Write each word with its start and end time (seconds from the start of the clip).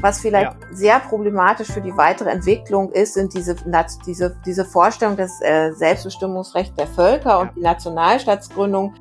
Was 0.00 0.20
vielleicht 0.20 0.52
ja. 0.52 0.68
sehr 0.70 1.00
problematisch 1.00 1.72
für 1.72 1.80
die 1.80 1.96
weitere 1.96 2.30
Entwicklung 2.30 2.92
ist, 2.92 3.14
sind 3.14 3.34
diese, 3.34 3.56
diese, 4.06 4.36
diese 4.46 4.64
Vorstellung 4.64 5.16
des 5.16 5.40
äh, 5.42 5.72
Selbstbestimmungsrechts 5.72 6.76
der 6.76 6.86
Völker 6.86 7.30
ja. 7.30 7.36
und 7.38 7.56
die 7.56 7.60
Nationalstaatsgründung. 7.62 8.94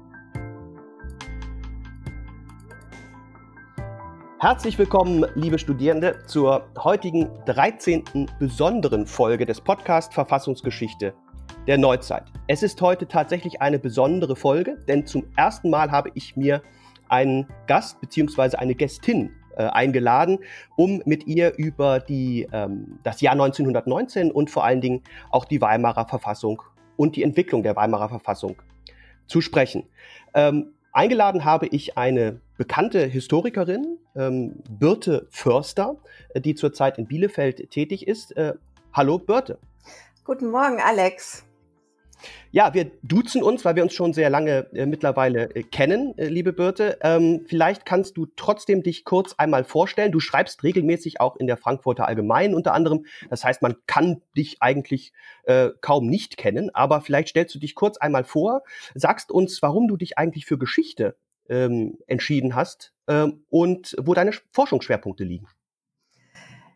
Herzlich 4.39 4.79
willkommen, 4.79 5.25
liebe 5.35 5.59
Studierende, 5.59 6.17
zur 6.25 6.67
heutigen 6.79 7.29
13. 7.45 8.31
besonderen 8.39 9.05
Folge 9.05 9.45
des 9.45 9.61
Podcast 9.61 10.15
Verfassungsgeschichte 10.15 11.13
der 11.67 11.77
Neuzeit. 11.77 12.23
Es 12.47 12.63
ist 12.63 12.81
heute 12.81 13.07
tatsächlich 13.07 13.61
eine 13.61 13.77
besondere 13.77 14.35
Folge, 14.35 14.77
denn 14.87 15.05
zum 15.05 15.25
ersten 15.35 15.69
Mal 15.69 15.91
habe 15.91 16.09
ich 16.15 16.35
mir 16.35 16.63
einen 17.07 17.47
Gast 17.67 18.01
bzw. 18.01 18.57
eine 18.57 18.73
Gästin 18.73 19.31
äh, 19.57 19.63
eingeladen, 19.63 20.39
um 20.75 21.01
mit 21.05 21.27
ihr 21.27 21.57
über 21.57 21.99
die, 21.99 22.47
ähm, 22.51 22.99
das 23.03 23.21
Jahr 23.21 23.33
1919 23.33 24.31
und 24.31 24.49
vor 24.51 24.63
allen 24.63 24.81
Dingen 24.81 25.01
auch 25.31 25.45
die 25.45 25.61
Weimarer 25.61 26.07
Verfassung 26.07 26.61
und 26.95 27.15
die 27.15 27.23
Entwicklung 27.23 27.63
der 27.63 27.75
Weimarer 27.75 28.09
Verfassung 28.09 28.55
zu 29.27 29.41
sprechen. 29.41 29.83
Ähm, 30.33 30.73
eingeladen 30.91 31.45
habe 31.45 31.67
ich 31.67 31.97
eine 31.97 32.39
bekannte 32.57 33.05
Historikerin, 33.05 33.97
ähm, 34.15 34.63
Birte 34.69 35.27
Förster, 35.29 35.97
äh, 36.33 36.41
die 36.41 36.55
zurzeit 36.55 36.97
in 36.97 37.07
Bielefeld 37.07 37.71
tätig 37.71 38.07
ist. 38.07 38.35
Äh, 38.37 38.53
hallo 38.93 39.19
Birte. 39.19 39.59
Guten 40.23 40.51
Morgen, 40.51 40.79
Alex. 40.81 41.46
Ja, 42.51 42.73
wir 42.73 42.91
duzen 43.03 43.43
uns, 43.43 43.65
weil 43.65 43.75
wir 43.75 43.83
uns 43.83 43.93
schon 43.93 44.13
sehr 44.13 44.29
lange 44.29 44.67
äh, 44.73 44.85
mittlerweile 44.85 45.55
äh, 45.55 45.63
kennen, 45.63 46.17
äh, 46.17 46.27
liebe 46.27 46.53
Birte. 46.53 46.97
Ähm, 47.01 47.45
vielleicht 47.47 47.85
kannst 47.85 48.17
du 48.17 48.25
trotzdem 48.35 48.83
dich 48.83 49.05
kurz 49.05 49.33
einmal 49.37 49.63
vorstellen. 49.63 50.11
Du 50.11 50.19
schreibst 50.19 50.63
regelmäßig 50.63 51.19
auch 51.19 51.35
in 51.35 51.47
der 51.47 51.57
Frankfurter 51.57 52.07
Allgemeinen 52.07 52.55
unter 52.55 52.73
anderem. 52.73 53.05
Das 53.29 53.43
heißt, 53.43 53.61
man 53.61 53.75
kann 53.85 54.21
dich 54.35 54.61
eigentlich 54.61 55.13
äh, 55.43 55.69
kaum 55.81 56.07
nicht 56.07 56.37
kennen, 56.37 56.73
aber 56.73 57.01
vielleicht 57.01 57.29
stellst 57.29 57.53
du 57.55 57.59
dich 57.59 57.75
kurz 57.75 57.97
einmal 57.97 58.23
vor, 58.23 58.63
sagst 58.95 59.31
uns, 59.31 59.61
warum 59.61 59.87
du 59.87 59.97
dich 59.97 60.17
eigentlich 60.17 60.45
für 60.45 60.57
Geschichte 60.57 61.15
ähm, 61.49 61.97
entschieden 62.07 62.55
hast 62.55 62.93
ähm, 63.07 63.43
und 63.49 63.95
wo 63.99 64.13
deine 64.13 64.31
Forschungsschwerpunkte 64.51 65.23
liegen. 65.23 65.47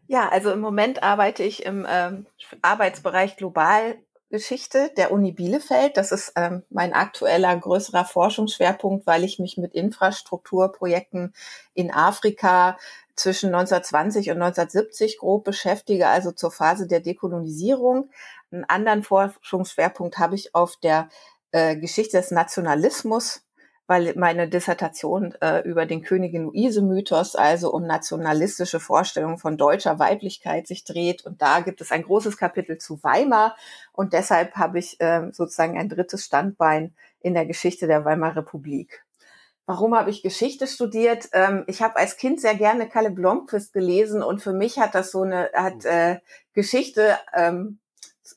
Ja, 0.07 0.27
also 0.27 0.51
im 0.51 0.59
Moment 0.59 1.03
arbeite 1.03 1.43
ich 1.43 1.65
im 1.65 1.87
ähm, 1.89 2.25
Arbeitsbereich 2.61 3.37
Globalgeschichte 4.31 4.91
der 4.95 5.11
Uni 5.11 5.33
Bielefeld. 5.33 5.97
Das 5.97 6.11
ist 6.11 6.33
ähm, 6.37 6.63
mein 6.69 6.93
aktueller 6.93 7.55
größerer 7.55 8.05
Forschungsschwerpunkt, 8.05 9.05
weil 9.05 9.25
ich 9.25 9.39
mich 9.39 9.57
mit 9.57 9.73
Infrastrukturprojekten 9.73 11.33
in 11.73 11.91
Afrika 11.93 12.77
zwischen 13.15 13.47
1920 13.47 14.31
und 14.31 14.41
1970 14.41 15.17
grob 15.17 15.43
beschäftige, 15.43 16.07
also 16.07 16.31
zur 16.31 16.51
Phase 16.51 16.87
der 16.87 17.01
Dekolonisierung. 17.01 18.09
Einen 18.51 18.63
anderen 18.63 19.03
Forschungsschwerpunkt 19.03 20.17
habe 20.17 20.35
ich 20.35 20.55
auf 20.55 20.77
der 20.77 21.09
äh, 21.51 21.75
Geschichte 21.75 22.17
des 22.17 22.31
Nationalismus 22.31 23.43
weil 23.91 24.13
meine 24.15 24.47
Dissertation 24.47 25.35
äh, 25.41 25.67
über 25.67 25.85
den 25.85 26.01
Königin-Luise-Mythos, 26.01 27.35
also 27.35 27.73
um 27.73 27.85
nationalistische 27.85 28.79
Vorstellungen 28.79 29.37
von 29.37 29.57
deutscher 29.57 29.99
Weiblichkeit 29.99 30.65
sich 30.65 30.85
dreht. 30.85 31.25
Und 31.25 31.41
da 31.41 31.59
gibt 31.59 31.81
es 31.81 31.91
ein 31.91 32.03
großes 32.03 32.37
Kapitel 32.37 32.77
zu 32.77 33.03
Weimar. 33.03 33.57
Und 33.91 34.13
deshalb 34.13 34.55
habe 34.55 34.79
ich 34.79 35.01
äh, 35.01 35.29
sozusagen 35.33 35.77
ein 35.77 35.89
drittes 35.89 36.23
Standbein 36.23 36.95
in 37.19 37.33
der 37.33 37.45
Geschichte 37.45 37.85
der 37.85 38.05
Weimarer 38.05 38.37
Republik. 38.37 39.03
Warum 39.65 39.93
habe 39.93 40.09
ich 40.09 40.23
Geschichte 40.23 40.67
studiert? 40.67 41.27
Ähm, 41.33 41.65
ich 41.67 41.81
habe 41.81 41.97
als 41.97 42.15
Kind 42.15 42.39
sehr 42.39 42.55
gerne 42.55 42.87
Kalle 42.87 43.11
Blomqvist 43.11 43.73
gelesen 43.73 44.23
und 44.23 44.41
für 44.41 44.53
mich 44.53 44.79
hat 44.79 44.95
das 44.95 45.11
so 45.11 45.23
eine, 45.23 45.49
hat 45.53 45.83
äh, 45.83 46.19
Geschichte 46.53 47.17
ähm, 47.33 47.80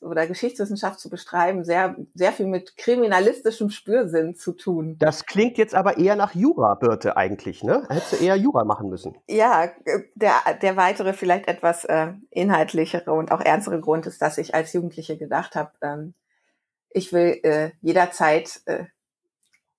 oder 0.01 0.27
Geschichtswissenschaft 0.27 0.99
zu 0.99 1.09
beschreiben, 1.09 1.63
sehr, 1.63 1.95
sehr 2.13 2.31
viel 2.31 2.47
mit 2.47 2.77
kriminalistischem 2.77 3.69
Spürsinn 3.69 4.35
zu 4.35 4.53
tun. 4.53 4.97
Das 4.99 5.25
klingt 5.25 5.57
jetzt 5.57 5.75
aber 5.75 5.97
eher 5.97 6.15
nach 6.15 6.35
Jura, 6.35 6.75
Birte, 6.75 7.17
eigentlich, 7.17 7.63
ne? 7.63 7.85
Hättest 7.89 8.13
du 8.13 8.25
eher 8.25 8.35
Jura 8.35 8.63
machen 8.65 8.89
müssen. 8.89 9.15
Ja, 9.27 9.69
der, 10.15 10.33
der 10.61 10.77
weitere, 10.77 11.13
vielleicht 11.13 11.47
etwas 11.47 11.85
äh, 11.85 12.13
inhaltlichere 12.29 13.11
und 13.11 13.31
auch 13.31 13.41
ernstere 13.41 13.79
Grund 13.79 14.05
ist, 14.05 14.21
dass 14.21 14.37
ich 14.37 14.55
als 14.55 14.73
Jugendliche 14.73 15.17
gedacht 15.17 15.55
habe, 15.55 15.71
ähm, 15.81 16.13
ich 16.89 17.11
will 17.11 17.39
äh, 17.43 17.71
jederzeit 17.81 18.61
äh, 18.65 18.85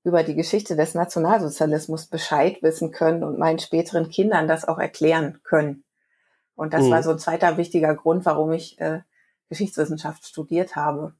über 0.05 0.23
die 0.23 0.37
Geschichte 0.37 0.77
des 0.77 0.95
Nationalsozialismus 0.95 2.07
Bescheid 2.07 2.63
wissen 2.63 2.93
können 2.93 3.25
und 3.25 3.39
meinen 3.39 3.59
späteren 3.59 4.09
Kindern 4.09 4.47
das 4.47 4.67
auch 4.67 4.79
erklären 4.79 5.41
können. 5.43 5.83
Und 6.55 6.73
das 6.73 6.85
mhm. 6.85 6.91
war 6.91 7.03
so 7.03 7.11
ein 7.11 7.19
zweiter 7.19 7.57
wichtiger 7.57 7.95
Grund, 7.95 8.25
warum 8.25 8.53
ich 8.53 8.81
äh, 8.81 9.01
Geschichtswissenschaft 9.49 10.27
studiert 10.27 10.77
habe. 10.77 11.15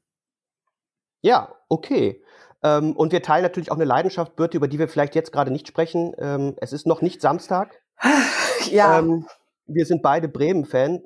Ja, 1.21 1.55
okay. 1.69 2.23
Ähm, 2.63 2.95
und 2.95 3.11
wir 3.11 3.21
teilen 3.21 3.43
natürlich 3.43 3.71
auch 3.71 3.75
eine 3.75 3.85
Leidenschaft, 3.85 4.35
Birte, 4.35 4.57
über 4.57 4.67
die 4.67 4.79
wir 4.79 4.87
vielleicht 4.87 5.15
jetzt 5.15 5.31
gerade 5.31 5.51
nicht 5.51 5.67
sprechen. 5.67 6.13
Ähm, 6.17 6.55
es 6.57 6.73
ist 6.73 6.87
noch 6.87 7.01
nicht 7.01 7.21
Samstag. 7.21 7.81
ja. 8.71 8.99
Ähm, 8.99 9.27
wir 9.65 9.85
sind 9.85 10.01
beide 10.01 10.27
Bremen-Fan. 10.27 11.03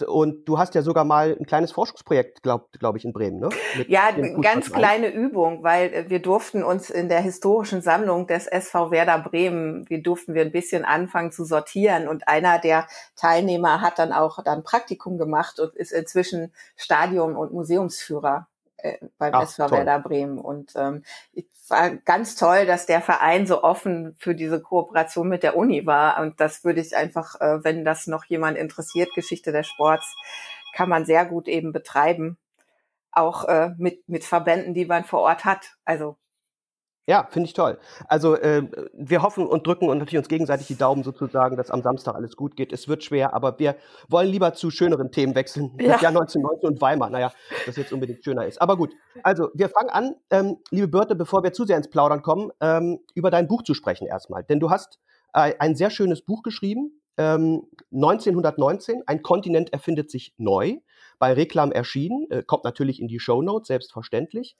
Und 0.00 0.48
du 0.48 0.58
hast 0.58 0.74
ja 0.74 0.82
sogar 0.82 1.04
mal 1.04 1.36
ein 1.38 1.46
kleines 1.46 1.72
Forschungsprojekt, 1.72 2.42
glaube 2.42 2.66
glaub 2.78 2.96
ich, 2.96 3.04
in 3.04 3.12
Bremen, 3.12 3.40
ne? 3.40 3.48
Mit 3.76 3.88
ja, 3.88 4.10
ganz 4.40 4.72
kleine 4.72 5.08
Übung, 5.08 5.62
weil 5.62 5.92
äh, 5.92 6.10
wir 6.10 6.20
durften 6.20 6.62
uns 6.62 6.90
in 6.90 7.08
der 7.08 7.20
historischen 7.20 7.82
Sammlung 7.82 8.26
des 8.26 8.46
SV 8.46 8.90
Werder 8.90 9.18
Bremen, 9.18 9.88
wir 9.88 10.02
durften 10.02 10.34
wir 10.34 10.42
ein 10.42 10.52
bisschen 10.52 10.84
anfangen 10.84 11.32
zu 11.32 11.44
sortieren. 11.44 12.08
Und 12.08 12.28
einer 12.28 12.58
der 12.58 12.86
Teilnehmer 13.16 13.80
hat 13.80 13.98
dann 13.98 14.12
auch 14.12 14.42
dann 14.44 14.62
Praktikum 14.62 15.18
gemacht 15.18 15.58
und 15.60 15.74
ist 15.74 15.92
inzwischen 15.92 16.52
Stadion- 16.76 17.36
und 17.36 17.52
Museumsführer 17.52 18.46
äh, 18.82 18.98
beim 19.18 19.34
Ach, 19.34 19.42
SV 19.42 19.68
toll. 19.68 19.78
Werder 19.78 19.98
Bremen. 20.00 20.38
Und 20.38 20.72
ähm, 20.76 21.02
ich 21.32 21.46
war 21.68 21.90
ganz 21.90 22.36
toll, 22.36 22.66
dass 22.66 22.86
der 22.86 23.00
Verein 23.00 23.46
so 23.46 23.62
offen 23.62 24.16
für 24.18 24.34
diese 24.34 24.60
Kooperation 24.60 25.28
mit 25.28 25.42
der 25.42 25.56
Uni 25.56 25.86
war. 25.86 26.20
Und 26.20 26.40
das 26.40 26.64
würde 26.64 26.80
ich 26.80 26.96
einfach, 26.96 27.40
äh, 27.40 27.62
wenn 27.64 27.84
das 27.84 28.06
noch 28.06 28.24
jemand 28.24 28.58
interessiert, 28.58 29.10
Geschichte 29.14 29.52
des 29.52 29.66
Sports, 29.66 30.14
kann 30.74 30.88
man 30.88 31.04
sehr 31.04 31.24
gut 31.24 31.48
eben 31.48 31.72
betreiben. 31.72 32.38
Auch 33.12 33.44
äh, 33.44 33.70
mit, 33.76 34.08
mit 34.08 34.24
Verbänden, 34.24 34.74
die 34.74 34.86
man 34.86 35.04
vor 35.04 35.20
Ort 35.20 35.44
hat. 35.44 35.76
Also 35.84 36.16
ja, 37.10 37.26
finde 37.28 37.48
ich 37.48 37.54
toll. 37.54 37.76
Also 38.06 38.36
äh, 38.36 38.62
wir 38.92 39.22
hoffen 39.22 39.44
und 39.44 39.66
drücken 39.66 39.88
und 39.88 39.98
natürlich 39.98 40.18
uns 40.18 40.28
gegenseitig 40.28 40.68
die 40.68 40.76
Daumen 40.76 41.02
sozusagen, 41.02 41.56
dass 41.56 41.68
am 41.72 41.82
Samstag 41.82 42.14
alles 42.14 42.36
gut 42.36 42.54
geht. 42.54 42.72
Es 42.72 42.86
wird 42.86 43.02
schwer, 43.02 43.34
aber 43.34 43.58
wir 43.58 43.74
wollen 44.08 44.28
lieber 44.28 44.54
zu 44.54 44.70
schöneren 44.70 45.10
Themen 45.10 45.34
wechseln. 45.34 45.72
Ja. 45.80 45.94
Das 45.94 46.02
Jahr 46.02 46.12
1919 46.12 46.68
und 46.68 46.80
Weimar. 46.80 47.10
Naja, 47.10 47.32
das 47.66 47.74
jetzt 47.74 47.92
unbedingt 47.92 48.22
schöner 48.22 48.46
ist. 48.46 48.62
Aber 48.62 48.76
gut, 48.76 48.94
also 49.24 49.48
wir 49.54 49.68
fangen 49.70 49.90
an, 49.90 50.14
ähm, 50.30 50.58
liebe 50.70 50.86
Birte, 50.86 51.16
bevor 51.16 51.42
wir 51.42 51.52
zu 51.52 51.64
sehr 51.64 51.76
ins 51.76 51.90
Plaudern 51.90 52.22
kommen, 52.22 52.52
ähm, 52.60 53.00
über 53.16 53.32
dein 53.32 53.48
Buch 53.48 53.64
zu 53.64 53.74
sprechen 53.74 54.06
erstmal. 54.06 54.44
Denn 54.44 54.60
du 54.60 54.70
hast 54.70 55.00
äh, 55.34 55.54
ein 55.58 55.74
sehr 55.74 55.90
schönes 55.90 56.22
Buch 56.22 56.44
geschrieben, 56.44 57.00
ähm, 57.16 57.66
1919, 57.92 59.02
ein 59.06 59.22
Kontinent 59.22 59.72
erfindet 59.72 60.12
sich 60.12 60.32
neu, 60.38 60.76
bei 61.18 61.32
Reklam 61.32 61.72
erschienen, 61.72 62.30
äh, 62.30 62.44
kommt 62.44 62.62
natürlich 62.62 63.00
in 63.00 63.08
die 63.08 63.18
Show 63.18 63.42
Notes, 63.42 63.66
selbstverständlich. 63.66 64.56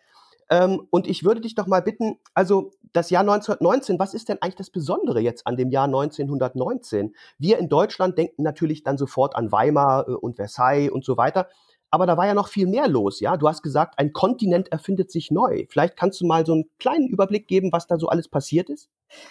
Ähm, 0.50 0.86
und 0.90 1.06
ich 1.06 1.24
würde 1.24 1.40
dich 1.40 1.54
doch 1.54 1.68
mal 1.68 1.80
bitten, 1.80 2.18
also 2.34 2.72
das 2.92 3.08
Jahr 3.10 3.22
1919, 3.22 4.00
was 4.00 4.14
ist 4.14 4.28
denn 4.28 4.38
eigentlich 4.40 4.56
das 4.56 4.70
Besondere 4.70 5.20
jetzt 5.20 5.46
an 5.46 5.56
dem 5.56 5.70
Jahr 5.70 5.84
1919? 5.84 7.14
Wir 7.38 7.58
in 7.58 7.68
Deutschland 7.68 8.18
denken 8.18 8.42
natürlich 8.42 8.82
dann 8.82 8.98
sofort 8.98 9.36
an 9.36 9.52
Weimar 9.52 10.08
äh, 10.08 10.12
und 10.12 10.36
Versailles 10.36 10.90
und 10.90 11.04
so 11.04 11.16
weiter. 11.16 11.48
Aber 11.92 12.06
da 12.06 12.16
war 12.16 12.26
ja 12.26 12.34
noch 12.34 12.48
viel 12.48 12.66
mehr 12.66 12.88
los, 12.88 13.20
ja? 13.20 13.36
Du 13.36 13.48
hast 13.48 13.62
gesagt, 13.62 13.98
ein 13.98 14.12
Kontinent 14.12 14.70
erfindet 14.70 15.10
sich 15.10 15.30
neu. 15.30 15.66
Vielleicht 15.68 15.96
kannst 15.96 16.20
du 16.20 16.26
mal 16.26 16.46
so 16.46 16.52
einen 16.52 16.70
kleinen 16.78 17.08
Überblick 17.08 17.48
geben, 17.48 17.72
was 17.72 17.86
da 17.86 17.98
so 17.98 18.08
alles 18.08 18.28
passiert 18.28 18.70
ist? 18.70 18.90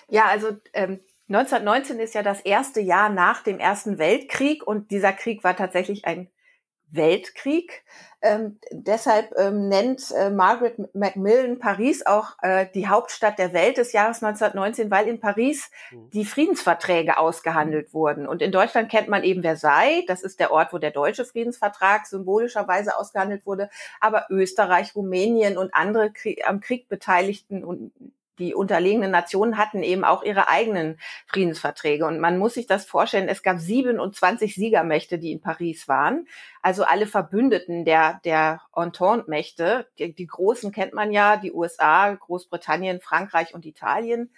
Ja, 0.10 0.26
also 0.26 0.48
ähm, 0.74 1.00
1919 1.30 2.00
ist 2.00 2.16
ja 2.16 2.24
das 2.24 2.42
erste 2.42 2.82
Jahr 2.82 3.10
nach 3.10 3.44
dem 3.44 3.60
Ersten 3.60 3.98
Weltkrieg 3.98 4.66
und 4.66 4.92
dieser 4.92 5.14
Krieg 5.14 5.44
war 5.44 5.56
tatsächlich 5.56 6.06
ein 6.06 6.30
Weltkrieg. 6.92 7.84
Ähm, 8.22 8.60
deshalb 8.72 9.34
ähm, 9.38 9.70
nennt 9.70 10.12
äh, 10.12 10.30
Margaret 10.30 10.94
Macmillan 10.94 11.58
Paris 11.58 12.06
auch 12.06 12.36
äh, 12.42 12.66
die 12.74 12.88
Hauptstadt 12.88 13.40
der 13.40 13.54
Welt 13.54 13.78
des 13.78 13.94
Jahres 13.94 14.22
1919, 14.22 14.92
weil 14.92 15.08
in 15.08 15.22
Paris 15.22 15.72
mhm. 15.92 16.10
die 16.10 16.26
Friedensverträge 16.26 17.18
ausgehandelt 17.18 17.94
wurden. 17.94 18.28
Und 18.28 18.42
in 18.42 18.52
Deutschland 18.52 18.92
kennt 18.92 19.08
man 19.08 19.24
eben 19.24 19.42
Versailles, 19.42 20.04
das 20.08 20.22
ist 20.22 20.42
der 20.42 20.52
Ort, 20.52 20.74
wo 20.74 20.80
der 20.80 20.92
deutsche 20.92 21.24
Friedensvertrag 21.24 22.08
symbolischerweise 22.08 22.98
ausgehandelt 22.98 23.46
wurde. 23.46 23.70
Aber 24.02 24.26
Österreich, 24.30 24.96
Rumänien 24.96 25.58
und 25.58 25.74
andere 25.74 26.12
Krieg, 26.12 26.46
am 26.46 26.60
Krieg 26.60 26.90
beteiligten 26.90 27.64
und 27.64 27.94
die 28.40 28.56
unterlegenen 28.56 29.12
Nationen 29.12 29.58
hatten 29.58 29.84
eben 29.84 30.04
auch 30.04 30.24
ihre 30.24 30.48
eigenen 30.48 30.98
Friedensverträge. 31.28 32.06
Und 32.06 32.20
man 32.20 32.38
muss 32.38 32.56
sich 32.56 32.66
das 32.66 32.86
vorstellen, 32.86 33.28
es 33.28 33.44
gab 33.44 33.60
27 33.60 34.56
Siegermächte, 34.56 35.20
die 35.20 35.32
in 35.32 35.42
Paris 35.42 35.88
waren. 35.88 36.28
Also 36.62 36.84
alle 36.84 37.06
Verbündeten 37.06 37.86
der, 37.86 38.22
der 38.24 38.62
Entente-Mächte. 38.76 39.88
Die, 40.00 40.14
die 40.14 40.28
großen 40.28 40.72
kennt 40.72 40.94
man 40.94 41.12
ja, 41.12 41.38
die 41.38 41.52
USA, 41.52 42.14
Großbritannien, 42.14 43.02
Frankreich 43.02 43.54
und 43.54 43.66
Italien. 43.66 44.32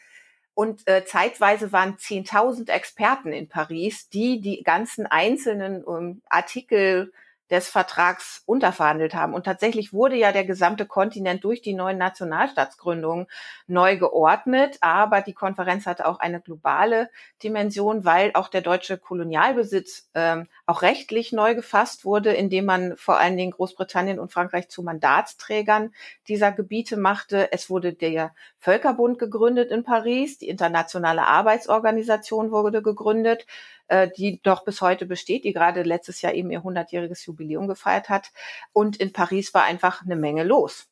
Und 0.53 0.87
äh, 0.87 1.05
zeitweise 1.05 1.71
waren 1.71 1.95
10.000 1.95 2.69
Experten 2.69 3.31
in 3.31 3.47
Paris, 3.47 4.09
die 4.09 4.41
die 4.41 4.63
ganzen 4.63 5.05
einzelnen 5.05 5.83
ähm, 5.87 6.21
Artikel 6.27 7.13
des 7.51 7.67
Vertrags 7.67 8.43
unterverhandelt 8.45 9.13
haben. 9.13 9.33
Und 9.33 9.43
tatsächlich 9.43 9.91
wurde 9.91 10.15
ja 10.15 10.31
der 10.31 10.45
gesamte 10.45 10.85
Kontinent 10.85 11.43
durch 11.43 11.61
die 11.61 11.73
neuen 11.73 11.97
Nationalstaatsgründungen 11.97 13.27
neu 13.67 13.97
geordnet. 13.97 14.77
Aber 14.79 15.19
die 15.19 15.33
Konferenz 15.33 15.85
hatte 15.85 16.07
auch 16.07 16.19
eine 16.19 16.39
globale 16.39 17.09
Dimension, 17.43 18.05
weil 18.05 18.31
auch 18.35 18.47
der 18.47 18.61
deutsche 18.61 18.97
Kolonialbesitz 18.97 20.09
ähm, 20.15 20.47
auch 20.65 20.81
rechtlich 20.81 21.33
neu 21.33 21.53
gefasst 21.53 22.05
wurde, 22.05 22.31
indem 22.31 22.65
man 22.65 22.95
vor 22.95 23.19
allen 23.19 23.35
Dingen 23.35 23.51
Großbritannien 23.51 24.19
und 24.19 24.31
Frankreich 24.31 24.69
zu 24.69 24.81
Mandatsträgern 24.81 25.93
dieser 26.29 26.53
Gebiete 26.53 26.95
machte. 26.95 27.51
Es 27.51 27.69
wurde 27.69 27.91
der 27.91 28.33
Völkerbund 28.59 29.19
gegründet 29.19 29.71
in 29.71 29.83
Paris, 29.83 30.37
die 30.37 30.47
Internationale 30.47 31.23
Arbeitsorganisation 31.23 32.51
wurde 32.51 32.81
gegründet. 32.81 33.45
Äh, 33.91 34.09
die 34.15 34.41
doch 34.41 34.63
bis 34.63 34.79
heute 34.79 35.05
besteht, 35.05 35.43
die 35.43 35.51
gerade 35.51 35.83
letztes 35.83 36.21
Jahr 36.21 36.33
eben 36.33 36.49
ihr 36.49 36.61
100-jähriges 36.61 37.25
Jubiläum 37.25 37.67
gefeiert 37.67 38.07
hat. 38.07 38.31
Und 38.71 38.95
in 38.95 39.11
Paris 39.11 39.53
war 39.53 39.63
einfach 39.63 40.01
eine 40.01 40.15
Menge 40.15 40.45
los. 40.45 40.87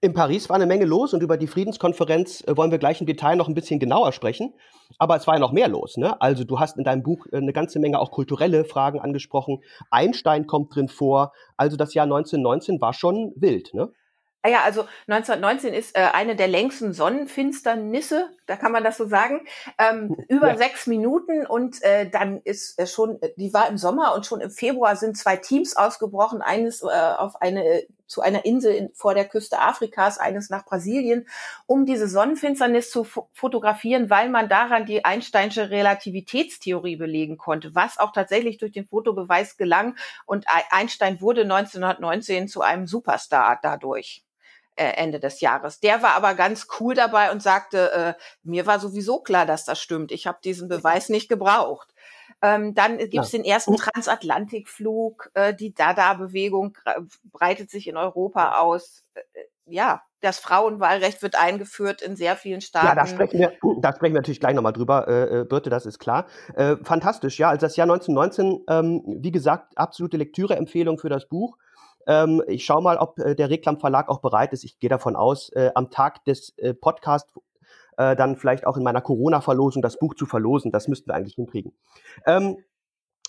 In 0.00 0.14
Paris 0.14 0.48
war 0.48 0.56
eine 0.56 0.64
Menge 0.64 0.86
los 0.86 1.12
und 1.12 1.22
über 1.22 1.36
die 1.36 1.46
Friedenskonferenz 1.46 2.42
äh, 2.46 2.56
wollen 2.56 2.70
wir 2.70 2.78
gleich 2.78 3.02
im 3.02 3.06
Detail 3.06 3.36
noch 3.36 3.46
ein 3.46 3.52
bisschen 3.52 3.78
genauer 3.78 4.12
sprechen. 4.12 4.54
Aber 4.96 5.16
es 5.16 5.26
war 5.26 5.34
ja 5.34 5.40
noch 5.40 5.52
mehr 5.52 5.68
los. 5.68 5.98
Ne? 5.98 6.18
Also 6.18 6.44
du 6.44 6.58
hast 6.58 6.78
in 6.78 6.84
deinem 6.84 7.02
Buch 7.02 7.26
äh, 7.30 7.36
eine 7.36 7.52
ganze 7.52 7.78
Menge 7.78 7.98
auch 7.98 8.10
kulturelle 8.10 8.64
Fragen 8.64 9.00
angesprochen. 9.00 9.62
Einstein 9.90 10.46
kommt 10.46 10.74
drin 10.74 10.88
vor. 10.88 11.32
Also 11.58 11.76
das 11.76 11.92
Jahr 11.92 12.04
1919 12.04 12.80
war 12.80 12.94
schon 12.94 13.34
wild. 13.36 13.74
Ne? 13.74 13.92
Ah 14.42 14.50
ja, 14.50 14.62
also 14.62 14.86
1919 15.08 15.74
ist 15.74 15.96
äh, 15.96 16.00
eine 16.12 16.36
der 16.36 16.46
längsten 16.46 16.92
Sonnenfinsternisse, 16.92 18.30
da 18.46 18.56
kann 18.56 18.70
man 18.70 18.84
das 18.84 18.96
so 18.96 19.08
sagen, 19.08 19.46
ähm, 19.78 20.16
über 20.28 20.48
ja. 20.48 20.56
sechs 20.56 20.86
Minuten 20.86 21.44
und 21.44 21.82
äh, 21.82 22.08
dann 22.08 22.40
ist 22.44 22.78
äh, 22.78 22.86
schon, 22.86 23.18
die 23.36 23.52
war 23.52 23.68
im 23.68 23.78
Sommer 23.78 24.14
und 24.14 24.26
schon 24.26 24.40
im 24.40 24.50
Februar 24.50 24.94
sind 24.94 25.18
zwei 25.18 25.36
Teams 25.36 25.76
ausgebrochen, 25.76 26.40
eines 26.40 26.82
äh, 26.82 26.86
auf 26.86 27.42
eine 27.42 27.82
zu 28.08 28.22
einer 28.22 28.44
Insel 28.44 28.74
in, 28.74 28.90
vor 28.94 29.14
der 29.14 29.26
Küste 29.26 29.60
Afrikas, 29.60 30.18
eines 30.18 30.50
nach 30.50 30.64
Brasilien, 30.64 31.28
um 31.66 31.86
diese 31.86 32.08
Sonnenfinsternis 32.08 32.90
zu 32.90 33.06
fotografieren, 33.32 34.10
weil 34.10 34.28
man 34.30 34.48
daran 34.48 34.86
die 34.86 35.04
Einsteinsche 35.04 35.70
Relativitätstheorie 35.70 36.96
belegen 36.96 37.36
konnte, 37.36 37.74
was 37.74 37.98
auch 37.98 38.12
tatsächlich 38.12 38.58
durch 38.58 38.72
den 38.72 38.86
Fotobeweis 38.86 39.56
gelang. 39.56 39.96
Und 40.26 40.46
Einstein 40.70 41.20
wurde 41.20 41.42
1919 41.42 42.48
zu 42.48 42.62
einem 42.62 42.86
Superstar 42.86 43.60
dadurch. 43.62 44.24
Äh, 44.78 44.92
Ende 44.92 45.18
des 45.18 45.40
Jahres. 45.40 45.80
Der 45.80 46.04
war 46.04 46.12
aber 46.12 46.36
ganz 46.36 46.68
cool 46.78 46.94
dabei 46.94 47.32
und 47.32 47.42
sagte, 47.42 47.90
äh, 47.90 48.14
mir 48.44 48.64
war 48.64 48.78
sowieso 48.78 49.18
klar, 49.18 49.44
dass 49.44 49.64
das 49.64 49.80
stimmt. 49.80 50.12
Ich 50.12 50.28
habe 50.28 50.38
diesen 50.44 50.68
Beweis 50.68 51.08
nicht 51.08 51.28
gebraucht. 51.28 51.92
Ähm, 52.42 52.74
dann 52.74 52.98
gibt 52.98 53.24
es 53.24 53.32
ja. 53.32 53.38
den 53.38 53.44
ersten 53.44 53.76
Transatlantikflug. 53.76 55.30
Äh, 55.34 55.54
die 55.54 55.74
Dada-Bewegung 55.74 56.76
breitet 57.32 57.70
sich 57.70 57.88
in 57.88 57.96
Europa 57.96 58.58
aus. 58.60 59.04
Äh, 59.14 59.20
ja, 59.66 60.02
das 60.20 60.38
Frauenwahlrecht 60.38 61.22
wird 61.22 61.40
eingeführt 61.40 62.02
in 62.02 62.16
sehr 62.16 62.36
vielen 62.36 62.60
Staaten. 62.60 62.86
Ja, 62.86 62.94
da 62.94 63.06
sprechen 63.06 63.38
wir, 63.38 63.52
da 63.80 63.94
sprechen 63.94 64.14
wir 64.14 64.20
natürlich 64.20 64.40
gleich 64.40 64.54
nochmal 64.54 64.72
drüber, 64.72 65.06
äh, 65.06 65.40
äh, 65.40 65.44
Birte, 65.44 65.70
das 65.70 65.86
ist 65.86 65.98
klar. 65.98 66.26
Äh, 66.54 66.76
fantastisch, 66.82 67.38
ja. 67.38 67.50
Also 67.50 67.66
das 67.66 67.76
Jahr 67.76 67.86
1919, 67.86 68.64
ähm, 68.68 69.02
wie 69.20 69.30
gesagt, 69.30 69.76
absolute 69.76 70.16
Lektüreempfehlung 70.16 70.98
für 70.98 71.08
das 71.08 71.28
Buch. 71.28 71.56
Ähm, 72.06 72.42
ich 72.46 72.64
schaue 72.64 72.82
mal, 72.82 72.96
ob 72.96 73.18
äh, 73.18 73.34
der 73.34 73.50
Reklam 73.50 73.78
Verlag 73.78 74.08
auch 74.08 74.20
bereit 74.20 74.52
ist. 74.52 74.64
Ich 74.64 74.78
gehe 74.78 74.90
davon 74.90 75.14
aus, 75.14 75.50
äh, 75.50 75.70
am 75.74 75.90
Tag 75.90 76.24
des 76.24 76.56
äh, 76.58 76.74
Podcasts 76.74 77.30
äh, 77.98 78.16
dann 78.16 78.36
vielleicht 78.36 78.66
auch 78.66 78.76
in 78.76 78.82
meiner 78.84 79.02
Corona-Verlosung 79.02 79.82
das 79.82 79.98
Buch 79.98 80.14
zu 80.14 80.24
verlosen. 80.24 80.72
Das 80.72 80.88
müssten 80.88 81.10
wir 81.10 81.14
eigentlich 81.14 81.34
hinkriegen. 81.34 81.72
Ähm, 82.24 82.56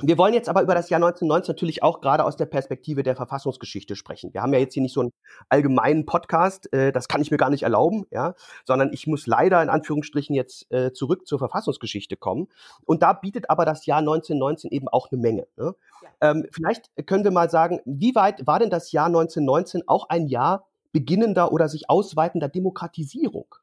wir 0.01 0.17
wollen 0.17 0.33
jetzt 0.33 0.47
aber 0.47 0.61
über 0.61 0.75
das 0.75 0.89
Jahr 0.89 0.99
1919 0.99 1.53
natürlich 1.53 1.83
auch 1.83 1.99
gerade 1.99 2.23
aus 2.23 2.37
der 2.37 2.45
Perspektive 2.45 3.03
der 3.03 3.17
Verfassungsgeschichte 3.17 3.97
sprechen. 3.97 4.33
Wir 4.33 4.41
haben 4.41 4.53
ja 4.53 4.59
jetzt 4.59 4.73
hier 4.73 4.81
nicht 4.81 4.93
so 4.93 5.01
einen 5.01 5.11
allgemeinen 5.49 6.05
Podcast, 6.05 6.71
äh, 6.71 6.93
das 6.93 7.09
kann 7.09 7.21
ich 7.21 7.31
mir 7.31 7.37
gar 7.37 7.49
nicht 7.49 7.63
erlauben, 7.63 8.05
ja, 8.09 8.33
sondern 8.63 8.93
ich 8.93 9.07
muss 9.07 9.27
leider 9.27 9.61
in 9.61 9.67
Anführungsstrichen 9.67 10.33
jetzt 10.33 10.71
äh, 10.71 10.93
zurück 10.93 11.27
zur 11.27 11.37
Verfassungsgeschichte 11.37 12.15
kommen. 12.15 12.47
Und 12.85 13.03
da 13.03 13.11
bietet 13.11 13.49
aber 13.49 13.65
das 13.65 13.85
Jahr 13.85 13.99
1919 13.99 14.71
eben 14.71 14.87
auch 14.87 15.11
eine 15.11 15.19
Menge. 15.19 15.47
Ne? 15.57 15.75
Ja. 16.01 16.31
Ähm, 16.31 16.45
vielleicht 16.53 16.91
können 17.05 17.25
wir 17.25 17.31
mal 17.31 17.49
sagen, 17.49 17.81
wie 17.83 18.15
weit 18.15 18.47
war 18.47 18.59
denn 18.59 18.69
das 18.69 18.93
Jahr 18.93 19.07
1919 19.07 19.83
auch 19.87 20.07
ein 20.07 20.27
Jahr 20.27 20.65
beginnender 20.93 21.51
oder 21.51 21.67
sich 21.67 21.89
ausweitender 21.89 22.47
Demokratisierung? 22.47 23.53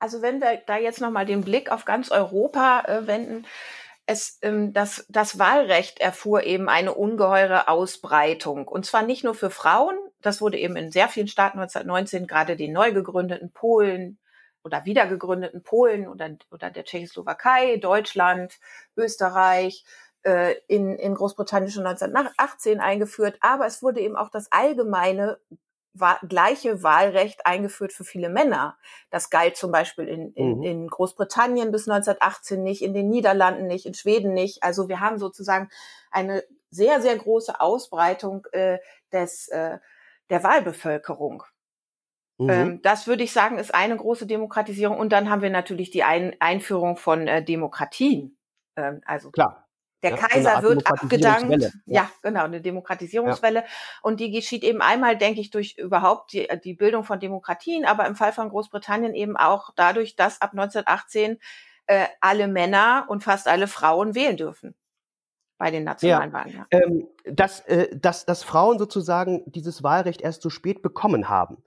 Also 0.00 0.22
wenn 0.22 0.40
wir 0.40 0.60
da 0.66 0.76
jetzt 0.76 1.00
nochmal 1.00 1.26
den 1.26 1.42
Blick 1.42 1.70
auf 1.70 1.84
ganz 1.84 2.10
Europa 2.10 2.82
äh, 2.86 3.06
wenden, 3.06 3.46
es, 4.06 4.38
ähm, 4.42 4.72
das, 4.72 5.06
das 5.08 5.38
Wahlrecht 5.38 6.00
erfuhr 6.00 6.42
eben 6.42 6.68
eine 6.68 6.94
ungeheure 6.94 7.68
Ausbreitung. 7.68 8.66
Und 8.66 8.86
zwar 8.86 9.02
nicht 9.02 9.22
nur 9.22 9.34
für 9.34 9.50
Frauen, 9.50 9.96
das 10.20 10.40
wurde 10.40 10.58
eben 10.58 10.74
in 10.76 10.90
sehr 10.90 11.08
vielen 11.08 11.28
Staaten 11.28 11.58
1919, 11.60 12.26
gerade 12.26 12.56
den 12.56 12.72
neu 12.72 12.92
gegründeten 12.92 13.52
Polen 13.52 14.18
oder 14.64 14.84
wiedergegründeten 14.84 15.62
Polen 15.62 16.08
oder, 16.08 16.30
oder 16.50 16.70
der 16.70 16.84
Tschechoslowakei, 16.84 17.76
Deutschland, 17.76 18.58
Österreich, 18.96 19.84
äh, 20.22 20.54
in, 20.66 20.96
in 20.96 21.14
Großbritannien 21.14 21.70
schon 21.70 21.86
1918 21.86 22.80
eingeführt, 22.80 23.38
aber 23.40 23.66
es 23.66 23.82
wurde 23.82 24.00
eben 24.00 24.16
auch 24.16 24.30
das 24.30 24.50
allgemeine 24.52 25.38
gleiche 26.28 26.82
Wahlrecht 26.82 27.46
eingeführt 27.46 27.92
für 27.92 28.04
viele 28.04 28.28
Männer. 28.28 28.78
Das 29.10 29.30
galt 29.30 29.56
zum 29.56 29.72
Beispiel 29.72 30.08
in, 30.08 30.32
in, 30.34 30.58
mhm. 30.58 30.62
in 30.62 30.86
Großbritannien 30.88 31.72
bis 31.72 31.88
1918 31.88 32.62
nicht, 32.62 32.82
in 32.82 32.94
den 32.94 33.08
Niederlanden 33.08 33.66
nicht, 33.66 33.86
in 33.86 33.94
Schweden 33.94 34.32
nicht. 34.32 34.62
Also 34.62 34.88
wir 34.88 35.00
haben 35.00 35.18
sozusagen 35.18 35.68
eine 36.10 36.44
sehr, 36.70 37.00
sehr 37.00 37.16
große 37.16 37.60
Ausbreitung 37.60 38.46
äh, 38.52 38.78
des, 39.12 39.48
äh, 39.48 39.78
der 40.30 40.44
Wahlbevölkerung. 40.44 41.42
Mhm. 42.38 42.50
Ähm, 42.50 42.82
das 42.82 43.06
würde 43.06 43.24
ich 43.24 43.32
sagen, 43.32 43.58
ist 43.58 43.74
eine 43.74 43.96
große 43.96 44.26
Demokratisierung. 44.26 44.98
Und 44.98 45.12
dann 45.12 45.28
haben 45.28 45.42
wir 45.42 45.50
natürlich 45.50 45.90
die 45.90 46.04
Ein 46.04 46.36
Einführung 46.40 46.96
von 46.96 47.26
äh, 47.26 47.44
Demokratien. 47.44 48.38
Ähm, 48.76 49.02
also 49.04 49.30
Klar. 49.30 49.68
Der 50.02 50.12
ja, 50.12 50.16
Kaiser 50.16 50.62
wird 50.62 50.86
abgedankt. 50.86 51.62
Ja. 51.62 51.70
ja. 51.86 52.10
genau, 52.22 52.44
eine 52.44 52.60
Demokratisierungswelle. 52.60 53.60
Ja. 53.60 53.66
Und 54.02 54.20
die 54.20 54.30
geschieht 54.30 54.64
eben 54.64 54.80
einmal, 54.80 55.16
denke 55.16 55.40
ich, 55.40 55.50
durch 55.50 55.76
überhaupt 55.76 56.32
die, 56.32 56.48
die 56.64 56.74
Bildung 56.74 57.04
von 57.04 57.20
Demokratien, 57.20 57.84
aber 57.84 58.06
im 58.06 58.16
Fall 58.16 58.32
von 58.32 58.48
Großbritannien 58.48 59.14
eben 59.14 59.36
auch 59.36 59.70
dadurch, 59.76 60.16
dass 60.16 60.40
ab 60.40 60.52
1918 60.52 61.38
äh, 61.86 62.06
alle 62.20 62.48
Männer 62.48 63.06
und 63.08 63.22
fast 63.22 63.48
alle 63.48 63.66
Frauen 63.66 64.14
wählen 64.14 64.36
dürfen 64.36 64.74
bei 65.60 65.70
den 65.70 65.84
nationalen 65.84 66.32
Wahlen. 66.32 66.54
Ja. 66.56 66.66
Ähm, 66.70 67.06
dass, 67.24 67.60
äh, 67.66 67.94
dass, 67.94 68.24
dass 68.24 68.42
Frauen 68.42 68.78
sozusagen 68.78 69.42
dieses 69.44 69.82
Wahlrecht 69.82 70.22
erst 70.22 70.40
so 70.40 70.48
spät 70.48 70.80
bekommen 70.80 71.28
haben. 71.28 71.62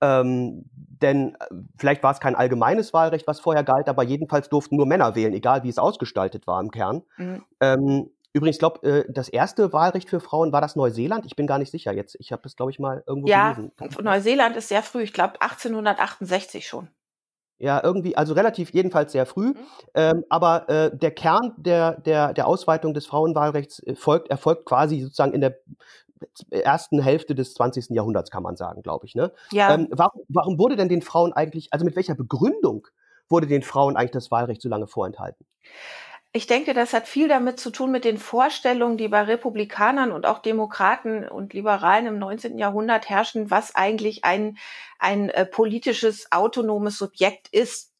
Ähm, 0.00 0.64
denn 1.00 1.34
äh, 1.34 1.46
vielleicht 1.78 2.02
war 2.02 2.12
es 2.12 2.20
kein 2.20 2.34
allgemeines 2.34 2.92
Wahlrecht, 2.92 3.26
was 3.26 3.40
vorher 3.40 3.64
galt, 3.64 3.88
aber 3.88 4.02
jedenfalls 4.02 4.48
durften 4.48 4.76
nur 4.76 4.86
Männer 4.86 5.14
wählen, 5.14 5.34
egal 5.34 5.62
wie 5.62 5.68
es 5.68 5.78
ausgestaltet 5.78 6.46
war 6.46 6.60
im 6.60 6.70
Kern. 6.70 7.02
Mhm. 7.16 7.44
Ähm, 7.60 8.10
übrigens, 8.32 8.58
glaube 8.58 8.86
äh, 8.86 9.04
das 9.12 9.28
erste 9.28 9.72
Wahlrecht 9.72 10.08
für 10.08 10.20
Frauen 10.20 10.52
war 10.52 10.60
das 10.60 10.76
Neuseeland. 10.76 11.26
Ich 11.26 11.36
bin 11.36 11.46
gar 11.46 11.58
nicht 11.58 11.70
sicher 11.70 11.92
jetzt. 11.92 12.16
Ich 12.20 12.32
habe 12.32 12.42
das, 12.42 12.56
glaube 12.56 12.70
ich, 12.70 12.78
mal 12.78 13.02
irgendwo 13.06 13.28
ja, 13.28 13.52
gelesen. 13.52 13.72
Ja, 13.80 14.02
Neuseeland 14.02 14.56
ist 14.56 14.68
sehr 14.68 14.82
früh. 14.82 15.02
Ich 15.02 15.12
glaube 15.12 15.40
1868 15.40 16.66
schon. 16.66 16.88
Ja, 17.58 17.82
irgendwie, 17.82 18.16
also 18.16 18.34
relativ 18.34 18.70
jedenfalls 18.74 19.12
sehr 19.12 19.24
früh. 19.24 19.48
Mhm. 19.48 19.56
Ähm, 19.94 20.24
aber 20.28 20.68
äh, 20.68 20.96
der 20.96 21.10
Kern 21.10 21.54
der, 21.56 21.98
der, 22.00 22.34
der 22.34 22.46
Ausweitung 22.46 22.92
des 22.92 23.06
Frauenwahlrechts 23.06 23.82
äh, 23.82 23.94
folgt, 23.94 24.28
erfolgt 24.30 24.66
quasi 24.66 25.00
sozusagen 25.00 25.32
in 25.32 25.40
der 25.40 25.58
ersten 26.50 27.00
Hälfte 27.00 27.34
des 27.34 27.54
20. 27.54 27.90
Jahrhunderts, 27.90 28.30
kann 28.30 28.42
man 28.42 28.56
sagen, 28.56 28.82
glaube 28.82 29.06
ich. 29.06 29.14
Ne? 29.14 29.32
Ja. 29.50 29.74
Ähm, 29.74 29.88
warum, 29.90 30.22
warum 30.28 30.58
wurde 30.58 30.76
denn 30.76 30.88
den 30.88 31.02
Frauen 31.02 31.32
eigentlich, 31.32 31.72
also 31.72 31.84
mit 31.84 31.96
welcher 31.96 32.14
Begründung 32.14 32.86
wurde 33.28 33.46
den 33.46 33.62
Frauen 33.62 33.96
eigentlich 33.96 34.12
das 34.12 34.30
Wahlrecht 34.30 34.62
so 34.62 34.68
lange 34.68 34.86
vorenthalten? 34.86 35.46
Ich 36.32 36.46
denke, 36.46 36.74
das 36.74 36.92
hat 36.92 37.08
viel 37.08 37.28
damit 37.28 37.58
zu 37.58 37.70
tun 37.70 37.90
mit 37.90 38.04
den 38.04 38.18
Vorstellungen, 38.18 38.98
die 38.98 39.08
bei 39.08 39.22
Republikanern 39.22 40.12
und 40.12 40.26
auch 40.26 40.40
Demokraten 40.40 41.26
und 41.26 41.54
Liberalen 41.54 42.06
im 42.06 42.18
19. 42.18 42.58
Jahrhundert 42.58 43.08
herrschen, 43.08 43.50
was 43.50 43.74
eigentlich 43.74 44.22
ein, 44.24 44.58
ein 44.98 45.30
äh, 45.30 45.46
politisches, 45.46 46.30
autonomes 46.32 46.98
Subjekt 46.98 47.48
ist. 47.48 47.95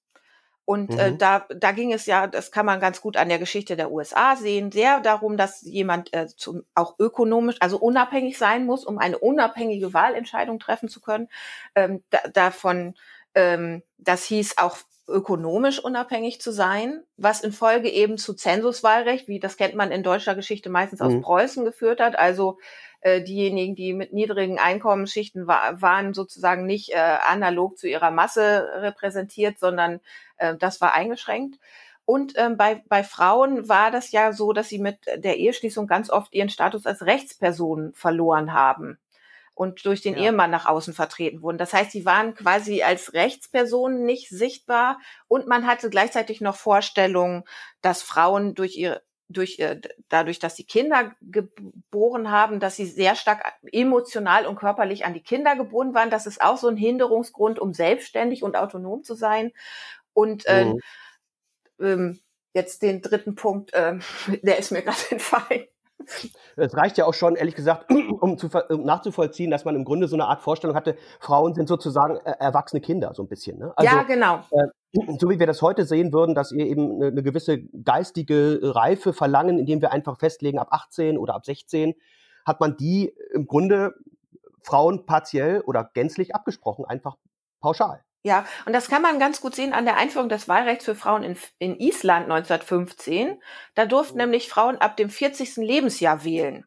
Und 0.66 0.90
äh, 0.90 1.10
mhm. 1.10 1.14
äh, 1.14 1.16
da, 1.16 1.46
da 1.48 1.70
ging 1.70 1.92
es 1.92 2.06
ja, 2.06 2.26
das 2.26 2.50
kann 2.50 2.66
man 2.66 2.80
ganz 2.80 3.00
gut 3.00 3.16
an 3.16 3.28
der 3.28 3.38
Geschichte 3.38 3.76
der 3.76 3.92
USA 3.92 4.34
sehen, 4.34 4.72
sehr 4.72 5.00
darum, 5.00 5.36
dass 5.36 5.62
jemand 5.62 6.12
äh, 6.12 6.26
zum, 6.26 6.64
auch 6.74 6.96
ökonomisch, 6.98 7.56
also 7.60 7.78
unabhängig 7.78 8.36
sein 8.36 8.66
muss, 8.66 8.84
um 8.84 8.98
eine 8.98 9.18
unabhängige 9.18 9.94
Wahlentscheidung 9.94 10.58
treffen 10.58 10.88
zu 10.88 11.00
können. 11.00 11.28
Ähm, 11.76 12.02
da, 12.10 12.18
davon, 12.32 12.94
ähm, 13.34 13.84
das 13.96 14.24
hieß 14.24 14.58
auch 14.58 14.76
ökonomisch 15.08 15.78
unabhängig 15.78 16.40
zu 16.40 16.50
sein, 16.50 17.04
was 17.16 17.42
in 17.42 17.52
Folge 17.52 17.88
eben 17.88 18.18
zu 18.18 18.34
Zensuswahlrecht, 18.34 19.28
wie 19.28 19.38
das 19.38 19.56
kennt 19.56 19.76
man 19.76 19.92
in 19.92 20.02
deutscher 20.02 20.34
Geschichte 20.34 20.68
meistens 20.68 21.00
aus 21.00 21.12
mhm. 21.12 21.22
Preußen 21.22 21.64
geführt 21.64 22.00
hat. 22.00 22.18
Also 22.18 22.58
äh, 23.00 23.22
diejenigen, 23.22 23.74
die 23.74 23.92
mit 23.92 24.12
niedrigen 24.12 24.58
Einkommensschichten 24.58 25.46
wa 25.46 25.80
waren, 25.80 26.14
sozusagen 26.14 26.66
nicht 26.66 26.92
äh, 26.92 27.18
analog 27.28 27.78
zu 27.78 27.88
ihrer 27.88 28.10
Masse 28.10 28.68
repräsentiert, 28.76 29.58
sondern 29.58 30.00
äh, 30.36 30.56
das 30.56 30.80
war 30.80 30.94
eingeschränkt. 30.94 31.58
Und 32.04 32.34
ähm, 32.36 32.56
bei, 32.56 32.82
bei 32.88 33.02
Frauen 33.02 33.68
war 33.68 33.90
das 33.90 34.12
ja 34.12 34.32
so, 34.32 34.52
dass 34.52 34.68
sie 34.68 34.78
mit 34.78 34.98
der 35.16 35.38
Eheschließung 35.38 35.86
ganz 35.88 36.08
oft 36.08 36.32
ihren 36.34 36.48
Status 36.48 36.86
als 36.86 37.04
Rechtsperson 37.04 37.92
verloren 37.94 38.52
haben 38.52 38.98
und 39.56 39.86
durch 39.86 40.02
den 40.02 40.14
ja. 40.14 40.24
Ehemann 40.24 40.50
nach 40.50 40.66
außen 40.66 40.94
vertreten 40.94 41.42
wurden. 41.42 41.58
Das 41.58 41.72
heißt, 41.72 41.90
sie 41.90 42.04
waren 42.04 42.34
quasi 42.34 42.82
als 42.82 43.14
Rechtspersonen 43.14 44.04
nicht 44.04 44.28
sichtbar 44.28 45.00
und 45.28 45.48
man 45.48 45.66
hatte 45.66 45.90
gleichzeitig 45.90 46.40
noch 46.40 46.56
Vorstellungen, 46.56 47.42
dass 47.80 48.02
Frauen 48.02 48.54
durch 48.54 48.76
ihre 48.76 49.02
durch 49.28 49.58
äh, 49.58 49.80
dadurch, 50.08 50.38
dass 50.38 50.56
sie 50.56 50.64
Kinder 50.64 51.12
geboren 51.20 52.30
haben, 52.30 52.60
dass 52.60 52.76
sie 52.76 52.86
sehr 52.86 53.14
stark 53.16 53.54
emotional 53.72 54.46
und 54.46 54.56
körperlich 54.56 55.04
an 55.04 55.14
die 55.14 55.22
Kinder 55.22 55.56
gebunden 55.56 55.94
waren. 55.94 56.10
Das 56.10 56.26
ist 56.26 56.40
auch 56.40 56.56
so 56.56 56.68
ein 56.68 56.76
Hinderungsgrund, 56.76 57.58
um 57.58 57.74
selbstständig 57.74 58.42
und 58.42 58.56
autonom 58.56 59.02
zu 59.02 59.14
sein. 59.14 59.52
Und 60.12 60.46
äh, 60.46 60.66
mhm. 60.66 60.80
ähm, 61.80 62.20
jetzt 62.54 62.82
den 62.82 63.02
dritten 63.02 63.34
Punkt, 63.34 63.72
äh, 63.74 63.98
der 64.42 64.58
ist 64.58 64.72
mir 64.72 64.82
gerade 64.82 64.98
entfallen. 65.10 65.66
Es 66.56 66.76
reicht 66.76 66.98
ja 66.98 67.04
auch 67.06 67.14
schon, 67.14 67.36
ehrlich 67.36 67.54
gesagt, 67.54 67.90
um, 68.20 68.38
zu, 68.38 68.48
um 68.68 68.84
nachzuvollziehen, 68.84 69.50
dass 69.50 69.64
man 69.64 69.74
im 69.74 69.84
Grunde 69.84 70.08
so 70.08 70.16
eine 70.16 70.26
Art 70.26 70.42
Vorstellung 70.42 70.76
hatte, 70.76 70.96
Frauen 71.20 71.54
sind 71.54 71.68
sozusagen 71.68 72.16
äh, 72.18 72.34
erwachsene 72.38 72.80
Kinder, 72.80 73.12
so 73.14 73.22
ein 73.22 73.28
bisschen. 73.28 73.58
Ne? 73.58 73.72
Also, 73.76 73.96
ja, 73.96 74.02
genau. 74.02 74.40
Äh, 74.50 74.68
so 75.18 75.30
wie 75.30 75.38
wir 75.38 75.46
das 75.46 75.62
heute 75.62 75.84
sehen 75.84 76.12
würden, 76.12 76.34
dass 76.34 76.52
wir 76.52 76.66
eben 76.66 76.96
eine, 76.96 77.06
eine, 77.06 77.22
gewisse 77.22 77.62
geistige 77.62 78.60
Reife 78.62 79.12
verlangen, 79.12 79.58
indem 79.58 79.80
wir 79.80 79.92
einfach 79.92 80.18
festlegen, 80.18 80.58
ab 80.58 80.68
18 80.70 81.18
oder 81.18 81.34
ab 81.34 81.44
16, 81.44 81.94
hat 82.44 82.60
man 82.60 82.76
die 82.76 83.12
im 83.32 83.46
Grunde 83.46 83.94
Frauen 84.62 85.06
partiell 85.06 85.60
oder 85.62 85.90
gänzlich 85.94 86.34
abgesprochen, 86.34 86.84
einfach 86.84 87.16
pauschal. 87.60 88.02
Ja, 88.22 88.44
und 88.64 88.72
das 88.72 88.88
kann 88.88 89.02
man 89.02 89.20
ganz 89.20 89.40
gut 89.40 89.54
sehen 89.54 89.72
an 89.72 89.84
der 89.84 89.96
Einführung 89.96 90.28
des 90.28 90.48
Wahlrechts 90.48 90.84
für 90.84 90.96
Frauen 90.96 91.22
in, 91.22 91.36
in 91.60 91.78
Island 91.78 92.24
1915. 92.24 93.40
Da 93.76 93.86
durften 93.86 94.16
nämlich 94.18 94.48
Frauen 94.48 94.78
ab 94.78 94.96
dem 94.96 95.10
40. 95.10 95.58
Lebensjahr 95.58 96.24
wählen. 96.24 96.66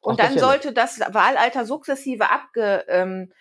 Und 0.00 0.20
Ach, 0.20 0.26
dann 0.26 0.38
sollte 0.38 0.72
das 0.72 1.00
Wahlalter 1.00 1.64
sukzessive 1.64 2.30
abge, 2.30 2.84
ähm, 2.86 3.32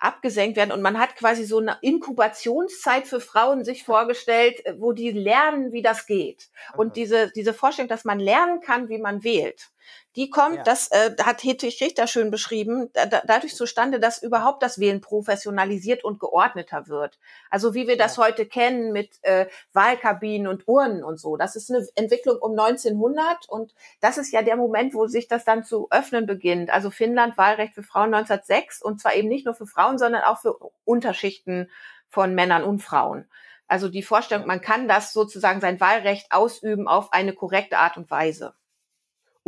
abgesenkt 0.00 0.56
werden. 0.56 0.72
Und 0.72 0.82
man 0.82 0.98
hat 0.98 1.16
quasi 1.16 1.44
so 1.44 1.58
eine 1.58 1.78
Inkubationszeit 1.82 3.06
für 3.06 3.20
Frauen 3.20 3.64
sich 3.64 3.84
vorgestellt, 3.84 4.62
wo 4.78 4.92
die 4.92 5.10
lernen, 5.10 5.72
wie 5.72 5.82
das 5.82 6.06
geht. 6.06 6.50
Und 6.76 6.96
diese, 6.96 7.30
diese 7.30 7.54
Vorstellung, 7.54 7.88
dass 7.88 8.04
man 8.04 8.18
lernen 8.18 8.60
kann, 8.60 8.88
wie 8.88 8.98
man 8.98 9.22
wählt 9.22 9.70
die 10.16 10.28
kommt, 10.28 10.56
ja. 10.56 10.62
das 10.64 10.90
äh, 10.90 11.14
hat 11.22 11.44
Hedwig 11.44 11.80
Richter 11.80 12.06
schön 12.06 12.30
beschrieben, 12.30 12.90
da, 12.92 13.22
dadurch 13.24 13.54
zustande, 13.54 14.00
dass 14.00 14.22
überhaupt 14.22 14.62
das 14.62 14.80
Wählen 14.80 15.00
professionalisiert 15.00 16.02
und 16.02 16.18
geordneter 16.18 16.88
wird. 16.88 17.18
Also 17.48 17.74
wie 17.74 17.86
wir 17.86 17.96
das 17.96 18.18
heute 18.18 18.46
kennen 18.46 18.92
mit 18.92 19.18
äh, 19.22 19.46
Wahlkabinen 19.72 20.48
und 20.48 20.66
Urnen 20.66 21.04
und 21.04 21.20
so. 21.20 21.36
Das 21.36 21.54
ist 21.54 21.70
eine 21.70 21.86
Entwicklung 21.94 22.38
um 22.38 22.58
1900 22.58 23.48
und 23.48 23.74
das 24.00 24.18
ist 24.18 24.32
ja 24.32 24.42
der 24.42 24.56
Moment, 24.56 24.94
wo 24.94 25.06
sich 25.06 25.28
das 25.28 25.44
dann 25.44 25.62
zu 25.62 25.88
öffnen 25.90 26.26
beginnt. 26.26 26.70
Also 26.70 26.90
Finnland 26.90 27.38
Wahlrecht 27.38 27.74
für 27.74 27.84
Frauen 27.84 28.12
1906 28.12 28.82
und 28.82 29.00
zwar 29.00 29.14
eben 29.14 29.28
nicht 29.28 29.46
nur 29.46 29.54
für 29.54 29.66
Frauen, 29.66 29.98
sondern 29.98 30.22
auch 30.22 30.40
für 30.40 30.56
Unterschichten 30.84 31.70
von 32.08 32.34
Männern 32.34 32.64
und 32.64 32.80
Frauen. 32.80 33.28
Also 33.68 33.88
die 33.88 34.02
Vorstellung, 34.02 34.48
man 34.48 34.60
kann 34.60 34.88
das 34.88 35.12
sozusagen 35.12 35.60
sein 35.60 35.78
Wahlrecht 35.78 36.32
ausüben 36.32 36.88
auf 36.88 37.12
eine 37.12 37.32
korrekte 37.32 37.78
Art 37.78 37.96
und 37.96 38.10
Weise. 38.10 38.54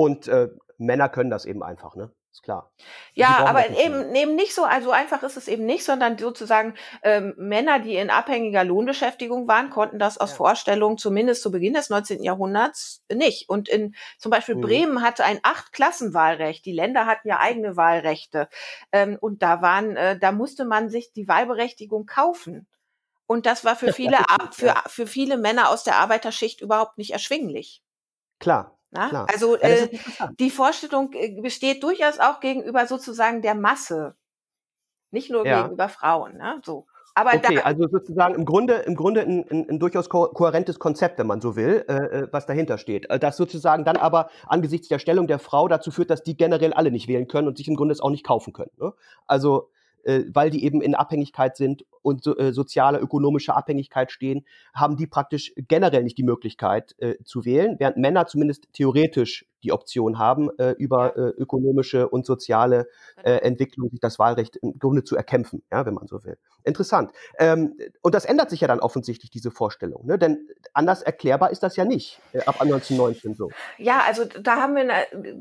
Und 0.03 0.27
äh, 0.27 0.49
Männer 0.79 1.09
können 1.09 1.31
das 1.31 1.45
eben 1.45 1.63
einfach, 1.63 1.95
ne? 1.95 2.11
Ist 2.33 2.43
klar. 2.43 2.73
Ja, 3.15 3.45
aber 3.47 3.71
eben, 3.71 4.17
eben 4.17 4.35
nicht 4.35 4.53
so, 4.53 4.65
also 4.65 4.91
einfach 4.91 5.23
ist 5.23 5.37
es 5.37 5.47
eben 5.47 5.65
nicht, 5.65 5.85
sondern 5.85 6.19
sozusagen 6.19 6.75
ähm, 7.05 7.35
Männer, 7.37 7.79
die 7.79 7.95
in 7.95 8.11
abhängiger 8.11 8.65
Lohnbeschäftigung 8.65 9.47
waren, 9.47 9.71
konnten 9.71 10.01
das 10.01 10.19
aus 10.19 10.31
ja. 10.31 10.37
Vorstellungen 10.39 10.99
zumindest 10.99 11.43
zu 11.43 11.53
Beginn 11.53 11.75
des 11.75 11.89
19. 11.89 12.25
Jahrhunderts 12.25 13.05
nicht. 13.13 13.49
Und 13.49 13.69
in 13.69 13.95
zum 14.19 14.31
Beispiel 14.31 14.57
mhm. 14.57 14.63
Bremen 14.63 15.03
hatte 15.03 15.25
ein 15.25 15.39
Acht-Klassenwahlrecht. 15.45 16.65
Die 16.65 16.73
Länder 16.73 17.07
hatten 17.07 17.29
ja 17.29 17.39
eigene 17.39 17.77
Wahlrechte. 17.77 18.49
Ähm, 18.91 19.19
und 19.21 19.43
da 19.43 19.63
waren, 19.63 19.97
äh, 19.97 20.19
da 20.19 20.33
musste 20.33 20.65
man 20.65 20.89
sich 20.89 21.13
die 21.13 21.29
Wahlberechtigung 21.29 22.07
kaufen. 22.07 22.67
Und 23.27 23.47
das 23.47 23.65
war 23.65 23.77
für 23.77 23.93
viele, 23.93 24.17
für, 24.51 24.75
für 24.87 25.07
viele 25.07 25.37
Männer 25.37 25.69
aus 25.69 25.85
der 25.85 25.97
Arbeiterschicht 25.97 26.61
überhaupt 26.61 26.99
nicht 26.99 27.13
erschwinglich. 27.13 27.85
Klar, 28.41 28.77
na? 28.93 29.25
Also 29.25 29.57
ja, 29.57 29.63
äh, 29.63 29.99
die 30.39 30.51
Vorstellung 30.51 31.13
äh, 31.15 31.41
besteht 31.41 31.83
durchaus 31.83 32.19
auch 32.19 32.41
gegenüber 32.41 32.87
sozusagen 32.87 33.41
der 33.43 33.55
Masse, 33.55 34.15
nicht 35.11 35.31
nur 35.31 35.47
ja. 35.47 35.63
gegenüber 35.63 35.89
Frauen. 35.89 36.37
Ne? 36.37 36.61
So. 36.65 36.87
Aber 37.15 37.35
okay, 37.35 37.57
da, 37.57 37.63
also 37.63 37.89
sozusagen 37.89 38.35
im 38.35 38.45
Grunde, 38.45 38.75
im 38.75 38.95
Grunde 38.95 39.23
ein, 39.23 39.45
ein, 39.51 39.71
ein 39.71 39.79
durchaus 39.79 40.09
ko 40.09 40.29
kohärentes 40.29 40.79
Konzept, 40.79 41.19
wenn 41.19 41.27
man 41.27 41.41
so 41.41 41.57
will, 41.57 41.85
äh, 41.89 41.93
äh 41.93 42.29
was 42.33 42.47
dahinter 42.47 42.79
steht. 42.79 43.09
Äh, 43.11 43.19
das 43.19 43.37
sozusagen 43.37 43.85
dann 43.85 43.97
aber 43.97 44.31
angesichts 44.47 44.89
der 44.89 44.99
Stellung 44.99 45.27
der 45.27 45.39
Frau 45.39 45.69
dazu 45.69 45.91
führt, 45.91 46.11
dass 46.11 46.23
die 46.23 46.37
generell 46.37 46.73
alle 46.73 46.91
nicht 46.91 47.09
wählen 47.09 47.29
können 47.29 47.49
und 47.49 47.57
sich 47.57 47.69
im 47.69 47.77
Grunde 47.77 47.93
es 47.93 48.01
auch 48.01 48.11
nicht 48.11 48.25
kaufen 48.25 48.53
können. 48.53 48.73
Ne? 48.79 48.93
Also 49.27 49.71
äh, 50.05 50.25
weil 50.33 50.51
die 50.51 50.65
eben 50.65 50.81
in 50.81 50.95
Abhängigkeit 50.95 51.57
sind 51.57 51.85
und 52.03 52.23
so, 52.23 52.37
äh, 52.37 52.53
soziale, 52.53 52.99
ökonomische 52.99 53.55
Abhängigkeit 53.55 54.13
stehen, 54.13 54.45
haben 54.75 54.97
die 54.97 55.07
praktisch 55.07 55.53
generell 55.57 56.03
nicht 56.03 56.19
die 56.19 56.25
Möglichkeit 56.25 56.95
äh, 56.99 57.15
zu 57.25 57.45
wählen, 57.45 57.77
während 57.79 57.97
Männer 57.97 58.27
zumindest 58.27 58.73
theoretisch 58.73 59.47
die 59.63 59.73
Option 59.73 60.19
haben, 60.19 60.51
äh, 60.59 60.73
über 60.73 61.17
äh, 61.17 61.21
ökonomische 61.21 62.09
und 62.09 62.27
soziale 62.27 62.89
äh, 63.23 63.35
Entwicklung 63.37 63.91
sich 63.91 64.01
das 64.01 64.19
Wahlrecht 64.19 64.57
im 64.57 64.79
Grunde 64.79 65.05
zu 65.05 65.17
erkämpfen, 65.17 65.63
ja, 65.71 65.87
wenn 65.87 65.95
man 65.95 66.07
so 66.07 66.25
will. 66.25 66.37
Interessant. 66.65 67.13
Ähm, 67.39 67.77
und 68.03 68.15
das 68.15 68.25
ändert 68.25 68.51
sich 68.51 68.61
ja 68.61 68.69
dann 68.69 68.81
offensichtlich, 68.81 69.31
diese 69.31 69.51
Vorstellung. 69.51 70.07
Ne? 70.07 70.19
Denn 70.19 70.49
anders 70.73 71.03
erklärbar 71.03 71.51
ist 71.51 71.63
das 71.63 71.77
ja 71.77 71.85
nicht 71.85 72.21
äh, 72.33 72.41
ab 72.41 72.61
1919 72.61 73.35
so. 73.35 73.51
Ja, 73.79 74.03
also 74.07 74.25
da 74.25 74.57
haben 74.57 74.77
wir 74.77 74.89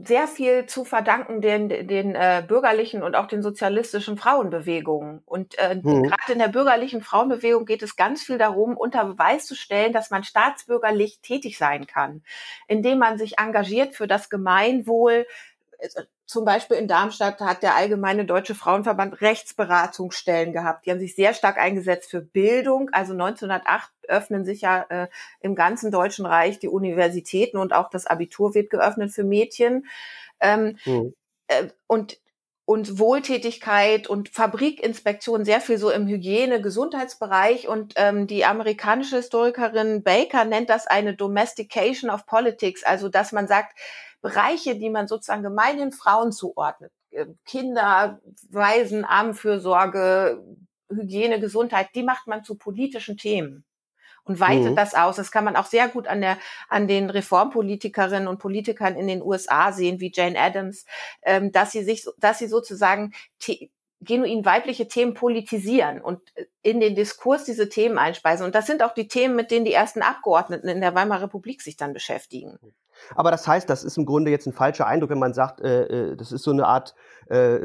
sehr 0.06 0.28
viel 0.28 0.66
zu 0.66 0.84
verdanken 0.84 1.42
den, 1.42 1.70
den 1.70 2.16
äh, 2.16 2.44
bürgerlichen 2.48 3.04
und 3.04 3.16
auch 3.16 3.28
den 3.28 3.42
sozialistischen 3.42 4.18
Frauenbewegungen. 4.18 5.22
Und 5.26 5.58
äh, 5.58 5.76
mhm. 5.76 6.04
gerade 6.04 6.34
in 6.34 6.40
der 6.40 6.48
bürgerlichen 6.52 7.02
Frauenbewegung 7.02 7.66
geht 7.66 7.84
es 7.84 7.96
ganz 7.96 8.24
viel 8.24 8.38
darum, 8.38 8.78
unter 8.78 9.06
Beweis 9.06 9.46
zu 9.46 9.56
stellen, 9.56 9.94
dass 9.94 10.10
man 10.10 10.24
staatsbürgerlich 10.24 11.20
tätig 11.22 11.58
sein 11.58 11.88
kann, 11.88 12.24
indem 12.68 13.00
man 13.00 13.18
sich 13.18 13.40
engagiert 13.40 13.96
für 13.96 14.08
das 14.08 14.30
Gemeinwohl. 14.30 15.26
Also, 15.82 16.02
zum 16.32 16.46
Beispiel 16.46 16.78
in 16.78 16.88
Darmstadt 16.88 17.42
hat 17.42 17.62
der 17.62 17.76
Allgemeine 17.76 18.24
Deutsche 18.24 18.56
Frauenverband 18.56 19.20
Rechtsberatungsstellen 19.20 20.54
gehabt. 20.54 20.86
Die 20.86 20.92
haben 20.92 21.00
sich 21.02 21.14
sehr 21.14 21.34
stark 21.34 21.58
eingesetzt 21.58 22.10
für 22.10 22.22
Bildung. 22.22 22.90
Also 22.94 23.12
1908 23.12 23.92
öffnen 24.08 24.46
sich 24.46 24.62
ja 24.62 24.86
äh, 24.88 25.08
im 25.42 25.56
ganzen 25.56 25.92
Deutschen 25.92 26.26
Reich 26.26 26.58
die 26.58 26.70
Universitäten 26.70 27.58
und 27.58 27.74
auch 27.74 27.90
das 27.90 28.08
Abitur 28.08 28.56
wird 28.56 28.70
geöffnet 28.70 29.12
für 29.12 29.26
Mädchen. 29.26 29.88
Ähm, 30.40 30.78
mhm. 30.86 31.14
äh, 31.48 31.68
und 31.88 32.18
und 32.66 33.00
Wohltätigkeit 33.00 34.08
und 34.08 34.30
Fabrikinspektion 34.30 35.46
sehr 35.46 35.62
viel 35.62 35.78
so 35.78 35.90
im 35.90 36.08
Hygiene, 36.08 36.62
Gesundheitsbereich. 36.62 37.68
Und 37.68 37.94
ähm, 37.98 38.28
die 38.28 38.46
amerikanische 38.46 39.18
Historikerin 39.18 40.04
Baker 40.04 40.46
nennt 40.46 40.70
das 40.70 40.88
eine 40.88 41.16
Domestication 41.16 42.10
of 42.10 42.26
Politics, 42.26 42.84
also 42.84 43.10
dass 43.10 43.32
man 43.32 43.48
sagt, 43.48 43.78
Bereiche, 44.22 44.78
die 44.78 44.90
man 44.92 45.08
sozusagen 45.08 45.44
gemeinen 45.44 45.92
Frauen 45.92 46.32
zuordnet, 46.32 46.92
äh, 47.10 47.26
Kinder, 47.46 48.22
Waisen, 48.52 49.04
Armenfürsorge, 49.04 50.44
Hygiene, 50.90 51.40
Gesundheit, 51.40 51.90
die 51.96 52.04
macht 52.04 52.28
man 52.28 52.44
zu 52.44 52.56
politischen 52.56 53.18
Themen 53.18 53.66
und 54.24 54.40
weitet 54.40 54.72
mhm. 54.72 54.76
das 54.76 54.94
aus. 54.94 55.16
Das 55.16 55.32
kann 55.32 55.44
man 55.44 55.56
auch 55.56 55.66
sehr 55.66 55.88
gut 55.88 56.08
an 56.08 56.22
der 56.22 56.38
an 56.70 56.88
den 56.88 57.10
Reformpolitikerinnen 57.10 58.28
und 58.28 58.40
Politikern 58.40 58.96
in 58.96 59.08
den 59.08 59.22
USA 59.22 59.72
sehen, 59.72 60.00
wie 60.00 60.12
Jane 60.14 60.40
Addams, 60.40 60.86
ähm, 61.24 61.52
dass 61.52 61.72
sie 61.72 61.84
sich, 61.84 62.06
dass 62.18 62.40
sie 62.40 62.48
sozusagen 62.48 63.14
genuin 64.02 64.44
weibliche 64.46 64.88
Themen 64.88 65.14
politisieren 65.14 66.02
und 66.02 66.20
äh, 66.36 66.46
in 66.64 66.80
den 66.80 66.96
Diskurs 66.96 67.44
diese 67.46 67.70
Themen 67.70 67.98
einspeisen. 67.98 68.46
Und 68.46 68.56
das 68.56 68.66
sind 68.66 68.84
auch 68.84 68.94
die 68.94 69.08
Themen, 69.08 69.36
mit 69.36 69.52
denen 69.52 69.66
die 69.66 69.74
ersten 69.74 70.02
Abgeordneten 70.02 70.68
in 70.68 70.82
der 70.82 70.96
Weimarer 70.96 71.24
Republik 71.24 71.62
sich 71.62 71.78
dann 71.78 71.94
beschäftigen. 71.94 72.58
Aber 73.16 73.32
das 73.32 73.48
heißt, 73.48 73.70
das 73.70 73.84
ist 73.84 73.98
im 73.98 74.06
Grunde 74.06 74.32
jetzt 74.32 74.46
ein 74.46 74.54
falscher 74.54 74.88
Eindruck, 74.88 75.12
wenn 75.12 75.20
man 75.20 75.34
sagt, 75.34 75.62
äh, 75.62 76.12
äh 76.12 76.16
das 76.16 76.32
ist 76.32 76.44
so 76.44 76.52
eine 76.52 76.68
Art 76.68 76.96
äh, 77.30 77.60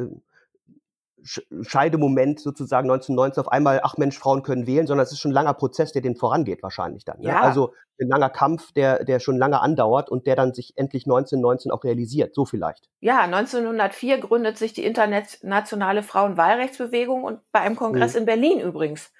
Scheidemoment 1.62 2.40
sozusagen 2.40 2.90
1919 2.90 3.40
auf 3.40 3.52
einmal, 3.52 3.80
ach 3.83 3.97
Mensch, 3.97 4.18
Frauen 4.18 4.42
können 4.42 4.66
wählen, 4.66 4.87
sondern 4.87 5.04
es 5.04 5.12
ist 5.12 5.18
schon 5.18 5.33
ein 5.33 5.35
langer 5.35 5.54
Prozess, 5.54 5.92
der 5.92 6.02
den 6.02 6.16
vorangeht 6.16 6.62
wahrscheinlich 6.62 7.04
dann. 7.04 7.21
Ne? 7.21 7.28
Ja. 7.28 7.40
Also 7.40 7.73
ein 8.00 8.09
langer 8.09 8.30
Kampf, 8.30 8.73
der, 8.73 9.04
der 9.04 9.21
schon 9.21 9.37
lange 9.37 9.61
andauert 9.61 10.11
und 10.11 10.26
der 10.26 10.37
dann 10.37 10.54
sich 10.54 10.76
endlich 10.76 11.04
1919 11.06 11.73
auch 11.73 11.85
realisiert, 11.85 12.35
so 12.35 12.45
vielleicht. 12.45 12.88
Ja, 13.00 13.21
1904 13.21 14.18
gründet 14.18 14.59
sich 14.59 14.73
die 14.73 14.85
internationale 14.85 16.02
Frauenwahlrechtsbewegung 16.02 17.25
und 17.25 17.40
bei 17.52 17.61
einem 17.61 17.76
Kongress 17.76 18.14
mhm. 18.14 18.21
in 18.21 18.26
Berlin 18.26 18.61
übrigens. 18.61 19.12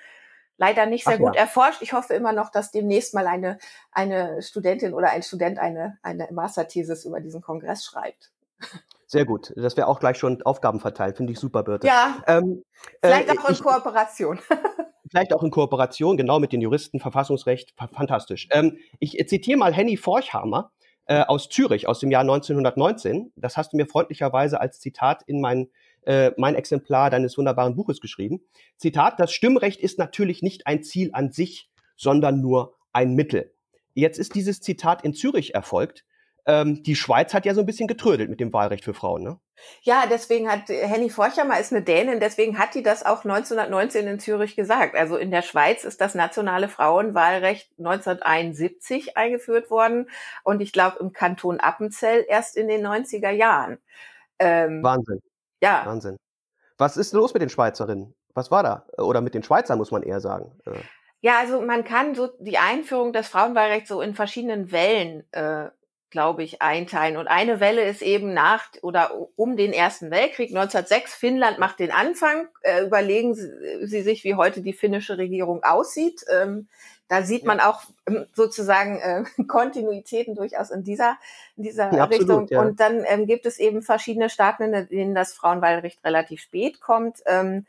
Leider 0.59 0.87
nicht 0.87 1.05
sehr 1.05 1.15
ach, 1.15 1.19
gut 1.19 1.35
ja. 1.35 1.43
erforscht. 1.43 1.83
Ich 1.83 1.93
hoffe 1.93 2.15
immer 2.15 2.33
noch, 2.33 2.51
dass 2.51 2.71
demnächst 2.71 3.13
mal 3.15 3.27
eine, 3.27 3.59
eine 3.93 4.41
Studentin 4.43 4.95
oder 4.95 5.11
ein 5.11 5.23
Student 5.23 5.59
eine, 5.59 5.99
eine 6.03 6.29
Masterthesis 6.31 7.05
über 7.05 7.21
diesen 7.21 7.43
Kongress 7.43 7.85
schreibt. 7.85 8.31
Sehr 9.07 9.25
gut. 9.25 9.53
Das 9.57 9.77
wäre 9.77 9.87
auch 9.87 10.01
gleich 10.01 10.19
schon 10.19 10.43
Aufgaben 10.43 10.81
verteilen. 10.81 11.15
Finde 11.15 11.33
ich 11.33 11.39
super, 11.39 11.63
Birte. 11.63 11.87
Ja. 11.87 12.23
Ähm, 12.27 12.65
vielleicht 13.01 13.29
äh, 13.29 13.39
auch 13.39 13.49
in 13.49 13.55
ich, 13.55 13.63
Kooperation. 13.63 14.41
vielleicht 15.11 15.33
auch 15.33 15.43
in 15.45 15.51
Kooperation, 15.51 16.17
genau 16.17 16.41
mit 16.41 16.53
den 16.53 16.61
Juristen, 16.61 16.99
Verfassungsrecht. 16.99 17.75
Fantastisch. 17.93 18.49
Ähm, 18.51 18.79
ich 18.99 19.17
zitiere 19.29 19.59
mal 19.59 19.73
Henny 19.73 19.97
Forchhammer 19.97 20.73
äh, 21.07 21.21
aus 21.23 21.49
Zürich 21.49 21.87
aus 21.87 22.01
dem 22.01 22.11
Jahr 22.11 22.23
1919. 22.23 23.33
Das 23.37 23.57
hast 23.57 23.73
du 23.73 23.77
mir 23.77 23.87
freundlicherweise 23.87 24.61
als 24.61 24.81
Zitat 24.81 25.23
in 25.27 25.41
mein, 25.41 25.69
äh, 26.03 26.33
mein 26.37 26.57
Exemplar 26.57 27.09
deines 27.09 27.39
wunderbaren 27.39 27.77
Buches 27.77 28.01
geschrieben. 28.01 28.41
Zitat, 28.77 29.21
das 29.21 29.33
Stimmrecht 29.33 29.81
ist 29.81 29.99
natürlich 29.99 30.43
nicht 30.43 30.67
ein 30.67 30.83
Ziel 30.83 31.11
an 31.13 31.31
sich, 31.31 31.71
sondern 31.97 32.41
nur 32.41 32.75
ein 32.93 33.15
Mittel. 33.15 33.53
Jetzt 33.95 34.19
ist 34.19 34.35
dieses 34.35 34.61
Zitat 34.61 35.05
in 35.05 35.15
Zürich 35.15 35.55
erfolgt 35.55 36.05
ähm, 36.47 36.83
die 36.83 36.97
Schweiz 36.97 37.35
hat 37.35 37.45
ja 37.45 37.55
so 37.55 37.61
ein 37.61 37.67
bisschen 37.67 37.89
getrödelt 37.89 38.31
mit 38.31 38.41
dem 38.41 38.53
Wahlrecht 38.53 38.85
für 38.85 38.95
Frauen, 38.95 39.23
ne? 39.23 39.41
Ja, 39.83 40.05
deswegen 40.09 40.51
hat 40.51 40.69
Henny 40.69 41.11
Forchamer 41.11 41.59
ist 41.59 41.73
eine 41.73 41.83
Dänin, 41.83 42.21
deswegen 42.21 42.59
hat 42.59 42.75
die 42.75 42.83
das 42.83 43.05
auch 43.05 43.25
1919 43.25 44.07
in 44.07 44.21
Zürich 44.21 44.55
gesagt. 44.55 44.95
Also 44.95 45.17
in 45.17 45.31
der 45.31 45.43
Schweiz 45.43 45.85
ist 45.85 46.01
das 46.01 46.15
nationale 46.15 46.69
Frauenwahlrecht 46.69 47.71
1971 47.79 49.17
eingeführt 49.17 49.71
worden 49.71 50.09
und 50.45 50.61
ich 50.61 50.73
glaube 50.73 50.99
im 51.01 51.13
Kanton 51.13 51.59
Appenzell 51.59 52.25
erst 52.29 52.57
in 52.57 52.69
den 52.69 52.87
90er 52.87 53.31
Jahren. 53.31 53.79
Ähm, 54.39 54.83
Wahnsinn. 54.83 55.21
Ja. 55.63 55.83
Wahnsinn. 55.87 56.17
Was 56.79 56.97
ist 56.97 57.15
los 57.15 57.33
mit 57.33 57.43
den 57.43 57.49
Schweizerinnen? 57.49 58.15
Was 58.35 58.51
war 58.51 58.63
da? 58.63 58.87
Oder 58.99 59.23
mit 59.23 59.35
den 59.35 59.43
Schweizern, 59.43 59.79
muss 59.79 59.91
man 59.91 60.03
eher 60.03 60.21
sagen. 60.21 60.53
Äh. 60.67 60.73
Ja, 61.23 61.39
also 61.39 61.63
man 61.63 61.85
kann 61.85 62.15
so 62.15 62.29
die 62.39 62.59
Einführung 62.59 63.15
des 63.15 63.29
Frauenwahlrechts 63.29 63.89
so 63.89 64.03
in 64.03 64.15
verschiedenen 64.15 64.71
Wellen 64.71 65.25
äh, 65.33 65.71
glaube 66.17 66.43
ich, 66.45 66.63
einteilen. 66.63 67.19
Und 67.19 67.29
eine 67.29 67.61
Welle 67.61 67.83
ist 67.83 68.01
eben 68.01 68.33
nach 68.33 68.71
oder 68.81 69.11
um 69.37 69.55
den 69.55 69.75
Ersten 69.75 70.11
Weltkrieg 70.11 70.49
1906. 70.49 71.15
Finnland 71.15 71.59
macht 71.59 71.79
den 71.79 71.91
Anfang. 71.91 72.49
Äh, 72.63 72.85
überlegen 72.87 73.35
Sie, 73.35 73.51
Sie, 73.83 74.01
sich, 74.01 74.25
wie 74.25 74.35
heute 74.35 74.63
die 74.63 74.73
finnische 74.73 75.19
Regierung 75.19 75.63
aussieht. 75.63 76.25
Ähm, 76.35 76.69
da 77.09 77.23
sieht 77.23 77.45
man 77.45 77.61
auch 77.61 77.83
ähm, 78.07 78.25
sozusagen 78.33 78.99
äh, 78.99 79.25
Kontinuitäten 79.47 80.35
durchaus 80.35 80.71
in 80.71 80.85
dieser, 80.85 81.19
in 81.59 81.65
dieser 81.65 81.93
ja, 81.93 82.05
Richtung. 82.05 82.45
Absolut, 82.45 82.51
ja. 82.51 82.63
Und 82.63 82.81
dann 82.81 83.05
ähm, 83.07 83.27
gibt 83.27 83.45
es 83.45 83.59
eben 83.59 83.83
verschiedene 83.83 84.31
Staaten, 84.31 84.73
in 84.73 84.89
denen 84.89 85.15
das 85.15 85.35
Frauenwahlrecht 85.35 86.03
relativ 86.03 86.41
spät 86.41 86.81
kommt. 86.81 87.19
Ähm, 87.27 87.67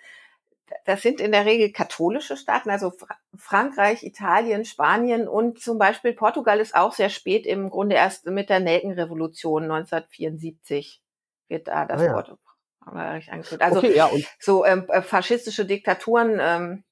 das 0.86 1.02
sind 1.02 1.22
in 1.22 1.32
der 1.32 1.46
Regel 1.46 1.72
katholische 1.72 2.38
Staaten, 2.38 2.70
also 2.70 2.94
Frankreich, 3.36 4.04
Italien, 4.04 4.66
Spanien 4.66 5.28
und 5.28 5.60
zum 5.60 5.78
Beispiel 5.78 6.14
Portugal 6.14 6.60
ist 6.60 6.76
auch 6.76 6.94
sehr 6.94 7.10
spät, 7.10 7.46
im 7.46 7.70
Grunde 7.70 7.96
erst 7.96 8.26
mit 8.26 8.50
der 8.50 8.60
Nelkenrevolution 8.60 9.64
1974 9.64 11.02
wird 11.48 11.68
da 11.68 11.86
das 11.86 12.02
ah, 12.02 12.06
ja. 12.06 12.14
Wort 12.14 12.38
eingeführt. 12.86 13.62
Also 13.62 13.80
okay, 13.80 13.96
ja, 13.96 14.10
so 14.40 14.66
ähm, 14.66 14.86
äh, 14.90 15.02
faschistische 15.02 15.66
Diktaturen 15.66 16.38
ähm, 16.42 16.84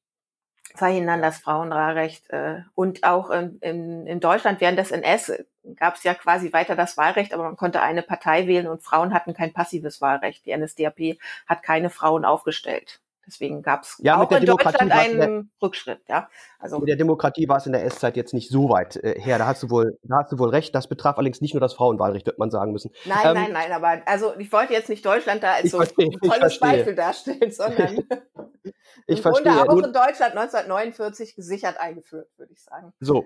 verhindern 0.74 1.22
das 1.22 1.38
Frauenwahlrecht. 1.38 2.29
Äh, 2.29 2.62
und 2.74 3.03
auch 3.03 3.29
in, 3.29 3.60
in, 3.60 4.08
in 4.08 4.20
Deutschland 4.20 4.62
während 4.62 4.77
des 4.77 4.91
NS 4.91 5.46
gab 5.77 5.96
es 5.96 6.03
ja 6.03 6.13
quasi 6.13 6.53
weiter 6.53 6.75
das 6.75 6.98
Wahlrecht, 6.98 7.34
aber 7.34 7.44
man 7.44 7.55
konnte 7.55 7.82
eine 7.82 8.03
Partei 8.03 8.48
wählen 8.48 8.67
und 8.67 8.84
Frauen 8.84 9.13
hatten 9.13 9.34
kein 9.34 9.53
passives 9.53 10.01
Wahlrecht. 10.01 10.46
Die 10.46 10.55
NSDAP 10.55 11.17
hat 11.48 11.63
keine 11.63 11.89
Frauen 11.89 12.25
aufgestellt. 12.25 13.01
Deswegen 13.27 13.62
gab 13.62 13.84
es 13.84 14.00
ja, 14.03 14.22
auch 14.22 14.32
in 14.32 14.46
Deutschland 14.46 14.91
einen 14.91 15.17
der, 15.17 15.44
Rückschritt. 15.62 16.00
Ja, 16.08 16.29
also 16.60 16.79
mit 16.79 16.89
der 16.89 16.96
Demokratie 16.96 17.48
war 17.50 17.58
es 17.58 17.65
in 17.65 17.72
der 17.72 17.84
S-Zeit 17.86 18.15
jetzt 18.15 18.34
nicht 18.34 18.50
so 18.50 18.70
weit 18.70 18.98
äh, 18.98 19.20
her. 19.20 19.38
Da 19.38 19.48
hast 19.48 19.63
du 19.63 19.70
wohl, 19.70 19.98
da 20.03 20.17
hast 20.20 20.32
du 20.32 20.39
wohl 20.39 20.50
recht. 20.50 20.75
Das 20.75 20.88
betraf 20.88 21.17
allerdings 21.17 21.41
nicht 21.41 21.53
nur 21.53 21.62
das 21.62 21.74
Frauenwahlrecht, 21.74 22.25
wird 22.25 22.38
man 22.38 22.51
sagen 22.51 22.72
müssen. 22.72 22.91
Nein, 23.05 23.17
ähm, 23.25 23.34
nein, 23.34 23.51
nein. 23.53 23.72
Aber 23.72 24.01
also 24.05 24.36
ich 24.38 24.51
wollte 24.51 24.74
jetzt 24.74 24.89
nicht 24.89 25.05
Deutschland 25.05 25.44
da 25.44 25.53
als 25.53 25.72
so 25.72 25.77
verstehe, 25.77 26.08
ein 26.08 26.29
tolles 26.29 26.60
Beispiel 26.60 26.96
darstellen, 26.96 27.51
sondern 27.51 27.98
ich 29.08 29.17
im 29.17 29.17
verstehe. 29.17 29.53
Grunde 29.53 29.72
auch 29.72 29.88
in 29.88 29.94
Deutschland 29.94 30.36
1949 30.36 31.36
gesichert 31.36 31.79
eingeführt, 31.79 32.29
würde 32.38 32.53
ich 32.53 32.63
sagen. 32.63 32.94
So, 33.00 33.25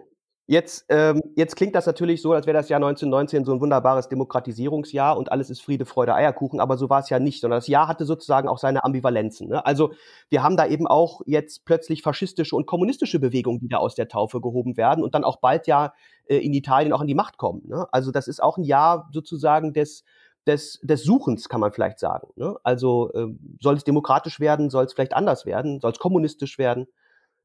Jetzt, 0.52 0.86
ähm, 0.90 1.22
jetzt 1.36 1.56
klingt 1.56 1.76
das 1.76 1.86
natürlich 1.86 2.24
so, 2.24 2.34
als 2.34 2.48
wäre 2.48 2.58
das 2.58 2.70
Jahr 2.70 2.80
1919 2.80 3.46
so 3.46 3.54
ein 3.54 3.62
wunderbares 3.62 4.10
Demokratisierungsjahr 4.10 5.16
und 5.16 5.32
alles 5.32 5.52
ist 5.52 5.62
Friede, 5.62 5.86
Freude, 5.86 6.16
Eierkuchen, 6.16 6.60
aber 6.60 6.76
so 6.76 6.90
war 6.90 7.02
es 7.02 7.10
ja 7.12 7.20
nicht, 7.20 7.40
sondern 7.40 7.60
das 7.60 7.68
Jahr 7.68 7.88
hatte 7.88 8.04
sozusagen 8.04 8.50
auch 8.50 8.58
seine 8.58 8.84
Ambivalenzen. 8.84 9.48
Ne? 9.48 9.64
Also 9.64 9.92
wir 10.30 10.42
haben 10.42 10.58
da 10.58 10.66
eben 10.66 10.88
auch 10.88 11.22
jetzt 11.28 11.66
plötzlich 11.66 12.02
faschistische 12.02 12.56
und 12.56 12.66
kommunistische 12.66 13.20
Bewegungen, 13.20 13.60
die 13.60 13.68
da 13.68 13.78
aus 13.78 13.94
der 13.94 14.08
Taufe 14.08 14.42
gehoben 14.42 14.76
werden 14.76 15.04
und 15.04 15.14
dann 15.14 15.24
auch 15.24 15.36
bald 15.36 15.68
ja 15.68 15.94
äh, 16.26 16.38
in 16.38 16.56
Italien 16.56 16.94
auch 16.94 17.02
an 17.02 17.06
die 17.06 17.14
Macht 17.14 17.38
kommen. 17.38 17.62
Ne? 17.68 17.86
Also 17.92 18.10
das 18.10 18.28
ist 18.28 18.42
auch 18.42 18.58
ein 18.58 18.64
Jahr 18.64 19.08
sozusagen 19.14 19.74
des, 19.74 20.04
des, 20.48 20.80
des 20.82 21.04
Suchens, 21.04 21.48
kann 21.48 21.62
man 21.62 21.72
vielleicht 21.72 22.00
sagen. 22.00 22.28
Ne? 22.38 22.56
Also 22.64 23.14
äh, 23.14 23.28
soll 23.62 23.76
es 23.76 23.84
demokratisch 23.84 24.40
werden, 24.40 24.72
soll 24.72 24.86
es 24.86 24.94
vielleicht 24.94 25.14
anders 25.14 25.46
werden, 25.46 25.80
soll 25.80 25.92
es 25.92 26.00
kommunistisch 26.00 26.58
werden. 26.58 26.88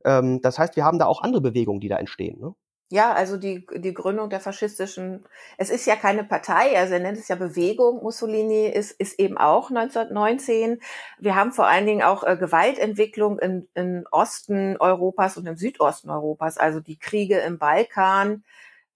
Ähm, 0.06 0.40
das 0.40 0.58
heißt, 0.58 0.74
wir 0.76 0.86
haben 0.86 0.98
da 0.98 1.04
auch 1.04 1.20
andere 1.20 1.42
Bewegungen, 1.42 1.80
die 1.80 1.88
da 1.88 1.98
entstehen. 1.98 2.40
Ne? 2.40 2.54
Ja, 2.90 3.12
also 3.12 3.38
die, 3.38 3.66
die 3.74 3.94
Gründung 3.94 4.28
der 4.28 4.40
faschistischen, 4.40 5.24
es 5.56 5.70
ist 5.70 5.86
ja 5.86 5.96
keine 5.96 6.22
Partei, 6.22 6.76
also 6.78 6.92
er 6.92 7.00
nennt 7.00 7.18
es 7.18 7.28
ja 7.28 7.34
Bewegung. 7.34 8.02
Mussolini 8.02 8.66
ist, 8.68 8.92
ist 8.92 9.18
eben 9.18 9.38
auch 9.38 9.70
1919. 9.70 10.80
Wir 11.18 11.34
haben 11.34 11.50
vor 11.52 11.66
allen 11.66 11.86
Dingen 11.86 12.02
auch 12.02 12.24
äh, 12.24 12.36
Gewaltentwicklung 12.36 13.38
im, 13.38 13.66
im 13.74 14.06
Osten 14.10 14.76
Europas 14.78 15.36
und 15.38 15.46
im 15.46 15.56
Südosten 15.56 16.10
Europas, 16.10 16.58
also 16.58 16.78
die 16.80 16.98
Kriege 16.98 17.38
im 17.38 17.58
Balkan, 17.58 18.44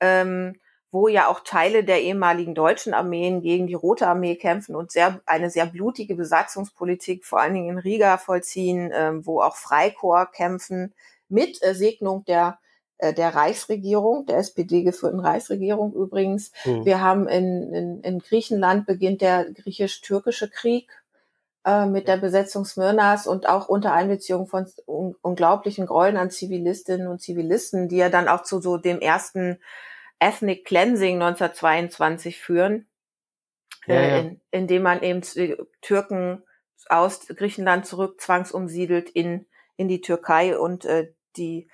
ähm, 0.01 0.57
wo 0.93 1.09
ja 1.09 1.27
auch 1.29 1.41
Teile 1.41 1.83
der 1.83 2.03
ehemaligen 2.03 2.55
deutschen 2.55 2.95
Armeen 2.95 3.41
gegen 3.41 3.67
die 3.67 3.75
Rote 3.75 4.07
Armee 4.07 4.37
kämpfen 4.37 4.77
und 4.77 4.93
sehr, 4.93 5.21
eine 5.27 5.51
sehr 5.51 5.67
blutige 5.67 6.15
Besatzungspolitik, 6.15 7.25
vor 7.25 7.41
allen 7.41 7.55
Dingen 7.55 7.71
in 7.71 7.79
Riga 7.79 8.19
vollziehen, 8.19 8.93
ähm, 8.95 9.27
wo 9.27 9.41
auch 9.41 9.57
Freikorps 9.57 10.37
kämpfen 10.37 10.95
mit 11.29 11.63
äh, 11.63 11.75
Segnung 11.75 12.25
der 12.27 12.59
der 13.01 13.35
Reichsregierung, 13.35 14.27
der 14.27 14.39
SPD 14.39 14.83
geführten 14.83 15.21
Reichsregierung 15.21 15.93
übrigens. 15.93 16.53
Mhm. 16.65 16.85
Wir 16.85 17.01
haben 17.01 17.29
in, 17.29 17.73
in, 17.73 18.01
in 18.03 18.19
Griechenland 18.19 18.87
beginnt 18.87 19.21
der 19.21 19.51
griechisch-türkische 19.53 20.51
Krieg 20.51 20.91
äh, 21.65 21.87
mit 21.87 22.09
der 22.09 22.17
Besetzung 22.17 22.65
Smyrnas 22.65 23.27
und 23.27 23.49
auch 23.49 23.69
unter 23.69 23.93
Einbeziehung 23.93 24.47
von 24.47 24.67
un 24.87 25.15
unglaublichen 25.23 25.87
Gräueln 25.87 26.17
an 26.17 26.31
Zivilistinnen 26.31 27.09
und 27.09 27.21
Zivilisten, 27.21 27.89
die 27.89 27.97
ja 27.97 28.09
dann 28.09 28.29
auch 28.29 28.43
zu 28.43 28.61
so 28.61 28.77
dem 28.77 29.01
ersten 29.01 29.59
Ethnic 30.21 30.65
Cleansing 30.65 31.21
1922 31.23 32.39
führen, 32.39 32.87
ja, 33.87 33.95
äh. 33.95 34.21
In, 34.21 34.41
indem 34.51 34.83
man 34.83 35.03
eben 35.03 35.23
Türken 35.81 36.43
aus 36.89 37.27
Griechenland 37.27 37.87
zurück 37.87 38.21
zwangsumsiedelt 38.21 39.11
in, 39.11 39.47
in 39.77 39.89
die 39.89 40.01
Türkei 40.01 40.57
und 40.59 40.85
äh, 40.85 41.13
die 41.37 41.69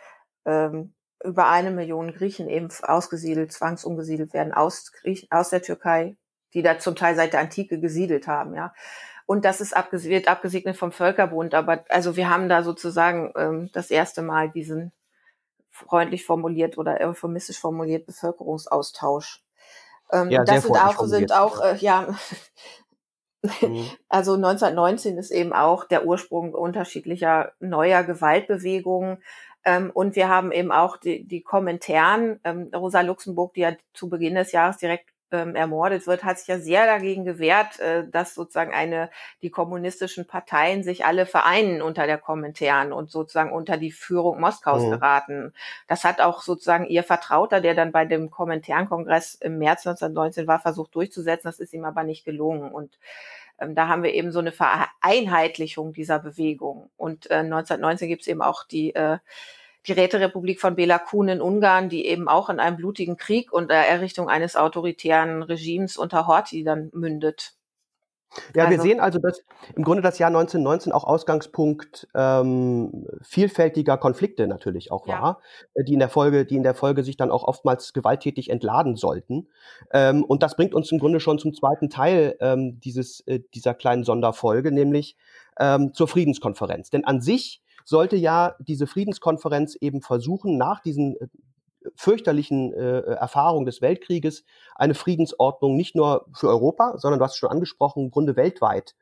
ähm, 0.45 0.94
über 1.25 1.49
eine 1.49 1.71
Million 1.71 2.13
Griechen 2.13 2.49
eben 2.49 2.69
ausgesiedelt, 2.83 3.53
zwangsumgesiedelt 3.53 4.33
werden 4.35 4.53
aus, 4.53 4.93
Griechen, 4.93 5.31
aus 5.31 5.51
der 5.51 5.63
Türkei, 5.63 6.17
die 6.53 6.63
da 6.63 6.79
zum 6.79 6.95
Teil 6.97 7.17
seit 7.17 7.33
der 7.33 7.41
Antike 7.41 7.81
gesiedelt 7.81 8.27
haben, 8.27 8.55
ja. 8.55 8.73
Und 9.27 9.45
das 9.45 9.61
ist 9.61 9.75
abges 9.75 10.05
wird 10.05 10.29
abgesegnet 10.29 10.77
vom 10.77 10.93
Völkerbund. 10.93 11.55
Aber 11.55 11.85
also 11.89 12.17
wir 12.17 12.29
haben 12.29 12.49
da 12.49 12.63
sozusagen 12.63 13.33
ähm, 13.37 13.71
das 13.73 13.91
erste 13.91 14.21
Mal 14.21 14.51
diesen 14.51 14.93
freundlich 15.71 16.25
formuliert 16.25 16.79
oder 16.79 17.01
euphemistisch 17.01 17.59
formuliert 17.59 18.07
Bevölkerungsaustausch. 18.07 19.43
Ähm, 20.13 20.31
ja, 20.31 20.45
das 20.45 20.63
sind 20.63 20.77
auch, 20.77 21.05
sind 21.07 21.33
auch, 21.33 21.61
äh, 21.63 21.77
ja, 21.77 22.15
mhm. 23.43 23.89
also 24.09 24.35
1919 24.35 25.19
ist 25.19 25.31
eben 25.31 25.53
auch 25.53 25.85
der 25.85 26.07
Ursprung 26.07 26.55
unterschiedlicher 26.55 27.53
neuer 27.61 28.05
Gewaltbewegungen. 28.05 29.23
Ähm, 29.65 29.91
und 29.93 30.17
wir 30.17 30.29
haben 30.29 30.53
eben 30.53 30.73
auch 30.73 30.97
die, 30.97 31.25
die 31.25 31.43
Kommentaren. 31.43 32.41
Ähm, 32.45 32.71
Rosa 32.75 33.01
Luxemburg, 33.01 33.55
die 33.55 33.61
ja 33.61 33.73
zu 33.93 34.09
Beginn 34.09 34.35
des 34.35 34.53
Jahres 34.53 34.77
direkt 34.77 35.15
ähm, 35.35 35.57
ermordet 35.57 36.07
wird, 36.07 36.23
hat 36.23 36.39
sich 36.39 36.49
ja 36.49 36.59
sehr 36.59 36.87
dagegen 36.87 37.25
gewehrt, 37.25 37.81
äh, 37.81 38.09
dass 38.09 38.35
sozusagen 38.35 38.73
eine 38.73 39.11
die 39.43 39.51
kommunistischen 39.51 40.27
Parteien 40.27 40.83
sich 40.83 41.05
alle 41.05 41.27
vereinen 41.27 41.83
unter 41.83 42.07
der 42.07 42.19
Kommentaren 42.19 42.93
und 42.93 43.11
sozusagen 43.11 43.53
unter 43.53 43.77
die 43.77 43.91
Führung 43.91 44.41
Moskaus 44.41 44.83
mhm. 44.83 44.91
geraten. 44.91 45.55
Das 45.89 46.05
hat 46.05 46.21
auch 46.21 46.43
sozusagen 46.43 46.87
ihr 46.87 47.03
Vertrauter, 47.03 47.61
der 47.61 47.75
dann 47.75 47.93
bei 47.93 48.05
dem 48.05 48.31
Kommentärenkongress 48.31 49.35
im 49.35 49.59
März 49.59 49.87
1919 49.87 50.47
war, 50.47 50.61
versucht 50.61 50.95
durchzusetzen. 50.95 51.49
Das 51.49 51.59
ist 51.59 51.73
ihm 51.73 51.85
aber 51.85 52.05
nicht 52.05 52.25
gelungen 52.25 52.71
und 52.71 52.99
ähm, 53.59 53.75
da 53.75 53.89
haben 53.89 54.03
wir 54.03 54.15
eben 54.15 54.33
so 54.33 54.39
eine 54.39 54.53
Vereinheitlichung 54.53 55.93
dieser 55.93 56.19
Bewegung. 56.19 56.91
Und 56.97 57.31
äh, 57.31 57.37
1919 57.37 58.09
gibt 58.09 58.23
es 58.23 58.29
eben 58.29 58.43
auch 58.43 58.65
die, 58.65 58.95
äh, 58.95 59.19
die 59.87 59.93
Räterepublik 59.93 60.61
von 60.61 60.77
Bela 60.77 60.99
Kun 60.99 61.29
in 61.29 61.41
Ungarn, 61.41 61.89
die 61.89 62.07
eben 62.07 62.29
auch 62.29 62.49
in 62.49 62.61
einem 62.61 62.77
blutigen 62.77 63.17
Krieg 63.17 63.53
und 63.53 63.71
der 63.71 63.89
Errichtung 63.89 64.29
eines 64.29 64.57
autoritären 64.57 65.43
Regimes 65.43 65.97
unter 65.97 66.27
Horthy 66.27 66.65
dann 66.65 66.91
mündet. 66.93 67.55
Ja, 68.55 68.65
also, 68.65 68.77
wir 68.77 68.81
sehen 68.83 69.01
also, 69.01 69.19
dass 69.19 69.43
im 69.75 69.85
Grunde 69.85 70.03
das 70.03 70.19
Jahr 70.19 70.29
1919 70.29 70.93
auch 70.93 71.05
Ausgangspunkt 71.05 72.09
ähm, 72.15 73.07
vielfältiger 73.23 73.97
Konflikte 73.97 74.47
natürlich 74.47 74.91
auch 74.91 75.07
ja. 75.07 75.21
war, 75.21 75.41
äh, 75.75 75.85
die 75.85 75.95
in 75.95 75.99
der 75.99 76.09
Folge, 76.09 76.45
die 76.45 76.57
in 76.57 76.63
der 76.63 76.75
Folge 76.75 77.03
sich 77.05 77.17
dann 77.17 77.31
auch 77.31 77.45
oftmals 77.45 77.93
gewalttätig 77.93 78.51
entladen 78.51 78.97
sollten. 78.97 79.49
Ähm, 79.93 80.25
und 80.25 80.43
das 80.43 80.57
bringt 80.57 80.75
uns 80.75 80.91
im 80.93 80.99
Grunde 80.99 81.21
schon 81.21 81.39
zum 81.39 81.55
zweiten 81.55 81.91
Teil 81.91 82.37
ähm, 82.41 82.81
dieses 82.81 83.21
äh, 83.27 83.41
dieser 83.55 83.75
kleinen 83.75 84.05
Sonderfolge, 84.05 84.73
nämlich 84.73 85.17
ähm, 85.59 85.93
zur 85.95 86.09
Friedenskonferenz. 86.09 86.91
Denn 86.91 87.05
an 87.05 87.21
sich 87.21 87.63
sollte 87.85 88.17
ja 88.17 88.57
diese 88.59 88.87
Friedenskonferenz 88.87 89.77
eben 89.77 90.01
versuchen, 90.01 90.57
nach 90.57 90.81
diesen 90.81 91.17
äh, 91.21 91.29
fürchterlichen 91.97 92.73
äh, 92.73 93.01
Erfahrungen 93.01 93.67
des 93.67 93.81
Weltkrieges 93.81 94.45
eine 94.75 94.95
Friedensordnung 94.95 95.77
nicht 95.77 95.95
nur 95.95 96.27
für 96.35 96.49
Europa, 96.49 96.99
sondern 96.99 97.19
du 97.19 97.25
hast 97.25 97.33
es 97.33 97.39
schon 97.39 97.51
angesprochen, 97.51 98.05
im 98.05 98.11
Grunde 98.11 98.37
weltweit 98.37 98.95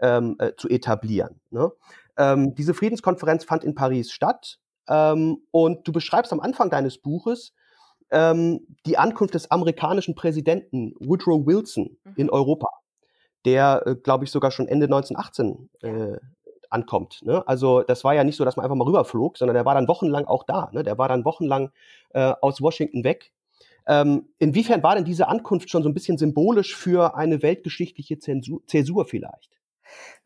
ähm, 0.00 0.36
äh, 0.38 0.52
zu 0.56 0.68
etablieren. 0.68 1.40
Ne? 1.50 1.70
Ähm, 2.16 2.54
diese 2.54 2.74
Friedenskonferenz 2.74 3.44
fand 3.44 3.64
in 3.64 3.74
Paris 3.74 4.12
statt 4.12 4.58
ähm, 4.88 5.38
und 5.50 5.86
du 5.86 5.92
beschreibst 5.92 6.32
am 6.32 6.40
Anfang 6.40 6.70
deines 6.70 6.98
Buches 6.98 7.52
ähm, 8.10 8.66
die 8.86 8.98
Ankunft 8.98 9.34
des 9.34 9.50
amerikanischen 9.50 10.14
Präsidenten 10.14 10.94
Woodrow 10.98 11.46
Wilson 11.46 11.96
mhm. 12.04 12.14
in 12.16 12.30
Europa, 12.30 12.68
der, 13.44 13.82
äh, 13.86 13.94
glaube 13.94 14.24
ich, 14.24 14.30
sogar 14.30 14.50
schon 14.50 14.68
Ende 14.68 14.86
1918 14.86 15.70
äh, 15.82 16.18
ankommt. 16.70 17.20
Ne? 17.24 17.46
Also 17.46 17.82
das 17.82 18.04
war 18.04 18.14
ja 18.14 18.24
nicht 18.24 18.36
so, 18.36 18.44
dass 18.44 18.56
man 18.56 18.64
einfach 18.64 18.76
mal 18.76 18.84
rüberflog, 18.84 19.36
sondern 19.36 19.54
der 19.54 19.64
war 19.64 19.74
dann 19.74 19.88
wochenlang 19.88 20.24
auch 20.24 20.44
da. 20.44 20.70
Ne? 20.72 20.82
Der 20.82 20.98
war 20.98 21.08
dann 21.08 21.24
wochenlang 21.24 21.70
äh, 22.14 22.32
aus 22.40 22.62
Washington 22.62 23.04
weg. 23.04 23.32
Ähm, 23.86 24.28
inwiefern 24.38 24.82
war 24.82 24.94
denn 24.94 25.04
diese 25.04 25.28
Ankunft 25.28 25.70
schon 25.70 25.82
so 25.82 25.88
ein 25.88 25.94
bisschen 25.94 26.18
symbolisch 26.18 26.76
für 26.76 27.16
eine 27.16 27.42
weltgeschichtliche 27.42 28.18
Zensur, 28.18 28.60
Zäsur 28.66 29.04
vielleicht? 29.04 29.58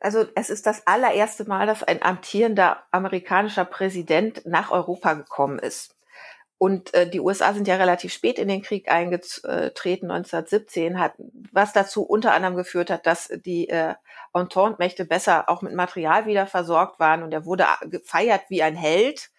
Also 0.01 0.25
es 0.35 0.51
ist 0.51 0.67
das 0.67 0.87
allererste 0.87 1.49
Mal, 1.49 1.67
dass 1.67 1.83
ein 1.83 2.03
amtierender 2.03 2.83
amerikanischer 2.91 3.65
Präsident 3.65 4.43
nach 4.45 4.71
Europa 4.71 5.15
gekommen 5.15 5.59
ist. 5.59 5.94
Und 6.59 6.95
äh, 6.95 7.09
die 7.09 7.21
USA 7.21 7.53
sind 7.53 7.67
ja 7.69 7.77
relativ 7.77 8.13
spät 8.13 8.39
in 8.39 8.49
den 8.49 8.63
Krieg 8.63 8.91
eingetreten, 8.91 10.11
1917, 10.11 10.99
hat, 10.99 11.15
was 11.53 11.73
dazu 11.73 12.05
unter 12.05 12.33
anderem 12.33 12.57
geführt 12.57 12.91
hat, 12.91 13.07
dass 13.07 13.29
die 13.45 13.69
äh, 13.69 13.95
Entente-Mächte 14.33 15.05
besser 15.05 15.49
auch 15.49 15.63
mit 15.63 15.75
Material 15.75 16.27
wieder 16.27 16.47
versorgt 16.47 17.01
waren. 17.01 17.23
Und 17.23 17.33
er 17.33 17.45
wurde 17.45 17.67
gefeiert 17.83 18.43
wie 18.49 18.63
ein 18.63 18.77
Held, 18.77 19.31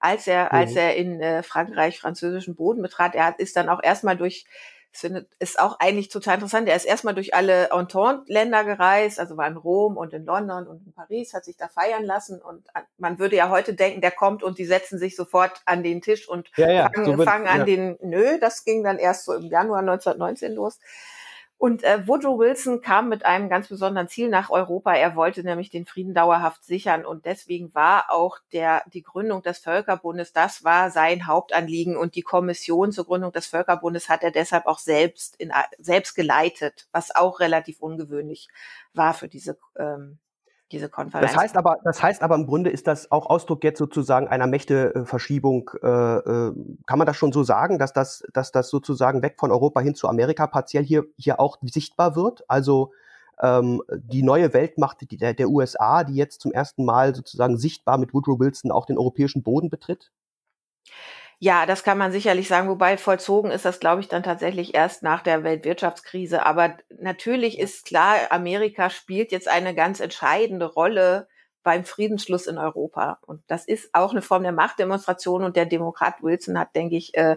als 0.00 0.26
er, 0.26 0.44
mhm. 0.46 0.58
als 0.58 0.76
er 0.76 0.96
in 0.96 1.20
äh, 1.20 1.42
Frankreich 1.42 1.98
französischen 1.98 2.56
Boden 2.56 2.82
betrat. 2.82 3.14
Er 3.14 3.26
hat, 3.26 3.38
ist 3.38 3.56
dann 3.56 3.68
auch 3.68 3.82
erstmal 3.82 4.16
durch 4.16 4.44
finde, 4.92 5.26
ist 5.38 5.58
auch 5.58 5.78
eigentlich 5.78 6.08
total 6.08 6.34
interessant. 6.34 6.68
Er 6.68 6.76
ist 6.76 6.84
erstmal 6.84 7.14
durch 7.14 7.34
alle 7.34 7.70
Entente-Länder 7.70 8.64
gereist, 8.64 9.20
also 9.20 9.36
war 9.36 9.46
in 9.46 9.56
Rom 9.56 9.96
und 9.96 10.12
in 10.12 10.24
London 10.24 10.66
und 10.66 10.86
in 10.86 10.92
Paris, 10.92 11.34
hat 11.34 11.44
sich 11.44 11.56
da 11.56 11.68
feiern 11.68 12.04
lassen. 12.04 12.40
Und 12.40 12.66
man 12.98 13.18
würde 13.18 13.36
ja 13.36 13.50
heute 13.50 13.74
denken, 13.74 14.00
der 14.00 14.10
kommt 14.10 14.42
und 14.42 14.58
die 14.58 14.64
setzen 14.64 14.98
sich 14.98 15.16
sofort 15.16 15.60
an 15.64 15.82
den 15.82 16.00
Tisch 16.00 16.28
und 16.28 16.50
ja, 16.56 16.70
ja, 16.70 16.90
fangen, 16.94 17.06
so 17.06 17.18
wird, 17.18 17.28
fangen 17.28 17.46
an 17.46 17.60
ja. 17.60 17.64
den, 17.64 17.98
nö, 18.00 18.38
das 18.40 18.64
ging 18.64 18.82
dann 18.84 18.98
erst 18.98 19.24
so 19.24 19.34
im 19.34 19.44
Januar 19.44 19.80
1919 19.80 20.52
los. 20.54 20.78
Und 21.58 21.84
äh, 21.84 22.06
Woodrow 22.06 22.38
Wilson 22.38 22.82
kam 22.82 23.08
mit 23.08 23.24
einem 23.24 23.48
ganz 23.48 23.68
besonderen 23.68 24.08
Ziel 24.08 24.28
nach 24.28 24.50
Europa. 24.50 24.94
Er 24.94 25.16
wollte 25.16 25.42
nämlich 25.42 25.70
den 25.70 25.86
Frieden 25.86 26.12
dauerhaft 26.12 26.64
sichern 26.64 27.06
und 27.06 27.24
deswegen 27.24 27.74
war 27.74 28.10
auch 28.10 28.38
der 28.52 28.82
die 28.92 29.02
Gründung 29.02 29.42
des 29.42 29.58
Völkerbundes, 29.58 30.34
das 30.34 30.64
war 30.64 30.90
sein 30.90 31.26
Hauptanliegen 31.26 31.96
und 31.96 32.14
die 32.14 32.22
Kommission 32.22 32.92
zur 32.92 33.06
Gründung 33.06 33.32
des 33.32 33.46
Völkerbundes 33.46 34.10
hat 34.10 34.22
er 34.22 34.32
deshalb 34.32 34.66
auch 34.66 34.78
selbst 34.78 35.36
in, 35.36 35.50
selbst 35.78 36.14
geleitet, 36.14 36.88
was 36.92 37.14
auch 37.14 37.40
relativ 37.40 37.80
ungewöhnlich 37.80 38.48
war 38.92 39.14
für 39.14 39.28
diese 39.28 39.56
ähm, 39.78 40.18
diese 40.72 40.88
Konferenz. 40.88 41.32
Das 41.32 41.40
heißt 41.40 41.56
aber, 41.56 41.78
das 41.84 42.02
heißt 42.02 42.22
aber 42.22 42.34
im 42.34 42.46
Grunde 42.46 42.70
ist 42.70 42.86
das 42.86 43.10
auch 43.12 43.26
Ausdruck 43.26 43.62
jetzt 43.62 43.78
sozusagen 43.78 44.28
einer 44.28 44.46
Mächteverschiebung. 44.46 45.70
Äh, 45.82 45.86
äh, 45.86 46.52
kann 46.86 46.98
man 46.98 47.06
das 47.06 47.16
schon 47.16 47.32
so 47.32 47.44
sagen, 47.44 47.78
dass 47.78 47.92
das, 47.92 48.24
dass 48.32 48.50
das 48.52 48.68
sozusagen 48.68 49.22
weg 49.22 49.36
von 49.38 49.52
Europa 49.52 49.80
hin 49.80 49.94
zu 49.94 50.08
Amerika 50.08 50.46
partiell 50.46 50.84
hier, 50.84 51.04
hier 51.16 51.38
auch 51.38 51.58
sichtbar 51.62 52.16
wird? 52.16 52.42
Also 52.48 52.92
ähm, 53.40 53.82
die 53.92 54.22
neue 54.22 54.52
Weltmacht 54.52 55.08
die, 55.08 55.16
der, 55.16 55.34
der 55.34 55.48
USA, 55.48 56.04
die 56.04 56.14
jetzt 56.14 56.40
zum 56.40 56.52
ersten 56.52 56.84
Mal 56.84 57.14
sozusagen 57.14 57.58
sichtbar 57.58 57.98
mit 57.98 58.12
Woodrow 58.12 58.40
Wilson 58.40 58.72
auch 58.72 58.86
den 58.86 58.98
europäischen 58.98 59.42
Boden 59.42 59.70
betritt? 59.70 60.10
Ja, 61.38 61.66
das 61.66 61.84
kann 61.84 61.98
man 61.98 62.12
sicherlich 62.12 62.48
sagen, 62.48 62.68
wobei 62.68 62.96
vollzogen 62.96 63.50
ist 63.50 63.66
das, 63.66 63.78
glaube 63.78 64.00
ich, 64.00 64.08
dann 64.08 64.22
tatsächlich 64.22 64.74
erst 64.74 65.02
nach 65.02 65.22
der 65.22 65.44
Weltwirtschaftskrise. 65.44 66.46
Aber 66.46 66.78
natürlich 66.98 67.58
ist 67.58 67.84
klar, 67.84 68.16
Amerika 68.30 68.88
spielt 68.88 69.32
jetzt 69.32 69.46
eine 69.46 69.74
ganz 69.74 70.00
entscheidende 70.00 70.64
Rolle 70.64 71.28
beim 71.62 71.84
Friedensschluss 71.84 72.46
in 72.46 72.56
Europa. 72.56 73.18
Und 73.26 73.42
das 73.48 73.66
ist 73.66 73.90
auch 73.92 74.12
eine 74.12 74.22
Form 74.22 74.44
der 74.44 74.52
Machtdemonstration. 74.52 75.44
Und 75.44 75.56
der 75.56 75.66
Demokrat 75.66 76.22
Wilson 76.22 76.58
hat, 76.58 76.74
denke 76.74 76.96
ich, 76.96 77.14
äh, 77.14 77.36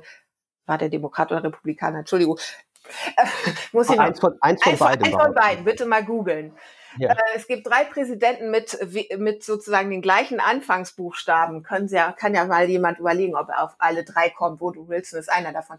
war 0.66 0.78
der 0.78 0.90
Demokrat 0.90 1.32
oder 1.32 1.44
Republikaner, 1.44 2.00
Entschuldigung, 2.00 2.40
muss 3.74 3.90
ich 3.90 4.00
eins, 4.00 4.20
von, 4.20 4.38
eins 4.40 4.64
von 4.64 4.72
eins, 4.72 4.80
beiden. 4.80 5.06
Eins 5.06 5.16
von 5.16 5.34
beiden, 5.34 5.66
bitte 5.66 5.86
mal 5.86 6.06
googeln. 6.06 6.56
Ja. 6.98 7.12
Äh, 7.12 7.16
es 7.36 7.48
gibt 7.48 7.68
drei 7.68 7.84
Präsidenten 7.84 8.50
mit, 8.52 8.78
mit 9.18 9.44
sozusagen 9.44 9.90
den 9.90 10.02
gleichen 10.02 10.40
Anfangsbuchstaben. 10.40 11.64
Können 11.64 11.88
Sie 11.88 11.96
ja, 11.96 12.12
kann 12.12 12.34
ja 12.34 12.46
mal 12.46 12.70
jemand 12.70 13.00
überlegen, 13.00 13.36
ob 13.36 13.50
er 13.50 13.64
auf 13.64 13.76
alle 13.78 14.04
drei 14.04 14.30
kommt. 14.30 14.62
Woodrow 14.62 14.88
Wilson 14.88 15.20
ist 15.20 15.32
einer 15.32 15.54
davon. 15.54 15.78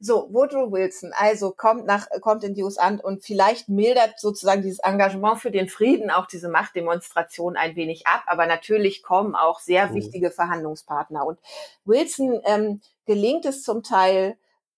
So, 0.00 0.28
Woodrow 0.32 0.70
Wilson, 0.70 1.12
also 1.16 1.50
kommt 1.50 1.84
nach, 1.86 2.08
kommt 2.20 2.44
in 2.44 2.54
die 2.54 2.62
USA 2.62 2.88
und 3.02 3.24
vielleicht 3.24 3.68
mildert 3.68 4.18
sozusagen 4.18 4.62
dieses 4.62 4.78
Engagement 4.78 5.38
für 5.38 5.50
den 5.50 5.68
Frieden 5.68 6.10
auch 6.10 6.26
diese 6.26 6.48
Machtdemonstration 6.48 7.56
ein 7.56 7.74
wenig 7.74 8.06
ab. 8.06 8.22
Aber 8.26 8.46
natürlich 8.46 9.02
kommen 9.02 9.34
auch 9.34 9.60
sehr 9.60 9.88
mhm. 9.88 9.94
wichtige 9.94 10.30
Verhandlungspartner. 10.30 11.26
Und 11.26 11.38
Wilson 11.84 12.40
ähm, 12.44 12.80
gelingt 13.06 13.44
es 13.44 13.62
zum 13.62 13.82
Teil, 13.82 14.36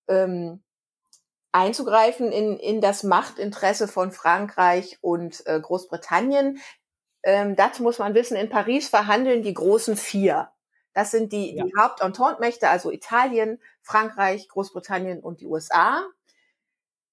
ähm, 0.08 0.62
einzugreifen 1.52 2.30
in, 2.32 2.56
in 2.56 2.80
das 2.80 3.02
Machtinteresse 3.02 3.88
von 3.88 4.12
Frankreich 4.12 4.98
und 5.00 5.44
äh, 5.46 5.60
Großbritannien. 5.60 6.60
Ähm, 7.22 7.56
dazu 7.56 7.82
muss 7.82 7.98
man 7.98 8.14
wissen, 8.14 8.36
in 8.36 8.48
Paris 8.48 8.88
verhandeln 8.88 9.42
die 9.42 9.54
großen 9.54 9.96
vier. 9.96 10.50
Das 10.92 11.10
sind 11.10 11.32
die, 11.32 11.54
ja. 11.54 11.64
die 11.64 11.72
Haupt-Entente-Mächte, 11.76 12.68
also 12.68 12.90
Italien, 12.90 13.60
Frankreich, 13.82 14.48
Großbritannien 14.48 15.20
und 15.20 15.40
die 15.40 15.46
USA. 15.46 16.04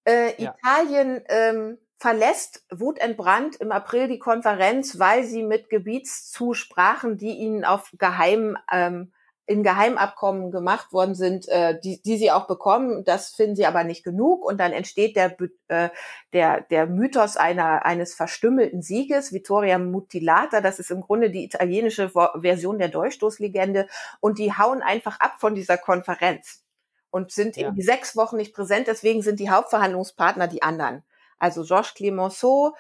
Äh, 0.05 0.41
ja. 0.41 0.55
Italien 0.55 1.23
ähm, 1.27 1.77
verlässt 1.97 2.63
wutentbrannt 2.71 3.57
im 3.57 3.71
April 3.71 4.07
die 4.07 4.19
Konferenz, 4.19 4.99
weil 4.99 5.23
sie 5.25 5.43
mit 5.43 5.69
Gebietszusprachen, 5.69 7.17
die 7.17 7.33
ihnen 7.33 7.65
auf 7.65 7.91
geheim 7.97 8.57
ähm, 8.71 9.11
in 9.47 9.63
Geheimabkommen 9.63 10.51
gemacht 10.51 10.91
worden 10.91 11.15
sind, 11.15 11.47
äh, 11.47 11.79
die, 11.79 12.01
die 12.01 12.17
sie 12.17 12.31
auch 12.31 12.47
bekommen. 12.47 13.05
Das 13.05 13.29
finden 13.29 13.55
sie 13.55 13.65
aber 13.65 13.85
nicht 13.85 14.03
genug. 14.03 14.43
Und 14.45 14.59
dann 14.59 14.73
entsteht 14.73 15.15
der, 15.15 15.37
äh, 15.69 15.89
der, 16.33 16.61
der 16.61 16.85
Mythos 16.85 17.37
einer, 17.37 17.85
eines 17.85 18.13
verstümmelten 18.13 18.81
Sieges, 18.81 19.31
Vittoria 19.31 19.77
Mutilata. 19.79 20.59
Das 20.59 20.79
ist 20.79 20.91
im 20.91 20.99
Grunde 20.99 21.31
die 21.31 21.45
italienische 21.45 22.11
Version 22.41 22.77
der 22.77 22.89
Dolchstoßlegende. 22.89 23.87
Und 24.19 24.37
die 24.37 24.51
hauen 24.51 24.81
einfach 24.81 25.17
ab 25.21 25.35
von 25.39 25.55
dieser 25.55 25.77
Konferenz 25.77 26.65
und 27.09 27.31
sind 27.31 27.55
ja. 27.55 27.71
die 27.71 27.81
sechs 27.81 28.17
Wochen 28.17 28.35
nicht 28.35 28.53
präsent. 28.53 28.87
Deswegen 28.87 29.21
sind 29.21 29.39
die 29.39 29.49
Hauptverhandlungspartner 29.49 30.49
die 30.49 30.61
anderen. 30.61 31.03
Also 31.39 31.63
Georges 31.63 31.93
Clemenceau, 31.93 32.75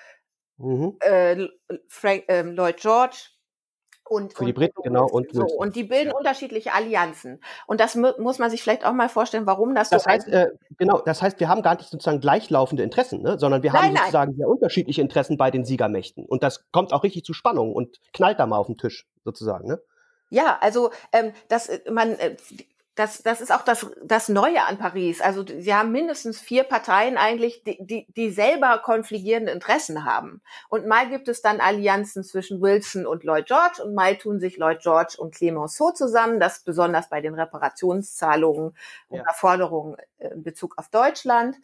mhm. 0.57 0.97
äh, 0.99 1.47
Frank, 1.87 2.25
äh, 2.27 2.41
Lloyd 2.41 2.77
George, 2.77 3.29
und, 4.09 4.33
Für 4.33 4.45
die 4.45 4.53
Briten, 4.53 4.81
genau. 4.83 5.05
Und, 5.07 5.33
so, 5.33 5.43
und 5.43 5.75
die 5.75 5.83
bilden 5.83 6.09
ja. 6.09 6.15
unterschiedliche 6.15 6.73
Allianzen. 6.73 7.41
Und 7.65 7.79
das 7.79 7.95
muss 7.95 8.39
man 8.39 8.49
sich 8.49 8.61
vielleicht 8.63 8.85
auch 8.85 8.93
mal 8.93 9.09
vorstellen, 9.09 9.45
warum 9.45 9.75
das, 9.75 9.89
das 9.89 10.03
so 10.03 10.09
heißt. 10.09 10.27
Äh, 10.29 10.47
genau, 10.77 11.01
das 11.01 11.21
heißt, 11.21 11.39
wir 11.39 11.49
haben 11.49 11.61
gar 11.61 11.75
nicht 11.75 11.89
sozusagen 11.89 12.19
gleichlaufende 12.19 12.83
Interessen, 12.83 13.21
ne? 13.21 13.37
sondern 13.39 13.63
wir 13.63 13.73
haben 13.73 13.93
nein, 13.93 13.97
sozusagen 13.97 14.31
nein. 14.31 14.37
sehr 14.37 14.47
unterschiedliche 14.47 15.01
Interessen 15.01 15.37
bei 15.37 15.51
den 15.51 15.65
Siegermächten. 15.65 16.25
Und 16.25 16.43
das 16.43 16.65
kommt 16.71 16.93
auch 16.93 17.03
richtig 17.03 17.23
zu 17.23 17.33
Spannungen 17.33 17.73
und 17.73 17.97
knallt 18.13 18.39
da 18.39 18.45
mal 18.45 18.57
auf 18.57 18.67
den 18.67 18.77
Tisch, 18.77 19.07
sozusagen. 19.23 19.67
Ne? 19.67 19.79
Ja, 20.29 20.57
also 20.61 20.91
ähm, 21.13 21.31
das, 21.47 21.69
äh, 21.69 21.91
man, 21.91 22.13
äh, 22.13 22.35
das, 22.97 23.21
das 23.21 23.41
ist 23.41 23.53
auch 23.53 23.61
das, 23.61 23.85
das 24.03 24.27
Neue 24.27 24.63
an 24.63 24.79
Paris. 24.79 25.21
Also 25.21 25.45
sie 25.45 25.73
haben 25.73 25.91
mindestens 25.91 26.41
vier 26.41 26.63
Parteien 26.63 27.15
eigentlich, 27.15 27.63
die, 27.63 27.77
die, 27.79 28.07
die 28.09 28.31
selber 28.31 28.79
konfligierende 28.79 29.51
Interessen 29.51 30.03
haben. 30.03 30.41
Und 30.67 30.87
mal 30.87 31.07
gibt 31.07 31.27
es 31.27 31.43
dann 31.43 31.59
Allianzen 31.59 32.23
zwischen 32.23 32.59
Wilson 32.59 33.05
und 33.05 33.23
Lloyd 33.23 33.45
George 33.45 33.83
und 33.83 33.93
mal 33.93 34.17
tun 34.17 34.39
sich 34.39 34.57
Lloyd 34.57 34.79
George 34.81 35.15
und 35.19 35.35
Clemenceau 35.35 35.91
zusammen, 35.91 36.39
das 36.39 36.61
besonders 36.61 37.07
bei 37.07 37.21
den 37.21 37.35
Reparationszahlungen 37.35 38.75
ja. 39.11 39.21
oder 39.21 39.33
Forderungen 39.35 39.97
in 40.17 40.41
Bezug 40.41 40.73
auf 40.79 40.89
Deutschland. 40.89 41.55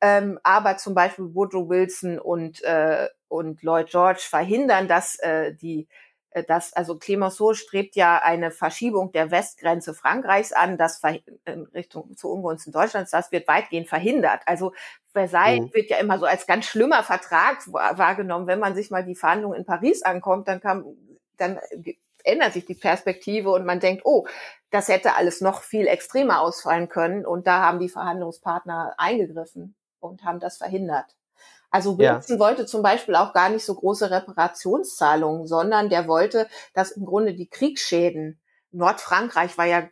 Ähm, 0.00 0.40
aber 0.42 0.78
zum 0.78 0.94
Beispiel 0.94 1.34
Woodrow 1.34 1.68
Wilson 1.68 2.18
und, 2.18 2.62
äh, 2.62 3.08
und 3.28 3.62
Lloyd 3.62 3.90
George 3.90 4.22
verhindern, 4.22 4.88
dass 4.88 5.18
äh, 5.18 5.52
die 5.54 5.86
äh, 6.30 6.44
das, 6.44 6.72
also 6.72 6.98
Clemenceau 6.98 7.54
strebt 7.54 7.96
ja 7.96 8.20
eine 8.22 8.50
Verschiebung 8.50 9.12
der 9.12 9.30
Westgrenze 9.30 9.94
Frankreichs 9.94 10.52
an, 10.52 10.76
das 10.76 11.00
in 11.44 11.62
Richtung 11.74 12.16
zu 12.16 12.30
Ungunsten 12.30 12.72
Deutschlands, 12.72 13.10
das 13.10 13.32
wird 13.32 13.48
weitgehend 13.48 13.88
verhindert. 13.88 14.40
Also 14.46 14.72
Versailles 15.12 15.60
mhm. 15.60 15.74
wird 15.74 15.90
ja 15.90 15.98
immer 15.98 16.18
so 16.18 16.26
als 16.26 16.46
ganz 16.46 16.66
schlimmer 16.66 17.02
Vertrag 17.02 17.66
wahrgenommen. 17.66 18.46
Wenn 18.46 18.60
man 18.60 18.74
sich 18.74 18.90
mal 18.90 19.04
die 19.04 19.14
Verhandlungen 19.16 19.58
in 19.58 19.64
Paris 19.64 20.02
ankommt, 20.02 20.48
dann 20.48 20.60
kann, 20.60 20.84
dann 21.36 21.58
ändert 22.24 22.52
sich 22.52 22.66
die 22.66 22.74
Perspektive 22.74 23.50
und 23.50 23.64
man 23.64 23.80
denkt, 23.80 24.02
oh, 24.04 24.26
das 24.70 24.88
hätte 24.88 25.16
alles 25.16 25.40
noch 25.40 25.62
viel 25.62 25.86
extremer 25.86 26.40
ausfallen 26.40 26.88
können. 26.88 27.24
Und 27.24 27.46
da 27.46 27.62
haben 27.62 27.78
die 27.78 27.88
Verhandlungspartner 27.88 28.94
eingegriffen 28.98 29.74
und 29.98 30.24
haben 30.24 30.40
das 30.40 30.58
verhindert. 30.58 31.17
Also 31.70 31.98
Wilson 31.98 32.36
ja. 32.36 32.40
wollte 32.40 32.66
zum 32.66 32.82
Beispiel 32.82 33.14
auch 33.14 33.32
gar 33.32 33.50
nicht 33.50 33.64
so 33.64 33.74
große 33.74 34.10
Reparationszahlungen, 34.10 35.46
sondern 35.46 35.88
der 35.88 36.08
wollte, 36.08 36.48
dass 36.74 36.92
im 36.92 37.04
Grunde 37.04 37.34
die 37.34 37.48
Kriegsschäden 37.48 38.40
Nordfrankreich 38.70 39.56
war 39.56 39.66
ja 39.66 39.88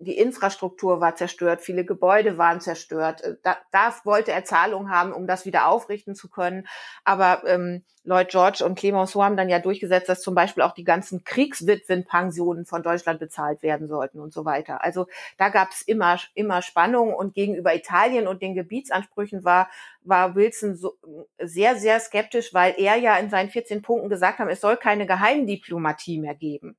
die 0.00 0.16
Infrastruktur 0.16 1.00
war 1.00 1.14
zerstört, 1.14 1.60
viele 1.60 1.84
Gebäude 1.84 2.38
waren 2.38 2.60
zerstört. 2.60 3.20
Äh, 3.20 3.36
da, 3.42 3.58
da 3.70 3.94
wollte 4.04 4.32
er 4.32 4.44
Zahlungen 4.44 4.90
haben, 4.90 5.12
um 5.12 5.26
das 5.26 5.44
wieder 5.44 5.68
aufrichten 5.68 6.14
zu 6.14 6.30
können. 6.30 6.66
Aber 7.04 7.42
ähm, 7.46 7.84
Lloyd 8.02 8.30
George 8.30 8.64
und 8.64 8.78
Clemenceau 8.78 9.22
haben 9.22 9.36
dann 9.36 9.50
ja 9.50 9.58
durchgesetzt, 9.58 10.08
dass 10.08 10.22
zum 10.22 10.34
Beispiel 10.34 10.62
auch 10.62 10.72
die 10.72 10.84
ganzen 10.84 11.22
Kriegswitwenpensionen 11.22 12.64
von 12.64 12.82
Deutschland 12.82 13.20
bezahlt 13.20 13.62
werden 13.62 13.88
sollten 13.88 14.20
und 14.20 14.32
so 14.32 14.46
weiter. 14.46 14.82
Also 14.82 15.06
da 15.36 15.50
gab 15.50 15.70
es 15.70 15.82
immer, 15.82 16.18
immer 16.34 16.62
Spannungen 16.62 17.14
und 17.14 17.34
gegenüber 17.34 17.74
Italien 17.74 18.26
und 18.26 18.40
den 18.40 18.54
Gebietsansprüchen 18.54 19.44
war, 19.44 19.68
war 20.02 20.34
Wilson 20.34 20.76
so, 20.76 20.96
sehr, 21.38 21.76
sehr 21.76 22.00
skeptisch, 22.00 22.54
weil 22.54 22.74
er 22.78 22.96
ja 22.96 23.18
in 23.18 23.28
seinen 23.28 23.50
14 23.50 23.82
Punkten 23.82 24.08
gesagt 24.08 24.38
hat, 24.38 24.48
es 24.48 24.62
soll 24.62 24.78
keine 24.78 25.06
Geheimdiplomatie 25.06 26.18
mehr 26.18 26.34
geben. 26.34 26.78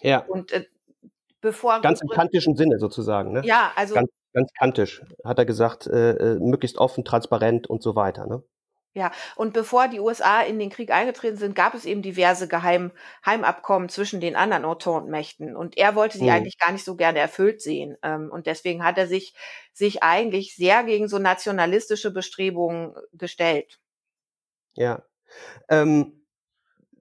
Ja. 0.00 0.18
Und 0.18 0.52
äh, 0.52 0.64
bevor 1.40 1.80
ganz 1.80 2.00
im 2.00 2.08
kantischen 2.08 2.56
Sinne 2.56 2.78
sozusagen, 2.78 3.32
ne? 3.32 3.42
Ja, 3.44 3.72
also 3.76 3.94
ganz, 3.94 4.10
ganz 4.32 4.50
kantisch 4.58 5.02
hat 5.24 5.38
er 5.38 5.44
gesagt, 5.46 5.86
äh, 5.86 6.12
äh, 6.12 6.38
möglichst 6.38 6.78
offen, 6.78 7.04
transparent 7.04 7.66
und 7.68 7.82
so 7.82 7.96
weiter, 7.96 8.26
ne? 8.26 8.42
Ja, 8.96 9.12
und 9.34 9.52
bevor 9.52 9.88
die 9.88 10.00
USA 10.00 10.40
in 10.40 10.58
den 10.58 10.70
Krieg 10.70 10.90
eingetreten 10.90 11.36
sind, 11.36 11.54
gab 11.54 11.74
es 11.74 11.84
eben 11.84 12.00
diverse 12.00 12.48
Geheim 12.48 12.92
Heimabkommen 13.26 13.90
zwischen 13.90 14.22
den 14.22 14.36
anderen 14.36 14.64
Entente-Mächten. 14.64 15.54
Und 15.54 15.76
er 15.76 15.94
wollte 15.94 16.16
sie 16.16 16.24
hm. 16.24 16.30
eigentlich 16.30 16.58
gar 16.58 16.72
nicht 16.72 16.86
so 16.86 16.96
gerne 16.96 17.18
erfüllt 17.18 17.60
sehen. 17.60 17.98
Ähm, 18.02 18.30
und 18.32 18.46
deswegen 18.46 18.82
hat 18.84 18.96
er 18.96 19.06
sich, 19.06 19.34
sich 19.74 20.02
eigentlich 20.02 20.56
sehr 20.56 20.82
gegen 20.82 21.08
so 21.08 21.18
nationalistische 21.18 22.10
Bestrebungen 22.10 22.94
gestellt. 23.12 23.80
Ja. 24.76 25.02
Ähm, 25.68 26.24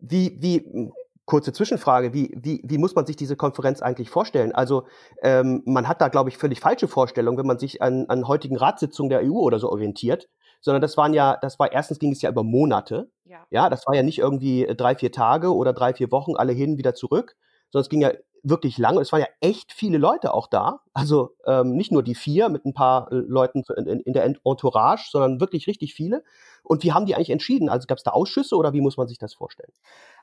wie, 0.02 0.36
wie 0.42 0.92
Kurze 1.26 1.54
Zwischenfrage, 1.54 2.14
wie, 2.14 2.32
wie, 2.36 2.62
wie 2.64 2.78
muss 2.78 2.94
man 2.94 3.06
sich 3.06 3.16
diese 3.16 3.36
Konferenz 3.36 3.82
eigentlich 3.82 4.10
vorstellen? 4.10 4.54
Also 4.54 4.86
ähm, 5.24 5.64
man 5.66 5.88
hat 5.88 6.00
da, 6.00 6.08
glaube 6.08 6.30
ich, 6.30 6.38
völlig 6.38 6.60
falsche 6.60 6.88
Vorstellungen, 6.88 7.38
wenn 7.38 7.48
man 7.48 7.58
sich 7.58 7.82
an, 7.82 8.06
an 8.10 8.28
heutigen 8.28 8.58
Ratssitzungen 8.58 9.10
der 9.10 9.24
EU 9.24 9.40
oder 9.40 9.58
so 9.58 9.72
orientiert, 9.72 10.30
sondern 10.62 10.82
das 10.82 10.98
waren 10.98 11.14
ja, 11.14 11.38
das 11.42 11.58
war 11.60 11.72
erstens 11.72 12.00
ging 12.00 12.12
es 12.12 12.22
ja 12.22 12.30
über 12.30 12.44
Monate. 12.44 13.10
Ja. 13.26 13.46
ja, 13.50 13.70
das 13.70 13.88
war 13.88 13.96
ja 13.96 14.04
nicht 14.04 14.20
irgendwie 14.20 14.68
drei, 14.78 14.96
vier 14.96 15.12
Tage 15.12 15.54
oder 15.54 15.74
drei, 15.74 15.94
vier 15.94 16.12
Wochen, 16.12 16.36
alle 16.36 16.54
hin, 16.54 16.78
wieder 16.78 16.94
zurück, 16.94 17.36
sondern 17.72 17.86
es 17.86 17.90
ging 17.90 18.02
ja 18.02 18.12
wirklich 18.44 18.78
lange. 18.78 19.02
Es 19.02 19.12
waren 19.12 19.22
ja 19.22 19.28
echt 19.42 19.74
viele 19.74 19.98
Leute 19.98 20.34
auch 20.34 20.48
da. 20.48 20.82
Also 20.94 21.32
ähm, 21.46 21.72
nicht 21.76 21.92
nur 21.92 22.04
die 22.04 22.16
vier 22.16 22.50
mit 22.50 22.66
ein 22.66 22.74
paar 22.74 23.12
äh, 23.12 23.16
Leuten 23.16 23.64
in, 23.76 23.88
in, 23.88 24.00
in 24.02 24.14
der 24.14 24.24
Entourage, 24.24 25.10
sondern 25.10 25.40
wirklich 25.40 25.68
richtig 25.68 25.94
viele. 25.94 26.24
Und 26.64 26.84
wie 26.84 26.94
haben 26.94 27.06
die 27.06 27.16
eigentlich 27.16 27.32
entschieden? 27.32 27.70
Also 27.70 27.88
gab 27.88 27.98
es 27.98 28.04
da 28.04 28.12
Ausschüsse 28.12 28.56
oder 28.56 28.74
wie 28.74 28.82
muss 28.82 28.98
man 28.98 29.08
sich 29.08 29.18
das 29.18 29.34
vorstellen? 29.34 29.72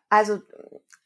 Also 0.08 0.38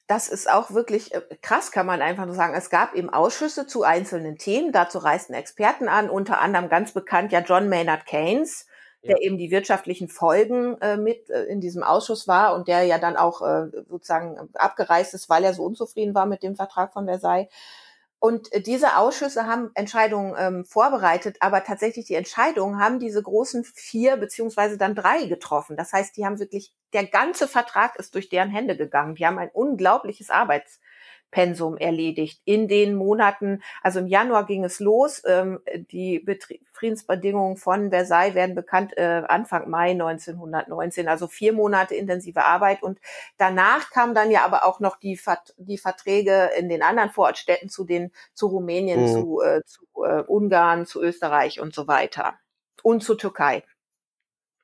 das 0.07 0.29
ist 0.29 0.51
auch 0.51 0.71
wirklich 0.71 1.15
äh, 1.15 1.23
krass, 1.43 1.73
kann 1.73 1.87
man 1.87 2.03
einfach 2.03 2.27
nur 2.27 2.35
sagen. 2.35 2.55
Es 2.55 2.71
gab 2.71 2.95
eben 2.95 3.11
Ausschüsse 3.11 3.67
zu 3.67 3.83
einzelnen 3.83 4.39
Themen. 4.39 4.73
Dazu 4.73 4.99
reisten 4.99 5.35
Experten 5.35 5.89
an, 5.89 6.09
unter 6.11 6.41
anderem 6.41 6.69
ganz 6.69 6.93
bekannt 6.93 7.33
ja 7.33 7.41
John 7.41 7.69
Maynard 7.69 8.07
Keynes, 8.07 8.67
der 9.05 9.23
eben 9.23 9.39
die 9.39 9.51
wirtschaftlichen 9.51 10.09
Folgen 10.09 10.81
äh, 10.81 10.97
mit 10.97 11.31
äh, 11.31 11.45
in 11.45 11.61
diesem 11.61 11.83
Ausschuss 11.83 12.27
war 12.27 12.55
und 12.55 12.69
der 12.69 12.83
ja 12.85 12.99
dann 12.99 13.17
auch 13.17 13.43
äh, 13.43 13.69
sozusagen 13.89 14.49
abgereist 14.55 15.15
ist, 15.15 15.29
weil 15.29 15.45
er 15.45 15.55
so 15.55 15.65
unzufrieden 15.65 16.15
war 16.15 16.27
mit 16.27 16.43
dem 16.43 16.57
Vertrag 16.57 16.93
von 16.93 17.07
Versailles. 17.07 17.49
Und 18.19 18.53
äh, 18.53 18.61
diese 18.61 18.97
Ausschüsse 18.97 19.47
haben 19.47 19.71
Entscheidungen 19.75 20.35
ähm, 20.39 20.65
vorbereitet, 20.65 21.37
aber 21.41 21.65
tatsächlich 21.65 22.07
die 22.07 22.15
Entscheidungen 22.15 22.81
haben 22.81 22.99
diese 22.99 23.23
großen 23.23 23.65
vier 23.65 24.17
beziehungsweise 24.17 24.79
dann 24.79 24.95
drei 24.95 25.27
getroffen. 25.27 25.77
Das 25.77 25.93
heißt, 25.93 26.17
die 26.17 26.25
haben 26.25 26.39
wirklich, 26.39 26.73
der 26.93 27.07
ganze 27.07 27.47
Vertrag 27.47 27.97
ist 27.97 28.15
durch 28.15 28.29
deren 28.29 28.51
Hände 28.51 28.77
gegangen. 28.77 29.15
Die 29.15 29.27
haben 29.27 29.39
ein 29.39 29.51
unglaubliches 29.53 30.31
Arbeits, 30.31 30.81
Pensum 31.31 31.77
erledigt 31.77 32.41
in 32.45 32.69
den 32.69 32.95
Monaten. 32.95 33.63
Also 33.83 34.01
im 34.01 34.07
Januar 34.07 34.47
ging 34.47 34.65
es 34.65 34.81
los. 34.81 35.23
Ähm, 35.27 35.61
die 35.91 36.19
Betrie 36.21 36.61
Friedensbedingungen 36.73 37.57
von 37.57 37.91
Versailles 37.91 38.35
werden 38.35 38.55
bekannt 38.55 38.97
äh, 38.97 39.23
Anfang 39.27 39.71
Mai 39.71 39.93
1919. 39.93 41.09
Also 41.09 41.27
vier 41.27 41.53
Monate 41.53 41.95
intensive 41.95 42.45
Arbeit. 42.45 42.83
Und 42.83 43.01
danach 43.39 43.91
kamen 43.91 44.15
dann 44.15 44.31
ja 44.31 44.45
aber 44.45 44.65
auch 44.67 44.81
noch 44.81 44.97
die, 44.97 45.17
Vert 45.17 45.55
die 45.57 45.79
Verträge 45.79 46.51
in 46.59 46.69
den 46.69 46.83
anderen 46.83 47.11
Vorortstädten 47.11 47.69
zu 47.69 47.85
den 47.85 48.13
zu 48.35 48.49
Rumänien, 48.49 49.03
mhm. 49.03 49.13
zu, 49.13 49.41
äh, 49.41 49.63
zu 49.65 49.87
äh, 50.05 50.23
Ungarn, 50.23 50.87
zu 50.87 51.03
Österreich 51.03 51.61
und 51.61 51.75
so 51.75 51.89
weiter 51.89 52.35
und 52.83 53.03
zur 53.03 53.19
Türkei. 53.19 53.65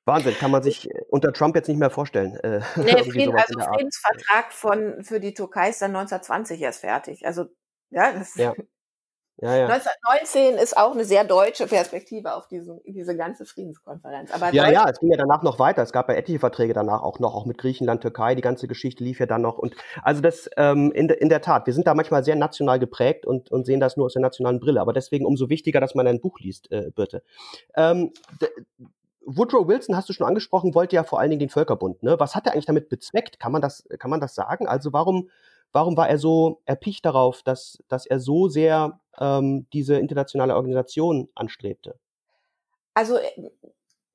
Wahnsinn, 0.05 0.35
kann 0.35 0.51
man 0.51 0.63
sich 0.63 0.91
äh, 0.91 1.03
unter 1.09 1.33
Trump 1.33 1.55
jetzt 1.55 1.69
nicht 1.69 1.79
mehr 1.79 1.91
vorstellen. 1.91 2.37
Äh, 2.37 2.61
nee, 2.77 3.11
Frieden, 3.11 3.37
also 3.37 3.61
Friedensvertrag 3.61 4.53
von, 4.53 5.05
für 5.05 5.21
die 5.21 5.35
Türkei 5.35 5.71
ist 5.71 5.83
dann 5.83 5.95
1920 5.95 6.61
erst 6.61 6.81
fertig. 6.81 7.27
Also, 7.27 7.47
ja, 7.91 8.13
das 8.13 8.35
ja. 8.37 8.55
Ja, 9.41 9.57
ja. 9.57 9.67
1919 9.67 10.55
ist 10.63 10.77
auch 10.77 10.93
eine 10.93 11.05
sehr 11.05 11.25
deutsche 11.25 11.67
Perspektive 11.67 12.35
auf 12.35 12.47
diesen, 12.47 12.81
diese 12.87 13.17
ganze 13.17 13.45
Friedenskonferenz. 13.45 14.31
Aber 14.31 14.53
ja, 14.53 14.71
ja, 14.71 14.89
es 14.89 15.01
ging 15.01 15.11
ja 15.11 15.17
danach 15.17 15.43
noch 15.43 15.59
weiter. 15.59 15.83
Es 15.83 15.93
gab 15.93 16.09
ja 16.09 16.15
etliche 16.15 16.39
Verträge 16.39 16.75
danach 16.75 17.03
auch 17.03 17.19
noch, 17.19 17.35
auch 17.35 17.45
mit 17.45 17.59
Griechenland, 17.59 18.03
Türkei. 18.03 18.37
Die 18.37 18.43
ganze 18.43 18.69
Geschichte 18.69 19.03
lief 19.03 19.19
ja 19.19 19.27
dann 19.27 19.43
noch. 19.43 19.59
Und 19.59 19.75
also 20.03 20.21
das 20.21 20.49
ähm, 20.57 20.93
in, 20.93 21.09
in 21.09 21.29
der 21.29 21.41
Tat, 21.41 21.67
wir 21.67 21.73
sind 21.73 21.89
da 21.89 21.95
manchmal 21.95 22.23
sehr 22.23 22.37
national 22.37 22.79
geprägt 22.79 23.27
und, 23.27 23.51
und 23.51 23.67
sehen 23.67 23.81
das 23.81 23.97
nur 23.97 24.07
aus 24.07 24.13
der 24.13 24.23
nationalen 24.23 24.61
Brille. 24.61 24.81
Aber 24.81 24.93
deswegen 24.93 25.27
umso 25.27 25.49
wichtiger, 25.49 25.81
dass 25.81 25.97
man 25.97 26.07
ein 26.07 26.21
Buch 26.21 26.39
liest, 26.39 26.71
äh, 26.71 26.93
bitte. 26.95 27.25
Ähm, 27.75 28.13
Woodrow 29.25 29.67
Wilson, 29.67 29.97
hast 29.97 30.09
du 30.09 30.13
schon 30.13 30.27
angesprochen, 30.27 30.75
wollte 30.75 30.97
ja 30.97 31.05
vor 31.05 31.21
allen 31.21 31.31
Dingen 31.31 31.41
den 31.41 31.49
Völkerbund. 31.49 32.03
Ne? 32.03 32.19
Was 32.19 32.35
hat 32.35 32.47
er 32.47 32.53
eigentlich 32.53 32.67
damit 32.67 32.89
bezweckt? 32.89 33.39
Kann 33.39 33.53
man 33.53 33.63
das, 33.63 33.85
kann 33.99 34.11
man 34.11 34.21
das 34.21 34.35
sagen? 34.35 34.67
Also 34.67 34.93
warum, 34.93 35.31
warum 35.73 35.97
war 35.97 36.09
er 36.09 36.19
so 36.19 36.61
erpicht 36.65 37.05
darauf, 37.05 37.43
dass, 37.43 37.83
dass 37.89 38.07
er 38.07 38.21
so 38.21 38.49
sehr 38.49 39.01
ähm, 39.19 39.67
diese 39.73 39.97
internationale 39.97 40.57
Organisation 40.57 41.29
anstrebte? 41.35 41.97
Also 42.95 43.17
äh, 43.17 43.51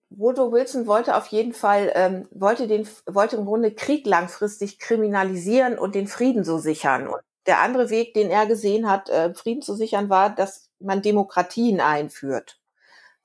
Woodrow 0.10 0.52
Wilson 0.52 0.88
wollte 0.88 1.15
auf 1.15 1.28
jeden 1.28 1.54
Fall, 1.54 1.91
ähm, 1.96 2.28
wollte, 2.32 2.67
den, 2.67 2.88
wollte 3.06 3.38
im 3.38 3.46
Grunde 3.46 3.72
Krieg 3.72 4.06
langfristig 4.06 4.80
kriminalisieren 4.80 5.78
und 5.78 5.96
den 5.96 6.08
Frieden 6.08 6.43
so 6.43 6.58
sichern. 6.58 7.08
Und 7.08 7.22
der 7.46 7.62
andere 7.62 7.89
Weg, 7.89 8.13
den 8.13 8.30
er 8.30 8.46
gesehen 8.46 8.89
hat, 8.89 9.10
äh, 9.10 9.34
Frieden 9.34 9.62
zu 9.62 9.74
sichern, 9.74 10.10
war, 10.10 10.34
dass 10.34 10.70
man 10.80 11.02
Demokratien 11.02 11.80
einführt 11.80 12.60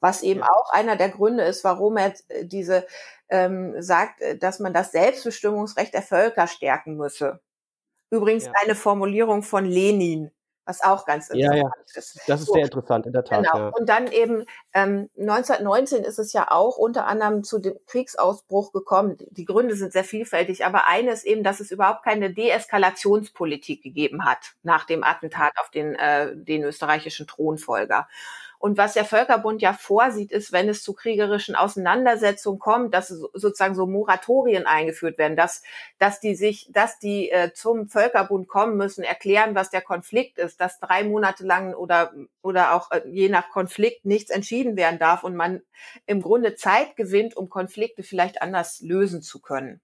was 0.02 0.22
eben 0.22 0.42
auch 0.42 0.70
einer 0.70 0.96
der 0.96 1.08
Gründe 1.08 1.44
ist, 1.44 1.64
warum 1.64 1.96
er 1.96 2.12
äh, 2.28 2.44
diese 2.44 2.86
ähm, 3.30 3.80
sagt, 3.80 4.20
äh, 4.20 4.36
dass 4.36 4.58
man 4.58 4.74
das 4.74 4.92
Selbstbestimmungsrecht 4.92 5.94
der 5.94 6.02
Völker 6.02 6.46
stärken 6.48 6.96
müsse. 6.96 7.40
Übrigens 8.10 8.44
ja. 8.44 8.52
eine 8.62 8.74
Formulierung 8.74 9.42
von 9.42 9.64
Lenin, 9.64 10.32
was 10.66 10.82
auch 10.82 11.06
ganz 11.06 11.30
interessant 11.30 11.56
ja, 11.56 11.62
ja. 11.62 11.72
ist. 11.94 12.20
Das 12.26 12.40
ist 12.40 12.46
so, 12.46 12.52
sehr 12.52 12.64
interessant, 12.64 13.06
in 13.06 13.12
der 13.12 13.24
Tat. 13.24 13.44
Genau. 13.44 13.66
Ja. 13.66 13.68
Und 13.68 13.88
dann 13.88 14.10
eben 14.10 14.44
ähm, 14.74 15.08
1919 15.18 16.02
ist 16.02 16.18
es 16.18 16.32
ja 16.32 16.50
auch 16.50 16.76
unter 16.76 17.06
anderem 17.06 17.44
zu 17.44 17.60
dem 17.60 17.78
Kriegsausbruch 17.86 18.72
gekommen. 18.72 19.16
Die 19.30 19.44
Gründe 19.44 19.76
sind 19.76 19.92
sehr 19.92 20.04
vielfältig, 20.04 20.66
aber 20.66 20.88
eine 20.88 21.12
ist 21.12 21.24
eben, 21.24 21.44
dass 21.44 21.60
es 21.60 21.70
überhaupt 21.70 22.02
keine 22.04 22.34
Deeskalationspolitik 22.34 23.82
gegeben 23.82 24.24
hat 24.24 24.54
nach 24.64 24.84
dem 24.84 25.04
Attentat 25.04 25.52
auf 25.58 25.70
den, 25.70 25.94
äh, 25.94 26.34
den 26.34 26.64
österreichischen 26.64 27.28
Thronfolger. 27.28 28.08
Und 28.62 28.78
was 28.78 28.92
der 28.92 29.04
Völkerbund 29.04 29.60
ja 29.60 29.72
vorsieht, 29.72 30.30
ist, 30.30 30.52
wenn 30.52 30.68
es 30.68 30.84
zu 30.84 30.92
kriegerischen 30.92 31.56
Auseinandersetzungen 31.56 32.60
kommt, 32.60 32.94
dass 32.94 33.08
sozusagen 33.08 33.74
so 33.74 33.88
Moratorien 33.88 34.66
eingeführt 34.66 35.18
werden, 35.18 35.36
dass, 35.36 35.64
dass 35.98 36.20
die 36.20 36.36
sich, 36.36 36.70
dass 36.70 37.00
die 37.00 37.28
äh, 37.28 37.52
zum 37.54 37.88
Völkerbund 37.88 38.46
kommen 38.46 38.76
müssen, 38.76 39.02
erklären, 39.02 39.56
was 39.56 39.70
der 39.70 39.80
Konflikt 39.80 40.38
ist, 40.38 40.60
dass 40.60 40.78
drei 40.78 41.02
Monate 41.02 41.44
lang 41.44 41.74
oder, 41.74 42.12
oder 42.40 42.74
auch 42.74 42.92
äh, 42.92 43.02
je 43.08 43.28
nach 43.28 43.50
Konflikt 43.50 44.04
nichts 44.04 44.30
entschieden 44.30 44.76
werden 44.76 45.00
darf 45.00 45.24
und 45.24 45.34
man 45.34 45.62
im 46.06 46.22
Grunde 46.22 46.54
Zeit 46.54 46.94
gewinnt, 46.94 47.36
um 47.36 47.50
Konflikte 47.50 48.04
vielleicht 48.04 48.42
anders 48.42 48.80
lösen 48.80 49.22
zu 49.22 49.40
können. 49.40 49.80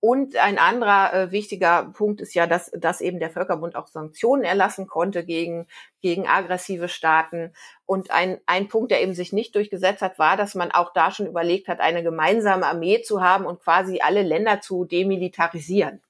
Und 0.00 0.36
ein 0.36 0.58
anderer 0.58 1.12
äh, 1.12 1.30
wichtiger 1.30 1.92
Punkt 1.92 2.22
ist 2.22 2.32
ja, 2.32 2.46
dass, 2.46 2.70
dass 2.70 3.02
eben 3.02 3.20
der 3.20 3.30
Völkerbund 3.30 3.76
auch 3.76 3.86
Sanktionen 3.86 4.44
erlassen 4.44 4.86
konnte 4.86 5.24
gegen, 5.26 5.66
gegen 6.00 6.26
aggressive 6.26 6.88
Staaten. 6.88 7.52
Und 7.84 8.10
ein, 8.10 8.40
ein 8.46 8.68
Punkt, 8.68 8.90
der 8.90 9.02
eben 9.02 9.14
sich 9.14 9.34
nicht 9.34 9.54
durchgesetzt 9.54 10.00
hat, 10.00 10.18
war, 10.18 10.38
dass 10.38 10.54
man 10.54 10.70
auch 10.70 10.94
da 10.94 11.10
schon 11.10 11.26
überlegt 11.26 11.68
hat, 11.68 11.80
eine 11.80 12.02
gemeinsame 12.02 12.66
Armee 12.66 13.02
zu 13.02 13.22
haben 13.22 13.44
und 13.44 13.60
quasi 13.60 14.00
alle 14.00 14.22
Länder 14.22 14.62
zu 14.62 14.86
demilitarisieren. 14.86 16.02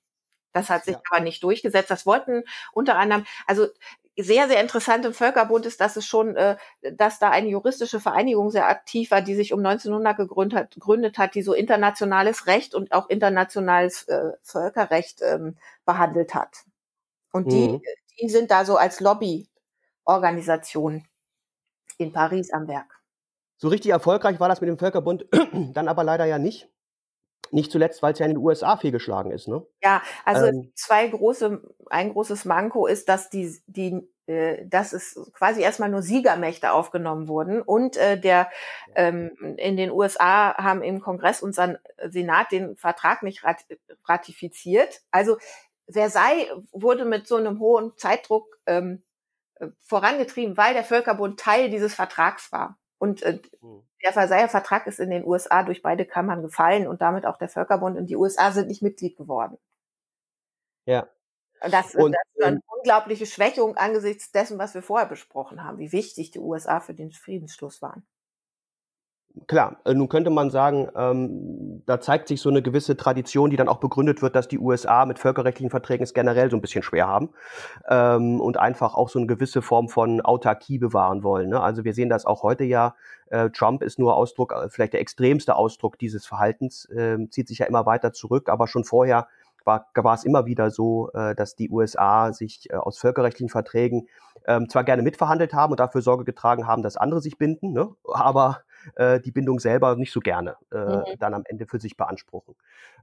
Das 0.53 0.70
hat 0.70 0.85
sich 0.85 0.94
ja. 0.94 1.03
aber 1.11 1.20
nicht 1.20 1.42
durchgesetzt. 1.42 1.90
Das 1.90 2.07
wollten 2.07 2.44
unter 2.72 2.96
anderem, 2.96 3.24
also 3.46 3.66
sehr, 4.23 4.49
sehr 4.49 4.61
interessant 4.61 5.05
im 5.05 5.13
Völkerbund 5.13 5.67
ist, 5.67 5.81
dass 5.81 5.97
es 5.97 6.07
schon, 6.07 6.37
äh, 6.37 6.57
dass 6.93 7.19
da 7.19 7.31
eine 7.31 7.49
juristische 7.49 8.01
Vereinigung 8.01 8.51
sehr 8.51 8.69
aktiv 8.69 9.11
war, 9.11 9.23
die 9.23 9.35
sich 9.35 9.53
um 9.53 9.61
1900 9.61 10.17
gegründet 10.17 10.59
hat, 10.59 10.71
gegründet 10.73 11.19
hat 11.19 11.35
die 11.35 11.43
so 11.43 11.53
internationales 11.53 12.47
Recht 12.47 12.75
und 12.75 12.93
auch 12.93 13.09
internationales 13.09 14.09
äh, 14.09 14.33
Völkerrecht 14.43 15.21
ähm, 15.23 15.57
behandelt 15.85 16.35
hat. 16.35 16.65
Und 17.33 17.47
mhm. 17.47 17.51
die, 17.51 17.81
die 18.21 18.29
sind 18.29 18.51
da 18.51 18.65
so 18.65 18.77
als 18.77 19.01
Lobbyorganisation 19.01 21.05
in 21.99 22.13
Paris 22.13 22.53
am 22.53 22.69
Werk. 22.69 23.01
So 23.59 23.69
richtig 23.69 23.91
erfolgreich 23.91 24.41
war 24.41 24.49
das 24.49 24.61
mit 24.61 24.69
dem 24.69 24.79
Völkerbund 24.79 25.27
dann 25.75 25.89
aber 25.89 26.05
leider 26.05 26.25
ja 26.25 26.39
nicht. 26.39 26.69
Nicht 27.53 27.73
zuletzt, 27.73 28.03
weil 28.03 28.13
es 28.13 28.19
ja 28.19 28.27
in 28.27 28.35
den 28.35 28.45
USA 28.45 28.77
fehlgeschlagen 28.77 29.33
ist, 29.33 29.49
ne? 29.49 29.67
Ja, 29.83 30.03
also 30.25 30.47
ähm, 30.47 30.73
zwei 30.75 31.09
große, 31.09 31.61
ein 31.87 32.13
großes 32.13 32.45
Manko 32.45 32.87
ist, 32.87 33.09
dass 33.09 33.31
die, 33.31 33.57
die, 33.67 34.09
äh, 34.27 34.65
dass 34.67 34.93
es 34.93 35.19
quasi 35.33 35.61
erstmal 35.61 35.89
nur 35.89 36.03
Siegermächte 36.03 36.73
aufgenommen 36.73 37.27
wurden 37.29 37.61
und 37.63 37.97
äh, 37.97 38.19
der 38.19 38.49
ähm, 38.95 39.57
in 39.57 39.77
den 39.77 39.91
USA 39.91 40.57
haben 40.57 40.83
im 40.83 41.01
Kongress 41.01 41.43
und 41.43 41.55
Senat 41.55 42.53
den 42.53 42.77
Vertrag 42.77 43.23
nicht 43.23 43.43
ratifiziert. 44.05 45.01
Also 45.11 45.37
Versailles 45.89 46.47
wurde 46.73 47.05
mit 47.05 47.27
so 47.27 47.37
einem 47.37 47.59
hohen 47.59 47.97
Zeitdruck 47.97 48.61
ähm, 48.67 49.03
äh, 49.57 49.69
vorangetrieben, 49.81 50.57
weil 50.57 50.75
der 50.75 50.85
Völkerbund 50.85 51.41
Teil 51.41 51.71
dieses 51.71 51.95
Vertrags 51.95 52.53
war. 52.53 52.79
Und 52.99 53.23
äh, 53.23 53.41
hm. 53.61 53.83
Der 54.03 54.13
Versailler 54.13 54.49
Vertrag 54.49 54.87
ist 54.87 55.01
in 55.01 55.11
den 55.11 55.25
USA 55.25 55.63
durch 55.63 55.83
beide 55.83 56.07
Kammern 56.07 56.43
gefallen 56.43 56.87
und 56.87 57.01
damit 57.01 57.27
auch 57.27 57.39
der 57.39 57.49
Völkerbund. 57.49 57.97
Und 57.97 58.07
die 58.07 58.17
USA 58.17 58.53
sind 58.53 58.69
nicht 58.69 58.83
Mitglied 58.83 59.17
geworden. 59.17 59.59
Ja. 60.87 61.09
Das, 61.61 61.95
und, 61.95 62.13
das 62.13 62.23
ist 62.35 62.43
eine 62.43 62.57
ähm, 62.57 62.63
unglaubliche 62.67 63.27
Schwächung 63.27 63.77
angesichts 63.77 64.33
dessen, 64.33 64.59
was 64.59 64.75
wir 64.75 64.83
vorher 64.83 65.07
besprochen 65.07 65.63
haben, 65.63 65.79
wie 65.79 65.93
wichtig 65.93 66.31
die 66.31 66.39
USA 66.39 66.81
für 66.81 66.95
den 66.95 67.13
Friedensschluss 67.13 67.83
waren. 67.83 68.07
Klar, 69.47 69.77
äh, 69.85 69.95
nun 69.95 70.09
könnte 70.09 70.31
man 70.31 70.51
sagen, 70.51 70.88
ähm, 70.97 71.83
da 71.87 72.01
zeigt 72.01 72.27
sich 72.27 72.40
so 72.40 72.49
eine 72.49 72.62
gewisse 72.62 72.97
Tradition, 72.97 73.51
die 73.51 73.57
dann 73.57 73.69
auch 73.69 73.79
begründet 73.79 74.23
wird, 74.23 74.35
dass 74.35 74.49
die 74.49 74.59
USA 74.59 75.07
mit 75.07 75.21
völkerrechtlichen 75.21 75.71
Verträgen 75.71 76.03
es 76.03 76.14
generell 76.14 76.51
so 76.51 76.57
ein 76.57 76.61
bisschen 76.61 76.83
schwer 76.83 77.07
haben 77.07 77.31
ähm, 77.88 78.40
und 78.40 78.59
einfach 78.59 78.95
auch 78.95 79.09
so 79.09 79.21
eine 79.21 79.29
gewisse 79.29 79.62
Form 79.62 79.88
von 79.88 80.21
Autarkie 80.21 80.79
bewahren 80.79 81.23
wollen. 81.23 81.51
Ne? 81.51 81.61
Also 81.61 81.85
wir 81.85 81.95
sehen 81.95 82.09
das 82.09 82.27
auch 82.27 82.43
heute 82.43 82.64
ja. 82.64 82.97
Äh, 83.31 83.51
Trump 83.51 83.83
ist 83.83 84.01
nur 84.01 84.16
Ausdruck, 84.16 84.53
äh, 84.53 84.69
vielleicht 84.69 84.95
der 84.95 85.01
extremste 85.01 85.55
Ausdruck 85.55 85.97
dieses 85.99 86.27
Verhaltens, 86.27 86.87
äh, 86.87 87.16
zieht 87.31 87.47
sich 87.47 87.59
ja 87.59 87.66
immer 87.66 87.87
weiter 87.87 88.12
zurück, 88.12 88.49
aber 88.49 88.66
schon 88.66 88.83
vorher 88.83 89.29
war, 89.64 89.87
war 89.94 90.14
es 90.14 90.25
immer 90.25 90.46
wieder 90.46 90.70
so, 90.70 91.11
äh, 91.12 91.35
dass 91.35 91.57
die 91.57 91.70
USA 91.70 92.33
sich 92.33 92.70
äh, 92.70 92.77
aus 92.77 92.99
völkerrechtlichen 92.99 93.49
Verträgen 93.49 94.09
ähm, 94.46 94.68
zwar 94.68 94.85
gerne 94.85 95.03
mitverhandelt 95.03 95.53
haben 95.53 95.73
und 95.73 95.81
dafür 95.81 96.03
Sorge 96.03 96.25
getragen 96.25 96.66
haben, 96.66 96.83
dass 96.83 96.96
andere 96.96 97.20
sich 97.20 97.38
binden, 97.38 97.73
ne? 97.73 97.88
aber 98.05 98.62
äh, 98.96 99.20
die 99.20 99.33
Bindung 99.33 99.61
selber 99.61 99.96
nicht 99.96 100.12
so 100.12 100.20
gerne 100.20 100.57
äh, 100.73 100.79
mhm. 100.79 101.05
dann 101.18 101.35
am 101.35 101.42
Ende 101.46 101.66
für 101.66 101.79
sich 101.79 101.96
beanspruchen. 101.96 102.55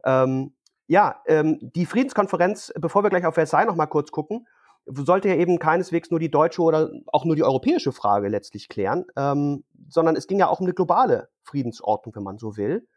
Ähm, 0.04 0.54
ja, 0.88 1.22
ähm, 1.28 1.60
die 1.62 1.86
Friedenskonferenz, 1.86 2.74
bevor 2.80 3.04
wir 3.04 3.10
gleich 3.10 3.26
auf 3.26 3.36
Versailles 3.36 3.68
noch 3.68 3.76
mal 3.76 3.88
kurz 3.88 4.12
gucken, 4.12 4.48
sollte 4.86 5.28
ja 5.28 5.36
eben 5.36 5.60
keineswegs 5.60 6.10
nur 6.12 6.20
die 6.20 6.32
deutsche 6.32 6.62
oder 6.62 6.90
auch 7.08 7.26
nur 7.26 7.36
die 7.36 7.44
europäische 7.44 7.92
Frage 7.92 8.30
letztlich 8.30 8.70
klären, 8.70 9.06
ähm, 9.18 9.66
sondern 9.90 10.16
es 10.16 10.28
ging 10.28 10.40
ja 10.40 10.48
auch 10.48 10.62
um 10.62 10.66
eine 10.66 10.74
globale 10.74 11.30
Friedensordnung, 11.44 12.16
wenn 12.16 12.24
man 12.24 12.38
so 12.38 12.56
will. 12.56 12.88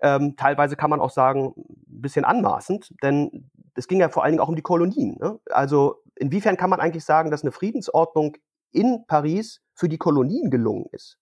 Ähm, 0.00 0.36
teilweise 0.36 0.76
kann 0.76 0.90
man 0.90 1.00
auch 1.00 1.10
sagen, 1.10 1.54
ein 1.56 2.00
bisschen 2.00 2.24
anmaßend, 2.24 2.94
denn 3.02 3.50
es 3.74 3.88
ging 3.88 4.00
ja 4.00 4.08
vor 4.08 4.22
allen 4.22 4.32
Dingen 4.32 4.42
auch 4.42 4.48
um 4.48 4.56
die 4.56 4.62
Kolonien. 4.62 5.16
Ne? 5.20 5.38
Also 5.50 6.02
inwiefern 6.16 6.56
kann 6.56 6.70
man 6.70 6.80
eigentlich 6.80 7.04
sagen, 7.04 7.30
dass 7.30 7.42
eine 7.42 7.52
Friedensordnung 7.52 8.36
in 8.70 9.06
Paris 9.06 9.62
für 9.74 9.88
die 9.88 9.98
Kolonien 9.98 10.50
gelungen 10.50 10.86
ist? 10.92 11.18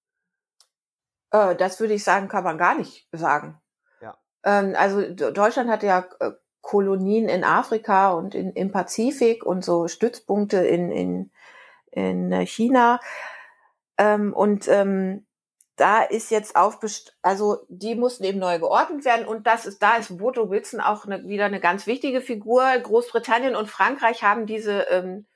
Äh, 1.30 1.56
das 1.56 1.80
würde 1.80 1.94
ich 1.94 2.04
sagen, 2.04 2.28
kann 2.28 2.44
man 2.44 2.58
gar 2.58 2.76
nicht 2.76 3.08
sagen. 3.12 3.60
Ja. 4.00 4.16
Ähm, 4.44 4.74
also 4.76 5.02
Deutschland 5.12 5.70
hatte 5.70 5.86
ja 5.86 6.06
äh, 6.20 6.32
Kolonien 6.60 7.28
in 7.28 7.44
Afrika 7.44 8.12
und 8.12 8.34
in, 8.34 8.52
im 8.52 8.70
Pazifik 8.70 9.44
und 9.44 9.64
so 9.64 9.88
Stützpunkte 9.88 10.58
in, 10.58 10.90
in, 10.92 11.30
in 11.90 12.46
China. 12.46 13.00
Ähm, 13.98 14.32
und 14.32 14.68
ähm, 14.68 15.26
da 15.76 16.02
ist 16.02 16.30
jetzt 16.30 16.54
auf, 16.54 16.78
also 17.22 17.58
die 17.68 17.94
mussten 17.94 18.24
eben 18.24 18.38
neu 18.38 18.58
geordnet 18.58 19.04
werden 19.04 19.26
und 19.26 19.46
das 19.46 19.66
ist, 19.66 19.82
da 19.82 19.96
ist 19.96 20.20
Woodrow 20.20 20.50
Wilson 20.50 20.80
auch 20.80 21.06
eine, 21.06 21.26
wieder 21.26 21.46
eine 21.46 21.60
ganz 21.60 21.86
wichtige 21.86 22.20
Figur. 22.20 22.64
Großbritannien 22.78 23.56
und 23.56 23.70
Frankreich 23.70 24.22
haben 24.22 24.46
diese 24.46 24.82
ähm, 24.90 25.26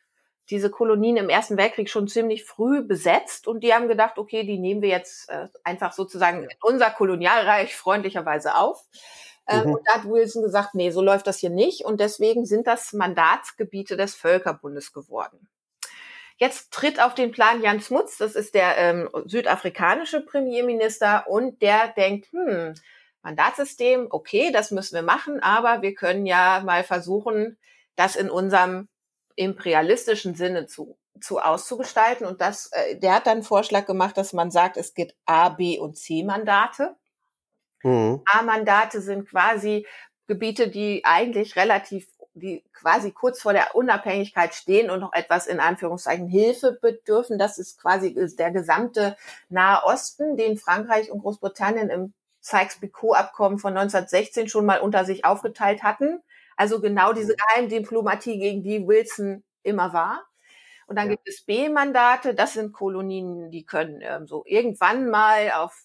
diese 0.51 0.71
Kolonien 0.71 1.17
im 1.17 1.29
Ersten 1.29 1.57
Weltkrieg 1.57 1.91
schon 1.91 2.09
ziemlich 2.09 2.45
früh 2.45 2.83
besetzt 2.83 3.49
und 3.49 3.65
die 3.65 3.75
haben 3.75 3.89
gedacht, 3.89 4.19
okay, 4.19 4.45
die 4.45 4.59
nehmen 4.59 4.83
wir 4.83 4.89
jetzt 4.89 5.29
äh, 5.29 5.49
einfach 5.65 5.93
sozusagen 5.93 6.45
in 6.45 6.51
unser 6.63 6.91
Kolonialreich 6.91 7.75
freundlicherweise 7.75 8.55
auf. 8.55 8.85
Ähm, 9.49 9.65
mhm. 9.65 9.75
Und 9.75 9.81
da 9.87 9.95
hat 9.95 10.05
Wilson 10.05 10.43
gesagt, 10.43 10.75
nee, 10.75 10.91
so 10.91 11.03
läuft 11.03 11.27
das 11.27 11.39
hier 11.39 11.51
nicht 11.51 11.85
und 11.85 12.01
deswegen 12.01 12.47
sind 12.47 12.67
das 12.67 12.93
Mandatsgebiete 12.93 13.97
des 13.97 14.15
Völkerbundes 14.15 14.93
geworden. 14.93 15.49
Jetzt 16.39 16.73
tritt 16.73 17.01
auf 17.01 17.15
den 17.15 17.33
Plan 17.33 17.63
Jan 17.63 17.81
Smuts, 17.81 18.19
das 18.19 18.35
ist 18.35 18.55
der 18.55 18.77
ähm, 18.77 19.09
südafrikanische 19.25 20.21
Premierminister 20.21 21.27
und 21.29 21.63
der 21.63 21.89
denkt, 21.97 22.31
hm, 22.33 22.75
Mandatssystem, 23.23 24.07
okay, 24.11 24.53
das 24.53 24.71
müssen 24.71 24.95
wir 24.95 25.03
machen, 25.03 25.41
aber 25.43 25.83
wir 25.83 25.95
können 25.95 26.27
ja 26.27 26.63
mal 26.65 26.85
versuchen, 26.85 27.59
das 27.97 28.15
in 28.15 28.31
unserem 28.31 28.89
imperialistischen 29.35 30.35
Sinne 30.35 30.67
zu, 30.67 30.97
zu 31.21 31.39
auszugestalten. 31.41 32.27
Und 32.27 32.41
das, 32.41 32.71
äh, 32.73 32.97
der 32.99 33.15
hat 33.15 33.27
dann 33.27 33.39
einen 33.39 33.43
Vorschlag 33.43 33.87
gemacht, 33.87 34.17
dass 34.17 34.33
man 34.33 34.51
sagt, 34.51 34.77
es 34.77 34.95
gibt 34.95 35.15
A, 35.25 35.49
B 35.49 35.79
und 35.79 35.97
C-Mandate. 35.97 36.97
Mhm. 37.83 38.23
A-Mandate 38.27 39.01
sind 39.01 39.29
quasi 39.29 39.87
Gebiete, 40.27 40.69
die 40.69 41.05
eigentlich 41.05 41.57
relativ, 41.57 42.09
die 42.37 42.63
quasi 42.73 43.13
kurz 43.13 43.41
vor 43.41 43.53
der 43.53 43.75
Unabhängigkeit 43.75 44.55
stehen 44.55 44.91
und 44.91 45.01
noch 45.01 45.13
etwas 45.13 45.47
in 45.47 45.59
Anführungszeichen 45.59 46.29
Hilfe 46.29 46.79
bedürfen. 46.81 47.39
Das 47.39 47.59
ist 47.59 47.81
quasi 47.81 48.15
der 48.39 48.51
gesamte 48.51 49.17
Nahe 49.49 49.85
Osten, 49.85 50.37
den 50.37 50.59
Frankreich 50.59 51.11
und 51.11 51.21
Großbritannien 51.21 51.89
im 51.89 52.13
Sykes-Picot-Abkommen 52.41 53.59
von 53.59 53.77
1916 53.77 54.49
schon 54.49 54.67
mal 54.67 54.81
unter 54.81 55.05
sich 55.05 55.25
aufgeteilt 55.25 55.83
hatten. 55.83 56.21
Also 56.57 56.81
genau 56.81 57.13
diese 57.13 57.33
mhm. 57.33 57.37
Geheimdiplomatie, 57.37 58.39
gegen 58.39 58.63
die 58.63 58.87
Wilson 58.87 59.43
immer 59.63 59.93
war. 59.93 60.25
Und 60.87 60.97
dann 60.97 61.07
ja. 61.07 61.15
gibt 61.15 61.29
es 61.29 61.43
B-Mandate, 61.43 62.35
das 62.35 62.53
sind 62.53 62.73
Kolonien, 62.73 63.51
die 63.51 63.65
können 63.65 64.01
ähm, 64.03 64.27
so 64.27 64.45
irgendwann 64.47 65.11
mal 65.11 65.51
auf, 65.53 65.77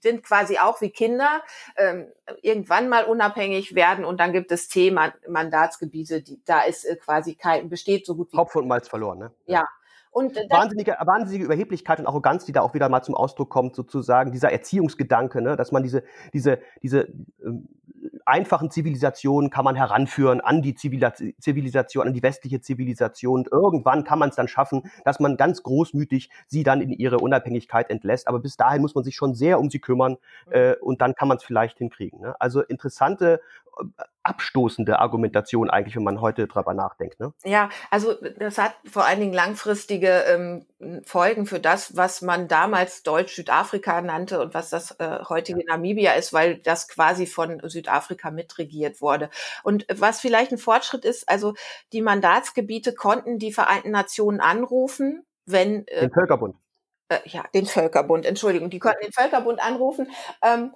sind 0.00 0.22
quasi 0.22 0.58
auch 0.58 0.80
wie 0.80 0.90
Kinder, 0.90 1.42
ähm, 1.76 2.06
irgendwann 2.42 2.88
mal 2.88 3.04
unabhängig 3.04 3.74
werden. 3.74 4.04
Und 4.04 4.20
dann 4.20 4.32
gibt 4.32 4.52
es 4.52 4.68
C-Mandatsgebiete, 4.68 6.22
die, 6.22 6.40
da 6.44 6.62
ist 6.62 6.84
äh, 6.84 6.96
quasi 6.96 7.34
kein, 7.34 7.68
besteht 7.68 8.06
so 8.06 8.14
gut 8.14 8.32
wie. 8.32 8.36
Hopfen 8.36 8.62
und 8.62 8.68
Malz 8.68 8.88
verloren, 8.88 9.18
ne? 9.18 9.30
Ja. 9.46 9.60
ja. 9.60 9.68
Und 10.10 10.34
wahnsinnige, 10.48 10.96
wahnsinnige 11.04 11.44
Überheblichkeit 11.44 11.98
und 11.98 12.06
Arroganz, 12.06 12.46
die 12.46 12.52
da 12.52 12.62
auch 12.62 12.72
wieder 12.72 12.88
mal 12.88 13.02
zum 13.02 13.14
Ausdruck 13.14 13.50
kommt, 13.50 13.76
sozusagen, 13.76 14.32
dieser 14.32 14.50
Erziehungsgedanke, 14.50 15.42
ne, 15.42 15.56
dass 15.56 15.72
man 15.72 15.82
diese, 15.82 16.04
diese, 16.32 16.58
diese 16.82 17.08
ähm, 17.44 17.68
einfachen 18.26 18.70
Zivilisationen 18.70 19.50
kann 19.50 19.64
man 19.64 19.76
heranführen 19.76 20.40
an 20.40 20.62
die 20.62 20.74
Zivilisation, 20.74 22.06
an 22.06 22.12
die 22.12 22.22
westliche 22.22 22.60
Zivilisation. 22.60 23.40
Und 23.40 23.52
irgendwann 23.52 24.04
kann 24.04 24.18
man 24.18 24.30
es 24.30 24.36
dann 24.36 24.48
schaffen, 24.48 24.90
dass 25.04 25.20
man 25.20 25.36
ganz 25.36 25.62
großmütig 25.62 26.30
sie 26.46 26.62
dann 26.62 26.80
in 26.80 26.92
ihre 26.92 27.18
Unabhängigkeit 27.18 27.90
entlässt. 27.90 28.28
Aber 28.28 28.40
bis 28.40 28.56
dahin 28.56 28.82
muss 28.82 28.94
man 28.94 29.04
sich 29.04 29.14
schon 29.14 29.34
sehr 29.34 29.58
um 29.60 29.70
sie 29.70 29.78
kümmern 29.78 30.16
äh, 30.50 30.74
und 30.76 31.00
dann 31.00 31.14
kann 31.14 31.28
man 31.28 31.38
es 31.38 31.44
vielleicht 31.44 31.78
hinkriegen. 31.78 32.20
Ne? 32.20 32.34
Also 32.40 32.62
interessante 32.62 33.40
abstoßende 34.22 34.98
Argumentation 34.98 35.70
eigentlich, 35.70 35.96
wenn 35.96 36.02
man 36.02 36.20
heute 36.20 36.46
drüber 36.46 36.74
nachdenkt. 36.74 37.20
Ne? 37.20 37.32
Ja, 37.44 37.68
also 37.90 38.14
das 38.38 38.58
hat 38.58 38.74
vor 38.84 39.04
allen 39.04 39.20
Dingen 39.20 39.32
langfristige 39.32 40.24
ähm, 40.26 40.66
Folgen 41.04 41.46
für 41.46 41.60
das, 41.60 41.96
was 41.96 42.22
man 42.22 42.48
damals 42.48 43.02
Deutsch-Südafrika 43.02 44.00
nannte 44.00 44.40
und 44.40 44.54
was 44.54 44.70
das 44.70 44.92
äh, 44.98 45.20
heutige 45.28 45.60
ja. 45.60 45.66
Namibia 45.68 46.12
ist, 46.12 46.32
weil 46.32 46.56
das 46.58 46.88
quasi 46.88 47.26
von 47.26 47.60
Südafrika 47.68 48.30
mitregiert 48.30 49.00
wurde. 49.00 49.30
Und 49.62 49.86
was 49.94 50.20
vielleicht 50.20 50.52
ein 50.52 50.58
Fortschritt 50.58 51.04
ist, 51.04 51.28
also 51.28 51.54
die 51.92 52.02
Mandatsgebiete 52.02 52.94
konnten 52.94 53.38
die 53.38 53.52
Vereinten 53.52 53.90
Nationen 53.90 54.40
anrufen, 54.40 55.24
wenn 55.44 55.86
äh, 55.86 56.00
den 56.00 56.12
Völkerbund. 56.12 56.56
Äh, 57.08 57.20
ja, 57.26 57.44
den 57.54 57.66
Völkerbund, 57.66 58.26
Entschuldigung, 58.26 58.70
die 58.70 58.80
konnten 58.80 59.04
den 59.04 59.12
Völkerbund 59.12 59.62
anrufen. 59.62 60.10
Ähm, 60.42 60.74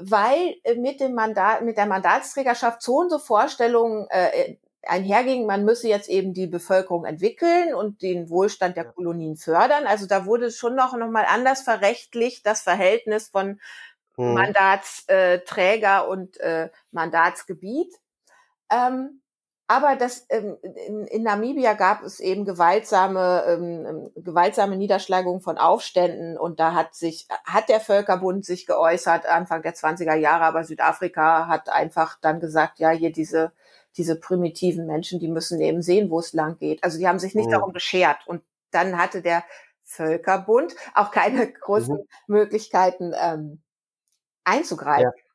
weil 0.00 0.56
äh, 0.64 0.74
mit 0.74 1.00
dem 1.00 1.14
Mandat, 1.14 1.62
mit 1.62 1.76
der 1.76 1.86
Mandatsträgerschaft 1.86 2.82
so 2.82 2.96
und 2.98 3.10
so 3.10 3.18
Vorstellungen 3.18 4.06
äh, 4.10 4.56
einherging, 4.82 5.46
man 5.46 5.64
müsse 5.64 5.88
jetzt 5.88 6.08
eben 6.08 6.32
die 6.32 6.46
Bevölkerung 6.46 7.04
entwickeln 7.04 7.74
und 7.74 8.02
den 8.02 8.30
Wohlstand 8.30 8.76
der 8.76 8.84
Kolonien 8.84 9.36
fördern. 9.36 9.86
Also 9.86 10.06
da 10.06 10.26
wurde 10.26 10.50
schon 10.50 10.74
noch, 10.74 10.96
noch 10.96 11.10
mal 11.10 11.26
anders 11.28 11.62
verrechtlicht, 11.62 12.46
das 12.46 12.62
Verhältnis 12.62 13.28
von 13.28 13.60
hm. 14.16 14.34
Mandatsträger 14.34 16.08
und 16.08 16.38
äh, 16.40 16.70
Mandatsgebiet. 16.92 17.94
Ähm, 18.70 19.20
aber 19.70 19.94
das, 19.94 20.26
ähm, 20.30 20.56
in, 20.62 21.06
in, 21.06 21.22
Namibia 21.22 21.74
gab 21.74 22.02
es 22.02 22.18
eben 22.18 22.44
gewaltsame, 22.44 23.44
ähm, 23.46 23.86
ähm, 23.86 24.10
gewaltsame 24.16 24.76
Niederschlagungen 24.76 25.40
von 25.40 25.58
Aufständen 25.58 26.36
und 26.36 26.58
da 26.58 26.74
hat 26.74 26.96
sich, 26.96 27.28
hat 27.44 27.68
der 27.68 27.78
Völkerbund 27.78 28.44
sich 28.44 28.66
geäußert 28.66 29.26
Anfang 29.26 29.62
der 29.62 29.76
20er 29.76 30.16
Jahre, 30.16 30.42
aber 30.42 30.64
Südafrika 30.64 31.46
hat 31.46 31.68
einfach 31.68 32.18
dann 32.20 32.40
gesagt, 32.40 32.80
ja, 32.80 32.90
hier 32.90 33.12
diese, 33.12 33.52
diese 33.96 34.18
primitiven 34.18 34.88
Menschen, 34.88 35.20
die 35.20 35.28
müssen 35.28 35.60
eben 35.60 35.82
sehen, 35.82 36.10
wo 36.10 36.18
es 36.18 36.32
lang 36.32 36.58
geht. 36.58 36.82
Also 36.82 36.98
die 36.98 37.06
haben 37.06 37.20
sich 37.20 37.36
nicht 37.36 37.46
mhm. 37.46 37.52
darum 37.52 37.72
geschert 37.72 38.26
und 38.26 38.42
dann 38.72 38.98
hatte 38.98 39.22
der 39.22 39.44
Völkerbund 39.84 40.74
auch 40.96 41.12
keine 41.12 41.48
großen 41.48 41.94
mhm. 41.94 42.08
Möglichkeiten 42.26 43.12
ähm, 43.16 43.62
einzugreifen. 44.42 45.12
Ja. 45.16 45.29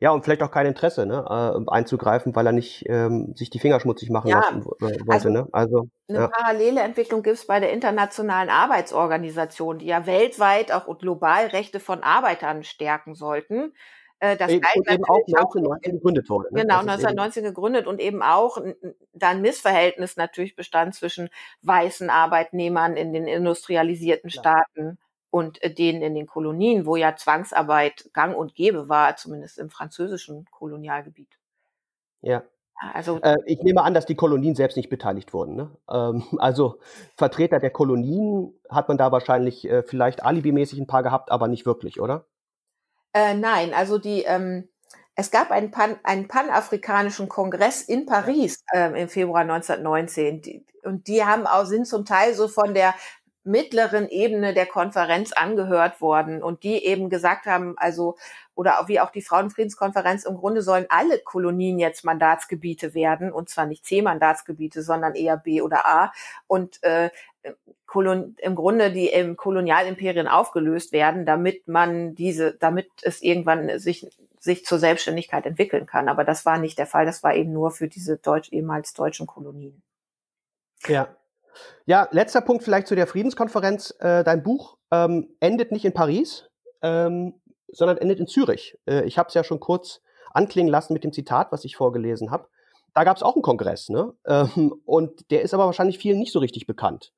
Ja, 0.00 0.12
und 0.12 0.24
vielleicht 0.24 0.42
auch 0.44 0.52
kein 0.52 0.66
Interesse, 0.66 1.06
ne, 1.06 1.24
äh, 1.28 1.70
einzugreifen, 1.70 2.34
weil 2.36 2.46
er 2.46 2.52
nicht 2.52 2.84
ähm, 2.88 3.34
sich 3.34 3.50
die 3.50 3.58
Finger 3.58 3.80
schmutzig 3.80 4.10
machen 4.10 4.28
ja, 4.28 4.38
lassen 4.38 4.64
wollte. 4.64 5.00
Also, 5.08 5.28
ne? 5.28 5.48
also 5.50 5.88
eine 6.08 6.18
ja. 6.18 6.28
parallele 6.28 6.82
Entwicklung 6.82 7.22
gibt 7.22 7.36
es 7.36 7.46
bei 7.46 7.58
der 7.58 7.72
Internationalen 7.72 8.48
Arbeitsorganisation, 8.48 9.80
die 9.80 9.86
ja 9.86 10.06
weltweit 10.06 10.70
auch 10.70 10.86
global 10.98 11.46
Rechte 11.46 11.80
von 11.80 12.04
Arbeitern 12.04 12.62
stärken 12.62 13.16
sollten. 13.16 13.72
Äh, 14.20 14.36
das 14.36 14.52
und 14.52 14.64
eben 14.88 15.04
auch 15.04 15.26
1919 15.26 15.92
gegründet 15.94 16.30
wurde. 16.30 16.54
Ne? 16.54 16.62
Genau, 16.62 16.78
1919 16.78 17.42
gegründet 17.42 17.86
und 17.88 18.00
eben 18.00 18.22
auch 18.22 18.58
da 19.14 19.30
ein 19.30 19.40
Missverhältnis 19.40 20.16
natürlich 20.16 20.54
bestand 20.54 20.94
zwischen 20.94 21.28
weißen 21.62 22.08
Arbeitnehmern 22.08 22.96
in 22.96 23.12
den 23.12 23.26
industrialisierten 23.26 24.30
Staaten 24.30 24.98
und 25.30 25.62
äh, 25.62 25.72
denen 25.72 26.02
in 26.02 26.14
den 26.14 26.26
Kolonien, 26.26 26.86
wo 26.86 26.96
ja 26.96 27.16
Zwangsarbeit 27.16 28.10
gang 28.12 28.36
und 28.36 28.54
gäbe 28.54 28.88
war, 28.88 29.16
zumindest 29.16 29.58
im 29.58 29.70
französischen 29.70 30.46
Kolonialgebiet. 30.50 31.38
Ja. 32.20 32.42
Also, 32.94 33.20
äh, 33.22 33.36
ich 33.44 33.60
nehme 33.62 33.82
an, 33.82 33.92
dass 33.92 34.06
die 34.06 34.14
Kolonien 34.14 34.54
selbst 34.54 34.76
nicht 34.76 34.88
beteiligt 34.88 35.32
wurden. 35.32 35.56
Ne? 35.56 35.70
Ähm, 35.90 36.22
also 36.38 36.78
Vertreter 37.16 37.58
der 37.58 37.70
Kolonien 37.70 38.54
hat 38.70 38.88
man 38.88 38.98
da 38.98 39.10
wahrscheinlich 39.10 39.68
äh, 39.68 39.82
vielleicht 39.82 40.24
alibimäßig 40.24 40.78
ein 40.78 40.86
paar 40.86 41.02
gehabt, 41.02 41.30
aber 41.30 41.48
nicht 41.48 41.66
wirklich, 41.66 42.00
oder? 42.00 42.26
Äh, 43.12 43.34
nein, 43.34 43.74
also 43.74 43.98
die, 43.98 44.22
ähm, 44.22 44.68
es 45.16 45.32
gab 45.32 45.50
einen, 45.50 45.72
Pan, 45.72 45.96
einen 46.04 46.28
panafrikanischen 46.28 47.28
Kongress 47.28 47.82
in 47.82 48.06
Paris 48.06 48.62
ähm, 48.72 48.94
im 48.94 49.08
Februar 49.08 49.40
1919 49.40 50.42
die, 50.42 50.66
und 50.84 51.08
die 51.08 51.24
haben 51.24 51.46
auch, 51.46 51.64
sind 51.64 51.86
zum 51.86 52.04
Teil 52.04 52.34
so 52.34 52.46
von 52.46 52.72
der 52.72 52.94
mittleren 53.48 54.08
Ebene 54.08 54.54
der 54.54 54.66
Konferenz 54.66 55.32
angehört 55.32 56.00
worden 56.00 56.42
und 56.42 56.62
die 56.62 56.84
eben 56.84 57.10
gesagt 57.10 57.46
haben, 57.46 57.76
also 57.78 58.16
oder 58.54 58.84
wie 58.86 59.00
auch 59.00 59.10
die 59.10 59.22
Frauenfriedenskonferenz, 59.22 60.24
im 60.24 60.36
Grunde 60.36 60.62
sollen 60.62 60.86
alle 60.88 61.18
Kolonien 61.18 61.78
jetzt 61.78 62.04
Mandatsgebiete 62.04 62.94
werden 62.94 63.32
und 63.32 63.48
zwar 63.48 63.66
nicht 63.66 63.86
C-Mandatsgebiete, 63.86 64.82
sondern 64.82 65.14
eher 65.14 65.36
B 65.36 65.62
oder 65.62 65.86
A 65.86 66.12
und 66.46 66.82
äh, 66.82 67.10
im 67.94 68.54
Grunde 68.54 68.92
die 68.92 69.08
im 69.08 69.36
Kolonialimperien 69.36 70.28
aufgelöst 70.28 70.92
werden, 70.92 71.24
damit 71.24 71.66
man 71.68 72.14
diese, 72.14 72.54
damit 72.54 72.90
es 73.02 73.22
irgendwann 73.22 73.78
sich 73.78 74.06
sich 74.40 74.64
zur 74.64 74.78
Selbstständigkeit 74.78 75.46
entwickeln 75.46 75.86
kann. 75.86 76.08
Aber 76.08 76.24
das 76.24 76.46
war 76.46 76.58
nicht 76.58 76.78
der 76.78 76.86
Fall. 76.86 77.06
Das 77.06 77.22
war 77.22 77.34
eben 77.34 77.52
nur 77.52 77.70
für 77.70 77.88
diese 77.88 78.18
deutsch, 78.18 78.52
ehemals 78.52 78.94
deutschen 78.94 79.26
Kolonien. 79.26 79.82
Ja, 80.86 81.08
ja, 81.86 82.08
letzter 82.10 82.40
Punkt 82.40 82.64
vielleicht 82.64 82.86
zu 82.86 82.94
der 82.94 83.06
Friedenskonferenz. 83.06 83.94
Äh, 84.00 84.24
dein 84.24 84.42
Buch 84.42 84.76
ähm, 84.90 85.34
endet 85.40 85.72
nicht 85.72 85.84
in 85.84 85.94
Paris, 85.94 86.48
ähm, 86.82 87.34
sondern 87.68 87.98
endet 87.98 88.20
in 88.20 88.26
Zürich. 88.26 88.78
Äh, 88.86 89.04
ich 89.04 89.18
habe 89.18 89.28
es 89.28 89.34
ja 89.34 89.44
schon 89.44 89.60
kurz 89.60 90.00
anklingen 90.32 90.70
lassen 90.70 90.92
mit 90.92 91.04
dem 91.04 91.12
Zitat, 91.12 91.52
was 91.52 91.64
ich 91.64 91.76
vorgelesen 91.76 92.30
habe. 92.30 92.48
Da 92.94 93.04
gab 93.04 93.16
es 93.16 93.22
auch 93.22 93.34
einen 93.34 93.42
Kongress, 93.42 93.88
ne? 93.88 94.12
Ähm, 94.26 94.80
und 94.84 95.30
der 95.30 95.42
ist 95.42 95.54
aber 95.54 95.66
wahrscheinlich 95.66 95.98
vielen 95.98 96.18
nicht 96.18 96.32
so 96.32 96.38
richtig 96.38 96.66
bekannt. 96.66 97.12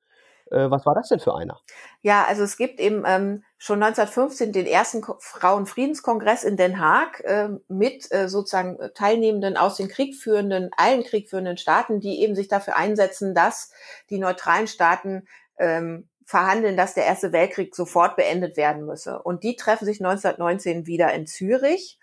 Äh, 0.50 0.70
was 0.70 0.84
war 0.86 0.94
das 0.94 1.08
denn 1.08 1.20
für 1.20 1.34
einer? 1.34 1.60
Ja, 2.02 2.24
also 2.24 2.42
es 2.42 2.56
gibt 2.56 2.80
eben 2.80 3.04
ähm, 3.06 3.44
schon 3.58 3.82
1915 3.82 4.52
den 4.52 4.66
ersten 4.66 5.02
Frauenfriedenskongress 5.02 6.44
in 6.44 6.56
Den 6.56 6.80
Haag 6.80 7.20
äh, 7.20 7.48
mit 7.68 8.10
äh, 8.12 8.28
sozusagen 8.28 8.78
Teilnehmenden 8.94 9.56
aus 9.56 9.76
den 9.76 9.88
kriegführenden, 9.88 10.70
allen 10.76 11.04
kriegführenden 11.04 11.56
Staaten, 11.56 12.00
die 12.00 12.20
eben 12.22 12.34
sich 12.34 12.48
dafür 12.48 12.76
einsetzen, 12.76 13.34
dass 13.34 13.70
die 14.10 14.18
neutralen 14.18 14.66
Staaten 14.66 15.26
ähm, 15.58 16.08
verhandeln, 16.24 16.76
dass 16.76 16.94
der 16.94 17.06
Erste 17.06 17.32
Weltkrieg 17.32 17.74
sofort 17.74 18.16
beendet 18.16 18.56
werden 18.56 18.86
müsse. 18.86 19.20
Und 19.22 19.42
die 19.42 19.56
treffen 19.56 19.84
sich 19.84 20.00
1919 20.00 20.86
wieder 20.86 21.12
in 21.12 21.26
Zürich, 21.26 21.98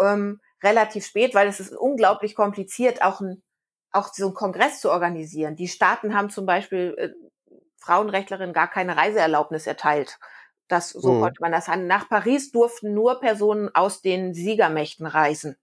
ähm, 0.00 0.40
relativ 0.62 1.04
spät, 1.06 1.34
weil 1.34 1.48
es 1.48 1.60
ist 1.60 1.72
unglaublich 1.76 2.34
kompliziert, 2.34 3.02
auch 3.02 3.20
ein 3.20 3.42
auch 3.94 4.12
so 4.12 4.26
einen 4.26 4.34
Kongress 4.34 4.80
zu 4.80 4.90
organisieren. 4.90 5.54
Die 5.54 5.68
Staaten 5.68 6.16
haben 6.16 6.28
zum 6.28 6.46
Beispiel 6.46 7.14
Frauenrechtlerinnen 7.84 8.52
gar 8.52 8.68
keine 8.68 8.96
Reiseerlaubnis 8.96 9.66
erteilt. 9.66 10.18
Das, 10.68 10.90
so 10.90 11.12
mhm. 11.12 11.20
konnte 11.20 11.42
man 11.42 11.52
das 11.52 11.68
handeln. 11.68 11.88
Nach 11.88 12.08
Paris 12.08 12.50
durften 12.50 12.94
nur 12.94 13.20
Personen 13.20 13.70
aus 13.74 14.00
den 14.00 14.32
Siegermächten 14.32 15.06
reisen. 15.06 15.56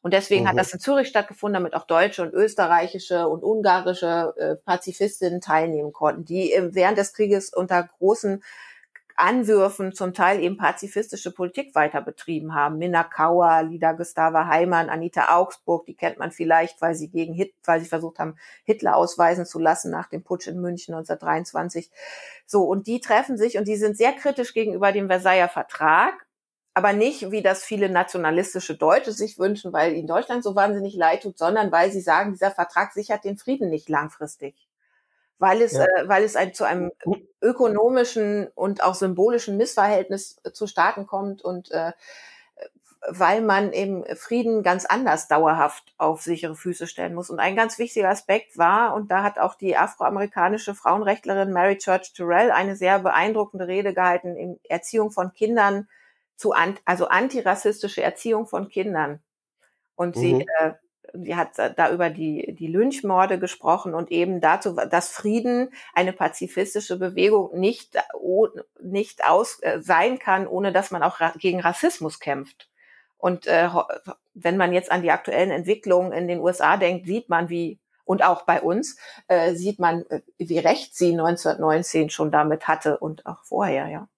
Und 0.00 0.14
deswegen 0.14 0.44
mhm. 0.44 0.48
hat 0.48 0.58
das 0.58 0.72
in 0.72 0.80
Zürich 0.80 1.08
stattgefunden, 1.08 1.60
damit 1.60 1.74
auch 1.74 1.86
deutsche 1.86 2.22
und 2.22 2.32
österreichische 2.32 3.28
und 3.28 3.42
ungarische 3.42 4.34
äh, 4.38 4.54
Pazifistinnen 4.56 5.40
teilnehmen 5.40 5.92
konnten, 5.92 6.24
die 6.24 6.52
äh, 6.52 6.74
während 6.74 6.98
des 6.98 7.12
Krieges 7.12 7.52
unter 7.52 7.82
großen 7.98 8.42
Anwürfen 9.18 9.92
zum 9.92 10.14
Teil 10.14 10.40
eben 10.40 10.56
pazifistische 10.56 11.32
Politik 11.32 11.74
weiter 11.74 12.00
betrieben 12.00 12.54
haben. 12.54 12.78
Minna 12.78 13.02
Kauer, 13.02 13.64
Lida 13.64 13.92
Gustava 13.92 14.46
Heimann, 14.46 14.88
Anita 14.88 15.36
Augsburg, 15.36 15.86
die 15.86 15.94
kennt 15.94 16.18
man 16.18 16.30
vielleicht, 16.30 16.80
weil 16.80 16.94
sie 16.94 17.08
gegen 17.08 17.34
Hit, 17.34 17.52
weil 17.64 17.80
sie 17.80 17.88
versucht 17.88 18.18
haben, 18.18 18.36
Hitler 18.64 18.96
ausweisen 18.96 19.44
zu 19.44 19.58
lassen 19.58 19.90
nach 19.90 20.08
dem 20.08 20.22
Putsch 20.22 20.46
in 20.46 20.60
München 20.60 20.94
1923. 20.94 21.90
So, 22.46 22.64
und 22.64 22.86
die 22.86 23.00
treffen 23.00 23.36
sich 23.36 23.58
und 23.58 23.66
die 23.66 23.76
sind 23.76 23.96
sehr 23.96 24.12
kritisch 24.12 24.54
gegenüber 24.54 24.92
dem 24.92 25.08
Versailler 25.08 25.48
Vertrag, 25.48 26.14
aber 26.74 26.92
nicht, 26.92 27.32
wie 27.32 27.42
das 27.42 27.64
viele 27.64 27.88
nationalistische 27.88 28.76
Deutsche 28.76 29.10
sich 29.10 29.36
wünschen, 29.38 29.72
weil 29.72 29.94
ihnen 29.94 30.06
Deutschland 30.06 30.44
so 30.44 30.54
wahnsinnig 30.54 30.94
leid 30.94 31.24
tut, 31.24 31.36
sondern 31.36 31.72
weil 31.72 31.90
sie 31.90 32.00
sagen, 32.00 32.32
dieser 32.32 32.52
Vertrag 32.52 32.92
sichert 32.92 33.24
den 33.24 33.36
Frieden 33.36 33.68
nicht 33.68 33.88
langfristig 33.88 34.67
weil 35.38 35.62
es, 35.62 35.72
ja. 35.72 35.84
äh, 35.84 36.08
weil 36.08 36.24
es 36.24 36.36
ein, 36.36 36.54
zu 36.54 36.64
einem 36.64 36.92
ökonomischen 37.40 38.48
und 38.54 38.82
auch 38.82 38.94
symbolischen 38.94 39.56
Missverhältnis 39.56 40.38
äh, 40.44 40.52
zu 40.52 40.66
Staaten 40.66 41.06
kommt 41.06 41.42
und 41.42 41.70
äh, 41.70 41.92
weil 43.06 43.42
man 43.42 43.72
eben 43.72 44.04
Frieden 44.16 44.62
ganz 44.62 44.84
anders 44.84 45.28
dauerhaft 45.28 45.94
auf 45.98 46.22
sichere 46.22 46.56
Füße 46.56 46.86
stellen 46.88 47.14
muss. 47.14 47.30
Und 47.30 47.38
ein 47.38 47.54
ganz 47.54 47.78
wichtiger 47.78 48.08
Aspekt 48.08 48.58
war, 48.58 48.94
und 48.94 49.10
da 49.10 49.22
hat 49.22 49.38
auch 49.38 49.54
die 49.54 49.76
afroamerikanische 49.76 50.74
Frauenrechtlerin 50.74 51.52
Mary 51.52 51.78
Church 51.78 52.12
Terrell 52.12 52.50
eine 52.50 52.74
sehr 52.74 52.98
beeindruckende 52.98 53.68
Rede 53.68 53.94
gehalten 53.94 54.36
in 54.36 54.58
Erziehung 54.64 55.12
von 55.12 55.32
Kindern 55.32 55.88
zu, 56.36 56.52
also 56.84 57.08
antirassistische 57.08 58.02
Erziehung 58.02 58.46
von 58.46 58.68
Kindern. 58.68 59.20
Und 59.94 60.16
mhm. 60.16 60.20
sie 60.20 60.46
äh, 60.58 60.72
sie 61.12 61.36
hat 61.36 61.50
da 61.58 61.90
über 61.90 62.10
die, 62.10 62.54
die 62.58 62.66
Lynchmorde 62.66 63.38
gesprochen 63.38 63.94
und 63.94 64.10
eben 64.10 64.40
dazu, 64.40 64.74
dass 64.74 65.10
Frieden 65.10 65.70
eine 65.94 66.12
pazifistische 66.12 66.98
Bewegung 66.98 67.58
nicht, 67.58 67.96
nicht 68.80 69.24
aus, 69.24 69.60
äh, 69.62 69.80
sein 69.80 70.18
kann, 70.18 70.46
ohne 70.46 70.72
dass 70.72 70.90
man 70.90 71.02
auch 71.02 71.18
gegen 71.38 71.60
Rassismus 71.60 72.20
kämpft. 72.20 72.68
Und 73.16 73.46
äh, 73.46 73.68
wenn 74.34 74.56
man 74.56 74.72
jetzt 74.72 74.92
an 74.92 75.02
die 75.02 75.10
aktuellen 75.10 75.50
Entwicklungen 75.50 76.12
in 76.12 76.28
den 76.28 76.40
USA 76.40 76.76
denkt, 76.76 77.06
sieht 77.06 77.28
man, 77.28 77.48
wie 77.48 77.80
und 78.04 78.24
auch 78.24 78.46
bei 78.46 78.62
uns 78.62 78.96
äh, 79.26 79.54
sieht 79.54 79.78
man, 79.78 80.06
äh, 80.08 80.22
wie 80.38 80.58
recht 80.58 80.96
sie 80.96 81.10
1919 81.10 82.08
schon 82.08 82.30
damit 82.30 82.66
hatte 82.66 82.98
und 82.98 83.26
auch 83.26 83.44
vorher, 83.44 83.88
ja. 83.88 84.08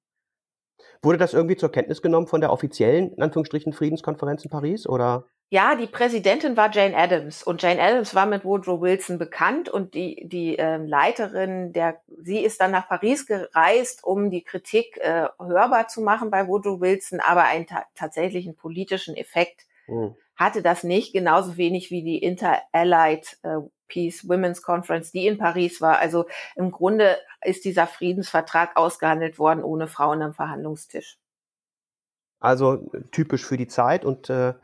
Wurde 1.03 1.19
das 1.19 1.35
irgendwie 1.35 1.57
zur 1.57 1.73
Kenntnis 1.73 2.03
genommen 2.03 2.27
von 2.27 2.41
der 2.41 2.53
offiziellen, 2.53 3.13
in 3.15 3.23
Anführungsstrichen, 3.23 3.73
Friedenskonferenz 3.73 4.45
in 4.45 4.51
Paris 4.51 4.87
oder? 4.87 5.25
Ja, 5.53 5.75
die 5.75 5.89
Präsidentin 5.89 6.57
war 6.57 6.71
Jane 6.73 6.97
Addams 6.97 7.43
und 7.43 7.61
Jane 7.61 7.83
Addams 7.83 8.15
war 8.15 8.25
mit 8.25 8.45
Woodrow 8.45 8.81
Wilson 8.81 9.19
bekannt 9.19 9.69
und 9.69 9.95
die, 9.95 10.29
die 10.29 10.57
äh, 10.57 10.77
Leiterin 10.77 11.73
der, 11.73 12.01
sie 12.23 12.39
ist 12.39 12.61
dann 12.61 12.71
nach 12.71 12.89
Paris 12.89 13.27
gereist, 13.27 14.05
um 14.05 14.31
die 14.31 14.45
Kritik 14.45 14.97
äh, 14.99 15.27
hörbar 15.41 15.89
zu 15.89 16.03
machen 16.03 16.31
bei 16.31 16.47
Woodrow 16.47 16.81
Wilson, 16.81 17.19
aber 17.19 17.43
einen 17.43 17.67
ta 17.67 17.85
tatsächlichen 17.97 18.55
politischen 18.55 19.17
Effekt 19.17 19.67
mhm. 19.89 20.15
hatte 20.37 20.63
das 20.63 20.85
nicht, 20.85 21.13
genauso 21.13 21.57
wenig 21.57 21.91
wie 21.91 22.05
die 22.05 22.19
Inter-Allied 22.19 23.39
äh, 23.43 23.57
Peace 23.89 24.29
Women's 24.29 24.63
Conference, 24.63 25.11
die 25.11 25.27
in 25.27 25.37
Paris 25.37 25.81
war. 25.81 25.99
Also 25.99 26.27
im 26.55 26.71
Grunde 26.71 27.19
ist 27.45 27.65
dieser 27.65 27.89
Friedensvertrag 27.89 28.77
ausgehandelt 28.77 29.41
worden 29.41 29.65
ohne 29.65 29.89
Frauen 29.89 30.23
am 30.23 30.33
Verhandlungstisch. 30.33 31.19
Also 32.39 32.89
typisch 33.11 33.45
für 33.45 33.57
die 33.57 33.67
Zeit 33.67 34.05
und 34.05 34.31
äh, 34.31 34.55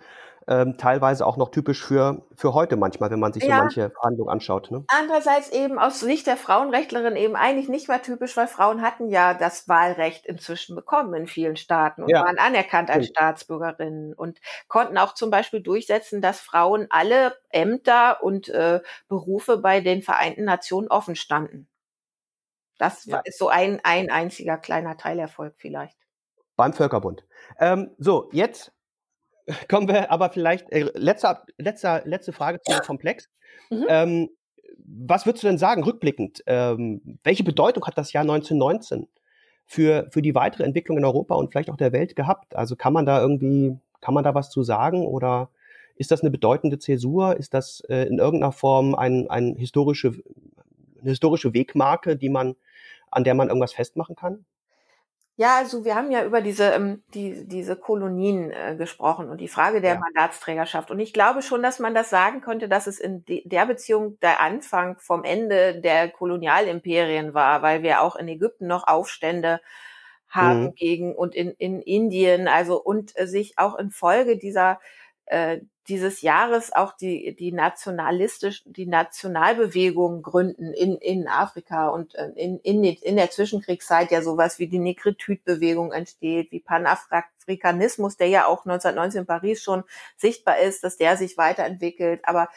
ähm, 0.48 0.76
teilweise 0.78 1.26
auch 1.26 1.36
noch 1.36 1.50
typisch 1.50 1.84
für, 1.84 2.24
für 2.34 2.54
heute 2.54 2.76
manchmal, 2.76 3.10
wenn 3.10 3.18
man 3.18 3.32
sich 3.32 3.42
ja. 3.42 3.56
so 3.56 3.62
manche 3.62 3.90
Verhandlungen 3.90 4.30
anschaut. 4.30 4.70
Ne? 4.70 4.84
Andererseits 4.88 5.50
eben 5.50 5.78
aus 5.78 6.00
Sicht 6.00 6.26
der 6.26 6.36
Frauenrechtlerin 6.36 7.16
eben 7.16 7.34
eigentlich 7.34 7.68
nicht 7.68 7.88
mehr 7.88 8.00
typisch, 8.00 8.36
weil 8.36 8.46
Frauen 8.46 8.82
hatten 8.82 9.08
ja 9.08 9.34
das 9.34 9.68
Wahlrecht 9.68 10.24
inzwischen 10.24 10.76
bekommen 10.76 11.14
in 11.14 11.26
vielen 11.26 11.56
Staaten 11.56 12.02
und 12.02 12.10
ja. 12.10 12.24
waren 12.24 12.38
anerkannt 12.38 12.90
als 12.90 13.06
Staatsbürgerinnen 13.08 14.14
und 14.14 14.40
konnten 14.68 14.98
auch 14.98 15.14
zum 15.14 15.30
Beispiel 15.30 15.60
durchsetzen, 15.60 16.20
dass 16.20 16.40
Frauen 16.40 16.86
alle 16.90 17.36
Ämter 17.50 18.22
und 18.22 18.48
äh, 18.48 18.80
Berufe 19.08 19.58
bei 19.58 19.80
den 19.80 20.02
Vereinten 20.02 20.44
Nationen 20.44 20.88
offen 20.88 21.16
standen. 21.16 21.68
Das 22.78 23.04
ja. 23.06 23.20
ist 23.24 23.38
so 23.38 23.48
ein, 23.48 23.80
ein 23.82 24.10
einziger 24.10 24.58
kleiner 24.58 24.96
Teilerfolg 24.96 25.54
vielleicht. 25.56 25.96
Beim 26.56 26.72
Völkerbund. 26.72 27.24
Ähm, 27.58 27.94
so, 27.98 28.28
jetzt 28.32 28.72
kommen 29.68 29.88
wir 29.88 30.10
aber 30.10 30.30
vielleicht, 30.30 30.70
äh, 30.72 30.90
letzter, 30.94 31.44
letzter, 31.58 32.02
letzte 32.04 32.32
Frage 32.32 32.60
zu 32.60 32.72
dem 32.72 32.82
Komplex. 32.82 33.28
Mhm. 33.70 33.86
Ähm, 33.88 34.28
was 34.78 35.26
würdest 35.26 35.42
du 35.42 35.48
denn 35.48 35.58
sagen, 35.58 35.82
rückblickend? 35.82 36.42
Ähm, 36.46 37.18
welche 37.24 37.44
Bedeutung 37.44 37.86
hat 37.86 37.98
das 37.98 38.12
Jahr 38.12 38.22
1919 38.22 39.08
für, 39.64 40.08
für 40.10 40.22
die 40.22 40.34
weitere 40.34 40.64
Entwicklung 40.64 40.98
in 40.98 41.04
Europa 41.04 41.34
und 41.34 41.50
vielleicht 41.50 41.70
auch 41.70 41.76
der 41.76 41.92
Welt 41.92 42.14
gehabt? 42.14 42.54
Also 42.54 42.76
kann 42.76 42.92
man 42.92 43.06
da 43.06 43.20
irgendwie, 43.20 43.78
kann 44.00 44.14
man 44.14 44.24
da 44.24 44.34
was 44.34 44.50
zu 44.50 44.62
sagen 44.62 45.06
oder 45.06 45.50
ist 45.96 46.10
das 46.10 46.20
eine 46.20 46.30
bedeutende 46.30 46.78
Zäsur? 46.78 47.36
Ist 47.36 47.54
das 47.54 47.80
äh, 47.88 48.04
in 48.04 48.18
irgendeiner 48.18 48.52
Form 48.52 48.94
ein, 48.94 49.28
ein 49.30 49.56
historische, 49.56 50.14
eine 51.00 51.10
historische 51.10 51.54
Wegmarke, 51.54 52.16
die 52.16 52.28
man, 52.28 52.54
an 53.10 53.24
der 53.24 53.34
man 53.34 53.48
irgendwas 53.48 53.72
festmachen 53.72 54.14
kann? 54.14 54.44
Ja, 55.38 55.58
also 55.58 55.84
wir 55.84 55.94
haben 55.94 56.10
ja 56.10 56.24
über 56.24 56.40
diese, 56.40 56.70
ähm, 56.70 57.02
die, 57.12 57.46
diese 57.46 57.76
Kolonien 57.76 58.50
äh, 58.50 58.74
gesprochen 58.74 59.28
und 59.28 59.38
die 59.38 59.48
Frage 59.48 59.82
der 59.82 59.94
ja. 59.94 60.00
Mandatsträgerschaft. 60.00 60.90
Und 60.90 60.98
ich 60.98 61.12
glaube 61.12 61.42
schon, 61.42 61.62
dass 61.62 61.78
man 61.78 61.94
das 61.94 62.08
sagen 62.08 62.40
könnte, 62.40 62.70
dass 62.70 62.86
es 62.86 62.98
in 62.98 63.22
de 63.26 63.46
der 63.46 63.66
Beziehung 63.66 64.18
der 64.20 64.40
Anfang 64.40 64.98
vom 64.98 65.24
Ende 65.24 65.78
der 65.82 66.08
Kolonialimperien 66.08 67.34
war, 67.34 67.60
weil 67.60 67.82
wir 67.82 68.00
auch 68.00 68.16
in 68.16 68.28
Ägypten 68.28 68.66
noch 68.66 68.86
Aufstände 68.86 69.60
haben 70.28 70.64
mhm. 70.64 70.74
gegen 70.74 71.14
und 71.14 71.34
in, 71.34 71.50
in 71.52 71.82
Indien, 71.82 72.48
also 72.48 72.82
und 72.82 73.12
äh, 73.18 73.26
sich 73.26 73.58
auch 73.58 73.78
infolge 73.78 74.38
dieser 74.38 74.80
äh, 75.26 75.60
dieses 75.88 76.22
Jahres 76.22 76.72
auch 76.72 76.92
die, 76.96 77.36
die 77.36 77.52
nationalistisch, 77.52 78.62
die 78.66 78.86
Nationalbewegung 78.86 80.22
gründen 80.22 80.72
in, 80.72 80.96
in 80.96 81.28
Afrika 81.28 81.88
und 81.88 82.14
äh, 82.16 82.30
in, 82.34 82.58
in, 82.60 82.82
in 82.82 83.16
der 83.16 83.30
Zwischenkriegszeit 83.30 84.10
ja 84.10 84.22
sowas 84.22 84.58
wie 84.58 84.66
die 84.66 84.80
Negritude-Bewegung 84.80 85.92
entsteht, 85.92 86.50
wie 86.50 86.60
Panafrikanismus, 86.60 88.16
der 88.16 88.28
ja 88.28 88.46
auch 88.46 88.64
1919 88.64 89.20
in 89.20 89.26
Paris 89.26 89.62
schon 89.62 89.84
sichtbar 90.16 90.58
ist, 90.58 90.82
dass 90.82 90.96
der 90.96 91.16
sich 91.16 91.36
weiterentwickelt, 91.36 92.22
aber 92.24 92.48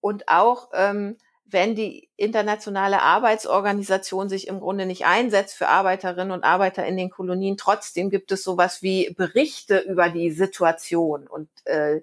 und 0.00 0.28
auch 0.28 0.70
ähm, 0.74 1.16
wenn 1.46 1.74
die 1.74 2.08
internationale 2.16 3.02
Arbeitsorganisation 3.02 4.28
sich 4.28 4.48
im 4.48 4.60
Grunde 4.60 4.86
nicht 4.86 5.06
einsetzt 5.06 5.56
für 5.56 5.68
Arbeiterinnen 5.68 6.32
und 6.32 6.44
Arbeiter 6.44 6.86
in 6.86 6.96
den 6.96 7.10
Kolonien, 7.10 7.56
trotzdem 7.56 8.10
gibt 8.10 8.32
es 8.32 8.42
sowas 8.42 8.82
wie 8.82 9.14
Berichte 9.16 9.78
über 9.78 10.08
die 10.08 10.30
Situation 10.30 11.26
und 11.26 11.48
äh, 11.64 12.00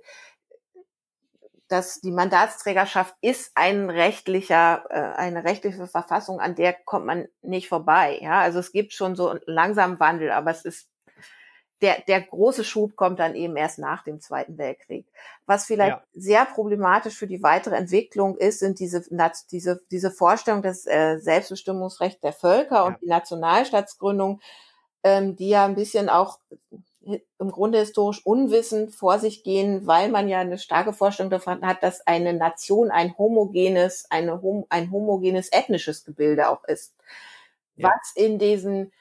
dass 1.71 2.01
die 2.01 2.11
Mandatsträgerschaft 2.11 3.15
ist 3.21 3.51
ein 3.55 3.89
rechtlicher, 3.89 4.83
äh, 4.89 5.17
eine 5.17 5.45
rechtliche 5.45 5.87
Verfassung, 5.87 6.41
an 6.41 6.55
der 6.55 6.73
kommt 6.73 7.05
man 7.05 7.27
nicht 7.41 7.69
vorbei. 7.69 8.19
Ja, 8.21 8.41
also 8.41 8.59
es 8.59 8.73
gibt 8.73 8.91
schon 8.93 9.15
so 9.15 9.37
langsam 9.45 9.99
Wandel, 9.99 10.31
aber 10.31 10.51
es 10.51 10.65
ist 10.65 10.90
der, 11.81 12.01
der 12.07 12.21
große 12.21 12.63
Schub 12.63 12.95
kommt 12.95 13.19
dann 13.19 13.35
eben 13.35 13.57
erst 13.57 13.79
nach 13.79 14.03
dem 14.03 14.21
Zweiten 14.21 14.57
Weltkrieg. 14.57 15.05
Was 15.45 15.65
vielleicht 15.65 15.97
ja. 15.97 16.03
sehr 16.13 16.45
problematisch 16.45 17.15
für 17.15 17.27
die 17.27 17.41
weitere 17.41 17.75
Entwicklung 17.75 18.37
ist, 18.37 18.59
sind 18.59 18.79
diese, 18.79 19.03
diese, 19.51 19.81
diese 19.89 20.11
Vorstellung 20.11 20.61
des 20.61 20.85
äh, 20.85 21.17
Selbstbestimmungsrechts 21.17 22.21
der 22.21 22.33
Völker 22.33 22.75
ja. 22.75 22.83
und 22.83 23.01
die 23.01 23.07
Nationalstaatsgründung, 23.07 24.41
ähm, 25.03 25.35
die 25.35 25.49
ja 25.49 25.65
ein 25.65 25.75
bisschen 25.75 26.09
auch 26.09 26.39
im 27.39 27.51
Grunde 27.51 27.79
historisch 27.79 28.23
unwissend 28.25 28.93
vor 28.93 29.17
sich 29.17 29.43
gehen, 29.43 29.87
weil 29.87 30.09
man 30.09 30.29
ja 30.29 30.39
eine 30.39 30.59
starke 30.59 30.93
Vorstellung 30.93 31.31
davon 31.31 31.65
hat, 31.65 31.81
dass 31.81 32.05
eine 32.05 32.33
Nation 32.33 32.91
ein 32.91 33.17
homogenes, 33.17 34.05
eine, 34.11 34.39
ein 34.69 34.91
homogenes 34.91 35.51
ethnisches 35.51 36.05
Gebilde 36.05 36.47
auch 36.47 36.63
ist. 36.65 36.93
Ja. 37.75 37.89
Was 37.89 38.13
in 38.15 38.37
diesen 38.37 38.91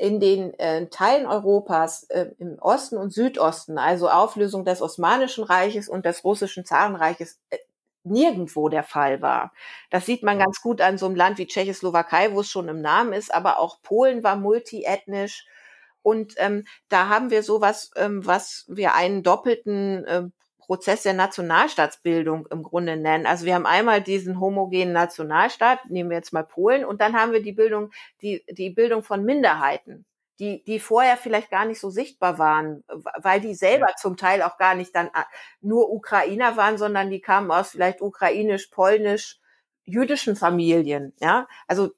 in 0.00 0.18
den 0.18 0.58
äh, 0.58 0.86
Teilen 0.86 1.26
Europas 1.26 2.04
äh, 2.04 2.30
im 2.38 2.58
Osten 2.58 2.96
und 2.96 3.12
Südosten, 3.12 3.76
also 3.76 4.08
Auflösung 4.08 4.64
des 4.64 4.80
Osmanischen 4.80 5.44
Reiches 5.44 5.90
und 5.90 6.06
des 6.06 6.24
russischen 6.24 6.64
Zarenreiches, 6.64 7.38
äh, 7.50 7.58
nirgendwo 8.02 8.70
der 8.70 8.82
Fall 8.82 9.20
war. 9.20 9.52
Das 9.90 10.06
sieht 10.06 10.22
man 10.22 10.38
ganz 10.38 10.62
gut 10.62 10.80
an 10.80 10.96
so 10.96 11.04
einem 11.04 11.16
Land 11.16 11.36
wie 11.36 11.46
Tschechoslowakei, 11.46 12.32
wo 12.32 12.40
es 12.40 12.48
schon 12.48 12.68
im 12.68 12.80
Namen 12.80 13.12
ist, 13.12 13.34
aber 13.34 13.58
auch 13.58 13.82
Polen 13.82 14.24
war 14.24 14.36
multiethnisch. 14.36 15.46
Und 16.00 16.32
ähm, 16.38 16.64
da 16.88 17.10
haben 17.10 17.30
wir 17.30 17.42
sowas, 17.42 17.90
ähm, 17.94 18.24
was 18.24 18.64
wir 18.68 18.94
einen 18.94 19.22
doppelten 19.22 20.06
äh, 20.06 20.22
Prozess 20.70 21.02
der 21.02 21.14
Nationalstaatsbildung 21.14 22.46
im 22.46 22.62
Grunde 22.62 22.96
nennen. 22.96 23.26
Also 23.26 23.44
wir 23.44 23.56
haben 23.56 23.66
einmal 23.66 24.00
diesen 24.00 24.38
homogenen 24.38 24.92
Nationalstaat, 24.92 25.90
nehmen 25.90 26.10
wir 26.10 26.16
jetzt 26.16 26.32
mal 26.32 26.44
Polen, 26.44 26.84
und 26.84 27.00
dann 27.00 27.14
haben 27.14 27.32
wir 27.32 27.42
die 27.42 27.50
Bildung, 27.50 27.90
die, 28.22 28.44
die 28.48 28.70
Bildung 28.70 29.02
von 29.02 29.24
Minderheiten, 29.24 30.06
die, 30.38 30.62
die 30.62 30.78
vorher 30.78 31.16
vielleicht 31.16 31.50
gar 31.50 31.64
nicht 31.64 31.80
so 31.80 31.90
sichtbar 31.90 32.38
waren, 32.38 32.84
weil 33.16 33.40
die 33.40 33.56
selber 33.56 33.88
ja. 33.88 33.96
zum 33.96 34.16
Teil 34.16 34.42
auch 34.42 34.58
gar 34.58 34.76
nicht 34.76 34.94
dann 34.94 35.08
äh, 35.08 35.24
nur 35.60 35.90
Ukrainer 35.90 36.56
waren, 36.56 36.78
sondern 36.78 37.10
die 37.10 37.20
kamen 37.20 37.50
aus 37.50 37.70
vielleicht 37.70 38.00
ukrainisch, 38.00 38.68
polnisch, 38.68 39.40
jüdischen 39.82 40.36
Familien. 40.36 41.14
Ja, 41.18 41.48
also 41.66 41.90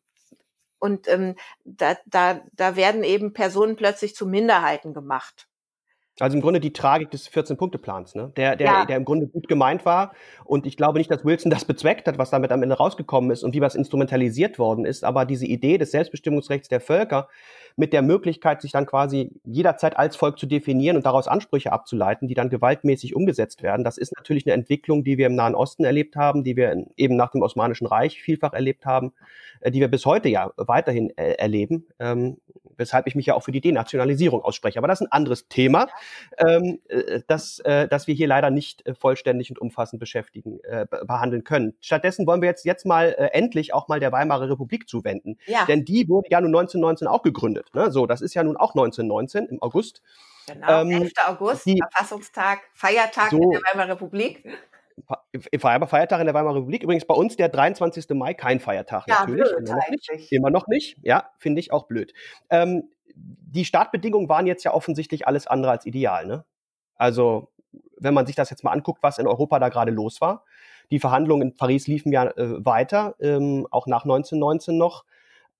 und 0.79 1.09
ähm, 1.09 1.37
da, 1.65 1.99
da, 2.07 2.41
da 2.55 2.75
werden 2.75 3.05
eben 3.05 3.35
Personen 3.35 3.77
plötzlich 3.77 4.17
zu 4.17 4.27
Minderheiten 4.27 4.95
gemacht. 4.95 5.47
Also 6.21 6.37
im 6.37 6.43
Grunde 6.43 6.61
die 6.61 6.75
Tragik 6.75 7.11
des 7.11 7.31
14-Punkte-Plans, 7.31 8.15
ne? 8.15 8.33
der, 8.37 8.55
der, 8.55 8.67
ja. 8.67 8.85
der 8.85 8.99
im 8.99 9.05
Grunde 9.05 9.27
gut 9.27 9.49
gemeint 9.49 9.87
war. 9.87 10.13
Und 10.45 10.67
ich 10.67 10.77
glaube 10.77 10.99
nicht, 10.99 11.11
dass 11.11 11.25
Wilson 11.25 11.51
das 11.51 11.65
bezweckt 11.65 12.07
hat, 12.07 12.19
was 12.19 12.31
damit 12.31 12.53
am 12.53 12.63
Ende 12.63 12.77
rausgekommen 12.77 13.31
ist 13.31 13.43
und 13.43 13.55
wie 13.55 13.63
was 13.63 13.75
instrumentalisiert 13.75 14.59
worden 14.59 14.85
ist. 14.85 15.05
Aber 15.05 15.25
diese 15.25 15.47
Idee 15.47 15.79
des 15.79 15.91
Selbstbestimmungsrechts 15.91 16.69
der 16.69 16.81
Völker 16.81 17.29
mit 17.77 17.95
der 17.95 18.03
Möglichkeit, 18.03 18.61
sich 18.61 18.73
dann 18.73 18.85
quasi 18.85 19.31
jederzeit 19.45 19.97
als 19.97 20.17
Volk 20.17 20.39
zu 20.39 20.47
definieren 20.47 20.97
und 20.97 21.07
daraus 21.07 21.29
Ansprüche 21.29 21.73
abzuleiten, 21.73 22.29
die 22.29 22.35
dann 22.35 22.51
gewaltmäßig 22.51 23.17
umgesetzt 23.17 23.63
werden, 23.63 23.83
das 23.83 23.97
ist 23.97 24.15
natürlich 24.15 24.47
eine 24.47 24.53
Entwicklung, 24.53 25.05
die 25.05 25.17
wir 25.17 25.27
im 25.27 25.35
Nahen 25.35 25.55
Osten 25.55 25.85
erlebt 25.85 26.17
haben, 26.17 26.45
die 26.45 26.57
wir 26.57 26.85
eben 26.97 27.17
nach 27.17 27.31
dem 27.31 27.41
Osmanischen 27.41 27.87
Reich 27.87 28.21
vielfach 28.21 28.53
erlebt 28.53 28.85
haben, 28.85 29.13
äh, 29.61 29.71
die 29.71 29.81
wir 29.81 29.89
bis 29.89 30.05
heute 30.05 30.29
ja 30.29 30.51
weiterhin 30.57 31.17
äh, 31.17 31.33
erleben. 31.33 31.87
Weshalb 32.77 33.07
ich 33.07 33.15
mich 33.15 33.27
ja 33.27 33.35
auch 33.35 33.43
für 33.43 33.53
die 33.53 33.61
Denationalisierung 33.61 34.43
ausspreche. 34.43 34.79
Aber 34.79 34.89
das 34.89 35.01
ist 35.01 35.07
ein 35.07 35.13
anderes 35.13 35.49
Thema, 35.49 35.89
ähm, 36.39 36.81
äh, 36.89 37.21
das, 37.27 37.59
äh, 37.61 37.89
das 37.89 38.07
wir 38.07 38.15
hier 38.15 38.27
leider 38.27 38.51
nicht 38.51 38.87
äh, 38.87 38.95
vollständig 38.95 39.51
und 39.51 39.59
umfassend 39.59 40.01
beschäftigen, 40.01 40.61
äh, 40.65 40.87
behandeln 41.07 41.45
können. 41.45 41.75
Stattdessen 41.81 42.27
wollen 42.27 42.43
wir 42.43 42.49
jetzt, 42.49 42.65
jetzt 42.65 42.87
mal 42.87 43.15
äh, 43.19 43.27
endlich 43.33 43.75
auch 43.75 43.89
mal 43.89 44.01
der 44.01 44.13
Weimarer 44.13 44.51
Republik 44.51 44.89
zuwenden. 44.89 45.39
Ja. 45.47 45.65
Denn 45.67 45.85
die 45.85 46.09
wurde 46.09 46.29
ja 46.31 46.41
nun 46.41 46.51
1919 46.51 47.09
auch 47.09 47.23
gegründet. 47.23 47.75
Ne? 47.75 47.91
So, 47.91 48.07
das 48.07 48.21
ist 48.21 48.35
ja 48.35 48.43
nun 48.43 48.57
auch 48.57 48.75
1919 48.75 49.47
im 49.47 49.63
August. 49.63 50.03
Genau, 50.47 50.83
ähm, 50.83 50.91
11. 50.91 51.13
August, 51.27 51.67
die, 51.67 51.79
Verfassungstag, 51.79 52.61
Feiertag 52.75 53.31
so, 53.31 53.39
in 53.39 53.51
der 53.51 53.61
Weimarer 53.61 53.91
Republik. 53.91 54.45
Feiertag 55.59 56.21
in 56.21 56.27
der 56.27 56.35
Weimarer 56.35 56.57
Republik. 56.57 56.83
Übrigens 56.83 57.05
bei 57.05 57.15
uns 57.15 57.37
der 57.37 57.49
23. 57.49 58.11
Mai 58.11 58.35
kein 58.35 58.61
Feiertag 58.61 59.07
ja, 59.09 59.21
natürlich. 59.21 59.45
Blöd, 59.45 59.69
immer, 59.69 59.77
noch 59.77 59.89
nicht, 59.91 60.33
immer 60.33 60.51
noch 60.51 60.67
nicht. 60.69 60.99
Ja, 61.03 61.31
finde 61.39 61.61
ich 61.61 61.73
auch 61.73 61.87
blöd. 61.87 62.13
Ähm, 62.51 62.91
die 63.15 63.65
Startbedingungen 63.65 64.29
waren 64.29 64.47
jetzt 64.47 64.65
ja 64.65 64.73
offensichtlich 64.73 65.27
alles 65.27 65.47
andere 65.47 65.73
als 65.73 65.87
ideal. 65.87 66.27
Ne? 66.27 66.45
Also 66.97 67.53
wenn 67.99 68.15
man 68.15 68.27
sich 68.27 68.37
das 68.37 68.51
jetzt 68.51 68.65
mal 68.65 68.73
anguckt, 68.73 69.03
was 69.03 69.19
in 69.19 69.27
Europa 69.27 69.59
da 69.59 69.69
gerade 69.69 69.93
los 69.93 70.21
war. 70.21 70.45
Die 70.91 70.99
Verhandlungen 70.99 71.49
in 71.49 71.57
Paris 71.57 71.87
liefen 71.87 72.13
ja 72.13 72.27
äh, 72.27 72.65
weiter, 72.65 73.15
ähm, 73.21 73.67
auch 73.71 73.87
nach 73.87 74.05
1919 74.05 74.77
noch. 74.77 75.05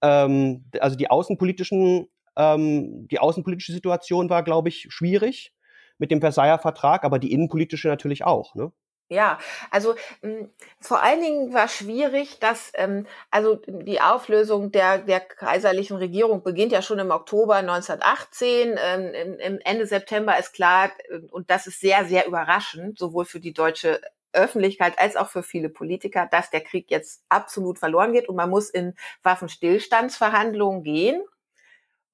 Ähm, 0.03 0.65
also 0.81 0.97
die 0.97 1.11
außenpolitischen, 1.11 2.09
ähm, 2.37 3.09
die 3.09 3.19
außenpolitische 3.19 3.73
Situation 3.73 4.29
war, 4.29 4.43
glaube 4.43 4.69
ich, 4.69 4.89
schwierig 4.91 5.55
mit 5.99 6.11
dem 6.11 6.21
Versailler 6.21 6.59
Vertrag, 6.59 7.05
aber 7.05 7.19
die 7.19 7.33
innenpolitische 7.33 7.89
natürlich 7.89 8.25
auch. 8.25 8.55
Ne? 8.55 8.73
Ja, 9.13 9.39
also 9.71 9.95
mh, 10.23 10.31
hm, 10.39 10.51
vor 10.81 11.03
allen 11.03 11.21
Dingen 11.21 11.53
war 11.53 11.69
schwierig, 11.69 12.39
dass 12.41 12.73
ähm, 12.75 13.07
also 13.31 13.57
die 13.67 14.01
Auflösung 14.01 14.73
der 14.73 14.99
der 14.99 15.21
kaiserlichen 15.21 15.99
Regierung 15.99 16.43
beginnt 16.43 16.73
ja 16.73 16.81
schon 16.81 16.99
im 16.99 17.11
Oktober 17.11 17.57
1918. 17.57 18.79
Ähm, 18.83 19.13
im, 19.15 19.39
im 19.39 19.59
Ende 19.65 19.87
September 19.87 20.39
ist 20.39 20.55
klar 20.55 20.91
äh, 21.11 21.19
und 21.31 21.51
das 21.51 21.67
ist 21.67 21.81
sehr 21.81 22.07
sehr 22.07 22.27
überraschend, 22.27 22.99
sowohl 22.99 23.27
für 23.27 23.39
die 23.41 23.53
deutsche 23.53 24.01
Öffentlichkeit 24.33 24.99
als 24.99 25.17
auch 25.17 25.29
für 25.29 25.43
viele 25.43 25.69
Politiker, 25.69 26.27
dass 26.31 26.49
der 26.51 26.63
Krieg 26.63 26.91
jetzt 26.91 27.23
absolut 27.29 27.79
verloren 27.79 28.15
geht 28.15 28.31
und 28.31 28.37
man 28.37 28.49
muss 28.49 28.71
in 28.71 28.95
Waffenstillstandsverhandlungen 29.23 30.83
gehen. 30.85 31.23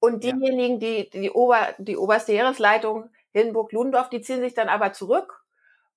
Und 0.01 0.23
diejenigen, 0.23 0.79
die 0.79 1.09
die, 1.09 1.31
Ober, 1.31 1.75
die 1.77 1.97
oberste 1.97 2.33
Heeresleitung 2.33 3.09
Hindenburg-Ludendorff, 3.33 4.09
die 4.09 4.21
ziehen 4.21 4.41
sich 4.41 4.53
dann 4.53 4.69
aber 4.69 4.93
zurück 4.93 5.38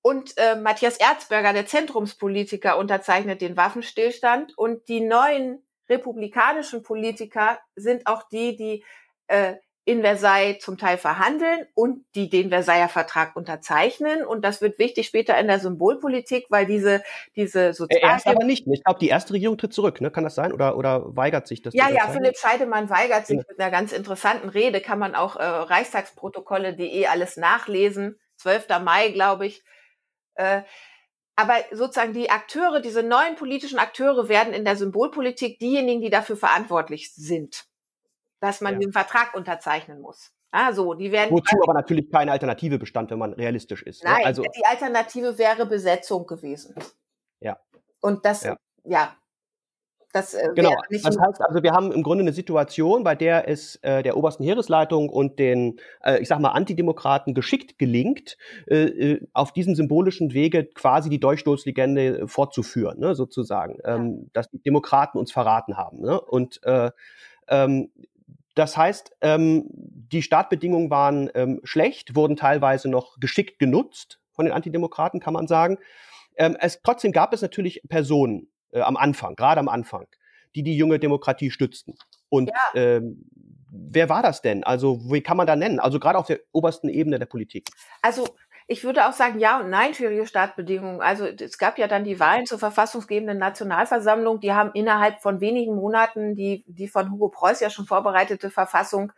Und 0.03 0.37
äh, 0.37 0.57
Matthias 0.57 0.97
Erzberger, 0.97 1.53
der 1.53 1.67
Zentrumspolitiker, 1.67 2.77
unterzeichnet 2.77 3.41
den 3.41 3.57
Waffenstillstand. 3.57 4.59
Und 4.59 4.89
die 4.89 5.01
neuen 5.01 5.63
republikanischen 5.89 6.83
Politiker 6.83 7.59
sind 7.77 8.07
auch 8.07 8.29
die, 8.29 8.57
die 8.57 8.85
äh, 9.29 9.55
in 9.85 10.03
Versailles 10.03 10.61
zum 10.61 10.79
Teil 10.79 10.97
verhandeln 10.97 11.67
und 11.75 12.05
die 12.15 12.31
den 12.31 12.51
Versailler 12.51 12.89
Vertrag 12.89 13.35
unterzeichnen. 13.35 14.25
Und 14.25 14.45
das 14.45 14.61
wird 14.61 14.79
wichtig 14.79 15.09
später 15.09 15.37
in 15.39 15.49
der 15.49 15.59
Symbolpolitik, 15.59 16.47
weil 16.51 16.67
diese, 16.67 17.03
diese 17.35 17.73
Sozial... 17.73 18.01
Erst 18.01 18.29
aber 18.29 18.45
nicht. 18.45 18.65
Ich 18.69 18.85
glaube, 18.85 19.01
die 19.01 19.09
erste 19.09 19.35
Regierung 19.35 19.59
tritt 19.59 19.73
zurück, 19.73 20.01
ne? 20.01 20.13
Kann 20.13 20.23
das 20.23 20.37
sein? 20.37 20.53
Oder, 20.53 20.77
oder 20.77 21.17
weigert 21.17 21.49
sich 21.49 21.63
das? 21.63 21.75
Ja, 21.75 21.91
ja, 21.91 22.09
Philipp 22.09 22.37
Scheidemann 22.39 22.91
weigert 22.91 23.27
sich 23.27 23.39
ja. 23.39 23.45
mit 23.49 23.59
einer 23.59 23.71
ganz 23.73 23.93
interessanten 23.93 24.49
Rede. 24.49 24.81
Kann 24.81 25.01
man 25.01 25.17
auch 25.17 25.35
äh, 25.35 25.43
reichstagsprotokolle.de 25.43 27.07
alles 27.07 27.37
nachlesen. 27.37 28.21
12. 28.37 28.69
Mai, 28.85 29.09
glaube 29.09 29.47
ich. 29.47 29.65
Äh, 30.35 30.63
aber 31.35 31.55
sozusagen 31.71 32.13
die 32.13 32.31
Akteure, 32.31 32.81
diese 32.81 33.03
neuen 33.03 33.37
politischen 33.37 33.79
Akteure 33.79 34.29
werden 34.29 34.53
in 34.53 34.65
der 34.65 34.77
Symbolpolitik 34.77 35.59
diejenigen, 35.59 36.03
die 36.03 36.11
dafür 36.11 36.37
verantwortlich 36.37 37.15
sind 37.15 37.67
dass 38.43 38.61
man 38.61 38.75
ja. 38.75 38.81
den 38.81 38.93
Vertrag 38.93 39.35
unterzeichnen 39.35 40.01
muss. 40.01 40.33
Ah, 40.51 40.73
so, 40.73 40.93
die 40.95 41.13
werden. 41.13 41.31
Wozu 41.31 41.57
aber 41.63 41.73
natürlich 41.73 42.11
keine 42.11 42.33
Alternative 42.33 42.79
bestand, 42.79 43.11
wenn 43.11 43.19
man 43.19 43.33
realistisch 43.33 43.83
ist. 43.85 44.03
Ne? 44.03 44.11
Nein, 44.11 44.21
ne? 44.21 44.27
also, 44.27 44.43
die 44.43 44.67
Alternative 44.67 45.39
wäre 45.39 45.65
Besetzung 45.65 46.27
gewesen. 46.27 46.75
Ja. 47.41 47.59
Und 48.01 48.27
das, 48.27 48.43
ja, 48.43 48.57
ja 48.85 49.17
das, 50.13 50.35
äh, 50.35 50.49
genau. 50.55 50.75
das 50.91 51.19
heißt 51.19 51.41
also, 51.41 51.63
wir 51.63 51.73
haben 51.73 51.91
im 51.91 52.03
Grunde 52.03 52.23
eine 52.23 52.35
Situation, 52.35 53.03
bei 53.03 53.15
der 53.15 53.49
es 53.49 53.77
äh, 53.77 54.03
der 54.03 54.17
obersten 54.17 54.45
Heeresleitung 54.45 55.09
und 55.09 55.39
den, 55.39 55.81
äh, 56.05 56.21
ich 56.21 56.29
sag 56.29 56.39
mal, 56.39 56.51
Antidemokraten 56.51 57.33
geschickt 57.33 57.79
gelingt, 57.79 58.37
äh, 58.69 58.85
äh 58.85 59.27
auf 59.33 59.53
diesem 59.53 59.75
symbolischen 59.75 60.35
Wege 60.35 60.65
quasi 60.65 61.09
die 61.09 61.19
Durchstoßlegende 61.19 62.29
fortzuführen, 62.29 63.01
ne, 63.01 63.15
sozusagen, 63.15 63.79
ja. 63.83 63.97
ähm, 63.97 64.31
dass 64.35 64.51
die 64.51 64.63
Demokraten 64.63 65.19
uns 65.19 65.33
verraten 65.33 65.79
haben. 65.79 66.03
Ne? 66.03 66.21
Und 66.21 66.63
äh, 66.65 66.91
ähm, 67.49 67.91
das 68.55 68.77
heißt, 68.77 69.17
ähm, 69.23 69.65
die 69.71 70.23
Startbedingungen 70.23 70.91
waren 70.91 71.31
ähm, 71.35 71.61
schlecht, 71.65 72.15
wurden 72.15 72.37
teilweise 72.37 72.91
noch 72.91 73.19
geschickt 73.19 73.59
genutzt 73.59 74.21
von 74.33 74.45
den 74.45 74.53
Antidemokraten, 74.53 75.21
kann 75.21 75.33
man 75.33 75.47
sagen. 75.47 75.79
Ähm, 76.37 76.57
es, 76.61 76.81
trotzdem 76.83 77.13
gab 77.13 77.33
es 77.33 77.41
natürlich 77.41 77.83
Personen 77.89 78.49
äh, 78.73 78.81
am 78.81 78.97
Anfang, 78.97 79.37
gerade 79.37 79.61
am 79.61 79.69
Anfang, 79.69 80.07
die 80.55 80.63
die 80.63 80.77
junge 80.77 80.99
Demokratie 80.99 81.51
stützten. 81.51 81.95
Und 82.29 82.51
ja. 82.51 82.81
ähm, 82.83 83.25
wer 83.71 84.09
war 84.09 84.23
das 84.23 84.43
denn? 84.43 84.65
Also, 84.65 85.01
wie 85.11 85.23
kann 85.23 85.37
man 85.37 85.47
da 85.47 85.57
nennen? 85.57 85.81
Also 85.81 85.99
gerade 85.99 86.19
auf 86.19 86.27
der 86.27 86.41
obersten 86.53 86.89
Ebene 86.89 87.19
der 87.19 87.27
Politik. 87.27 87.69
Also 88.03 88.27
ich 88.69 88.85
würde 88.85 89.07
auch 89.07 89.13
sagen, 89.13 89.39
ja 89.39 89.61
und 89.61 89.71
nein, 89.71 89.93
schwierige 89.93 90.27
Startbedingungen. 90.27 91.01
Also 91.01 91.27
es 91.27 91.59
gab 91.59 91.79
ja 91.79 91.89
dann 91.89 92.05
die 92.05 92.21
Wahlen 92.21 92.47
zur 92.47 92.59
verfassungsgebenden 92.59 93.39
Nationalversammlung. 93.39 94.41
Die 94.41 94.53
haben 94.53 94.71
innerhalb 94.75 95.21
von 95.21 95.41
wenigen 95.41 95.75
Monaten 95.75 96.37
die, 96.37 96.65
die 96.67 96.89
von 96.89 97.11
Hugo 97.11 97.29
Preuß 97.29 97.61
ja 97.61 97.71
schon 97.71 97.87
vorbereitete 97.87 98.51
Verfassung 98.51 99.13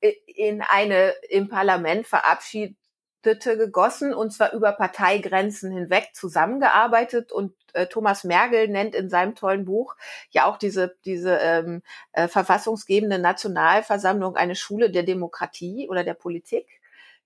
äh, 0.00 0.12
in 0.26 0.62
eine 0.62 1.14
im 1.30 1.48
Parlament 1.48 2.06
verabschiedete 2.06 2.76
gegossen 3.22 4.14
und 4.14 4.32
zwar 4.32 4.52
über 4.52 4.72
Parteigrenzen 4.72 5.70
hinweg 5.72 6.10
zusammengearbeitet 6.14 7.32
und 7.32 7.54
äh, 7.74 7.86
Thomas 7.86 8.24
Mergel 8.24 8.68
nennt 8.68 8.94
in 8.94 9.10
seinem 9.10 9.34
tollen 9.34 9.64
Buch 9.64 9.96
ja 10.30 10.46
auch 10.46 10.56
diese 10.56 10.96
diese 11.04 11.36
ähm, 11.36 11.82
äh, 12.12 12.28
verfassungsgebende 12.28 13.18
Nationalversammlung 13.18 14.36
eine 14.36 14.54
Schule 14.54 14.90
der 14.90 15.02
Demokratie 15.02 15.88
oder 15.88 16.04
der 16.04 16.14
Politik 16.14 16.78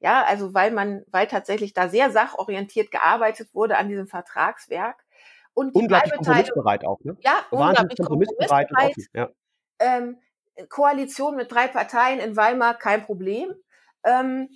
ja, 0.02 0.24
also 0.24 0.52
weil 0.52 0.72
man, 0.72 1.04
weil 1.12 1.28
tatsächlich 1.28 1.74
da 1.74 1.88
sehr 1.88 2.10
sachorientiert 2.10 2.90
gearbeitet 2.90 3.54
wurde 3.54 3.78
an 3.78 3.88
diesem 3.88 4.08
Vertragswerk. 4.08 4.96
Und 5.54 5.74
unglaublich 5.74 6.12
kompromissbereit 6.12 6.84
auch, 6.84 6.98
ne? 7.04 7.16
Ja, 7.20 7.44
unglaublich 7.50 7.96
kompromissbereit. 7.98 8.68
kompromissbereit 8.68 8.70
und 8.70 8.90
offen, 8.90 9.06
ja. 9.14 9.30
Ähm, 9.78 10.18
Koalition 10.68 11.36
mit 11.36 11.52
drei 11.52 11.68
Parteien 11.68 12.18
in 12.18 12.36
Weimar 12.36 12.74
kein 12.74 13.04
Problem. 13.04 13.54
Ähm, 14.02 14.48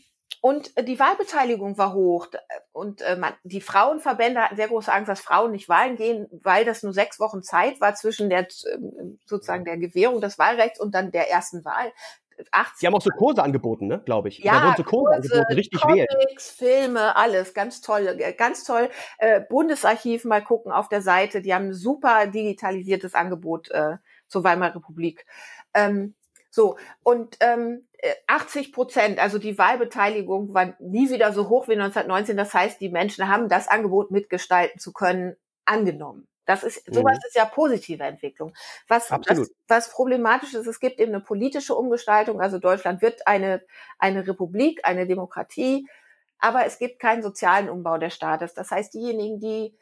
und 0.46 0.70
die 0.86 1.00
Wahlbeteiligung 1.00 1.76
war 1.76 1.92
hoch. 1.92 2.28
Und 2.70 3.02
äh, 3.02 3.16
man, 3.16 3.32
die 3.42 3.60
Frauenverbände 3.60 4.40
hatten 4.40 4.54
sehr 4.54 4.68
große 4.68 4.92
Angst, 4.92 5.08
dass 5.08 5.20
Frauen 5.20 5.50
nicht 5.50 5.68
wählen 5.68 5.96
gehen, 5.96 6.28
weil 6.30 6.64
das 6.64 6.84
nur 6.84 6.92
sechs 6.92 7.18
Wochen 7.18 7.42
Zeit 7.42 7.80
war 7.80 7.96
zwischen 7.96 8.30
der 8.30 8.46
ähm, 8.72 9.18
sozusagen 9.24 9.64
der 9.64 9.76
Gewährung 9.76 10.20
des 10.20 10.38
Wahlrechts 10.38 10.78
und 10.78 10.94
dann 10.94 11.10
der 11.10 11.28
ersten 11.32 11.64
Wahl. 11.64 11.90
80. 12.52 12.78
Die 12.78 12.86
haben 12.86 12.94
auch 12.94 13.02
so 13.02 13.10
Kurse 13.10 13.42
angeboten, 13.42 13.88
ne, 13.88 14.02
glaube 14.04 14.28
ich. 14.28 14.38
Ja, 14.38 14.60
da 14.60 14.74
so 14.76 14.84
Kurse, 14.84 15.20
Kurse 15.20 15.34
angeboten, 15.34 15.54
richtig 15.54 15.80
Comics, 15.80 16.60
wählen. 16.60 16.78
Filme, 16.84 17.16
alles, 17.16 17.52
ganz 17.52 17.80
toll, 17.80 18.06
äh, 18.06 18.32
ganz 18.32 18.62
toll. 18.62 18.88
Äh, 19.18 19.40
Bundesarchiv 19.40 20.24
mal 20.24 20.44
gucken 20.44 20.70
auf 20.70 20.88
der 20.88 21.02
Seite, 21.02 21.42
die 21.42 21.54
haben 21.54 21.70
ein 21.70 21.74
super 21.74 22.28
digitalisiertes 22.28 23.14
Angebot 23.16 23.72
äh, 23.72 23.96
zur 24.28 24.44
Weimarer 24.44 24.76
Republik. 24.76 25.26
Ähm, 25.74 26.14
so, 26.56 26.78
und 27.02 27.36
ähm, 27.40 27.86
80 28.28 28.68
äh, 28.68 28.72
Prozent, 28.72 29.18
also 29.18 29.38
die 29.38 29.58
Wahlbeteiligung 29.58 30.54
war 30.54 30.74
nie 30.78 31.10
wieder 31.10 31.34
so 31.34 31.50
hoch 31.50 31.68
wie 31.68 31.74
1919. 31.74 32.34
Das 32.34 32.54
heißt, 32.54 32.80
die 32.80 32.88
Menschen 32.88 33.28
haben 33.28 33.50
das 33.50 33.68
Angebot 33.68 34.10
mitgestalten 34.10 34.80
zu 34.80 34.94
können 34.94 35.36
angenommen. 35.66 36.26
Das 36.46 36.64
ist, 36.64 36.82
sowas 36.86 37.18
mhm. 37.18 37.26
ist 37.26 37.36
ja 37.36 37.44
positive 37.44 38.02
Entwicklung. 38.02 38.54
Was, 38.88 39.10
was, 39.10 39.50
was 39.68 39.90
problematisch 39.90 40.54
ist, 40.54 40.66
es 40.66 40.80
gibt 40.80 40.98
eben 40.98 41.12
eine 41.12 41.22
politische 41.22 41.74
Umgestaltung. 41.74 42.40
Also 42.40 42.58
Deutschland 42.58 43.02
wird 43.02 43.26
eine, 43.26 43.62
eine 43.98 44.26
Republik, 44.26 44.80
eine 44.82 45.06
Demokratie, 45.06 45.86
aber 46.38 46.64
es 46.64 46.78
gibt 46.78 47.00
keinen 47.00 47.22
sozialen 47.22 47.68
Umbau 47.68 47.98
des 47.98 48.14
Staates. 48.14 48.54
Das 48.54 48.70
heißt, 48.70 48.94
diejenigen, 48.94 49.40
die, 49.40 49.76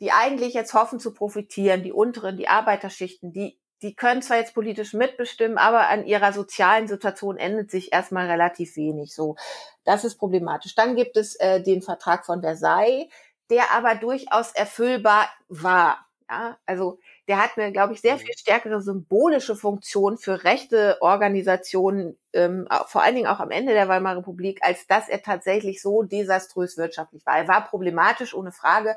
die 0.00 0.12
eigentlich 0.12 0.54
jetzt 0.54 0.72
hoffen 0.72 0.98
zu 0.98 1.12
profitieren, 1.12 1.82
die 1.82 1.92
unteren, 1.92 2.38
die 2.38 2.48
Arbeiterschichten, 2.48 3.34
die, 3.34 3.58
die 3.82 3.94
können 3.94 4.22
zwar 4.22 4.38
jetzt 4.38 4.54
politisch 4.54 4.94
mitbestimmen, 4.94 5.58
aber 5.58 5.88
an 5.88 6.06
ihrer 6.06 6.32
sozialen 6.32 6.88
Situation 6.88 7.36
endet 7.36 7.70
sich 7.70 7.92
erstmal 7.92 8.26
relativ 8.30 8.76
wenig. 8.76 9.14
So, 9.14 9.36
das 9.84 10.04
ist 10.04 10.16
problematisch. 10.16 10.74
Dann 10.74 10.96
gibt 10.96 11.16
es 11.16 11.36
äh, 11.36 11.62
den 11.62 11.82
Vertrag 11.82 12.24
von 12.24 12.40
Versailles, 12.40 13.08
der 13.50 13.72
aber 13.72 13.94
durchaus 13.94 14.52
erfüllbar 14.52 15.28
war. 15.48 16.06
Ja, 16.28 16.58
also 16.66 16.98
der 17.28 17.40
hat 17.40 17.50
eine, 17.56 17.70
glaube 17.70 17.92
ich, 17.92 18.00
sehr 18.00 18.14
mhm. 18.14 18.20
viel 18.20 18.34
stärkere 18.36 18.80
symbolische 18.80 19.54
Funktion 19.54 20.18
für 20.18 20.42
rechte 20.42 20.96
Organisationen, 21.00 22.18
ähm, 22.32 22.66
vor 22.86 23.02
allen 23.02 23.14
Dingen 23.14 23.28
auch 23.28 23.38
am 23.38 23.52
Ende 23.52 23.74
der 23.74 23.88
Weimarer 23.88 24.18
Republik, 24.18 24.58
als 24.62 24.88
dass 24.88 25.08
er 25.08 25.22
tatsächlich 25.22 25.80
so 25.80 26.02
desaströs 26.02 26.76
wirtschaftlich 26.76 27.24
war. 27.26 27.38
Er 27.38 27.46
war 27.46 27.68
problematisch, 27.68 28.34
ohne 28.34 28.50
Frage, 28.50 28.96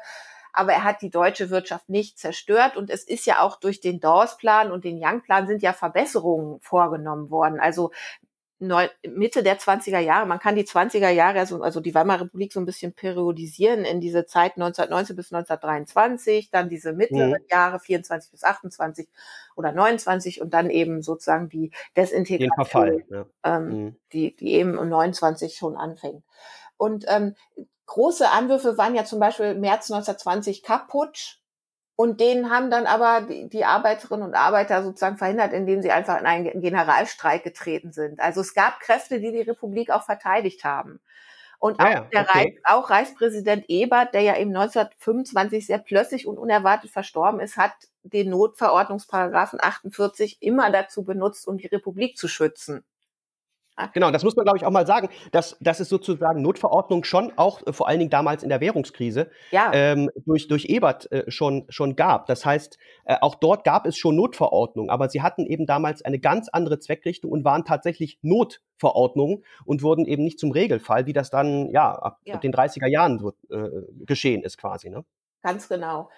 aber 0.60 0.74
er 0.74 0.84
hat 0.84 1.02
die 1.02 1.10
deutsche 1.10 1.50
Wirtschaft 1.50 1.88
nicht 1.88 2.20
zerstört 2.20 2.76
und 2.76 2.90
es 2.90 3.04
ist 3.06 3.26
ja 3.26 3.40
auch 3.40 3.56
durch 3.56 3.80
den 3.80 4.02
Dawes-Plan 4.02 4.72
und 4.72 4.84
den 4.84 5.00
Young-Plan 5.02 5.48
sind 5.48 5.62
ja 5.62 5.72
Verbesserungen 5.72 6.60
vorgenommen 6.60 7.30
worden. 7.30 7.62
Also 7.62 7.92
Mitte 8.60 9.42
der 9.42 9.58
20er 9.58 10.00
Jahre, 10.00 10.26
man 10.26 10.40
kann 10.40 10.58
die 10.58 10.66
20er 10.66 11.12
Jahre, 11.12 11.40
also, 11.40 11.62
also 11.62 11.80
die 11.80 11.96
Weimarer 11.96 12.24
Republik 12.24 12.52
so 12.52 12.60
ein 12.60 12.66
bisschen 12.66 12.92
periodisieren 12.92 13.86
in 13.86 14.02
diese 14.02 14.26
Zeit 14.26 14.58
1919 14.58 15.16
bis 15.16 15.32
1923, 15.32 16.52
dann 16.52 16.68
diese 16.68 16.92
mittleren 16.92 17.42
mhm. 17.42 17.48
Jahre 17.50 17.80
24 17.80 18.32
bis 18.32 18.44
28 18.44 19.08
oder 19.56 19.72
29 19.72 20.42
und 20.42 20.54
dann 20.54 20.70
eben 20.70 21.02
sozusagen 21.02 21.48
die 21.48 21.72
Desintegration, 21.96 22.52
Verfall, 22.56 23.06
ja. 23.10 23.26
ähm, 23.46 23.70
mhm. 23.70 23.96
die, 24.12 24.36
die 24.36 24.56
eben 24.56 24.78
um 24.78 24.90
29 24.90 25.56
schon 25.56 25.78
anfängt. 25.78 26.26
Und 26.76 27.06
ähm, 27.08 27.36
große 27.90 28.30
Anwürfe 28.30 28.78
waren 28.78 28.96
ja 28.96 29.06
zum 29.06 29.20
Beispiel 29.20 29.56
März 29.56 29.92
1920 29.92 30.64
Kaputsch, 30.64 31.40
und 32.00 32.22
den 32.22 32.50
haben 32.50 32.72
dann 32.72 32.86
aber 32.86 33.28
die, 33.28 33.50
die 33.50 33.66
Arbeiterinnen 33.66 34.26
und 34.26 34.34
Arbeiter 34.34 34.84
sozusagen 34.84 35.18
verhindert, 35.18 35.52
indem 35.52 35.82
sie 35.82 35.92
einfach 35.92 36.18
in 36.18 36.26
einen 36.26 36.62
Generalstreik 36.62 37.44
getreten 37.44 37.92
sind. 37.92 38.22
Also 38.22 38.40
es 38.40 38.54
gab 38.54 38.80
Kräfte, 38.80 39.20
die 39.20 39.34
die 39.34 39.42
Republik 39.42 39.92
auch 39.92 40.04
verteidigt 40.04 40.64
haben. 40.64 41.02
Und 41.58 41.82
auch, 41.82 41.90
ja, 41.90 42.06
okay. 42.06 42.26
Reich, 42.26 42.54
auch 42.64 42.90
Reichspräsident 42.90 43.66
Ebert, 43.68 44.14
der 44.14 44.22
ja 44.22 44.38
eben 44.38 44.56
1925 44.56 45.68
sehr 45.68 45.78
plötzlich 45.78 46.26
und 46.26 46.38
unerwartet 46.38 46.90
verstorben 46.90 47.42
ist, 47.42 47.58
hat 47.58 47.74
den 48.04 48.30
Notverordnungsparagraphen 48.30 49.60
48 49.62 50.42
immer 50.42 50.72
dazu 50.72 51.04
benutzt, 51.04 51.50
um 51.50 51.58
die 51.58 51.68
Republik 51.68 52.18
zu 52.18 52.30
schützen. 52.30 52.86
Genau, 53.94 54.12
das 54.12 54.24
muss 54.24 54.36
man, 54.36 54.46
glaube 54.46 54.58
ich, 54.58 54.66
auch 54.66 54.72
mal 54.72 54.86
sagen, 54.86 55.10
dass, 55.32 55.58
dass 55.60 55.80
es 55.80 55.90
sozusagen 55.90 56.42
Notverordnung 56.42 57.04
schon 57.04 57.34
auch 57.38 57.66
äh, 57.66 57.74
vor 57.74 57.88
allen 57.88 58.00
Dingen 58.00 58.12
damals 58.12 58.44
in 58.44 58.50
der 58.50 58.62
Währungskrise 58.62 59.30
ja. 59.52 59.72
ähm, 59.74 60.10
durch, 60.26 60.48
durch 60.48 60.66
Ebert 60.66 61.12
äh, 61.12 61.30
schon, 61.30 61.66
schon 61.70 61.96
gab. 61.96 62.28
Das 62.28 62.46
heißt, 62.46 62.78
äh, 63.06 63.18
auch 63.22 63.36
dort 63.36 63.64
gab 63.64 63.86
es 63.86 63.98
schon 63.98 64.16
Notverordnungen, 64.16 64.90
aber 64.90 65.10
sie 65.10 65.22
hatten 65.22 65.46
eben 65.46 65.66
damals 65.66 66.04
eine 66.04 66.20
ganz 66.20 66.50
andere 66.50 66.80
Zweckrichtung 66.80 67.32
und 67.32 67.46
waren 67.46 67.66
tatsächlich 67.66 68.20
Notverordnungen 68.22 69.44
und 69.66 69.82
wurden 69.82 70.06
eben 70.06 70.24
nicht 70.24 70.40
zum 70.40 70.52
Regelfall, 70.52 71.06
wie 71.06 71.14
das 71.14 71.30
dann 71.30 71.70
ja 71.70 71.92
ab, 71.92 72.20
ja. 72.26 72.38
den 72.38 72.54
30er 72.54 72.88
Jahren 72.88 73.24
äh, 73.50 73.70
geschehen 74.06 74.44
ist 74.44 74.58
quasi. 74.58 74.90
Ne? 74.90 75.06
Ganz 75.42 75.70
genau. 75.70 76.10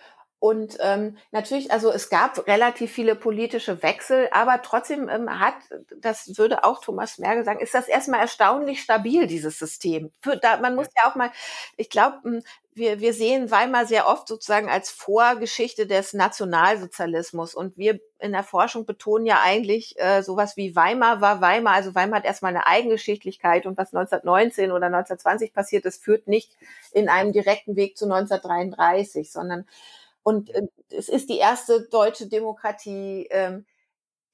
Und 0.41 0.79
ähm, 0.79 1.17
natürlich, 1.29 1.71
also 1.71 1.91
es 1.91 2.09
gab 2.09 2.47
relativ 2.47 2.91
viele 2.91 3.15
politische 3.15 3.83
Wechsel, 3.83 4.27
aber 4.31 4.63
trotzdem 4.63 5.07
ähm, 5.07 5.29
hat, 5.39 5.53
das 5.95 6.35
würde 6.35 6.63
auch 6.63 6.81
Thomas 6.81 7.19
Merkel 7.19 7.45
sagen, 7.45 7.59
ist 7.59 7.75
das 7.75 7.87
erstmal 7.87 8.21
erstaunlich 8.21 8.81
stabil, 8.81 9.27
dieses 9.27 9.59
System. 9.59 10.11
Für, 10.19 10.37
da, 10.37 10.57
man 10.57 10.73
muss 10.73 10.87
ja 10.97 11.07
auch 11.07 11.13
mal, 11.13 11.31
ich 11.77 11.91
glaube, 11.91 12.17
hm, 12.23 12.43
wir, 12.73 12.99
wir 12.99 13.13
sehen 13.13 13.51
Weimar 13.51 13.85
sehr 13.85 14.07
oft 14.07 14.27
sozusagen 14.27 14.67
als 14.67 14.89
Vorgeschichte 14.89 15.85
des 15.85 16.13
Nationalsozialismus. 16.13 17.53
Und 17.53 17.77
wir 17.77 17.99
in 18.17 18.31
der 18.31 18.43
Forschung 18.43 18.87
betonen 18.87 19.27
ja 19.27 19.41
eigentlich 19.43 19.93
äh, 19.99 20.23
sowas 20.23 20.57
wie 20.57 20.75
Weimar 20.75 21.21
war 21.21 21.39
Weimar. 21.39 21.75
Also 21.75 21.93
Weimar 21.93 22.17
hat 22.17 22.25
erstmal 22.25 22.55
eine 22.55 22.65
Eigengeschichtlichkeit 22.65 23.67
und 23.67 23.77
was 23.77 23.93
1919 23.93 24.71
oder 24.71 24.87
1920 24.87 25.53
passiert 25.53 25.85
ist, 25.85 26.03
führt 26.03 26.27
nicht 26.27 26.57
in 26.93 27.09
einem 27.09 27.31
direkten 27.31 27.75
Weg 27.75 27.95
zu 27.95 28.05
1933, 28.05 29.31
sondern 29.31 29.67
und 30.23 30.49
äh, 30.51 30.67
es 30.89 31.09
ist 31.09 31.29
die 31.29 31.37
erste 31.37 31.87
deutsche 31.89 32.27
Demokratie. 32.27 33.27
Ähm, 33.31 33.65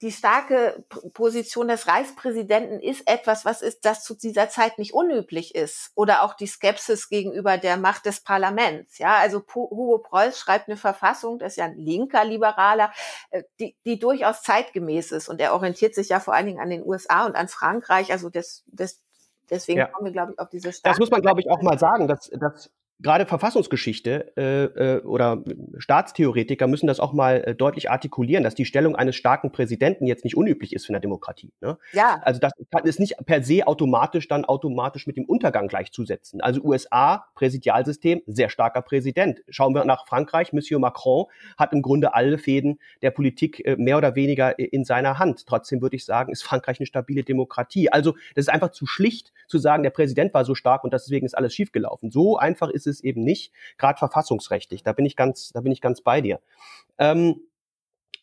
die 0.01 0.11
starke 0.11 0.85
Position 1.13 1.69
des 1.69 1.87
Reichspräsidenten 1.87 2.79
ist 2.79 3.09
etwas, 3.09 3.45
was 3.45 3.63
ist, 3.63 3.83
das 3.83 4.03
zu 4.03 4.13
dieser 4.13 4.47
Zeit 4.47 4.77
nicht 4.77 4.93
unüblich 4.93 5.55
ist. 5.55 5.91
Oder 5.95 6.21
auch 6.21 6.35
die 6.35 6.45
Skepsis 6.45 7.09
gegenüber 7.09 7.57
der 7.57 7.77
Macht 7.77 8.05
des 8.05 8.21
Parlaments. 8.21 8.99
Ja, 8.99 9.15
also 9.15 9.43
Hugo 9.55 9.97
Preuß 9.97 10.37
schreibt 10.37 10.67
eine 10.67 10.77
Verfassung, 10.77 11.39
das 11.39 11.53
ist 11.53 11.57
ja 11.57 11.65
ein 11.65 11.77
linker 11.77 12.25
Liberaler, 12.25 12.91
äh, 13.31 13.41
die, 13.59 13.75
die 13.85 13.97
durchaus 13.97 14.43
zeitgemäß 14.43 15.11
ist. 15.11 15.29
Und 15.29 15.41
er 15.41 15.55
orientiert 15.55 15.95
sich 15.95 16.09
ja 16.09 16.19
vor 16.19 16.35
allen 16.35 16.45
Dingen 16.45 16.59
an 16.59 16.69
den 16.69 16.85
USA 16.85 17.25
und 17.25 17.35
an 17.35 17.47
Frankreich. 17.47 18.11
Also 18.11 18.29
das, 18.29 18.63
das, 18.67 19.01
deswegen 19.49 19.79
ja. 19.79 19.87
kommen 19.87 20.05
wir, 20.05 20.13
glaube 20.13 20.33
ich, 20.33 20.39
auf 20.39 20.49
diese 20.49 20.73
starke 20.73 20.93
Das 20.93 20.99
muss 20.99 21.09
man, 21.09 21.23
glaube 21.23 21.41
ich, 21.41 21.49
auch 21.49 21.63
mal 21.63 21.79
sagen, 21.79 22.07
dass, 22.07 22.29
dass 22.33 22.69
gerade 22.99 23.25
Verfassungsgeschichte 23.25 24.33
äh, 24.37 24.63
äh, 24.63 25.01
oder 25.01 25.43
Staatstheoretiker 25.77 26.67
müssen 26.67 26.87
das 26.87 26.99
auch 26.99 27.13
mal 27.13 27.43
äh, 27.45 27.55
deutlich 27.55 27.91
artikulieren, 27.91 28.43
dass 28.43 28.55
die 28.55 28.65
Stellung 28.65 28.95
eines 28.95 29.15
starken 29.15 29.51
Präsidenten 29.51 30.07
jetzt 30.07 30.23
nicht 30.23 30.35
unüblich 30.35 30.73
ist 30.73 30.87
für 30.87 30.93
eine 30.93 31.01
Demokratie. 31.01 31.51
Ne? 31.61 31.77
Ja. 31.93 32.19
Also 32.23 32.39
das 32.39 32.53
kann, 32.71 32.85
ist 32.85 32.99
nicht 32.99 33.15
per 33.25 33.43
se 33.43 33.67
automatisch 33.67 34.27
dann 34.27 34.45
automatisch 34.45 35.05
mit 35.05 35.15
dem 35.15 35.25
Untergang 35.25 35.67
gleichzusetzen. 35.67 36.41
Also 36.41 36.61
USA, 36.61 37.25
Präsidialsystem, 37.35 38.21
sehr 38.25 38.49
starker 38.49 38.81
Präsident. 38.81 39.43
Schauen 39.49 39.75
wir 39.75 39.85
nach 39.85 40.07
Frankreich, 40.07 40.51
Monsieur 40.51 40.79
Macron 40.79 41.25
hat 41.57 41.73
im 41.73 41.83
Grunde 41.83 42.15
alle 42.15 42.39
Fäden 42.39 42.79
der 43.03 43.11
Politik 43.11 43.63
äh, 43.65 43.75
mehr 43.75 43.97
oder 43.97 44.15
weniger 44.15 44.57
in 44.57 44.85
seiner 44.85 45.19
Hand. 45.19 45.45
Trotzdem 45.45 45.81
würde 45.81 45.95
ich 45.95 46.05
sagen, 46.05 46.31
ist 46.31 46.43
Frankreich 46.43 46.79
eine 46.79 46.87
stabile 46.87 47.23
Demokratie. 47.23 47.91
Also 47.91 48.13
das 48.33 48.45
ist 48.45 48.49
einfach 48.49 48.71
zu 48.71 48.87
schlicht 48.87 49.33
zu 49.47 49.59
sagen, 49.59 49.83
der 49.83 49.91
Präsident 49.91 50.33
war 50.33 50.45
so 50.45 50.55
stark 50.55 50.83
und 50.83 50.93
deswegen 50.93 51.25
ist 51.25 51.37
alles 51.37 51.53
schiefgelaufen. 51.53 52.09
So 52.09 52.37
einfach 52.37 52.69
ist 52.69 52.86
es 52.87 53.03
eben 53.03 53.23
nicht, 53.23 53.53
gerade 53.77 53.99
verfassungsrechtlich. 53.99 54.83
Da 54.83 54.93
bin 54.93 55.05
ich 55.05 55.15
ganz, 55.15 55.51
da 55.53 55.61
bin 55.61 55.71
ich 55.71 55.81
ganz 55.81 56.01
bei 56.01 56.21
dir. 56.21 56.39
Ähm, 56.97 57.41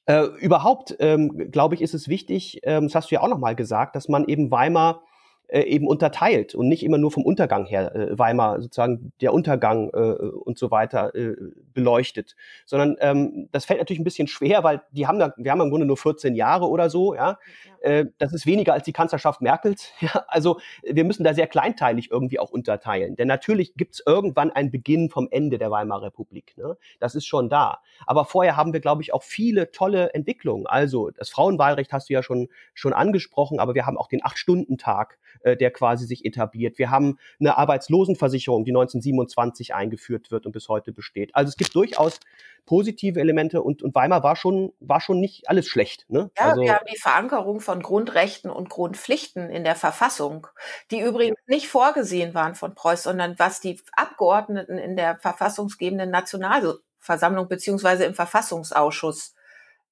äh, 0.06 0.24
überhaupt, 0.40 0.96
ähm, 0.98 1.50
glaube 1.50 1.74
ich, 1.74 1.82
ist 1.82 1.94
es 1.94 2.08
wichtig, 2.08 2.60
ähm, 2.64 2.84
das 2.84 2.94
hast 2.94 3.10
du 3.10 3.14
ja 3.14 3.22
auch 3.22 3.28
nochmal 3.28 3.54
gesagt, 3.54 3.96
dass 3.96 4.08
man 4.08 4.26
eben 4.26 4.50
Weimar 4.50 5.02
äh, 5.48 5.62
eben 5.62 5.86
unterteilt 5.86 6.54
und 6.54 6.68
nicht 6.68 6.82
immer 6.82 6.98
nur 6.98 7.10
vom 7.10 7.24
Untergang 7.24 7.66
her 7.66 7.94
äh, 7.94 8.18
Weimar 8.18 8.60
sozusagen 8.60 9.12
der 9.20 9.32
Untergang 9.32 9.90
äh, 9.90 9.98
und 9.98 10.58
so 10.58 10.70
weiter 10.70 11.14
äh, 11.14 11.34
beleuchtet, 11.72 12.36
sondern 12.66 12.96
ähm, 13.00 13.48
das 13.52 13.64
fällt 13.64 13.80
natürlich 13.80 14.00
ein 14.00 14.04
bisschen 14.04 14.28
schwer, 14.28 14.64
weil 14.64 14.82
die 14.90 15.06
haben 15.06 15.18
da, 15.18 15.34
wir 15.36 15.50
haben 15.50 15.60
im 15.60 15.70
Grunde 15.70 15.86
nur 15.86 15.96
14 15.96 16.34
Jahre 16.34 16.68
oder 16.68 16.90
so, 16.90 17.14
ja. 17.14 17.24
ja. 17.24 17.38
Äh, 17.80 18.06
das 18.18 18.32
ist 18.32 18.46
weniger 18.46 18.72
als 18.72 18.84
die 18.84 18.92
Kanzlerschaft 18.92 19.40
Merkels. 19.40 19.92
Ja? 20.04 20.24
Also 20.28 20.60
wir 20.82 21.04
müssen 21.04 21.24
da 21.24 21.32
sehr 21.32 21.46
kleinteilig 21.46 22.10
irgendwie 22.10 22.38
auch 22.38 22.50
unterteilen, 22.50 23.16
denn 23.16 23.28
natürlich 23.28 23.74
gibt 23.74 23.94
es 23.94 24.02
irgendwann 24.04 24.50
einen 24.50 24.70
Beginn 24.70 25.08
vom 25.08 25.28
Ende 25.30 25.56
der 25.56 25.70
Weimarer 25.70 26.02
Republik. 26.02 26.54
Ne? 26.56 26.76
Das 27.00 27.14
ist 27.14 27.26
schon 27.26 27.48
da. 27.48 27.78
Aber 28.06 28.24
vorher 28.26 28.56
haben 28.56 28.72
wir, 28.72 28.80
glaube 28.80 29.02
ich, 29.02 29.14
auch 29.14 29.22
viele 29.22 29.70
tolle 29.70 30.12
Entwicklungen. 30.12 30.66
Also 30.66 31.10
das 31.10 31.30
Frauenwahlrecht 31.30 31.92
hast 31.92 32.10
du 32.10 32.14
ja 32.14 32.22
schon 32.22 32.48
schon 32.74 32.92
angesprochen, 32.92 33.60
aber 33.60 33.74
wir 33.74 33.86
haben 33.86 33.96
auch 33.96 34.08
den 34.08 34.24
Acht-Stunden-Tag 34.24 35.18
äh, 35.44 35.56
der 35.56 35.70
quasi 35.70 36.06
sich 36.06 36.24
etabliert. 36.24 36.78
Wir 36.78 36.90
haben 36.90 37.18
eine 37.38 37.56
Arbeitslosenversicherung, 37.58 38.64
die 38.64 38.70
1927 38.72 39.74
eingeführt 39.74 40.30
wird 40.30 40.46
und 40.46 40.52
bis 40.52 40.68
heute 40.68 40.90
besteht. 40.92 41.34
Also 41.34 41.50
es 41.50 41.56
gibt 41.56 41.74
durchaus 41.74 42.18
positive 42.64 43.20
Elemente 43.20 43.62
und, 43.62 43.82
und 43.82 43.94
Weimar 43.94 44.22
war 44.22 44.36
schon, 44.36 44.72
war 44.80 45.00
schon 45.00 45.20
nicht 45.20 45.48
alles 45.50 45.68
schlecht. 45.68 46.06
Ne? 46.08 46.30
Ja, 46.38 46.44
also, 46.44 46.62
wir 46.62 46.74
haben 46.74 46.86
die 46.90 46.98
Verankerung 46.98 47.60
von 47.60 47.82
Grundrechten 47.82 48.50
und 48.50 48.70
Grundpflichten 48.70 49.50
in 49.50 49.64
der 49.64 49.76
Verfassung, 49.76 50.46
die 50.90 51.00
übrigens 51.00 51.36
nicht 51.46 51.68
vorgesehen 51.68 52.34
waren 52.34 52.54
von 52.54 52.74
Preuß, 52.74 53.02
sondern 53.02 53.38
was 53.38 53.60
die 53.60 53.78
Abgeordneten 53.92 54.78
in 54.78 54.96
der 54.96 55.18
verfassungsgebenden 55.18 56.10
Nationalversammlung 56.10 57.48
beziehungsweise 57.48 58.04
im 58.04 58.14
Verfassungsausschuss 58.14 59.34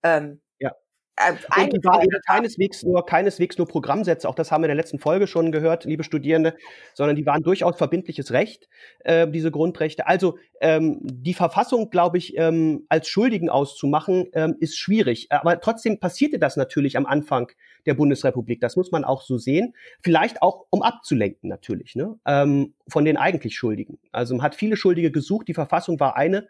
ähm, 0.02 0.32
äh, 0.32 0.51
und 1.56 1.72
die 1.72 1.84
waren 1.84 2.08
keineswegs 2.26 2.82
nur, 2.82 3.04
keineswegs 3.04 3.58
nur 3.58 3.68
Programmsätze, 3.68 4.28
auch 4.28 4.34
das 4.34 4.50
haben 4.50 4.62
wir 4.62 4.66
in 4.66 4.76
der 4.76 4.82
letzten 4.82 4.98
Folge 4.98 5.26
schon 5.26 5.52
gehört, 5.52 5.84
liebe 5.84 6.04
Studierende, 6.04 6.54
sondern 6.94 7.16
die 7.16 7.26
waren 7.26 7.42
durchaus 7.42 7.76
verbindliches 7.76 8.32
Recht, 8.32 8.68
äh, 9.00 9.28
diese 9.28 9.50
Grundrechte. 9.50 10.06
Also 10.06 10.38
ähm, 10.60 11.00
die 11.02 11.34
Verfassung, 11.34 11.90
glaube 11.90 12.18
ich, 12.18 12.36
ähm, 12.38 12.86
als 12.88 13.08
Schuldigen 13.08 13.50
auszumachen, 13.50 14.28
ähm, 14.32 14.56
ist 14.58 14.78
schwierig. 14.78 15.26
Aber 15.30 15.60
trotzdem 15.60 16.00
passierte 16.00 16.38
das 16.38 16.56
natürlich 16.56 16.96
am 16.96 17.06
Anfang 17.06 17.52
der 17.84 17.94
Bundesrepublik. 17.94 18.60
Das 18.60 18.76
muss 18.76 18.90
man 18.90 19.04
auch 19.04 19.22
so 19.22 19.36
sehen. 19.36 19.74
Vielleicht 20.02 20.40
auch, 20.40 20.66
um 20.70 20.82
abzulenken 20.82 21.48
natürlich, 21.48 21.94
ne? 21.94 22.18
ähm, 22.26 22.74
von 22.88 23.04
den 23.04 23.16
eigentlich 23.18 23.54
Schuldigen. 23.54 23.98
Also 24.12 24.34
man 24.34 24.42
hat 24.42 24.54
viele 24.54 24.76
Schuldige 24.76 25.10
gesucht, 25.10 25.48
die 25.48 25.54
Verfassung 25.54 26.00
war 26.00 26.16
eine 26.16 26.48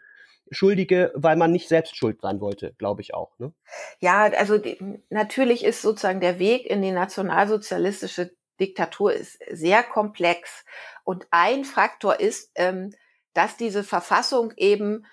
Schuldige, 0.53 1.11
weil 1.15 1.35
man 1.35 1.51
nicht 1.51 1.67
selbst 1.67 1.95
schuld 1.95 2.21
sein 2.21 2.41
wollte, 2.41 2.73
glaube 2.77 3.01
ich 3.01 3.13
auch. 3.13 3.37
Ne? 3.39 3.53
Ja, 3.99 4.23
also 4.23 4.57
die, 4.57 4.77
natürlich 5.09 5.63
ist 5.63 5.81
sozusagen 5.81 6.21
der 6.21 6.39
Weg 6.39 6.65
in 6.65 6.81
die 6.81 6.91
nationalsozialistische 6.91 8.31
Diktatur 8.59 9.13
ist 9.13 9.39
sehr 9.51 9.83
komplex. 9.83 10.63
Und 11.03 11.27
ein 11.31 11.65
Faktor 11.65 12.19
ist, 12.19 12.51
ähm, 12.55 12.93
dass 13.33 13.57
diese 13.57 13.83
Verfassung 13.83 14.53
eben 14.57 15.05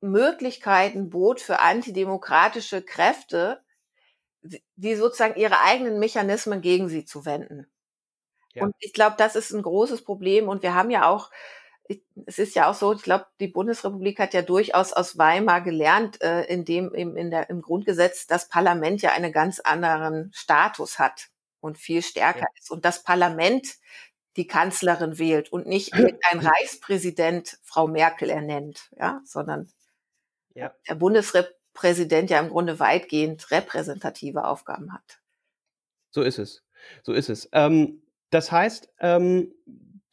Möglichkeiten 0.00 1.10
bot 1.10 1.40
für 1.40 1.60
antidemokratische 1.60 2.82
Kräfte, 2.82 3.60
die 4.76 4.94
sozusagen 4.94 5.38
ihre 5.38 5.60
eigenen 5.60 5.98
Mechanismen 5.98 6.60
gegen 6.60 6.88
sie 6.88 7.04
zu 7.04 7.26
wenden. 7.26 7.66
Ja. 8.54 8.62
Und 8.64 8.74
ich 8.78 8.92
glaube, 8.92 9.16
das 9.18 9.36
ist 9.36 9.52
ein 9.52 9.62
großes 9.62 10.02
Problem. 10.02 10.48
Und 10.48 10.62
wir 10.62 10.74
haben 10.74 10.90
ja 10.90 11.08
auch 11.08 11.30
es 12.26 12.38
ist 12.38 12.54
ja 12.54 12.68
auch 12.68 12.74
so, 12.74 12.92
ich 12.92 13.02
glaube, 13.02 13.26
die 13.40 13.48
Bundesrepublik 13.48 14.18
hat 14.18 14.34
ja 14.34 14.42
durchaus 14.42 14.92
aus 14.92 15.18
Weimar 15.18 15.60
gelernt, 15.60 16.20
äh, 16.22 16.42
in 16.44 16.64
dem 16.64 16.92
im, 16.92 17.16
in 17.16 17.30
der, 17.30 17.50
im 17.50 17.62
Grundgesetz 17.62 18.26
das 18.26 18.48
Parlament 18.48 19.02
ja 19.02 19.12
einen 19.12 19.32
ganz 19.32 19.60
anderen 19.60 20.30
Status 20.34 20.98
hat 20.98 21.28
und 21.60 21.78
viel 21.78 22.02
stärker 22.02 22.40
ja. 22.40 22.46
ist. 22.58 22.70
Und 22.70 22.84
das 22.84 23.02
Parlament 23.02 23.76
die 24.36 24.46
Kanzlerin 24.46 25.18
wählt 25.18 25.50
und 25.52 25.66
nicht 25.66 25.92
ein 26.30 26.40
Reichspräsident 26.40 27.58
Frau 27.62 27.86
Merkel 27.86 28.30
ernennt, 28.30 28.90
ja, 28.98 29.20
sondern 29.24 29.68
ja. 30.54 30.74
der 30.88 30.94
Bundespräsident 30.94 32.30
ja 32.30 32.40
im 32.40 32.50
Grunde 32.50 32.78
weitgehend 32.78 33.50
repräsentative 33.50 34.44
Aufgaben 34.44 34.92
hat. 34.92 35.20
So 36.10 36.22
ist 36.22 36.38
es. 36.38 36.62
So 37.02 37.12
ist 37.12 37.28
es. 37.28 37.48
Ähm, 37.52 38.02
das 38.30 38.50
heißt, 38.50 38.92
ähm, 39.00 39.54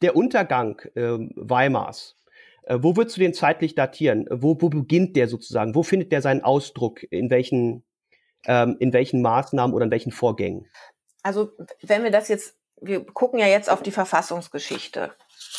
der 0.04 0.16
Untergang 0.16 0.80
äh, 0.94 1.16
Weimars, 1.34 2.16
äh, 2.64 2.78
wo 2.80 2.94
würdest 2.94 3.16
du 3.16 3.20
den 3.20 3.32
zeitlich 3.32 3.74
datieren? 3.74 4.26
Wo, 4.30 4.56
wo 4.60 4.68
beginnt 4.68 5.16
der 5.16 5.28
sozusagen? 5.28 5.74
Wo 5.74 5.82
findet 5.82 6.12
der 6.12 6.20
seinen 6.20 6.42
Ausdruck? 6.42 7.02
In 7.10 7.30
welchen, 7.30 7.84
ähm, 8.46 8.76
in 8.80 8.92
welchen 8.92 9.22
Maßnahmen 9.22 9.74
oder 9.74 9.86
in 9.86 9.90
welchen 9.90 10.12
Vorgängen? 10.12 10.66
Also 11.22 11.52
wenn 11.80 12.04
wir 12.04 12.10
das 12.10 12.28
jetzt, 12.28 12.58
wir 12.80 13.04
gucken 13.04 13.38
ja 13.38 13.46
jetzt 13.46 13.70
auf 13.70 13.82
die 13.82 13.90
Verfassungsgeschichte. 13.90 15.12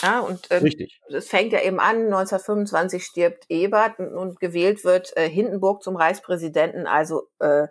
Ja, 0.04 0.20
und 0.20 0.48
ähm, 0.52 0.62
Richtig. 0.62 1.02
es 1.10 1.28
fängt 1.28 1.54
ja 1.54 1.62
eben 1.62 1.80
an, 1.80 2.06
1925 2.06 3.04
stirbt 3.04 3.46
Ebert 3.50 3.98
und 4.00 4.40
gewählt 4.40 4.84
wird 4.84 5.16
äh, 5.18 5.28
Hindenburg 5.28 5.82
zum 5.82 5.96
Reichspräsidenten, 5.96 6.86
also 6.86 7.30
äh, 7.40 7.68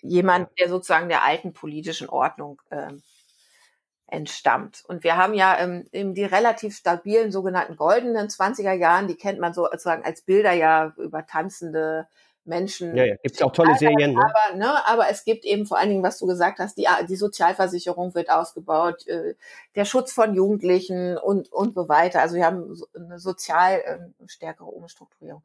jemand, 0.00 0.48
der 0.58 0.70
sozusagen 0.70 1.08
der 1.08 1.24
alten 1.24 1.52
politischen 1.52 2.08
Ordnung 2.08 2.62
äh, 2.70 2.92
entstammt. 4.08 4.84
Und 4.86 5.02
wir 5.02 5.16
haben 5.16 5.34
ja 5.34 5.58
ähm, 5.58 5.86
eben 5.92 6.14
die 6.14 6.24
relativ 6.24 6.76
stabilen 6.76 7.32
sogenannten 7.32 7.76
goldenen 7.76 8.28
20er 8.28 8.72
Jahren, 8.72 9.08
die 9.08 9.16
kennt 9.16 9.40
man 9.40 9.52
so 9.52 9.64
sozusagen 9.64 10.04
als 10.04 10.22
Bilder 10.22 10.52
ja 10.52 10.94
über 10.96 11.26
tanzende 11.26 12.06
Menschen. 12.46 12.96
Ja, 12.96 13.04
ja, 13.04 13.16
gibt 13.16 13.34
es 13.34 13.42
auch 13.42 13.52
tolle 13.52 13.74
Serien. 13.76 14.14
Ne? 14.14 14.20
Aber, 14.20 14.56
ne, 14.56 14.86
aber 14.86 15.10
es 15.10 15.24
gibt 15.24 15.44
eben 15.44 15.66
vor 15.66 15.78
allen 15.78 15.90
Dingen, 15.90 16.02
was 16.02 16.18
du 16.18 16.26
gesagt 16.26 16.60
hast, 16.60 16.78
die, 16.78 16.86
die 17.08 17.16
Sozialversicherung 17.16 18.14
wird 18.14 18.30
ausgebaut, 18.30 19.06
äh, 19.08 19.34
der 19.74 19.84
Schutz 19.84 20.12
von 20.12 20.34
Jugendlichen 20.34 21.18
und, 21.18 21.52
und 21.52 21.74
so 21.74 21.88
weiter. 21.88 22.20
Also 22.20 22.36
wir 22.36 22.46
haben 22.46 22.80
eine 22.94 23.18
sozial 23.18 23.80
äh, 23.80 24.28
stärkere 24.28 24.68
Umstrukturierung. 24.68 25.42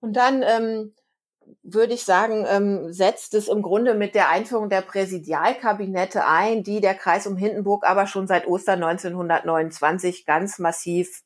Und 0.00 0.14
dann 0.14 0.42
ähm, 0.42 0.94
würde 1.62 1.94
ich 1.94 2.04
sagen, 2.04 2.46
ähm, 2.48 2.92
setzt 2.92 3.34
es 3.34 3.48
im 3.48 3.62
Grunde 3.62 3.94
mit 3.94 4.14
der 4.14 4.28
Einführung 4.28 4.68
der 4.68 4.82
Präsidialkabinette 4.82 6.26
ein, 6.26 6.62
die 6.62 6.80
der 6.80 6.94
Kreis 6.94 7.26
um 7.26 7.36
Hindenburg 7.36 7.84
aber 7.84 8.06
schon 8.06 8.26
seit 8.26 8.46
Ostern 8.46 8.82
1929 8.82 10.26
ganz 10.26 10.58
massiv 10.58 11.22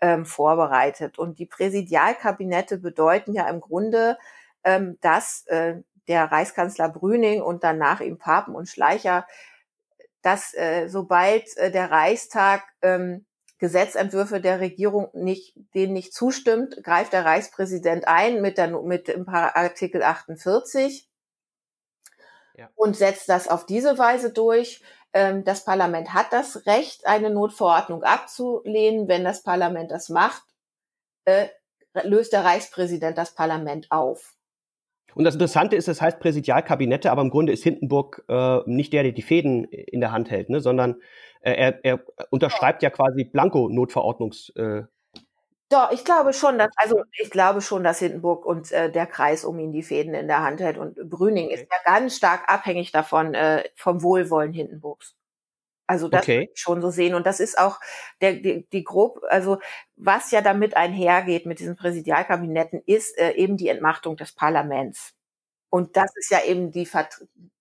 ähm, 0.00 0.26
vorbereitet. 0.26 1.18
Und 1.18 1.38
die 1.38 1.46
Präsidialkabinette 1.46 2.78
bedeuten 2.78 3.32
ja 3.32 3.48
im 3.48 3.60
Grunde, 3.60 4.18
ähm, 4.64 4.98
dass 5.00 5.46
äh, 5.46 5.76
der 6.08 6.30
Reichskanzler 6.30 6.88
Brüning 6.88 7.42
und 7.42 7.64
danach 7.64 8.00
ihm 8.00 8.18
Papen 8.18 8.54
und 8.54 8.68
Schleicher, 8.68 9.26
dass 10.22 10.54
äh, 10.54 10.88
sobald 10.88 11.56
äh, 11.56 11.70
der 11.70 11.90
Reichstag 11.90 12.62
ähm, 12.82 13.24
Gesetzentwürfe 13.58 14.40
der 14.40 14.60
Regierung 14.60 15.08
nicht, 15.12 15.54
denen 15.74 15.92
nicht 15.92 16.12
zustimmt, 16.12 16.82
greift 16.82 17.12
der 17.12 17.24
Reichspräsident 17.24 18.06
ein 18.08 18.42
mit, 18.42 18.58
der, 18.58 18.68
mit 18.82 19.08
dem 19.08 19.28
Artikel 19.28 20.02
48 20.02 21.08
ja. 22.56 22.68
und 22.74 22.96
setzt 22.96 23.28
das 23.28 23.48
auf 23.48 23.66
diese 23.66 23.98
Weise 23.98 24.32
durch. 24.32 24.82
Ähm, 25.12 25.44
das 25.44 25.64
Parlament 25.64 26.12
hat 26.12 26.32
das 26.32 26.66
Recht, 26.66 27.06
eine 27.06 27.30
Notverordnung 27.30 28.02
abzulehnen. 28.02 29.08
Wenn 29.08 29.24
das 29.24 29.42
Parlament 29.42 29.90
das 29.90 30.08
macht, 30.08 30.42
äh, 31.24 31.46
löst 32.02 32.32
der 32.32 32.44
Reichspräsident 32.44 33.16
das 33.16 33.34
Parlament 33.34 33.90
auf. 33.90 34.34
Und 35.14 35.24
das 35.24 35.34
Interessante 35.34 35.76
ist, 35.76 35.86
das 35.86 36.00
heißt 36.00 36.18
Präsidialkabinette, 36.18 37.10
aber 37.10 37.22
im 37.22 37.30
Grunde 37.30 37.52
ist 37.52 37.62
Hindenburg 37.62 38.24
äh, 38.28 38.58
nicht 38.66 38.92
der, 38.92 39.04
der 39.04 39.12
die 39.12 39.22
Fäden 39.22 39.64
in 39.64 40.00
der 40.00 40.10
Hand 40.10 40.30
hält, 40.30 40.50
ne, 40.50 40.60
sondern 40.60 40.96
er, 41.52 41.84
er 41.84 42.00
unterschreibt 42.30 42.82
ja 42.82 42.90
quasi 42.90 43.24
Blanko-Notverordnungs. 43.24 44.50
Äh, 44.56 44.84
doch, 45.70 45.90
ich 45.90 46.04
glaube 46.04 46.32
schon, 46.32 46.58
dass, 46.58 46.70
also 46.76 47.02
ich 47.20 47.30
glaube 47.30 47.60
schon, 47.60 47.82
dass 47.82 47.98
Hindenburg 47.98 48.46
und 48.46 48.70
äh, 48.72 48.92
der 48.92 49.06
Kreis 49.06 49.44
um 49.44 49.58
ihn 49.58 49.72
die 49.72 49.82
Fäden 49.82 50.14
in 50.14 50.28
der 50.28 50.42
Hand 50.42 50.60
hält. 50.60 50.78
Und 50.78 50.96
Brüning 51.08 51.46
okay. 51.46 51.54
ist 51.54 51.66
ja 51.70 51.92
ganz 51.92 52.16
stark 52.16 52.48
abhängig 52.48 52.92
davon, 52.92 53.34
äh, 53.34 53.64
vom 53.74 54.02
Wohlwollen 54.02 54.52
Hindenburgs. 54.52 55.16
Also 55.86 56.08
das 56.08 56.22
okay. 56.22 56.48
ich 56.52 56.60
schon 56.60 56.80
so 56.80 56.90
sehen. 56.90 57.14
Und 57.14 57.26
das 57.26 57.40
ist 57.40 57.58
auch 57.58 57.80
der, 58.20 58.34
die, 58.34 58.66
die 58.70 58.84
grob, 58.84 59.20
also 59.28 59.58
was 59.96 60.30
ja 60.30 60.40
damit 60.40 60.76
einhergeht 60.76 61.46
mit 61.46 61.58
diesen 61.58 61.76
Präsidialkabinetten, 61.76 62.82
ist 62.86 63.18
äh, 63.18 63.32
eben 63.32 63.56
die 63.56 63.68
Entmachtung 63.68 64.16
des 64.16 64.32
Parlaments. 64.32 65.14
Und 65.70 65.96
das 65.96 66.14
ist 66.16 66.30
ja 66.30 66.42
eben 66.44 66.70
die 66.70 66.88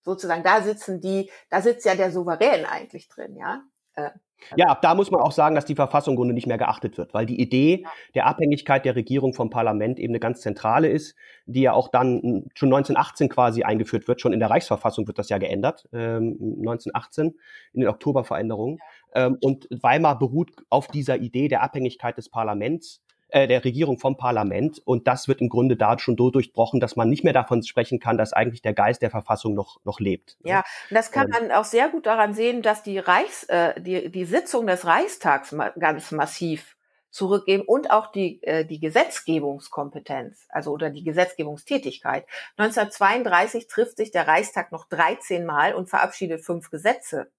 sozusagen, 0.03 0.43
da 0.43 0.61
sitzen 0.61 1.01
die, 1.01 1.31
da 1.49 1.61
sitzt 1.61 1.86
ja 1.86 1.95
der 1.95 2.11
Souverän 2.11 2.65
eigentlich 2.65 3.07
drin, 3.07 3.36
ja. 3.36 3.63
Äh, 3.96 4.10
ja, 4.56 4.68
ab 4.68 4.82
da 4.82 4.96
muss 4.96 5.12
man 5.12 5.22
auch 5.22 5.32
sagen, 5.32 5.56
dass 5.56 5.66
die 5.66 5.76
Verfassung 5.76 6.14
im 6.14 6.18
Grunde 6.18 6.34
nicht 6.34 6.48
mehr 6.48 6.58
geachtet 6.58 6.98
wird, 6.98 7.14
weil 7.14 7.26
die 7.26 7.39
Idee 7.39 7.86
der 8.14 8.26
Abhängigkeit 8.28 8.86
der 8.86 8.96
Regierung 8.96 9.34
vom 9.34 9.50
Parlament 9.50 10.00
eben 10.00 10.12
eine 10.12 10.20
ganz 10.20 10.41
zentrale 10.41 10.89
ist, 10.89 11.16
die 11.46 11.62
ja 11.62 11.74
auch 11.74 11.89
dann 11.89 12.46
schon 12.54 12.70
1918 12.70 13.30
quasi 13.30 13.64
eingeführt 13.64 14.08
wird. 14.08 14.22
Schon 14.22 14.34
in 14.34 14.39
der 14.39 14.50
Reichsverfassung 14.50 15.08
wird 15.08 15.20
das 15.20 15.30
ja 15.30 15.38
geändert, 15.38 15.88
ähm, 15.94 16.38
1918 16.60 17.36
in 17.74 17.82
den 17.82 17.89
Oktoberveränderungen. 17.89 18.80
Ähm, 19.16 19.38
und 19.41 19.68
Weimar 19.70 20.20
beruht 20.20 20.52
auf 20.70 20.88
dieser 20.88 21.18
Idee 21.18 21.48
der 21.48 21.64
Abhängigkeit 21.64 22.18
des 22.18 22.30
Parlaments 22.30 23.02
äh, 23.34 23.47
der 23.47 23.65
Regierung 23.65 23.97
vom 23.97 24.15
Parlament. 24.15 24.79
Und 24.86 25.07
das 25.07 25.27
wird 25.27 25.41
im 25.41 25.49
Grunde 25.49 25.75
da 25.75 25.97
schon 25.97 26.15
so 26.15 26.29
durchbrochen, 26.29 26.79
dass 26.79 26.95
man 26.95 27.09
nicht 27.09 27.23
mehr 27.23 27.34
davon 27.34 27.63
sprechen 27.63 27.99
kann, 27.99 28.15
dass 28.15 28.31
eigentlich 28.31 28.61
der 28.61 28.73
Geist 28.73 29.01
der 29.01 29.09
Verfassung 29.09 29.55
noch, 29.55 29.79
noch 29.84 29.99
lebt. 29.99 30.38
Ne? 30.43 30.51
Ja, 30.51 30.57
und 30.89 30.95
das 30.95 31.11
kann 31.11 31.29
man 31.29 31.51
auch 31.51 31.65
sehr 31.65 31.89
gut 31.89 32.05
daran 32.05 32.36
sehen, 32.36 32.61
dass 32.61 32.84
die 32.84 32.99
Reichs, 32.99 33.45
äh, 33.45 33.81
die, 33.81 34.11
die 34.11 34.25
Sitzung 34.25 34.67
des 34.67 34.86
Reichstags 34.86 35.55
ganz 35.79 36.11
massiv 36.11 36.77
zurückgeben 37.09 37.63
und 37.65 37.89
auch 37.89 38.11
die, 38.11 38.41
äh, 38.43 38.65
die 38.65 38.79
Gesetzgebungskompetenz, 38.79 40.45
also 40.49 40.71
oder 40.71 40.91
die 40.91 41.03
Gesetzgebungstätigkeit. 41.03 42.27
1932 42.57 43.67
trifft 43.67 43.97
sich 43.97 44.11
der 44.11 44.27
Reichstag 44.27 44.71
noch 44.71 44.88
13 44.89 45.43
Mal 45.43 45.73
und 45.73 45.89
verabschiedet 45.89 46.45
fünf 46.45 46.69
Gesetze. 46.69 47.31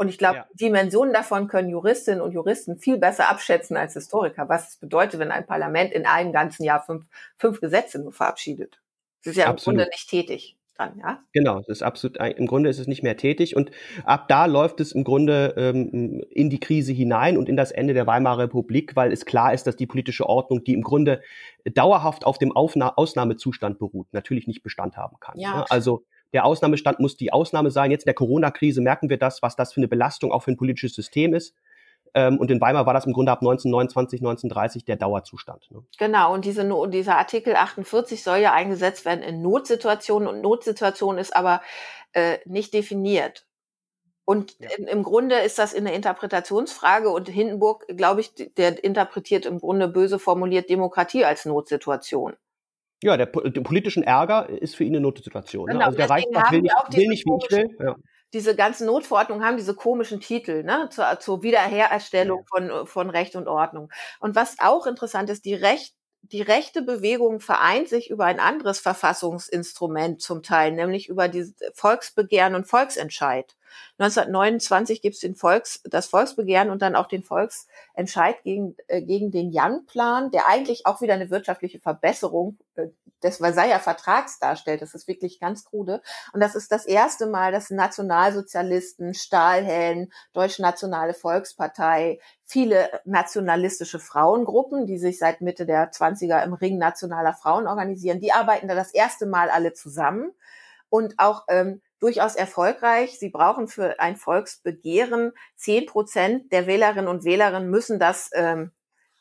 Und 0.00 0.08
ich 0.08 0.16
glaube, 0.16 0.36
ja. 0.36 0.46
Dimensionen 0.54 1.12
davon 1.12 1.46
können 1.46 1.68
Juristinnen 1.68 2.22
und 2.22 2.32
Juristen 2.32 2.78
viel 2.78 2.96
besser 2.96 3.28
abschätzen 3.28 3.76
als 3.76 3.92
Historiker, 3.92 4.48
was 4.48 4.70
es 4.70 4.76
bedeutet, 4.78 5.20
wenn 5.20 5.30
ein 5.30 5.44
Parlament 5.44 5.92
in 5.92 6.06
einem 6.06 6.32
ganzen 6.32 6.64
Jahr 6.64 6.82
fünf, 6.82 7.04
fünf 7.36 7.60
Gesetze 7.60 7.98
nur 7.98 8.10
verabschiedet. 8.10 8.80
Es 9.20 9.32
ist 9.32 9.36
ja 9.36 9.48
absolut. 9.48 9.74
im 9.74 9.78
Grunde 9.80 9.90
nicht 9.90 10.08
tätig. 10.08 10.56
Dann, 10.78 10.98
ja? 10.98 11.22
Genau, 11.34 11.58
das 11.58 11.68
ist 11.68 11.82
absolut, 11.82 12.16
im 12.16 12.46
Grunde 12.46 12.70
ist 12.70 12.78
es 12.78 12.86
nicht 12.86 13.02
mehr 13.02 13.18
tätig 13.18 13.54
und 13.54 13.72
ab 14.06 14.26
da 14.28 14.46
läuft 14.46 14.80
es 14.80 14.92
im 14.92 15.04
Grunde 15.04 15.52
ähm, 15.58 16.22
in 16.30 16.48
die 16.48 16.60
Krise 16.60 16.94
hinein 16.94 17.36
und 17.36 17.50
in 17.50 17.58
das 17.58 17.70
Ende 17.70 17.92
der 17.92 18.06
Weimarer 18.06 18.44
Republik, 18.44 18.96
weil 18.96 19.12
es 19.12 19.26
klar 19.26 19.52
ist, 19.52 19.66
dass 19.66 19.76
die 19.76 19.86
politische 19.86 20.26
Ordnung, 20.26 20.64
die 20.64 20.72
im 20.72 20.80
Grunde 20.80 21.20
dauerhaft 21.66 22.24
auf 22.24 22.38
dem 22.38 22.56
Aufna 22.56 22.94
Ausnahmezustand 22.96 23.78
beruht, 23.78 24.06
natürlich 24.12 24.46
nicht 24.46 24.62
Bestand 24.62 24.96
haben 24.96 25.18
kann. 25.20 25.38
Ja. 25.38 25.58
Ne? 25.58 25.64
Also 25.68 26.06
der 26.32 26.44
Ausnahmestand 26.44 27.00
muss 27.00 27.16
die 27.16 27.32
Ausnahme 27.32 27.70
sein. 27.70 27.90
Jetzt 27.90 28.02
in 28.02 28.08
der 28.08 28.14
Corona-Krise 28.14 28.80
merken 28.80 29.10
wir 29.10 29.18
das, 29.18 29.42
was 29.42 29.56
das 29.56 29.72
für 29.72 29.80
eine 29.80 29.88
Belastung 29.88 30.32
auch 30.32 30.42
für 30.42 30.52
ein 30.52 30.56
politisches 30.56 30.94
System 30.94 31.34
ist. 31.34 31.54
Ähm, 32.14 32.38
und 32.38 32.50
in 32.50 32.60
Weimar 32.60 32.86
war 32.86 32.94
das 32.94 33.06
im 33.06 33.12
Grunde 33.12 33.32
ab 33.32 33.40
1929, 33.40 34.20
1930 34.20 34.84
der 34.84 34.96
Dauerzustand. 34.96 35.70
Ne? 35.70 35.82
Genau, 35.98 36.34
und 36.34 36.44
diese, 36.44 36.68
dieser 36.88 37.16
Artikel 37.16 37.54
48 37.54 38.22
soll 38.22 38.38
ja 38.38 38.52
eingesetzt 38.52 39.04
werden 39.04 39.22
in 39.22 39.42
Notsituationen 39.42 40.28
und 40.28 40.40
Notsituation 40.40 41.18
ist 41.18 41.34
aber 41.34 41.62
äh, 42.12 42.38
nicht 42.44 42.74
definiert. 42.74 43.46
Und 44.24 44.56
ja. 44.60 44.68
im 44.86 45.02
Grunde 45.02 45.36
ist 45.40 45.58
das 45.58 45.72
in 45.72 45.84
der 45.84 45.94
Interpretationsfrage 45.94 47.10
und 47.10 47.28
Hindenburg, 47.28 47.86
glaube 47.88 48.20
ich, 48.20 48.32
der 48.56 48.82
interpretiert 48.82 49.44
im 49.44 49.58
Grunde 49.58 49.88
böse 49.88 50.18
formuliert 50.18 50.70
Demokratie 50.70 51.24
als 51.24 51.46
Notsituation. 51.46 52.36
Ja, 53.02 53.16
der, 53.16 53.26
der 53.26 53.60
politischen 53.62 54.02
Ärger 54.02 54.48
ist 54.48 54.76
für 54.76 54.84
ihn 54.84 54.94
eine 54.94 55.00
Notsituation. 55.00 55.66
Ne? 55.66 55.72
Genau, 55.72 55.80
ne? 55.80 55.86
Also 55.86 55.96
der 55.96 56.10
Reichstag 56.10 56.52
will 56.52 56.60
nicht, 56.60 56.74
will 56.90 57.08
nicht 57.08 57.24
wie 57.26 57.38
ich 57.42 57.50
will. 57.50 57.76
Ja. 57.86 57.96
Diese 58.32 58.54
ganzen 58.54 58.86
Notverordnungen 58.86 59.44
haben 59.44 59.56
diese 59.56 59.74
komischen 59.74 60.20
Titel 60.20 60.62
ne? 60.62 60.88
zur, 60.90 61.18
zur 61.18 61.42
Wiederherstellung 61.42 62.40
ja. 62.40 62.44
von, 62.46 62.86
von 62.86 63.10
Recht 63.10 63.36
und 63.36 63.48
Ordnung. 63.48 63.90
Und 64.20 64.36
was 64.36 64.56
auch 64.60 64.86
interessant 64.86 65.30
ist, 65.30 65.44
die 65.44 65.54
Recht, 65.54 65.94
die 66.22 66.42
rechte 66.42 66.82
Bewegung 66.82 67.40
vereint 67.40 67.88
sich 67.88 68.10
über 68.10 68.24
ein 68.26 68.40
anderes 68.40 68.78
Verfassungsinstrument 68.78 70.20
zum 70.20 70.42
Teil, 70.42 70.72
nämlich 70.72 71.08
über 71.08 71.28
die 71.28 71.52
Volksbegehren 71.74 72.54
und 72.54 72.66
Volksentscheid. 72.66 73.56
1929 73.98 75.02
gibt 75.02 75.16
es 75.22 75.38
Volks, 75.38 75.82
das 75.84 76.06
Volksbegehren 76.06 76.70
und 76.70 76.82
dann 76.82 76.96
auch 76.96 77.06
den 77.06 77.22
Volksentscheid 77.22 78.42
gegen, 78.42 78.76
äh, 78.88 79.02
gegen 79.02 79.30
den 79.30 79.50
Jan-Plan, 79.50 80.30
der 80.30 80.46
eigentlich 80.46 80.86
auch 80.86 81.00
wieder 81.00 81.14
eine 81.14 81.30
wirtschaftliche 81.30 81.80
Verbesserung 81.80 82.58
äh, 82.74 82.88
des 83.22 83.38
Versailler 83.38 83.80
Vertrags 83.80 84.38
darstellt. 84.38 84.82
Das 84.82 84.94
ist 84.94 85.08
wirklich 85.08 85.40
ganz 85.40 85.64
krude. 85.64 86.02
Und 86.32 86.40
das 86.40 86.54
ist 86.54 86.72
das 86.72 86.86
erste 86.86 87.26
Mal, 87.26 87.52
dass 87.52 87.70
Nationalsozialisten, 87.70 89.14
Stahlhelden, 89.14 90.12
Deutsche 90.32 90.62
Nationale 90.62 91.14
Volkspartei, 91.14 92.18
viele 92.44 93.00
nationalistische 93.04 93.98
Frauengruppen, 93.98 94.86
die 94.86 94.98
sich 94.98 95.18
seit 95.18 95.40
Mitte 95.40 95.66
der 95.66 95.92
20er 95.92 96.42
im 96.44 96.52
Ring 96.52 96.78
nationaler 96.78 97.34
Frauen 97.34 97.66
organisieren, 97.66 98.20
die 98.20 98.32
arbeiten 98.32 98.68
da 98.68 98.74
das 98.74 98.92
erste 98.92 99.26
Mal 99.26 99.50
alle 99.50 99.72
zusammen. 99.72 100.32
Und 100.88 101.20
auch 101.20 101.44
ähm, 101.48 101.80
durchaus 102.00 102.34
erfolgreich. 102.34 103.18
Sie 103.18 103.28
brauchen 103.28 103.68
für 103.68 104.00
ein 104.00 104.16
Volksbegehren 104.16 105.32
zehn 105.54 105.86
Prozent 105.86 106.50
der 106.50 106.66
Wählerinnen 106.66 107.08
und 107.08 107.24
Wähler 107.24 107.60
müssen 107.60 108.00
das 108.00 108.30
ähm, 108.32 108.72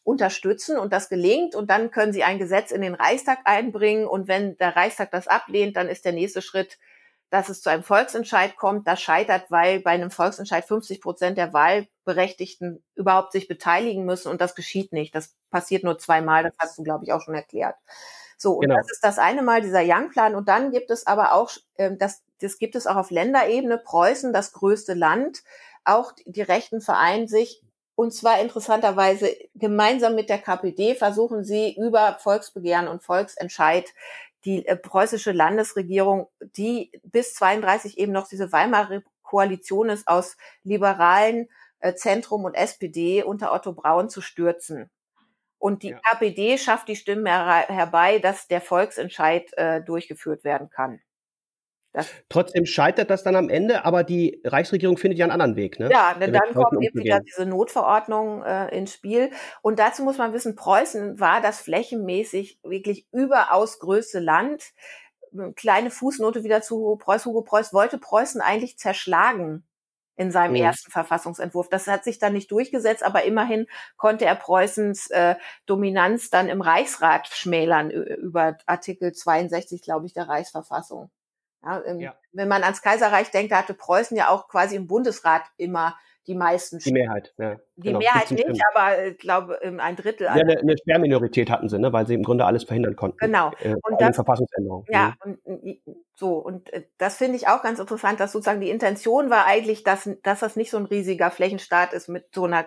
unterstützen 0.03 0.77
und 0.77 0.93
das 0.93 1.09
gelingt 1.09 1.55
und 1.55 1.69
dann 1.69 1.91
können 1.91 2.13
sie 2.13 2.23
ein 2.23 2.39
Gesetz 2.39 2.71
in 2.71 2.81
den 2.81 2.95
Reichstag 2.95 3.39
einbringen 3.45 4.07
und 4.07 4.27
wenn 4.27 4.57
der 4.57 4.75
Reichstag 4.75 5.11
das 5.11 5.27
ablehnt, 5.27 5.75
dann 5.75 5.87
ist 5.87 6.05
der 6.05 6.13
nächste 6.13 6.41
Schritt, 6.41 6.77
dass 7.29 7.49
es 7.49 7.61
zu 7.61 7.69
einem 7.69 7.83
Volksentscheid 7.83 8.57
kommt. 8.57 8.87
Das 8.87 9.01
scheitert, 9.01 9.51
weil 9.51 9.81
bei 9.81 9.91
einem 9.91 10.11
Volksentscheid 10.11 10.65
50 10.65 11.01
Prozent 11.01 11.37
der 11.37 11.53
Wahlberechtigten 11.53 12.83
überhaupt 12.95 13.31
sich 13.31 13.47
beteiligen 13.47 14.05
müssen 14.05 14.29
und 14.29 14.41
das 14.41 14.55
geschieht 14.55 14.93
nicht. 14.93 15.13
Das 15.13 15.35
passiert 15.51 15.83
nur 15.83 15.99
zweimal, 15.99 16.43
das 16.43 16.53
hast 16.57 16.77
du, 16.77 16.83
glaube 16.83 17.05
ich, 17.05 17.13
auch 17.13 17.21
schon 17.21 17.35
erklärt. 17.35 17.75
So, 18.37 18.53
und 18.53 18.61
genau. 18.61 18.77
das 18.77 18.89
ist 18.89 19.03
das 19.03 19.19
eine 19.19 19.43
Mal, 19.43 19.61
dieser 19.61 19.81
Young-Plan. 19.83 20.33
Und 20.33 20.47
dann 20.47 20.71
gibt 20.71 20.91
es 20.91 21.05
aber 21.05 21.33
auch, 21.33 21.51
ähm, 21.77 21.97
das, 21.97 22.23
das 22.39 22.57
gibt 22.57 22.75
es 22.75 22.87
auch 22.87 22.95
auf 22.95 23.11
Länderebene, 23.11 23.77
Preußen, 23.77 24.31
das 24.31 24.53
größte 24.53 24.93
Land. 24.93 25.43
Auch 25.83 26.13
die 26.25 26.41
Rechten 26.41 26.79
vereinen 26.79 27.27
sich. 27.27 27.61
Und 27.99 28.13
zwar 28.13 28.39
interessanterweise 28.39 29.35
gemeinsam 29.55 30.15
mit 30.15 30.29
der 30.29 30.37
KPD 30.37 30.95
versuchen 30.95 31.43
sie 31.43 31.75
über 31.75 32.17
Volksbegehren 32.21 32.87
und 32.87 33.03
Volksentscheid 33.03 33.93
die 34.45 34.65
äh, 34.65 34.77
preußische 34.77 35.33
Landesregierung, 35.33 36.29
die 36.39 36.93
bis 37.03 37.33
32 37.33 37.97
eben 37.97 38.13
noch 38.13 38.29
diese 38.29 38.53
Weimarer 38.53 39.01
Koalition 39.21 39.89
ist 39.89 40.07
aus 40.07 40.37
liberalen 40.63 41.49
äh, 41.79 41.93
Zentrum 41.93 42.45
und 42.45 42.53
SPD 42.53 43.21
unter 43.21 43.51
Otto 43.51 43.73
Braun 43.73 44.09
zu 44.09 44.21
stürzen. 44.21 44.89
Und 45.57 45.83
die 45.83 45.89
ja. 45.89 45.99
KPD 45.99 46.57
schafft 46.57 46.87
die 46.87 46.95
Stimmen 46.95 47.25
her 47.25 47.65
herbei, 47.67 48.19
dass 48.19 48.47
der 48.47 48.61
Volksentscheid 48.61 49.51
äh, 49.57 49.83
durchgeführt 49.83 50.45
werden 50.45 50.69
kann. 50.69 51.01
Das 51.91 52.07
Trotzdem 52.29 52.67
scheitert 52.67 53.09
das 53.09 53.23
dann 53.23 53.35
am 53.35 53.49
Ende, 53.49 53.83
aber 53.83 54.03
die 54.03 54.41
Reichsregierung 54.43 54.97
findet 54.97 55.17
ja 55.17 55.25
einen 55.25 55.31
anderen 55.31 55.55
Weg. 55.55 55.79
Ne? 55.79 55.89
Ja, 55.91 56.13
denn 56.13 56.33
dann 56.33 56.53
kommt 56.53 56.83
eben 56.83 56.99
wieder 56.99 57.19
diese 57.19 57.47
Notverordnung 57.47 58.43
äh, 58.43 58.77
ins 58.77 58.93
Spiel. 58.93 59.31
Und 59.63 59.79
dazu 59.79 60.03
muss 60.03 60.19
man 60.19 60.31
wissen, 60.31 60.55
Preußen 60.55 61.19
war 61.19 61.41
das 61.41 61.61
flächenmäßig 61.61 62.59
wirklich 62.63 63.07
überaus 63.11 63.79
größte 63.79 64.19
Land. 64.19 64.63
Kleine 65.55 65.89
Fußnote 65.89 66.43
wieder 66.43 66.61
zu 66.61 66.95
Preuß. 66.97 67.25
Hugo 67.25 67.41
Preuß 67.41 67.73
wollte 67.73 67.97
Preußen 67.97 68.41
eigentlich 68.41 68.77
zerschlagen 68.77 69.63
in 70.15 70.31
seinem 70.31 70.51
mhm. 70.51 70.63
ersten 70.63 70.91
Verfassungsentwurf. 70.91 71.69
Das 71.69 71.87
hat 71.87 72.03
sich 72.03 72.19
dann 72.19 72.33
nicht 72.33 72.51
durchgesetzt, 72.51 73.03
aber 73.03 73.23
immerhin 73.23 73.67
konnte 73.97 74.25
er 74.25 74.35
Preußens 74.35 75.09
äh, 75.11 75.35
Dominanz 75.65 76.29
dann 76.29 76.49
im 76.49 76.61
Reichsrat 76.61 77.29
schmälern 77.29 77.89
über 77.89 78.57
Artikel 78.67 79.13
62, 79.13 79.81
glaube 79.81 80.05
ich, 80.05 80.13
der 80.13 80.27
Reichsverfassung. 80.27 81.09
Ja, 81.63 81.83
ähm, 81.85 81.99
ja. 81.99 82.15
Wenn 82.31 82.47
man 82.47 82.63
ans 82.63 82.81
Kaiserreich 82.81 83.31
denkt, 83.31 83.51
da 83.51 83.57
hatte 83.57 83.73
Preußen 83.73 84.15
ja 84.15 84.29
auch 84.29 84.47
quasi 84.47 84.75
im 84.75 84.87
Bundesrat 84.87 85.43
immer 85.57 85.95
die 86.29 86.35
meisten 86.35 86.77
Die 86.77 86.91
Mehrheit, 86.91 87.33
ja. 87.37 87.55
Die 87.75 87.87
genau, 87.87 87.99
Mehrheit 87.99 88.29
nicht, 88.29 88.43
stimmen. 88.43 88.59
aber 88.73 89.05
ich 89.05 89.17
glaube 89.17 89.59
ein 89.61 89.95
Drittel. 89.95 90.25
Ja, 90.25 90.33
eine, 90.33 90.59
eine 90.59 90.77
Sperrminorität 90.77 91.49
hatten 91.49 91.69
sie, 91.69 91.79
ne, 91.79 91.91
weil 91.91 92.05
sie 92.05 92.13
im 92.13 92.23
Grunde 92.23 92.45
alles 92.45 92.63
verhindern 92.63 92.95
konnten. 92.95 93.17
Genau. 93.17 93.51
Äh, 93.63 93.75
und 93.81 93.99
das, 93.99 94.15
Verfassungsänderung. 94.15 94.85
Ja, 94.89 95.15
mhm. 95.25 95.37
und 95.43 95.81
so 96.13 96.35
und 96.37 96.71
äh, 96.71 96.83
das 96.99 97.17
finde 97.17 97.35
ich 97.35 97.47
auch 97.47 97.63
ganz 97.63 97.79
interessant, 97.79 98.19
dass 98.19 98.31
sozusagen 98.31 98.61
die 98.61 98.69
Intention 98.69 99.31
war 99.31 99.47
eigentlich, 99.47 99.83
dass 99.83 100.07
dass 100.21 100.41
das 100.41 100.55
nicht 100.55 100.69
so 100.69 100.77
ein 100.77 100.85
riesiger 100.85 101.31
Flächenstaat 101.31 101.93
ist 101.93 102.09
mit 102.09 102.27
so 102.33 102.45
einer 102.45 102.65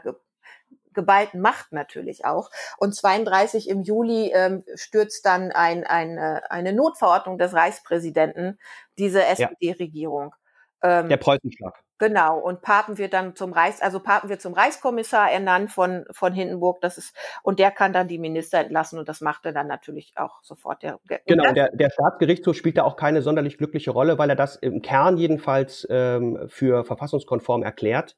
geballten 0.95 1.41
Macht 1.41 1.73
natürlich 1.73 2.25
auch. 2.25 2.51
Und 2.79 2.95
32 2.95 3.69
im 3.69 3.83
Juli 3.83 4.33
ähm, 4.35 4.65
stürzt 4.75 5.27
dann 5.27 5.53
ein, 5.53 5.85
ein, 5.85 6.19
eine 6.19 6.73
Notverordnung 6.73 7.39
des 7.39 7.55
Reichspräsidenten 7.55 8.59
diese 8.99 9.25
SPD-Regierung. 9.25 10.35
Ähm, 10.83 11.09
Der 11.09 11.17
Preußenschlag. 11.17 11.83
Genau. 12.03 12.37
Und 12.37 12.63
Papen 12.63 12.99
wird 12.99 13.13
dann 13.13 13.37
zum 13.37 13.53
Reichs, 13.53 13.81
also 13.81 14.01
Papen 14.01 14.29
wird 14.29 14.41
zum 14.41 14.55
Reichskommissar 14.55 15.31
ernannt 15.31 15.71
von, 15.71 16.05
von 16.11 16.33
Hindenburg. 16.33 16.81
Das 16.81 16.99
ist, 16.99 17.15
und 17.45 17.61
der 17.61 17.71
kann 17.71 17.93
dann 17.93 18.09
die 18.09 18.19
Minister 18.19 18.59
entlassen 18.59 18.99
und 18.99 19.09
das 19.09 19.21
macht 19.21 19.47
er 19.47 19.53
dann 19.53 19.69
natürlich 19.69 20.13
auch 20.17 20.43
sofort. 20.43 20.83
Der, 20.83 20.99
genau. 21.27 21.53
Der, 21.53 21.71
der 21.73 21.91
Staatsgerichtshof 21.91 22.57
spielt 22.57 22.77
da 22.77 22.83
auch 22.83 22.97
keine 22.97 23.23
sonderlich 23.23 23.57
glückliche 23.57 23.93
Rolle, 23.93 24.19
weil 24.19 24.31
er 24.31 24.35
das 24.35 24.57
im 24.57 24.83
Kern 24.83 25.17
jedenfalls 25.17 25.87
ähm, 25.91 26.41
für 26.49 26.85
verfassungskonform 26.85 27.63
erklärt. 27.63 28.17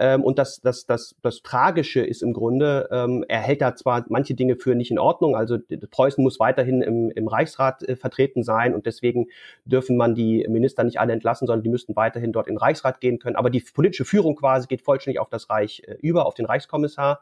Ähm, 0.00 0.24
und 0.24 0.38
das, 0.38 0.62
das, 0.62 0.86
das, 0.86 1.14
das 1.20 1.42
Tragische 1.42 2.00
ist 2.00 2.22
im 2.22 2.32
Grunde, 2.32 2.88
ähm, 2.90 3.22
er 3.28 3.40
hält 3.40 3.60
da 3.60 3.76
zwar 3.76 4.06
manche 4.08 4.34
Dinge 4.34 4.56
für 4.56 4.74
nicht 4.74 4.90
in 4.90 4.98
Ordnung, 4.98 5.36
also 5.36 5.58
Preußen 5.90 6.24
muss 6.24 6.40
weiterhin 6.40 6.80
im, 6.80 7.10
im 7.10 7.28
Reichsrat 7.28 7.82
äh, 7.82 7.96
vertreten 7.96 8.42
sein 8.42 8.74
und 8.74 8.86
deswegen 8.86 9.26
dürfen 9.66 9.98
man 9.98 10.14
die 10.14 10.46
Minister 10.48 10.84
nicht 10.84 10.98
alle 10.98 11.12
entlassen, 11.12 11.46
sondern 11.46 11.62
die 11.62 11.68
müssten 11.68 11.96
weiterhin 11.96 12.32
dort 12.32 12.48
in 12.48 12.54
den 12.54 12.60
Reichsrat 12.60 13.02
gehen 13.02 13.18
können. 13.18 13.36
Aber 13.36 13.50
die 13.50 13.60
politische 13.60 14.06
Führung 14.06 14.36
quasi 14.36 14.66
geht 14.68 14.80
vollständig 14.80 15.20
auf 15.20 15.28
das 15.28 15.50
Reich 15.50 15.82
äh, 15.86 15.96
über, 16.00 16.24
auf 16.24 16.32
den 16.32 16.46
Reichskommissar. 16.46 17.20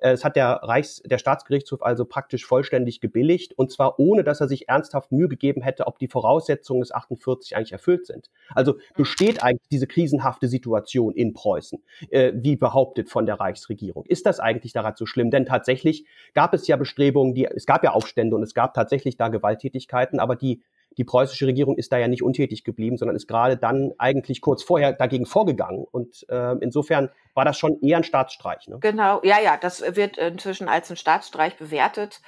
Äh, 0.00 0.12
es 0.12 0.24
hat 0.24 0.36
der 0.36 0.60
Reichs, 0.62 1.02
der 1.04 1.18
Staatsgerichtshof 1.18 1.82
also 1.82 2.04
praktisch 2.04 2.44
vollständig 2.44 3.00
gebilligt 3.00 3.56
und 3.56 3.70
zwar 3.70 3.98
ohne, 3.98 4.24
dass 4.24 4.40
er 4.40 4.48
sich 4.48 4.68
ernsthaft 4.68 5.12
Mühe 5.12 5.28
gegeben 5.28 5.62
hätte, 5.62 5.86
ob 5.86 5.98
die 5.98 6.08
Voraussetzungen 6.08 6.80
des 6.80 6.92
48 6.92 7.56
eigentlich 7.56 7.72
erfüllt 7.72 8.06
sind. 8.06 8.30
Also 8.54 8.76
besteht 8.96 9.42
eigentlich 9.42 9.68
diese 9.70 9.86
krisenhafte 9.86 10.48
Situation 10.48 11.14
in 11.14 11.32
Preußen, 11.32 11.82
äh, 12.10 12.32
wie 12.34 12.56
behauptet 12.56 13.08
von 13.08 13.26
der 13.26 13.38
Reichsregierung. 13.38 14.04
Ist 14.06 14.26
das 14.26 14.40
eigentlich 14.40 14.72
daran 14.72 14.94
so 14.96 15.06
schlimm? 15.06 15.30
Denn 15.30 15.46
tatsächlich 15.46 16.06
gab 16.34 16.54
es 16.54 16.66
ja 16.66 16.76
Bestrebungen, 16.76 17.34
die, 17.34 17.44
es 17.44 17.66
gab 17.66 17.84
ja 17.84 17.92
Aufstände 17.92 18.34
und 18.34 18.42
es 18.42 18.54
gab 18.54 18.74
tatsächlich 18.74 19.16
da 19.16 19.28
Gewalttätigkeiten, 19.28 20.18
aber 20.18 20.36
die 20.36 20.62
die 20.96 21.04
preußische 21.04 21.46
Regierung 21.46 21.76
ist 21.76 21.92
da 21.92 21.98
ja 21.98 22.08
nicht 22.08 22.22
untätig 22.22 22.64
geblieben, 22.64 22.96
sondern 22.96 23.16
ist 23.16 23.28
gerade 23.28 23.56
dann 23.56 23.92
eigentlich 23.98 24.40
kurz 24.40 24.62
vorher 24.62 24.92
dagegen 24.92 25.26
vorgegangen. 25.26 25.84
Und 25.90 26.26
äh, 26.28 26.56
insofern 26.60 27.10
war 27.34 27.44
das 27.44 27.58
schon 27.58 27.80
eher 27.80 27.98
ein 27.98 28.04
Staatsstreich. 28.04 28.68
Ne? 28.68 28.78
Genau, 28.80 29.20
ja, 29.22 29.40
ja, 29.40 29.56
das 29.56 29.80
wird 29.96 30.18
inzwischen 30.18 30.68
als 30.68 30.90
ein 30.90 30.96
Staatsstreich 30.96 31.56
bewertet. 31.56 32.20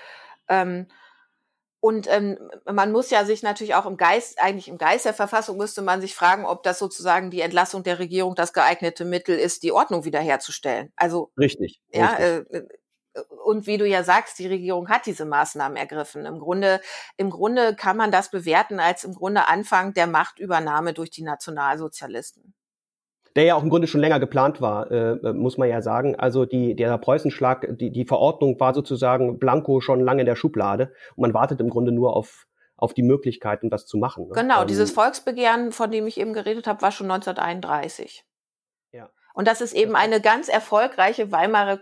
Ähm, 0.49 0.87
und 1.81 2.07
ähm, 2.09 2.39
man 2.65 2.93
muss 2.93 3.11
ja 3.11 3.25
sich 3.25 3.43
natürlich 3.43 3.75
auch 3.75 3.87
im 3.87 3.97
Geist, 3.97 4.41
eigentlich 4.41 4.69
im 4.69 4.79
Geist 4.79 5.05
der 5.05 5.15
Verfassung 5.15 5.57
müsste 5.57 5.83
man 5.83 6.01
sich 6.01 6.15
fragen, 6.15 6.47
ob 6.47 6.63
das 6.63 6.79
sozusagen 6.79 7.33
die 7.33 7.41
Entlassung 7.41 7.83
der 7.83 7.99
Regierung 7.99 8.37
das 8.37 8.53
geeignete 8.53 9.05
Mittel 9.05 9.37
ist, 9.37 9.65
die 9.65 9.73
Ordnung 9.73 10.05
wiederherzustellen. 10.05 10.93
Also 10.95 11.33
richtig. 11.37 11.81
Ja, 11.91 12.11
richtig. 12.11 12.55
Äh, 12.55 12.63
und 13.45 13.67
wie 13.67 13.79
du 13.79 13.87
ja 13.87 14.05
sagst, 14.05 14.39
die 14.39 14.47
Regierung 14.47 14.89
hat 14.89 15.07
diese 15.07 15.25
Maßnahmen 15.25 15.77
ergriffen. 15.77 16.25
Im 16.25 16.39
Grunde, 16.39 16.81
im 17.17 17.31
Grunde 17.31 17.75
kann 17.75 17.97
man 17.97 18.11
das 18.11 18.31
bewerten 18.31 18.81
als 18.81 19.05
im 19.05 19.15
Grunde 19.15 19.49
Anfang 19.49 19.93
der 19.95 20.07
Machtübernahme 20.07 20.95
durch 20.95 21.11
die 21.11 21.23
Nationalsozialisten. 21.23 22.55
Der 23.35 23.45
ja 23.45 23.55
auch 23.55 23.63
im 23.63 23.71
Grunde 23.71 23.89
schon 23.89 24.01
länger 24.01 24.21
geplant 24.21 24.61
war, 24.61 24.91
äh, 24.91 25.33
muss 25.33 25.57
man 25.57 25.69
ja 25.69 25.81
sagen. 25.81 26.17
Also 26.17 26.45
die, 26.45 26.77
der 26.77 26.97
Preußenschlag, 26.99 27.67
die, 27.79 27.91
die 27.91 28.05
Verordnung 28.05 28.61
war 28.61 28.75
sozusagen 28.75 29.39
blanko 29.39 29.81
schon 29.81 30.01
lange 30.01 30.21
in 30.21 30.27
der 30.27 30.37
Schublade 30.37 30.93
und 31.17 31.23
man 31.23 31.35
wartet 31.35 31.61
im 31.61 31.71
Grunde 31.71 31.93
nur 31.93 32.15
auf, 32.15 32.47
auf 32.77 32.93
die 32.93 33.03
Möglichkeit, 33.03 33.63
um 33.63 33.71
das 33.71 33.87
zu 33.87 33.97
machen. 33.97 34.29
Ne? 34.29 34.35
Genau, 34.35 34.63
ähm, 34.63 34.67
dieses 34.67 34.91
Volksbegehren, 34.91 35.73
von 35.73 35.91
dem 35.91 36.07
ich 36.07 36.21
eben 36.21 36.35
geredet 36.35 36.67
habe, 36.67 36.83
war 36.83 36.93
schon 36.93 37.11
1931. 37.11 38.25
Und 39.35 39.49
das 39.49 39.61
ist 39.61 39.73
eben 39.73 39.97
eine 39.97 40.21
ganz 40.21 40.49
erfolgreiche 40.49 41.33
Weimarer, 41.33 41.81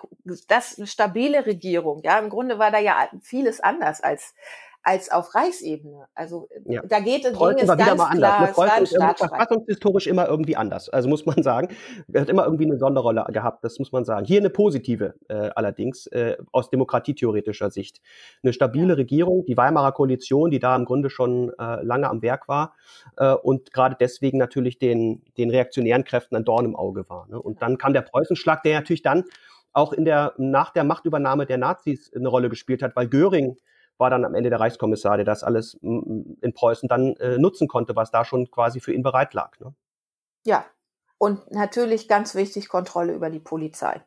das 0.48 0.78
eine 0.78 0.86
stabile 0.86 1.46
Regierung. 1.46 2.02
Ja, 2.02 2.18
im 2.18 2.30
Grunde 2.30 2.58
war 2.58 2.70
da 2.70 2.78
ja 2.78 3.08
vieles 3.22 3.60
anders 3.60 4.00
als 4.00 4.34
als 4.82 5.10
auf 5.10 5.34
Reichsebene. 5.34 6.06
Also 6.14 6.48
ja. 6.64 6.82
da 6.86 7.00
geht 7.00 7.24
es 7.24 7.38
ging 7.38 7.58
es 7.58 7.66
ganz 7.66 7.80
wieder 7.80 7.94
mal 7.96 8.04
anders. 8.04 8.54
Klar, 8.54 8.78
ne? 8.78 8.82
ist 8.84 8.96
verfassungshistorisch 9.18 10.06
immer 10.06 10.26
irgendwie 10.26 10.56
anders. 10.56 10.88
Also 10.88 11.08
muss 11.08 11.26
man 11.26 11.42
sagen, 11.42 11.68
er 12.12 12.20
hat 12.22 12.28
immer 12.28 12.44
irgendwie 12.44 12.64
eine 12.64 12.78
Sonderrolle 12.78 13.24
gehabt. 13.28 13.62
Das 13.62 13.78
muss 13.78 13.92
man 13.92 14.04
sagen. 14.04 14.24
Hier 14.24 14.40
eine 14.40 14.50
positive 14.50 15.14
äh, 15.28 15.50
allerdings 15.54 16.06
äh, 16.08 16.36
aus 16.52 16.70
demokratietheoretischer 16.70 17.70
Sicht. 17.70 18.00
Eine 18.42 18.52
stabile 18.52 18.96
Regierung, 18.96 19.44
die 19.44 19.56
Weimarer 19.56 19.92
Koalition, 19.92 20.50
die 20.50 20.58
da 20.58 20.74
im 20.76 20.86
Grunde 20.86 21.10
schon 21.10 21.52
äh, 21.58 21.82
lange 21.82 22.08
am 22.08 22.22
Werk 22.22 22.48
war 22.48 22.74
äh, 23.16 23.34
und 23.34 23.72
gerade 23.72 23.96
deswegen 23.98 24.38
natürlich 24.38 24.78
den 24.78 25.22
den 25.36 25.50
reaktionären 25.50 26.04
Kräften 26.04 26.36
ein 26.36 26.44
Dorn 26.44 26.64
im 26.64 26.76
Auge 26.76 27.08
war. 27.08 27.26
Ne? 27.28 27.40
Und 27.40 27.60
dann 27.62 27.76
kam 27.76 27.92
der 27.92 28.02
Preußenschlag, 28.02 28.62
der 28.62 28.78
natürlich 28.78 29.02
dann 29.02 29.24
auch 29.72 29.92
in 29.92 30.04
der 30.04 30.34
nach 30.38 30.70
der 30.70 30.84
Machtübernahme 30.84 31.46
der 31.46 31.58
Nazis 31.58 32.10
eine 32.14 32.28
Rolle 32.28 32.48
gespielt 32.48 32.82
hat, 32.82 32.96
weil 32.96 33.08
Göring 33.08 33.56
war 34.00 34.10
dann 34.10 34.24
am 34.24 34.34
Ende 34.34 34.50
der 34.50 34.58
Reichskommissar, 34.60 35.16
der 35.16 35.26
das 35.26 35.44
alles 35.44 35.74
in 35.74 36.52
Preußen 36.54 36.88
dann 36.88 37.14
äh, 37.16 37.38
nutzen 37.38 37.68
konnte, 37.68 37.94
was 37.94 38.10
da 38.10 38.24
schon 38.24 38.50
quasi 38.50 38.80
für 38.80 38.92
ihn 38.92 39.02
bereit 39.02 39.34
lag. 39.34 39.58
Ne? 39.60 39.74
Ja, 40.44 40.64
und 41.18 41.50
natürlich 41.52 42.08
ganz 42.08 42.34
wichtig 42.34 42.68
Kontrolle 42.68 43.12
über 43.12 43.30
die 43.30 43.40
Polizei. 43.40 44.02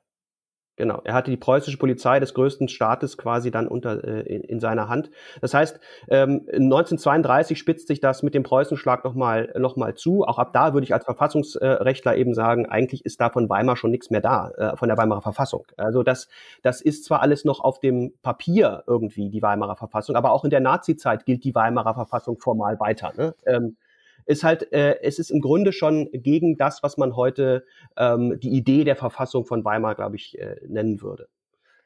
Genau, 0.75 1.01
er 1.03 1.13
hatte 1.13 1.29
die 1.29 1.37
preußische 1.37 1.77
Polizei 1.77 2.19
des 2.19 2.33
größten 2.33 2.67
Staates 2.67 3.15
quasi 3.15 3.51
dann 3.51 3.67
unter 3.67 4.03
äh, 4.03 4.21
in, 4.21 4.41
in, 4.41 4.59
seiner 4.59 4.89
Hand. 4.89 5.11
Das 5.39 5.53
heißt, 5.53 5.79
ähm, 6.09 6.47
1932 6.51 7.59
spitzt 7.59 7.87
sich 7.87 7.99
das 7.99 8.23
mit 8.23 8.33
dem 8.33 8.41
Preußenschlag 8.41 9.03
nochmal 9.03 9.53
noch 9.59 9.75
mal 9.75 9.93
zu. 9.93 10.23
Auch 10.23 10.39
ab 10.39 10.51
da 10.51 10.73
würde 10.73 10.85
ich 10.85 10.93
als 10.93 11.05
Verfassungsrechtler 11.05 12.15
eben 12.15 12.33
sagen, 12.33 12.65
eigentlich 12.65 13.05
ist 13.05 13.21
da 13.21 13.29
von 13.29 13.49
Weimar 13.49 13.77
schon 13.77 13.91
nichts 13.91 14.09
mehr 14.09 14.21
da, 14.21 14.49
äh, 14.57 14.75
von 14.75 14.89
der 14.89 14.97
Weimarer 14.97 15.21
Verfassung. 15.21 15.67
Also 15.77 16.01
das, 16.01 16.27
das 16.63 16.81
ist 16.81 17.05
zwar 17.05 17.21
alles 17.21 17.45
noch 17.45 17.59
auf 17.59 17.79
dem 17.79 18.13
Papier 18.23 18.83
irgendwie, 18.87 19.29
die 19.29 19.43
Weimarer 19.43 19.75
Verfassung, 19.75 20.15
aber 20.15 20.31
auch 20.31 20.43
in 20.43 20.49
der 20.49 20.59
Nazizeit 20.59 21.25
gilt 21.25 21.43
die 21.43 21.53
Weimarer 21.53 21.93
Verfassung 21.93 22.39
formal 22.39 22.79
weiter. 22.79 23.13
Ne? 23.15 23.35
Ähm, 23.45 23.77
ist 24.25 24.43
halt, 24.43 24.71
äh, 24.71 25.01
es 25.01 25.19
ist 25.19 25.31
im 25.31 25.41
Grunde 25.41 25.73
schon 25.73 26.09
gegen 26.11 26.57
das, 26.57 26.83
was 26.83 26.97
man 26.97 27.15
heute 27.15 27.65
ähm, 27.97 28.39
die 28.39 28.51
Idee 28.51 28.83
der 28.83 28.95
Verfassung 28.95 29.45
von 29.45 29.63
Weimar, 29.65 29.95
glaube 29.95 30.15
ich, 30.15 30.37
äh, 30.39 30.57
nennen 30.67 31.01
würde. 31.01 31.27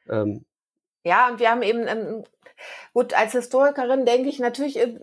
Ähm, 0.09 0.45
ja, 1.03 1.29
und 1.29 1.39
wir 1.39 1.49
haben 1.49 1.61
eben, 1.61 1.87
ähm, 1.87 2.23
gut, 2.93 3.13
als 3.13 3.31
Historikerin 3.31 4.05
denke 4.05 4.29
ich 4.29 4.39
natürlich, 4.39 4.79
äh, 4.79 4.97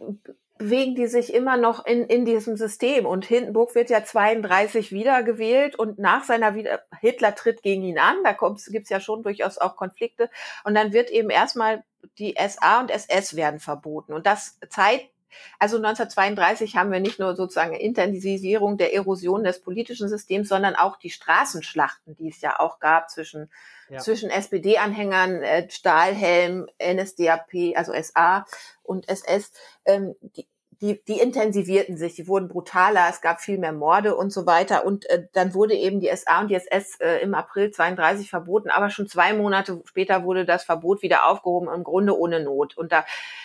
bewegen 0.59 0.95
die 0.95 1.07
sich 1.07 1.35
immer 1.35 1.57
noch 1.57 1.85
in, 1.85 2.05
in 2.05 2.25
diesem 2.25 2.57
System. 2.57 3.07
Und 3.07 3.25
Hindenburg 3.25 3.75
wird 3.75 3.91
ja 3.91 4.05
32 4.05 4.93
wiedergewählt 4.93 5.77
und 5.77 5.99
nach 5.99 6.25
seiner 6.25 6.55
Wieder 6.55 6.83
Hitler 7.01 7.35
tritt 7.35 7.63
gegen 7.63 7.83
ihn 7.83 7.99
an, 7.99 8.17
da 8.23 8.33
gibt 8.33 8.85
es 8.85 8.91
ja 8.91 9.01
schon 9.01 9.23
durchaus 9.23 9.59
auch 9.59 9.77
Konflikte. 9.77 10.31
Und 10.65 10.75
dann 10.75 10.93
wird 10.93 11.11
eben 11.11 11.31
erstmal 11.31 11.85
die 12.19 12.35
SA 12.39 12.81
und 12.81 12.91
SS 12.91 13.35
werden 13.35 13.59
verboten. 13.59 14.13
Und 14.13 14.27
das 14.27 14.59
zeigt 14.69 15.11
also 15.59 15.77
1932 15.77 16.77
haben 16.77 16.91
wir 16.91 17.01
nicht 17.01 17.19
nur 17.19 17.37
sozusagen 17.37 17.75
Intensivierung 17.75 18.77
der 18.77 18.95
Erosion 18.95 19.45
des 19.45 19.61
politischen 19.61 20.09
Systems, 20.09 20.49
sondern 20.49 20.75
auch 20.75 20.97
die 20.97 21.11
Straßenschlachten, 21.11 22.17
die 22.17 22.29
es 22.29 22.41
ja 22.41 22.59
auch 22.61 22.81
gab 22.81 23.11
zwischen, 23.11 23.51
ja. 23.89 23.99
zwischen 23.99 24.31
SPD-Anhängern, 24.31 25.43
äh, 25.43 25.71
Stahlhelm, 25.71 26.67
NSDAP, 26.83 27.77
also 27.77 27.93
SA 27.93 28.47
und 28.83 29.09
SS. 29.09 29.53
Ähm, 29.85 30.15
die, 30.21 30.47
die, 30.81 31.03
die 31.05 31.21
intensivierten 31.21 31.97
sich, 31.97 32.15
die 32.15 32.29
wurden 32.29 32.49
brutaler, 32.49 33.07
es 33.09 33.21
gab 33.21 33.41
viel 33.41 33.59
mehr 33.59 33.73
Morde 33.73 34.17
und 34.17 34.31
so 34.31 34.45
weiter. 34.47 34.85
Und 34.85 35.09
äh, 35.09 35.27
dann 35.33 35.55
wurde 35.55 35.75
eben 35.75 36.01
die 36.01 36.11
SA 36.15 36.41
und 36.41 36.49
die 36.49 36.57
SS 36.57 37.01
äh, 37.01 37.19
im 37.19 37.35
April 37.35 37.71
32 37.71 38.29
verboten, 38.29 38.71
aber 38.71 38.91
schon 38.91 39.09
zwei 39.09 39.33
Monate 39.33 39.81
später 39.85 40.25
wurde 40.25 40.45
das 40.45 40.65
Verbot 40.65 41.03
wieder 41.03 41.27
aufgehoben, 41.27 41.69
im 41.73 41.85
Grunde 41.85 42.19
ohne 42.19 42.41
Not. 42.41 42.77
Und 42.77 42.93
da, 42.93 43.05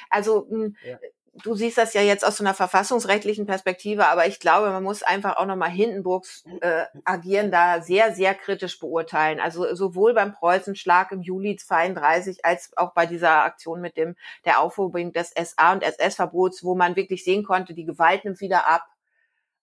also 0.09 0.47
mh, 0.49 0.71
ja 0.85 0.97
du 1.33 1.55
siehst 1.55 1.77
das 1.77 1.93
ja 1.93 2.01
jetzt 2.01 2.25
aus 2.25 2.37
so 2.37 2.43
einer 2.43 2.53
verfassungsrechtlichen 2.53 3.45
Perspektive, 3.45 4.07
aber 4.07 4.27
ich 4.27 4.39
glaube, 4.39 4.69
man 4.69 4.83
muss 4.83 5.03
einfach 5.03 5.37
auch 5.37 5.45
nochmal 5.45 5.69
Hindenburgs 5.69 6.43
äh, 6.61 6.85
Agieren 7.05 7.51
da 7.51 7.81
sehr, 7.81 8.13
sehr 8.13 8.35
kritisch 8.35 8.79
beurteilen. 8.79 9.39
Also 9.39 9.73
sowohl 9.75 10.13
beim 10.13 10.33
Preußenschlag 10.33 11.11
im 11.11 11.21
Juli 11.21 11.55
32 11.55 12.45
als 12.45 12.75
auch 12.77 12.93
bei 12.93 13.05
dieser 13.05 13.43
Aktion 13.43 13.81
mit 13.81 13.97
dem 13.97 14.15
der 14.45 14.59
Aufhebung 14.59 15.13
des 15.13 15.31
SA 15.31 15.73
und 15.73 15.83
SS-Verbots, 15.83 16.63
wo 16.63 16.75
man 16.75 16.95
wirklich 16.95 17.23
sehen 17.23 17.43
konnte, 17.43 17.73
die 17.73 17.85
Gewalt 17.85 18.25
nimmt 18.25 18.41
wieder 18.41 18.67
ab 18.67 18.85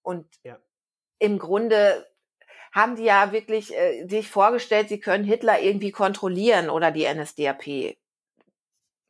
und 0.02 0.26
ja. 0.44 0.58
im 1.18 1.38
Grunde 1.38 2.06
haben 2.72 2.96
die 2.96 3.04
ja 3.04 3.32
wirklich 3.32 3.74
äh, 3.74 4.06
sich 4.06 4.28
vorgestellt, 4.28 4.88
sie 4.88 5.00
können 5.00 5.24
Hitler 5.24 5.60
irgendwie 5.60 5.92
kontrollieren 5.92 6.68
oder 6.68 6.90
die 6.90 7.06
NSDAP. 7.06 7.96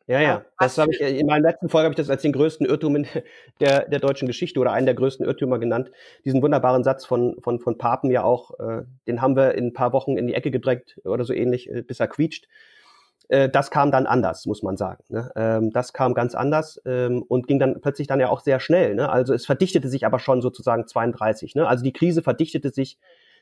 Ja, 0.08 0.20
ja. 0.20 0.44
Das 0.58 0.78
habe 0.78 0.92
ich 0.92 1.00
in 1.00 1.26
meiner 1.26 1.48
letzten 1.48 1.68
Folge 1.68 1.86
habe 1.86 1.92
ich 1.92 1.96
das 1.96 2.10
als 2.10 2.22
den 2.22 2.32
größten 2.32 2.64
Irrtum 2.64 2.96
in 2.96 3.06
der, 3.60 3.88
der 3.88 3.98
deutschen 3.98 4.28
Geschichte 4.28 4.60
oder 4.60 4.72
einen 4.72 4.86
der 4.86 4.94
größten 4.94 5.26
Irrtümer 5.26 5.58
genannt. 5.58 5.90
Diesen 6.24 6.42
wunderbaren 6.42 6.84
Satz 6.84 7.04
von, 7.04 7.36
von, 7.42 7.58
von 7.58 7.76
Papen 7.76 8.10
ja 8.10 8.22
auch, 8.22 8.58
äh, 8.60 8.82
den 9.08 9.20
haben 9.20 9.36
wir 9.36 9.54
in 9.54 9.68
ein 9.68 9.72
paar 9.72 9.92
Wochen 9.92 10.16
in 10.16 10.28
die 10.28 10.34
Ecke 10.34 10.50
gedrängt 10.52 11.00
oder 11.04 11.24
so 11.24 11.32
ähnlich, 11.32 11.68
äh, 11.70 11.82
bis 11.82 11.98
er 11.98 12.06
quietscht. 12.06 12.46
Äh, 13.28 13.48
das 13.48 13.72
kam 13.72 13.90
dann 13.90 14.06
anders, 14.06 14.46
muss 14.46 14.62
man 14.62 14.76
sagen. 14.76 15.02
Ne? 15.08 15.32
Ähm, 15.34 15.72
das 15.72 15.92
kam 15.92 16.14
ganz 16.14 16.36
anders 16.36 16.80
ähm, 16.84 17.24
und 17.26 17.48
ging 17.48 17.58
dann 17.58 17.80
plötzlich 17.80 18.06
dann 18.06 18.20
ja 18.20 18.28
auch 18.28 18.40
sehr 18.40 18.60
schnell. 18.60 18.94
Ne? 18.94 19.08
Also 19.08 19.34
es 19.34 19.46
verdichtete 19.46 19.88
sich 19.88 20.06
aber 20.06 20.20
schon 20.20 20.40
sozusagen 20.40 20.86
32. 20.86 21.56
Ne? 21.56 21.66
Also 21.66 21.82
die 21.82 21.92
Krise 21.92 22.22
verdichtete 22.22 22.70
sich 22.70 22.98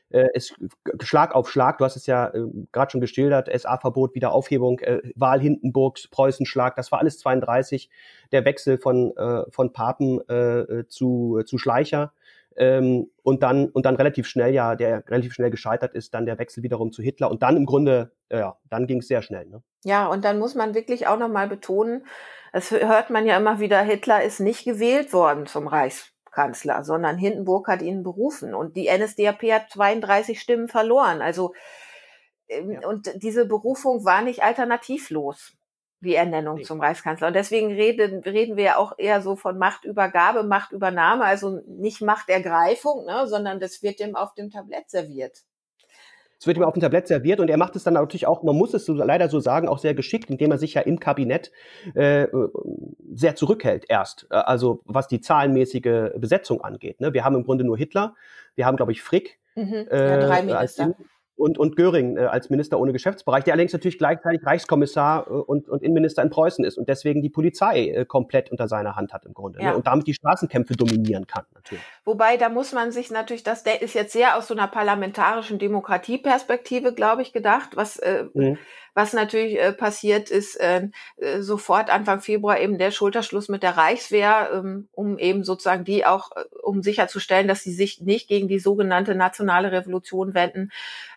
äh, 0.09 0.27
es 0.33 0.53
Schlag 1.01 1.33
auf 1.35 1.49
Schlag, 1.49 1.77
du 1.77 1.85
hast 1.85 1.95
es 1.95 2.05
ja 2.05 2.27
äh, 2.27 2.45
gerade 2.71 2.91
schon 2.91 3.01
geschildert, 3.01 3.49
SA-Verbot, 3.51 4.15
Wiederaufhebung, 4.15 4.79
äh, 4.79 5.01
Wahl 5.15 5.39
Hindenburgs, 5.39 6.07
Preußenschlag, 6.07 6.75
das 6.75 6.91
war 6.91 6.99
alles 6.99 7.19
32, 7.19 7.89
der 8.31 8.45
Wechsel 8.45 8.77
von, 8.77 9.15
äh, 9.17 9.43
von 9.49 9.73
Papen 9.73 10.21
äh, 10.29 10.87
zu, 10.87 11.41
zu 11.45 11.57
Schleicher. 11.57 12.13
Ähm, 12.57 13.09
und 13.21 13.43
dann 13.43 13.67
und 13.67 13.85
dann 13.85 13.97
relativ 13.97 14.27
schnell 14.27 14.53
ja, 14.53 14.75
der 14.75 15.03
relativ 15.09 15.33
schnell 15.33 15.51
gescheitert 15.51 15.93
ist, 15.93 16.13
dann 16.13 16.25
der 16.25 16.39
Wechsel 16.39 16.63
wiederum 16.63 16.93
zu 16.93 17.01
Hitler 17.01 17.29
und 17.29 17.43
dann 17.43 17.57
im 17.57 17.65
Grunde 17.65 18.13
ja, 18.31 18.55
dann 18.69 18.87
ging 18.87 18.99
es 18.99 19.09
sehr 19.09 19.21
schnell. 19.21 19.45
Ne? 19.47 19.61
Ja, 19.83 20.07
und 20.07 20.23
dann 20.23 20.39
muss 20.39 20.55
man 20.55 20.73
wirklich 20.73 21.05
auch 21.07 21.19
noch 21.19 21.27
mal 21.27 21.49
betonen, 21.49 22.05
es 22.53 22.71
hört 22.71 23.09
man 23.09 23.25
ja 23.25 23.35
immer 23.35 23.59
wieder, 23.59 23.81
Hitler 23.81 24.23
ist 24.23 24.39
nicht 24.39 24.63
gewählt 24.63 25.11
worden 25.11 25.47
zum 25.47 25.67
Reichs 25.67 26.14
Kanzler, 26.35 26.83
sondern 26.83 27.17
Hindenburg 27.17 27.67
hat 27.69 27.81
ihn 27.81 28.03
berufen 28.03 28.53
und 28.53 28.75
die 28.75 28.89
NSDAP 28.89 29.41
hat 29.51 29.71
32 29.71 30.39
Stimmen 30.39 30.67
verloren. 30.67 31.21
Also 31.21 31.53
ähm, 32.49 32.71
ja. 32.71 32.87
und 32.87 33.09
diese 33.23 33.45
Berufung 33.45 34.03
war 34.05 34.21
nicht 34.21 34.43
alternativlos, 34.43 35.53
die 36.01 36.13
Ernennung 36.15 36.57
nee. 36.57 36.63
zum 36.63 36.81
Reichskanzler. 36.81 37.27
Und 37.27 37.35
deswegen 37.35 37.71
reden, 37.71 38.19
reden 38.19 38.57
wir 38.57 38.63
ja 38.65 38.77
auch 38.77 38.93
eher 38.97 39.21
so 39.21 39.37
von 39.37 39.57
Machtübergabe, 39.57 40.43
Machtübernahme, 40.43 41.23
also 41.23 41.61
nicht 41.67 42.01
Machtergreifung, 42.01 43.05
ne, 43.05 43.27
sondern 43.27 43.59
das 43.61 43.81
wird 43.81 44.01
dem 44.01 44.15
auf 44.15 44.33
dem 44.33 44.51
Tablett 44.51 44.89
serviert. 44.89 45.39
Es 46.45 46.47
wird 46.47 46.57
ihm 46.57 46.63
auf 46.63 46.75
dem 46.75 46.81
Tablett 46.81 47.07
serviert 47.07 47.39
und 47.39 47.49
er 47.49 47.57
macht 47.57 47.75
es 47.75 47.85
dann 47.85 47.95
natürlich 47.95 48.27
auch, 48.27 48.43
man 48.43 48.55
muss 48.55 48.71
es 48.75 48.85
so, 48.85 48.93
leider 48.93 49.29
so 49.29 49.39
sagen, 49.39 49.67
auch 49.67 49.79
sehr 49.79 49.95
geschickt, 49.95 50.29
indem 50.29 50.51
er 50.51 50.59
sich 50.59 50.75
ja 50.75 50.81
im 50.81 50.99
Kabinett 50.99 51.51
äh, 51.95 52.27
sehr 53.15 53.35
zurückhält 53.35 53.85
erst. 53.89 54.27
Äh, 54.29 54.35
also 54.35 54.79
was 54.85 55.07
die 55.07 55.21
zahlenmäßige 55.21 56.11
Besetzung 56.17 56.61
angeht. 56.61 57.01
Ne? 57.01 57.15
Wir 57.15 57.25
haben 57.25 57.33
im 57.33 57.45
Grunde 57.45 57.63
nur 57.63 57.79
Hitler, 57.79 58.13
wir 58.53 58.67
haben, 58.67 58.77
glaube 58.77 58.91
ich, 58.91 59.01
Frick 59.01 59.39
mhm. 59.55 59.87
ja, 59.89 60.17
drei 60.19 60.39
äh, 60.41 60.43
Minister 60.43 60.95
und, 61.35 61.57
und 61.57 61.75
Göring 61.75 62.17
äh, 62.17 62.21
als 62.21 62.49
Minister 62.49 62.79
ohne 62.79 62.93
Geschäftsbereich, 62.93 63.43
der 63.43 63.53
allerdings 63.53 63.73
natürlich 63.73 63.97
gleichzeitig 63.97 64.45
Reichskommissar 64.45 65.27
äh, 65.27 65.31
und, 65.31 65.67
und 65.67 65.83
Innenminister 65.83 66.23
in 66.23 66.29
Preußen 66.29 66.63
ist 66.63 66.77
und 66.77 66.87
deswegen 66.87 67.21
die 67.21 67.29
Polizei 67.29 67.89
äh, 67.89 68.05
komplett 68.05 68.51
unter 68.51 68.67
seiner 68.67 68.95
Hand 68.95 69.13
hat 69.13 69.25
im 69.25 69.33
Grunde 69.33 69.59
ne? 69.59 69.65
ja. 69.65 69.71
ne? 69.71 69.77
und 69.77 69.87
damit 69.87 70.07
die 70.07 70.13
Straßenkämpfe 70.13 70.75
dominieren 70.75 71.27
kann. 71.27 71.43
Natürlich. 71.53 71.83
Wobei, 72.05 72.37
da 72.37 72.49
muss 72.49 72.73
man 72.73 72.91
sich 72.91 73.11
natürlich, 73.11 73.43
das 73.43 73.63
ist 73.81 73.95
jetzt 73.95 74.13
sehr 74.13 74.37
aus 74.37 74.47
so 74.47 74.53
einer 74.53 74.67
parlamentarischen 74.67 75.59
Demokratieperspektive, 75.59 76.93
glaube 76.93 77.21
ich, 77.21 77.33
gedacht, 77.33 77.71
was 77.75 77.97
äh, 77.97 78.25
mhm. 78.33 78.57
Was 78.95 79.11
natürlich 79.11 79.59
äh, 79.59 79.73
passiert 79.73 80.31
ist, 80.31 80.55
äh, 80.55 80.87
äh, 81.17 81.41
sofort 81.41 81.89
Anfang 81.89 82.21
Februar 82.21 82.61
eben 82.61 82.77
der 82.77 82.91
Schulterschluss 82.91 83.49
mit 83.49 83.61
der 83.61 83.75
Reichswehr, 83.75 84.49
ähm, 84.53 84.87
um 84.93 85.19
eben 85.19 85.43
sozusagen 85.43 85.83
die 85.83 86.05
auch, 86.05 86.31
äh, 86.31 86.45
um 86.63 86.81
sicherzustellen, 86.81 87.49
dass 87.49 87.61
sie 87.61 87.73
sich 87.73 87.99
nicht 87.99 88.29
gegen 88.29 88.47
die 88.47 88.57
sogenannte 88.57 89.13
nationale 89.13 89.73
Revolution 89.73 90.33
wenden. 90.33 90.71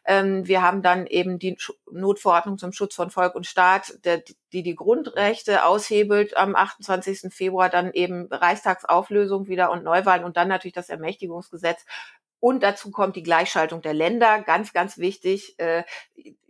Ähm, 0.04 0.48
wir 0.48 0.60
haben 0.60 0.82
dann 0.82 1.06
eben 1.06 1.38
die 1.38 1.56
Notverordnung 1.92 2.58
zum 2.58 2.72
Schutz 2.72 2.96
von 2.96 3.10
Volk 3.10 3.36
und 3.36 3.46
Staat, 3.46 3.94
der, 4.04 4.22
die 4.52 4.64
die 4.64 4.74
Grundrechte 4.74 5.64
aushebelt 5.64 6.36
am 6.36 6.56
28. 6.56 7.32
Februar, 7.32 7.68
dann 7.68 7.92
eben 7.92 8.26
Reichstagsauflösung 8.28 9.46
wieder 9.46 9.70
und 9.70 9.84
Neuwahlen 9.84 10.24
und 10.24 10.36
dann 10.36 10.48
natürlich 10.48 10.74
das 10.74 10.88
Ermächtigungsgesetz. 10.88 11.84
Und 12.40 12.62
dazu 12.62 12.90
kommt 12.90 13.16
die 13.16 13.22
Gleichschaltung 13.22 13.82
der 13.82 13.94
Länder, 13.94 14.42
ganz, 14.42 14.72
ganz 14.72 14.98
wichtig. 14.98 15.54
Äh, 15.58 15.82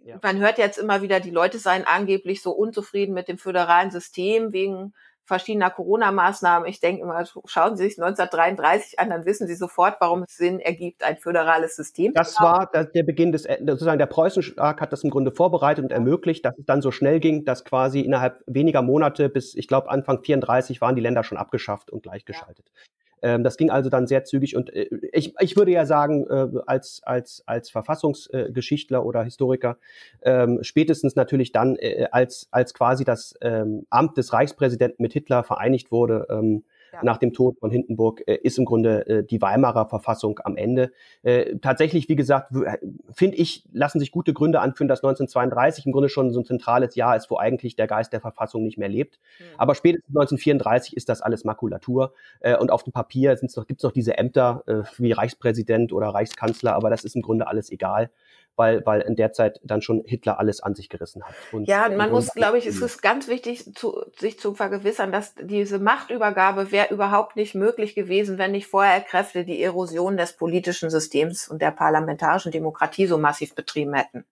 ja. 0.04 0.18
Man 0.22 0.38
hört 0.38 0.58
jetzt 0.58 0.78
immer 0.78 1.02
wieder, 1.02 1.20
die 1.20 1.30
Leute 1.30 1.58
seien 1.58 1.84
angeblich 1.86 2.42
so 2.42 2.52
unzufrieden 2.52 3.14
mit 3.14 3.28
dem 3.28 3.38
föderalen 3.38 3.90
System 3.90 4.52
wegen 4.52 4.94
verschiedener 5.28 5.70
Corona-Maßnahmen. 5.70 6.66
Ich 6.66 6.80
denke 6.80 7.02
immer, 7.02 7.22
schauen 7.44 7.76
Sie 7.76 7.84
sich 7.84 7.98
1933 7.98 8.98
an, 8.98 9.10
dann 9.10 9.26
wissen 9.26 9.46
Sie 9.46 9.54
sofort, 9.54 9.96
warum 10.00 10.22
es 10.22 10.36
Sinn 10.36 10.58
ergibt, 10.58 11.04
ein 11.04 11.18
föderales 11.18 11.76
System. 11.76 12.14
Das 12.14 12.40
war 12.40 12.70
der 12.72 13.02
Beginn 13.02 13.30
des, 13.30 13.42
sozusagen 13.42 13.98
der 13.98 14.06
Preußenschlag 14.06 14.80
hat 14.80 14.92
das 14.92 15.04
im 15.04 15.10
Grunde 15.10 15.30
vorbereitet 15.30 15.84
und 15.84 15.92
ermöglicht, 15.92 16.44
dass 16.44 16.58
es 16.58 16.64
dann 16.64 16.80
so 16.80 16.90
schnell 16.90 17.20
ging, 17.20 17.44
dass 17.44 17.64
quasi 17.64 18.00
innerhalb 18.00 18.42
weniger 18.46 18.82
Monate 18.82 19.28
bis, 19.28 19.54
ich 19.54 19.68
glaube, 19.68 19.90
Anfang 19.90 20.22
34 20.22 20.80
waren 20.80 20.96
die 20.96 21.02
Länder 21.02 21.22
schon 21.22 21.38
abgeschafft 21.38 21.90
und 21.90 22.02
gleichgeschaltet. 22.02 22.66
Ja. 22.74 22.80
Ähm, 23.22 23.44
das 23.44 23.56
ging 23.56 23.70
also 23.70 23.90
dann 23.90 24.06
sehr 24.06 24.24
zügig 24.24 24.56
und 24.56 24.74
äh, 24.74 24.88
ich, 25.12 25.34
ich 25.40 25.56
würde 25.56 25.72
ja 25.72 25.86
sagen, 25.86 26.26
äh, 26.28 26.48
als, 26.66 27.00
als, 27.04 27.42
als 27.46 27.70
Verfassungsgeschichtler 27.70 29.04
oder 29.04 29.22
Historiker, 29.22 29.76
ähm, 30.22 30.58
spätestens 30.62 31.16
natürlich 31.16 31.52
dann, 31.52 31.76
äh, 31.76 32.08
als, 32.10 32.48
als 32.50 32.74
quasi 32.74 33.04
das 33.04 33.34
ähm, 33.40 33.86
Amt 33.90 34.16
des 34.16 34.32
Reichspräsidenten 34.32 35.02
mit 35.02 35.12
Hitler 35.12 35.44
vereinigt 35.44 35.90
wurde, 35.90 36.26
ähm, 36.30 36.64
ja. 36.92 37.00
nach 37.02 37.18
dem 37.18 37.32
Tod 37.32 37.58
von 37.58 37.70
Hindenburg 37.70 38.22
äh, 38.26 38.36
ist 38.36 38.58
im 38.58 38.64
Grunde 38.64 39.06
äh, 39.06 39.24
die 39.24 39.40
Weimarer 39.40 39.88
Verfassung 39.88 40.40
am 40.44 40.56
Ende. 40.56 40.92
Äh, 41.22 41.56
tatsächlich, 41.60 42.08
wie 42.08 42.16
gesagt, 42.16 42.54
äh, 42.54 42.78
finde 43.12 43.36
ich, 43.36 43.64
lassen 43.72 43.98
sich 43.98 44.10
gute 44.10 44.32
Gründe 44.32 44.60
anführen, 44.60 44.88
dass 44.88 45.00
1932 45.00 45.86
im 45.86 45.92
Grunde 45.92 46.08
schon 46.08 46.32
so 46.32 46.40
ein 46.40 46.44
zentrales 46.44 46.94
Jahr 46.94 47.16
ist, 47.16 47.30
wo 47.30 47.36
eigentlich 47.36 47.76
der 47.76 47.86
Geist 47.86 48.12
der 48.12 48.20
Verfassung 48.20 48.64
nicht 48.64 48.78
mehr 48.78 48.88
lebt. 48.88 49.18
Mhm. 49.38 49.44
Aber 49.58 49.74
spätestens 49.74 50.08
1934 50.08 50.96
ist 50.96 51.08
das 51.08 51.20
alles 51.20 51.44
Makulatur 51.44 52.12
äh, 52.40 52.56
und 52.56 52.70
auf 52.70 52.84
dem 52.84 52.92
Papier 52.92 53.38
noch, 53.42 53.66
gibt 53.66 53.80
es 53.80 53.84
noch 53.84 53.92
diese 53.92 54.18
Ämter 54.18 54.62
äh, 54.66 54.82
wie 54.98 55.12
Reichspräsident 55.12 55.92
oder 55.92 56.08
Reichskanzler, 56.08 56.74
aber 56.74 56.90
das 56.90 57.04
ist 57.04 57.16
im 57.16 57.22
Grunde 57.22 57.46
alles 57.46 57.70
egal 57.70 58.10
weil, 58.58 58.84
weil 58.84 59.00
in 59.02 59.16
der 59.16 59.32
Zeit 59.32 59.60
dann 59.62 59.80
schon 59.80 60.02
Hitler 60.04 60.38
alles 60.38 60.60
an 60.60 60.74
sich 60.74 60.88
gerissen 60.88 61.24
hat. 61.24 61.34
Und 61.52 61.68
ja, 61.68 61.88
man 61.88 62.10
muss, 62.10 62.34
glaube 62.34 62.58
ich, 62.58 62.66
es 62.66 62.82
ist 62.82 63.00
ganz 63.00 63.28
wichtig, 63.28 63.74
zu, 63.74 64.04
sich 64.18 64.38
zu 64.38 64.54
vergewissern, 64.54 65.12
dass 65.12 65.34
diese 65.40 65.78
Machtübergabe 65.78 66.72
wäre 66.72 66.92
überhaupt 66.92 67.36
nicht 67.36 67.54
möglich 67.54 67.94
gewesen, 67.94 68.36
wenn 68.36 68.50
nicht 68.50 68.66
vorher 68.66 69.00
Kräfte 69.00 69.44
die 69.44 69.62
Erosion 69.62 70.16
des 70.16 70.32
politischen 70.32 70.90
Systems 70.90 71.48
und 71.48 71.62
der 71.62 71.70
parlamentarischen 71.70 72.50
Demokratie 72.52 73.06
so 73.06 73.16
massiv 73.16 73.54
betrieben 73.54 73.94
hätten. 73.94 74.24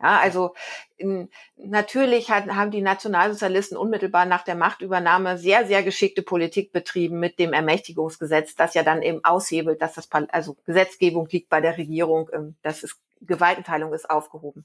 Ja, 0.00 0.18
also 0.18 0.54
in, 0.98 1.30
natürlich 1.56 2.30
hat, 2.30 2.46
haben 2.48 2.70
die 2.70 2.82
Nationalsozialisten 2.82 3.78
unmittelbar 3.78 4.26
nach 4.26 4.44
der 4.44 4.54
Machtübernahme 4.54 5.38
sehr, 5.38 5.66
sehr 5.66 5.82
geschickte 5.82 6.22
Politik 6.22 6.70
betrieben 6.70 7.18
mit 7.18 7.38
dem 7.38 7.54
Ermächtigungsgesetz, 7.54 8.54
das 8.54 8.74
ja 8.74 8.82
dann 8.82 9.02
eben 9.02 9.24
aushebelt, 9.24 9.80
dass 9.80 9.94
das, 9.94 10.10
also 10.12 10.56
Gesetzgebung 10.66 11.28
liegt 11.30 11.48
bei 11.48 11.62
der 11.62 11.78
Regierung, 11.78 12.28
ähm, 12.34 12.56
das 12.62 12.82
ist 12.82 12.98
Gewaltenteilung 13.20 13.92
ist 13.92 14.08
aufgehoben. 14.08 14.64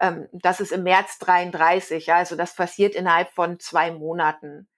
Ähm, 0.00 0.28
das 0.32 0.60
ist 0.60 0.72
im 0.72 0.82
März 0.82 1.18
33, 1.18 2.06
ja, 2.06 2.16
also 2.16 2.36
das 2.36 2.54
passiert 2.54 2.94
innerhalb 2.94 3.30
von 3.32 3.58
zwei 3.60 3.90
Monaten. 3.90 4.68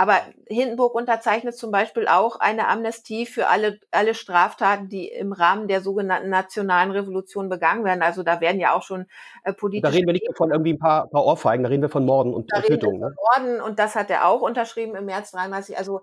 Aber 0.00 0.18
Hindenburg 0.48 0.94
unterzeichnet 0.94 1.58
zum 1.58 1.70
Beispiel 1.70 2.08
auch 2.08 2.40
eine 2.40 2.68
Amnestie 2.68 3.26
für 3.26 3.48
alle, 3.48 3.78
alle 3.90 4.14
Straftaten, 4.14 4.88
die 4.88 5.08
im 5.08 5.34
Rahmen 5.34 5.68
der 5.68 5.82
sogenannten 5.82 6.30
nationalen 6.30 6.90
Revolution 6.90 7.50
begangen 7.50 7.84
werden. 7.84 8.00
Also 8.00 8.22
da 8.22 8.40
werden 8.40 8.58
ja 8.62 8.72
auch 8.74 8.82
schon 8.82 9.04
äh, 9.44 9.52
politische... 9.52 9.92
Da 9.92 9.94
reden 9.94 10.06
wir 10.06 10.14
nicht 10.14 10.26
von 10.38 10.52
irgendwie 10.52 10.72
ein 10.72 10.78
paar, 10.78 11.10
paar 11.10 11.26
Ohrfeigen, 11.26 11.64
da 11.64 11.68
reden 11.68 11.82
wir 11.82 11.90
von 11.90 12.06
Morden 12.06 12.32
und 12.32 12.48
Tötungen. 12.48 12.98
Ne? 12.98 13.14
Morden 13.36 13.60
und 13.60 13.78
das 13.78 13.94
hat 13.94 14.08
er 14.08 14.26
auch 14.26 14.40
unterschrieben 14.40 14.94
im 14.94 15.04
März 15.04 15.32
33. 15.32 15.76
Also 15.76 16.00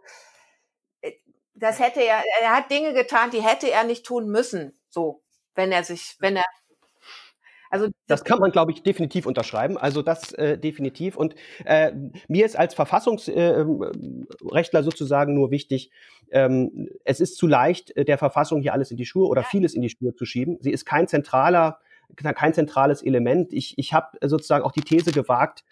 äh, 1.02 1.14
das 1.56 1.80
hätte 1.80 2.02
er, 2.02 2.22
er 2.44 2.56
hat 2.56 2.70
Dinge 2.70 2.94
getan, 2.94 3.32
die 3.32 3.42
hätte 3.42 3.72
er 3.72 3.84
nicht 3.84 4.06
tun 4.06 4.28
müssen. 4.28 4.80
So 4.90 5.24
wenn 5.58 5.72
er 5.72 5.84
sich, 5.84 6.16
wenn 6.20 6.38
er 6.38 6.46
also 7.70 7.90
das 8.08 8.24
kann 8.24 8.40
man, 8.40 8.52
glaube 8.52 8.72
ich, 8.72 8.82
definitiv 8.82 9.26
unterschreiben. 9.26 9.78
Also 9.78 10.02
das 10.02 10.32
äh, 10.34 10.58
definitiv. 10.58 11.18
Und 11.18 11.36
äh, 11.66 11.92
mir 12.28 12.46
ist 12.46 12.58
als 12.58 12.74
Verfassungsrechtler 12.74 14.80
äh, 14.80 14.84
sozusagen 14.84 15.34
nur 15.34 15.52
wichtig, 15.52 15.92
ähm, 16.32 16.90
es 17.04 17.20
ist 17.20 17.36
zu 17.36 17.48
leicht, 17.48 17.96
äh, 17.98 18.06
der 18.06 18.18
Verfassung 18.18 18.62
hier 18.62 18.74
alles 18.74 18.92
in 18.92 18.98
die 18.98 19.06
Schuhe 19.06 19.28
oder 19.28 19.44
vieles 19.44 19.74
in 19.74 19.82
die 19.82 19.90
Schuhe 19.90 20.16
zu 20.16 20.26
schieben. 20.26 20.58
Sie 20.62 20.72
ist 20.72 20.86
kein 20.86 21.08
zentraler, 21.08 21.80
kein 22.16 22.54
zentrales 22.54 23.04
Element. 23.04 23.54
Ich, 23.54 23.78
ich 23.78 23.94
habe 23.94 24.18
sozusagen 24.22 24.64
auch 24.64 24.72
die 24.72 24.82
These 24.82 25.12
gewagt, 25.12 25.66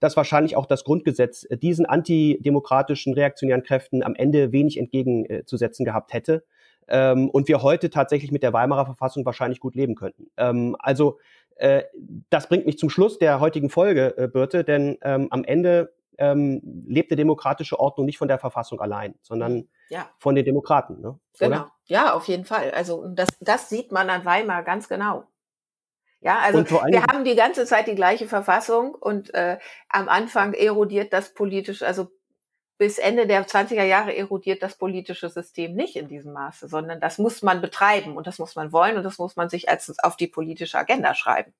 dass 0.00 0.16
wahrscheinlich 0.16 0.56
auch 0.56 0.66
das 0.66 0.84
Grundgesetz 0.84 1.44
äh, 1.44 1.58
diesen 1.58 1.86
antidemokratischen, 1.86 3.14
reaktionären 3.14 3.62
Kräften 3.62 4.02
am 4.02 4.14
Ende 4.14 4.52
wenig 4.52 4.78
entgegenzusetzen 4.78 5.84
gehabt 5.84 6.14
hätte 6.14 6.44
ähm, 6.88 7.28
und 7.30 7.48
wir 7.48 7.62
heute 7.62 7.90
tatsächlich 7.90 8.32
mit 8.32 8.42
der 8.42 8.52
Weimarer 8.52 8.86
Verfassung 8.86 9.24
wahrscheinlich 9.24 9.60
gut 9.60 9.74
leben 9.74 9.94
könnten. 9.94 10.30
Ähm, 10.36 10.76
also 10.78 11.18
äh, 11.56 11.84
das 12.30 12.48
bringt 12.48 12.66
mich 12.66 12.78
zum 12.78 12.90
Schluss 12.90 13.18
der 13.18 13.40
heutigen 13.40 13.70
Folge, 13.70 14.16
äh, 14.16 14.28
Birte, 14.28 14.64
denn 14.64 14.98
ähm, 15.02 15.28
am 15.30 15.44
Ende 15.44 15.94
ähm, 16.18 16.60
lebt 16.86 17.10
eine 17.10 17.16
demokratische 17.16 17.78
Ordnung 17.78 18.06
nicht 18.06 18.18
von 18.18 18.28
der 18.28 18.38
Verfassung 18.38 18.80
allein, 18.80 19.14
sondern 19.22 19.68
ja. 19.88 20.08
von 20.18 20.34
den 20.34 20.44
Demokraten. 20.44 21.00
Ne? 21.00 21.18
Genau. 21.38 21.56
Oder? 21.56 21.72
Ja, 21.86 22.14
auf 22.14 22.28
jeden 22.28 22.44
Fall. 22.44 22.70
Also 22.72 23.08
das, 23.08 23.28
das 23.40 23.68
sieht 23.68 23.92
man 23.92 24.10
an 24.10 24.24
Weimar 24.24 24.62
ganz 24.62 24.88
genau. 24.88 25.24
Ja, 26.20 26.38
also 26.38 26.64
wir 26.64 27.02
haben 27.02 27.24
die 27.24 27.34
ganze 27.34 27.64
Zeit 27.66 27.88
die 27.88 27.96
gleiche 27.96 28.28
Verfassung 28.28 28.94
und 28.94 29.34
äh, 29.34 29.58
am 29.88 30.08
Anfang 30.08 30.54
erodiert 30.54 31.12
das 31.12 31.34
politisch, 31.34 31.82
also 31.82 32.12
bis 32.82 32.98
Ende 32.98 33.28
der 33.28 33.46
20er 33.46 33.84
Jahre 33.84 34.16
erodiert 34.16 34.60
das 34.60 34.76
politische 34.76 35.28
System 35.28 35.76
nicht 35.76 35.94
in 35.94 36.08
diesem 36.08 36.32
Maße, 36.32 36.66
sondern 36.66 36.98
das 36.98 37.16
muss 37.16 37.40
man 37.40 37.60
betreiben 37.60 38.16
und 38.16 38.26
das 38.26 38.40
muss 38.40 38.56
man 38.56 38.72
wollen 38.72 38.96
und 38.96 39.04
das 39.04 39.18
muss 39.18 39.36
man 39.36 39.48
sich 39.48 39.68
als 39.68 39.96
auf 40.00 40.16
die 40.16 40.26
politische 40.26 40.78
Agenda 40.78 41.14
schreiben. 41.14 41.54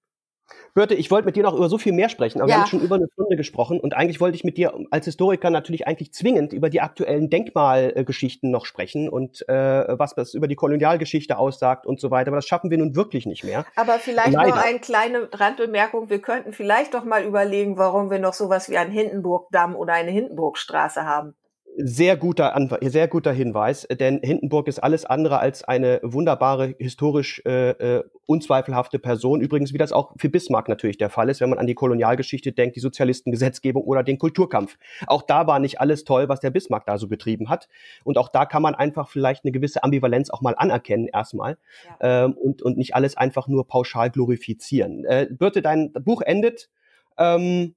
Birte, 0.74 0.94
ich 0.94 1.10
wollte 1.10 1.26
mit 1.26 1.36
dir 1.36 1.42
noch 1.42 1.54
über 1.54 1.68
so 1.68 1.76
viel 1.76 1.92
mehr 1.92 2.08
sprechen, 2.08 2.40
aber 2.40 2.48
ja. 2.48 2.56
wir 2.56 2.60
haben 2.62 2.68
schon 2.68 2.80
über 2.80 2.94
eine 2.94 3.06
Stunde 3.12 3.36
gesprochen 3.36 3.78
und 3.78 3.94
eigentlich 3.94 4.20
wollte 4.20 4.36
ich 4.36 4.44
mit 4.44 4.56
dir 4.56 4.72
als 4.90 5.04
Historiker 5.04 5.50
natürlich 5.50 5.86
eigentlich 5.86 6.12
zwingend 6.12 6.52
über 6.52 6.70
die 6.70 6.80
aktuellen 6.80 7.28
Denkmalgeschichten 7.28 8.50
noch 8.50 8.64
sprechen 8.64 9.08
und 9.08 9.46
äh, 9.48 9.98
was 9.98 10.14
das 10.14 10.32
über 10.34 10.48
die 10.48 10.56
Kolonialgeschichte 10.56 11.36
aussagt 11.36 11.86
und 11.86 12.00
so 12.00 12.10
weiter, 12.10 12.28
aber 12.28 12.38
das 12.38 12.46
schaffen 12.46 12.70
wir 12.70 12.78
nun 12.78 12.96
wirklich 12.96 13.26
nicht 13.26 13.44
mehr. 13.44 13.66
Aber 13.76 13.98
vielleicht 13.98 14.32
Leider. 14.32 14.48
noch 14.48 14.64
eine 14.64 14.78
kleine 14.78 15.28
Randbemerkung, 15.30 16.08
wir 16.08 16.20
könnten 16.20 16.52
vielleicht 16.52 16.94
doch 16.94 17.04
mal 17.04 17.22
überlegen, 17.24 17.76
warum 17.76 18.10
wir 18.10 18.18
noch 18.18 18.34
sowas 18.34 18.70
wie 18.70 18.78
einen 18.78 18.92
Hindenburgdamm 18.92 19.76
oder 19.76 19.92
eine 19.92 20.10
Hindenburgstraße 20.10 21.04
haben. 21.04 21.34
Sehr 21.74 22.18
guter, 22.18 22.54
sehr 22.82 23.08
guter 23.08 23.32
Hinweis, 23.32 23.88
denn 23.88 24.20
Hindenburg 24.22 24.68
ist 24.68 24.78
alles 24.78 25.06
andere 25.06 25.38
als 25.38 25.64
eine 25.64 26.00
wunderbare, 26.02 26.74
historisch 26.78 27.40
äh, 27.46 27.70
äh, 27.70 28.04
unzweifelhafte 28.26 28.98
Person. 28.98 29.40
Übrigens, 29.40 29.72
wie 29.72 29.78
das 29.78 29.90
auch 29.90 30.12
für 30.18 30.28
Bismarck 30.28 30.68
natürlich 30.68 30.98
der 30.98 31.08
Fall 31.08 31.30
ist, 31.30 31.40
wenn 31.40 31.48
man 31.48 31.58
an 31.58 31.66
die 31.66 31.74
Kolonialgeschichte 31.74 32.52
denkt, 32.52 32.76
die 32.76 32.80
Sozialistengesetzgebung 32.80 33.84
oder 33.84 34.02
den 34.02 34.18
Kulturkampf. 34.18 34.76
Auch 35.06 35.22
da 35.22 35.46
war 35.46 35.60
nicht 35.60 35.80
alles 35.80 36.04
toll, 36.04 36.28
was 36.28 36.40
der 36.40 36.50
Bismarck 36.50 36.84
da 36.84 36.98
so 36.98 37.08
betrieben 37.08 37.48
hat. 37.48 37.68
Und 38.04 38.18
auch 38.18 38.28
da 38.28 38.44
kann 38.44 38.60
man 38.60 38.74
einfach 38.74 39.08
vielleicht 39.08 39.44
eine 39.44 39.52
gewisse 39.52 39.82
Ambivalenz 39.82 40.28
auch 40.28 40.42
mal 40.42 40.54
anerkennen 40.54 41.08
erstmal 41.08 41.56
ja. 42.00 42.24
ähm, 42.24 42.34
und, 42.34 42.60
und 42.60 42.76
nicht 42.76 42.94
alles 42.94 43.16
einfach 43.16 43.48
nur 43.48 43.66
pauschal 43.66 44.10
glorifizieren. 44.10 45.06
Äh, 45.06 45.28
Birte, 45.30 45.62
dein 45.62 45.90
Buch 45.92 46.20
endet 46.20 46.68
ähm, 47.16 47.74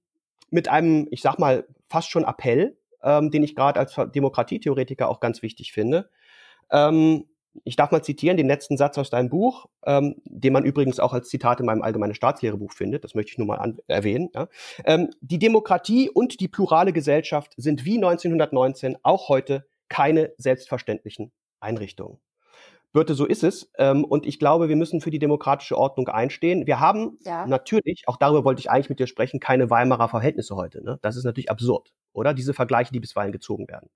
mit 0.50 0.68
einem, 0.68 1.08
ich 1.12 1.22
sag 1.22 1.40
mal, 1.40 1.66
fast 1.88 2.10
schon 2.10 2.26
Appell 2.26 2.76
ähm, 3.06 3.32
den 3.32 3.44
ich 3.44 3.56
gerade 3.56 3.80
als 3.80 3.96
Demokratietheoretiker 3.96 5.08
auch 5.08 5.22
ganz 5.22 5.42
wichtig 5.42 5.72
finde. 5.72 6.10
Ähm, 6.72 7.26
ich 7.64 7.78
darf 7.78 7.92
mal 7.92 8.04
zitieren 8.04 8.36
den 8.36 8.48
letzten 8.48 8.76
Satz 8.76 8.98
aus 8.98 9.10
deinem 9.10 9.30
Buch, 9.30 9.68
ähm, 9.86 10.16
den 10.26 10.52
man 10.52 10.66
übrigens 10.66 11.00
auch 11.00 11.14
als 11.14 11.30
Zitat 11.30 11.62
in 11.62 11.66
meinem 11.66 11.84
allgemeinen 11.84 12.16
Staatslehrebuch 12.16 12.74
findet. 12.74 13.04
Das 13.04 13.16
möchte 13.16 13.32
ich 13.32 13.38
nur 13.38 13.48
mal 13.48 13.76
erwähnen. 13.88 14.30
Ja. 14.34 14.50
Ähm, 14.84 15.12
die 15.22 15.40
Demokratie 15.40 16.10
und 16.10 16.42
die 16.42 16.50
plurale 16.50 16.92
Gesellschaft 16.92 17.54
sind 17.56 17.86
wie 17.86 17.96
1919 17.96 18.98
auch 19.04 19.30
heute 19.30 19.66
keine 19.88 20.34
selbstverständlichen 20.38 21.32
Einrichtungen. 21.62 22.20
Birte, 22.96 23.14
so 23.14 23.26
ist 23.26 23.44
es. 23.44 23.70
Ähm, 23.78 24.06
und 24.06 24.26
ich 24.26 24.40
glaube, 24.40 24.70
wir 24.70 24.78
müssen 24.78 25.02
für 25.02 25.12
die 25.12 25.20
demokratische 25.20 25.78
Ordnung 25.78 26.08
einstehen. 26.08 26.66
Wir 26.66 26.80
haben 26.80 27.20
ja. 27.26 27.46
natürlich, 27.46 28.06
auch 28.08 28.16
darüber 28.16 28.46
wollte 28.46 28.62
ich 28.62 28.72
eigentlich 28.72 28.90
mit 28.90 29.00
dir 29.00 29.06
sprechen, 29.06 29.42
keine 29.42 29.70
Weimarer 29.70 30.08
Verhältnisse 30.08 30.56
heute. 30.56 30.82
Ne? 30.82 30.98
Das 31.02 31.18
ist 31.18 31.26
natürlich 31.26 31.52
absurd, 31.52 31.94
oder? 32.14 32.34
Diese 32.34 32.54
Vergleiche, 32.54 32.94
die 32.94 33.02
bisweilen 33.02 33.34
gezogen 33.34 33.68
werden. 33.68 33.90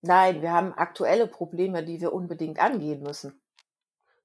Nein, 0.00 0.42
wir 0.42 0.52
haben 0.52 0.72
aktuelle 0.74 1.28
Probleme, 1.28 1.84
die 1.84 2.00
wir 2.00 2.12
unbedingt 2.12 2.58
angehen 2.58 3.04
müssen. 3.04 3.40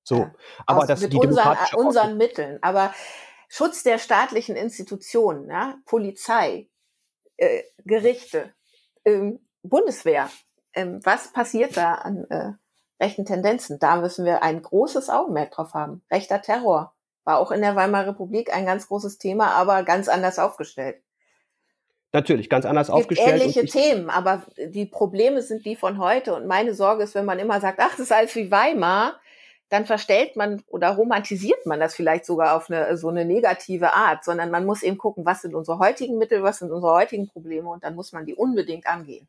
So, 0.04 0.18
ja. 0.18 0.34
aber 0.66 0.80
Aus, 0.80 0.88
das 0.88 1.02
mit 1.02 1.14
die 1.14 1.18
unseren, 1.18 1.56
unseren 1.76 2.18
Mitteln. 2.18 2.58
Aber 2.64 2.92
Schutz 3.48 3.84
der 3.84 4.00
staatlichen 4.00 4.56
Institutionen, 4.56 5.48
ja? 5.48 5.76
Polizei, 5.86 6.70
äh, 7.38 7.62
Gerichte, 7.86 8.52
ähm, 9.06 9.48
Bundeswehr. 9.62 10.32
Ähm, 10.74 11.02
was 11.04 11.32
passiert 11.32 11.78
da 11.78 11.94
an 11.94 12.26
äh, 12.32 12.54
rechten 13.00 13.26
Tendenzen. 13.26 13.80
Da 13.80 13.98
müssen 13.98 14.26
wir 14.26 14.44
ein 14.44 14.62
großes 14.62 15.10
Augenmerk 15.10 15.52
drauf 15.52 15.74
haben. 15.74 16.02
Rechter 16.12 16.42
Terror 16.42 16.94
war 17.24 17.40
auch 17.40 17.52
in 17.52 17.62
der 17.62 17.76
Weimarer 17.76 18.08
Republik 18.08 18.54
ein 18.54 18.66
ganz 18.66 18.88
großes 18.88 19.18
Thema, 19.18 19.52
aber 19.52 19.84
ganz 19.84 20.08
anders 20.08 20.40
aufgestellt. 20.40 21.02
Natürlich, 22.14 22.50
ganz 22.50 22.66
anders 22.66 22.88
Gibt 22.88 22.98
aufgestellt. 22.98 23.42
Ähnliche 23.42 23.66
Themen, 23.66 24.10
aber 24.10 24.44
die 24.58 24.86
Probleme 24.86 25.42
sind 25.42 25.66
die 25.66 25.76
von 25.76 26.00
heute. 26.00 26.34
Und 26.34 26.48
meine 26.48 26.74
Sorge 26.74 27.04
ist, 27.04 27.16
wenn 27.16 27.26
man 27.26 27.38
immer 27.38 27.60
sagt, 27.60 27.80
ach, 27.80 27.92
das 27.92 28.00
ist 28.00 28.12
alles 28.14 28.34
wie 28.36 28.50
Weimar, 28.50 29.20
dann 29.70 29.86
verstellt 29.86 30.36
man 30.38 30.64
oder 30.68 30.92
romantisiert 30.92 31.66
man 31.66 31.80
das 31.80 31.94
vielleicht 31.94 32.26
sogar 32.26 32.56
auf 32.56 32.70
eine 32.70 32.96
so 32.96 33.10
eine 33.10 33.26
negative 33.26 33.94
Art, 33.94 34.24
sondern 34.24 34.50
man 34.50 34.66
muss 34.66 34.82
eben 34.82 34.98
gucken, 34.98 35.26
was 35.26 35.42
sind 35.42 35.54
unsere 35.54 35.80
heutigen 35.80 36.18
Mittel, 36.18 36.42
was 36.42 36.60
sind 36.60 36.72
unsere 36.72 36.94
heutigen 36.94 37.28
Probleme 37.28 37.68
und 37.68 37.84
dann 37.84 37.96
muss 37.96 38.14
man 38.14 38.26
die 38.26 38.36
unbedingt 38.36 38.88
angehen. 38.88 39.28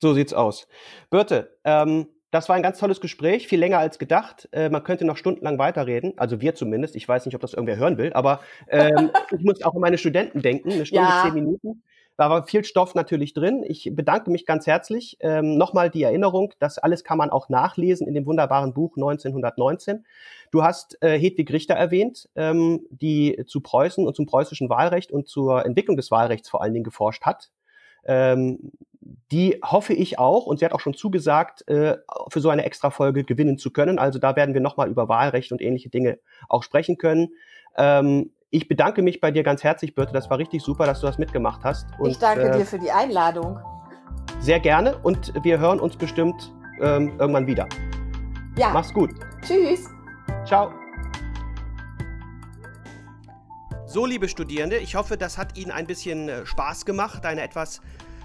So 0.00 0.14
sieht's 0.14 0.32
aus. 0.32 0.68
Birte, 1.10 1.56
ähm, 1.64 2.08
das 2.34 2.48
war 2.48 2.56
ein 2.56 2.64
ganz 2.64 2.80
tolles 2.80 3.00
Gespräch, 3.00 3.46
viel 3.46 3.60
länger 3.60 3.78
als 3.78 4.00
gedacht. 4.00 4.48
Äh, 4.50 4.68
man 4.68 4.82
könnte 4.82 5.04
noch 5.04 5.16
stundenlang 5.16 5.56
weiterreden, 5.58 6.14
also 6.16 6.40
wir 6.40 6.56
zumindest. 6.56 6.96
Ich 6.96 7.08
weiß 7.08 7.26
nicht, 7.26 7.36
ob 7.36 7.40
das 7.40 7.54
irgendwer 7.54 7.76
hören 7.76 7.96
will, 7.96 8.12
aber 8.12 8.40
ähm, 8.68 9.10
ich 9.38 9.44
muss 9.44 9.62
auch 9.62 9.74
an 9.74 9.80
meine 9.80 9.98
Studenten 9.98 10.42
denken. 10.42 10.72
Eine 10.72 10.84
Stunde, 10.84 11.04
ja. 11.08 11.22
zehn 11.24 11.34
Minuten. 11.34 11.84
Da 12.16 12.30
war 12.30 12.44
viel 12.44 12.64
Stoff 12.64 12.96
natürlich 12.96 13.34
drin. 13.34 13.64
Ich 13.64 13.88
bedanke 13.92 14.32
mich 14.32 14.46
ganz 14.46 14.66
herzlich. 14.66 15.16
Ähm, 15.20 15.56
Nochmal 15.58 15.90
die 15.90 16.02
Erinnerung, 16.02 16.52
das 16.58 16.78
alles 16.78 17.04
kann 17.04 17.18
man 17.18 17.30
auch 17.30 17.48
nachlesen 17.48 18.08
in 18.08 18.14
dem 18.14 18.26
wunderbaren 18.26 18.74
Buch 18.74 18.96
1919. 18.96 20.04
Du 20.50 20.64
hast 20.64 21.00
äh, 21.02 21.16
Hedwig 21.16 21.52
Richter 21.52 21.74
erwähnt, 21.74 22.28
ähm, 22.34 22.84
die 22.90 23.44
zu 23.46 23.60
Preußen 23.60 24.04
und 24.04 24.16
zum 24.16 24.26
preußischen 24.26 24.68
Wahlrecht 24.68 25.12
und 25.12 25.28
zur 25.28 25.64
Entwicklung 25.64 25.96
des 25.96 26.10
Wahlrechts 26.10 26.48
vor 26.48 26.62
allen 26.62 26.72
Dingen 26.72 26.84
geforscht 26.84 27.22
hat. 27.22 27.50
Ähm, 28.06 28.72
die 29.30 29.60
hoffe 29.64 29.92
ich 29.92 30.18
auch, 30.18 30.46
und 30.46 30.58
sie 30.58 30.64
hat 30.64 30.72
auch 30.72 30.80
schon 30.80 30.94
zugesagt, 30.94 31.66
äh, 31.68 31.96
für 32.28 32.40
so 32.40 32.50
eine 32.50 32.64
Extra-Folge 32.64 33.24
gewinnen 33.24 33.58
zu 33.58 33.70
können. 33.70 33.98
Also 33.98 34.18
da 34.18 34.36
werden 34.36 34.54
wir 34.54 34.60
nochmal 34.60 34.88
über 34.88 35.08
Wahlrecht 35.08 35.52
und 35.52 35.60
ähnliche 35.60 35.88
Dinge 35.88 36.18
auch 36.48 36.62
sprechen 36.62 36.98
können. 36.98 37.30
Ähm, 37.76 38.30
ich 38.50 38.68
bedanke 38.68 39.02
mich 39.02 39.20
bei 39.20 39.30
dir 39.30 39.42
ganz 39.42 39.64
herzlich, 39.64 39.94
Birte. 39.94 40.12
Das 40.12 40.30
war 40.30 40.38
richtig 40.38 40.62
super, 40.62 40.86
dass 40.86 41.00
du 41.00 41.06
das 41.06 41.18
mitgemacht 41.18 41.64
hast. 41.64 41.86
Und, 41.98 42.10
ich 42.10 42.18
danke 42.18 42.48
äh, 42.48 42.58
dir 42.58 42.64
für 42.64 42.78
die 42.78 42.90
Einladung. 42.90 43.58
Sehr 44.40 44.60
gerne 44.60 44.96
und 45.02 45.32
wir 45.42 45.58
hören 45.58 45.80
uns 45.80 45.96
bestimmt 45.96 46.52
ähm, 46.80 47.12
irgendwann 47.18 47.46
wieder. 47.46 47.68
Ja. 48.56 48.70
Mach's 48.72 48.92
gut. 48.92 49.10
Tschüss. 49.42 49.88
Ciao. 50.46 50.72
So, 53.94 54.06
liebe 54.06 54.28
Studierende, 54.28 54.78
ich 54.78 54.96
hoffe, 54.96 55.16
das 55.16 55.38
hat 55.38 55.56
Ihnen 55.56 55.70
ein 55.70 55.86
bisschen 55.86 56.28
äh, 56.28 56.44
Spaß 56.44 56.84
gemacht, 56.84 57.24
eine 57.24 57.42
etwas 57.42 57.80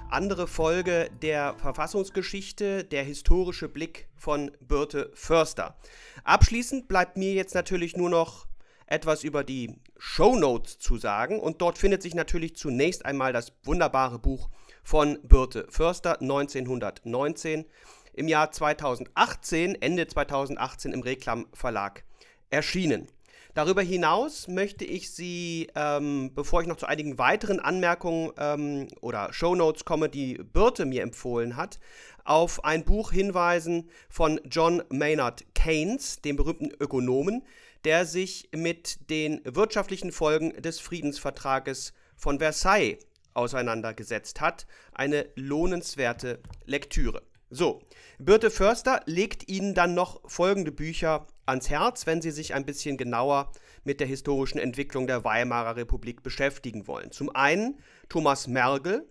andere 0.10 0.48
Folge 0.48 1.12
der 1.22 1.54
Verfassungsgeschichte, 1.60 2.84
der 2.84 3.04
historische 3.04 3.70
Blick 3.70 4.08
von 4.16 4.50
Birte 4.62 5.12
Förster. 5.14 5.78
Abschließend 6.24 6.88
bleibt 6.88 7.18
mir 7.18 7.34
jetzt 7.34 7.54
natürlich 7.54 7.96
nur 7.96 8.10
noch 8.10 8.48
etwas 8.88 9.24
über 9.24 9.44
die 9.44 9.76
Show 9.96 10.36
Notes 10.36 10.80
zu 10.80 10.98
sagen 10.98 11.40
und 11.40 11.62
dort 11.62 11.78
findet 11.78 12.02
sich 12.02 12.16
natürlich 12.16 12.56
zunächst 12.56 13.06
einmal 13.06 13.32
das 13.32 13.54
wunderbare 13.64 14.18
Buch 14.18 14.50
von 14.82 15.20
Birte 15.22 15.68
Förster 15.70 16.20
1919 16.20 17.66
im 18.14 18.28
Jahr 18.28 18.52
2018, 18.52 19.80
Ende 19.80 20.08
2018 20.08 20.94
im 20.94 21.02
Reklam 21.02 21.46
Verlag 21.54 22.06
erschienen. 22.50 23.08
Darüber 23.56 23.82
hinaus 23.82 24.48
möchte 24.48 24.86
ich 24.86 25.12
Sie, 25.12 25.68
ähm, 25.76 26.32
bevor 26.36 26.62
ich 26.62 26.68
noch 26.68 26.78
zu 26.78 26.86
einigen 26.86 27.18
weiteren 27.18 27.60
Anmerkungen 27.60 28.32
ähm, 28.38 28.88
oder 29.02 29.34
Shownotes 29.34 29.86
komme, 29.86 30.08
die 30.08 30.36
Birte 30.36 30.86
mir 30.86 31.02
empfohlen 31.02 31.56
hat, 31.56 31.80
auf 32.24 32.64
ein 32.64 32.86
Buch 32.86 33.12
hinweisen 33.12 33.90
von 34.08 34.40
John 34.50 34.84
Maynard 34.90 35.44
Keynes, 35.56 36.22
dem 36.22 36.36
berühmten 36.36 36.70
Ökonomen, 36.80 37.44
der 37.86 38.06
sich 38.06 38.50
mit 38.54 39.10
den 39.10 39.42
wirtschaftlichen 39.46 40.12
Folgen 40.12 40.54
des 40.62 40.80
Friedensvertrages 40.80 41.94
von 42.16 42.40
Versailles 42.40 43.00
auseinandergesetzt 43.34 44.42
hat. 44.42 44.68
Eine 44.94 45.28
lohnenswerte 45.36 46.40
Lektüre. 46.66 47.24
So, 47.50 47.82
Birte 48.20 48.52
Förster 48.52 49.02
legt 49.06 49.50
Ihnen 49.50 49.74
dann 49.74 49.96
noch 49.96 50.22
folgende 50.30 50.72
Bücher 50.72 51.26
ans 51.50 51.70
Herz, 51.70 52.06
wenn 52.06 52.22
Sie 52.22 52.32
sich 52.32 52.54
ein 52.54 52.66
bisschen 52.66 52.98
genauer 52.98 53.52
mit 53.84 54.00
der 54.00 54.08
historischen 54.08 54.60
Entwicklung 54.60 55.08
der 55.08 55.24
Weimarer 55.24 55.76
Republik 55.76 56.24
beschäftigen 56.24 56.88
wollen. 56.88 57.12
Zum 57.12 57.36
einen 57.36 57.80
Thomas 58.08 58.48
Mergel, 58.48 59.08